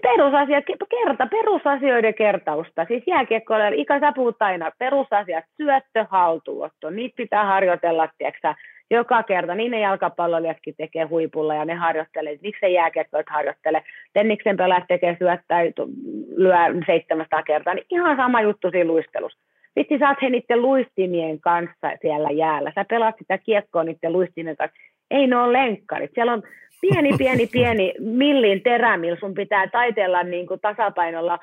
Perusasiat, 0.02 0.64
kerta, 0.90 1.28
perusasioiden 1.28 2.14
kertausta. 2.14 2.86
Siis 2.88 3.04
jääkiekkoilla, 3.08 3.68
Ika 3.68 4.00
sä 4.00 4.12
puhut 4.16 4.42
aina, 4.42 4.72
perusasiat, 4.80 5.46
syöttö, 5.58 6.06
haltuotto, 6.10 6.90
niitä 6.90 7.16
pitää 7.18 7.46
harjoitella, 7.46 8.08
tiedätkö, 8.18 8.54
joka 8.92 9.24
kerta, 9.24 9.56
niin 9.56 9.72
ne 9.72 9.80
jalkapalloilijatkin 9.80 10.76
tekee 10.78 11.04
huipulla 11.04 11.56
ja 11.56 11.66
ne 11.66 11.74
harjoittelee, 11.74 12.40
miksei 12.42 12.74
jääkiekkoit 12.74 13.30
harjoittele, 13.30 13.84
Tenniksen 14.14 14.58
pelaajat 14.58 14.88
tekee 14.88 15.16
syöttää, 15.20 15.64
lyö 16.36 16.56
700 16.86 17.44
kertaa, 17.44 17.74
niin 17.74 17.86
ihan 17.90 18.18
sama 18.18 18.42
juttu 18.42 18.72
siinä 18.72 18.88
luistelussa. 18.88 19.40
Vitsi, 19.76 19.98
sä 20.00 20.10
oot 20.10 20.22
he 20.22 20.30
niiden 20.30 20.62
luistimien 20.62 21.40
kanssa 21.40 21.92
siellä 22.02 22.30
jäällä, 22.30 22.72
sä 22.76 22.86
pelaat 22.86 23.16
sitä 23.18 23.38
kiekkoa 23.38 23.84
niiden 23.84 24.14
luistimien 24.14 24.58
kanssa, 24.58 24.78
ei 25.12 25.28
ne 25.28 25.38
ole 25.38 25.54
lenkkarit, 25.54 26.12
siellä 26.14 26.34
on 26.34 26.44
pieni, 26.82 27.18
pieni, 27.18 27.48
pieni 27.48 27.94
millin 28.24 28.62
terä, 28.62 28.98
millä 28.98 29.20
sun 29.20 29.34
pitää 29.34 29.68
taitella 29.68 30.24
niin 30.24 30.48
kuin 30.48 30.60
tasapainolla 30.60 31.40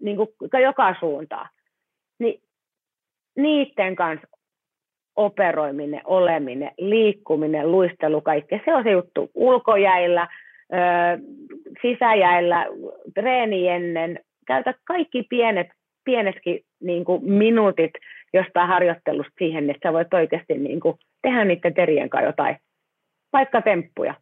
niin 0.00 0.16
kuin 0.16 0.28
joka 0.62 0.94
suuntaan. 1.00 1.48
Niin 2.18 2.42
niiden 3.36 3.96
kanssa 3.96 4.28
operoiminen, 5.16 6.00
oleminen, 6.04 6.70
liikkuminen, 6.78 7.72
luistelu, 7.72 8.20
kaikkea. 8.20 8.60
Se 8.64 8.74
on 8.74 8.82
se 8.84 8.90
juttu. 8.90 9.30
Ulkojäillä, 9.34 10.28
sisäjäillä, 11.82 12.66
treeni 13.14 13.68
ennen. 13.68 14.20
Käytä 14.46 14.74
kaikki 14.84 15.22
pienet, 15.22 15.66
pieneskin 16.04 16.60
niin 16.80 17.04
kuin 17.04 17.24
minuutit 17.24 17.90
jostain 18.32 18.68
harjoittelusta 18.68 19.32
siihen, 19.38 19.70
että 19.70 19.88
sä 19.88 19.92
voit 19.92 20.14
oikeasti 20.14 20.54
niin 20.54 20.80
kuin 20.80 20.98
tehdä 21.22 21.44
niiden 21.44 21.74
terien 21.74 22.10
kanssa 22.10 22.26
jotain, 22.26 22.56
vaikka 23.32 23.62
temppuja. 23.62 24.14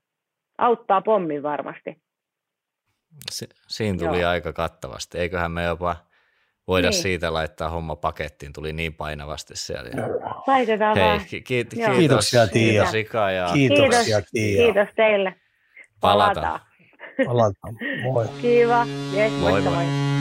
Auttaa 0.58 1.00
pommin 1.00 1.42
varmasti. 1.42 1.96
Si- 3.30 3.48
siinä 3.66 3.98
tuli 3.98 4.20
Joo. 4.20 4.30
aika 4.30 4.52
kattavasti. 4.52 5.18
Eiköhän 5.18 5.52
me 5.52 5.64
jopa 5.64 5.96
voida 6.70 6.90
niin. 6.90 7.02
siitä 7.02 7.32
laittaa 7.32 7.68
homma 7.68 7.96
pakettiin, 7.96 8.52
tuli 8.52 8.72
niin 8.72 8.94
painavasti 8.94 9.56
siellä. 9.56 9.90
Laitetaan 10.46 10.96
Hei, 10.96 11.06
vaan. 11.06 11.20
ki- 11.20 11.40
ki- 11.40 11.64
kiitos, 11.64 11.96
kiitoksia 11.96 12.46
Tiia. 12.46 12.72
Kiitos 12.82 12.94
Ika. 12.94 13.30
Ja 13.30 13.50
Kiitoksia 13.52 14.22
Tiia. 14.32 14.64
Kiitos 14.64 14.88
teille. 14.96 15.34
Palataan. 16.00 16.60
Palataan. 17.26 17.74
Moi. 18.02 18.26
Kiva. 18.42 18.86
Yes, 19.14 19.32
Moi, 19.32 19.50
moikka 19.50 19.70
moi. 19.70 19.84
moi. 19.84 20.19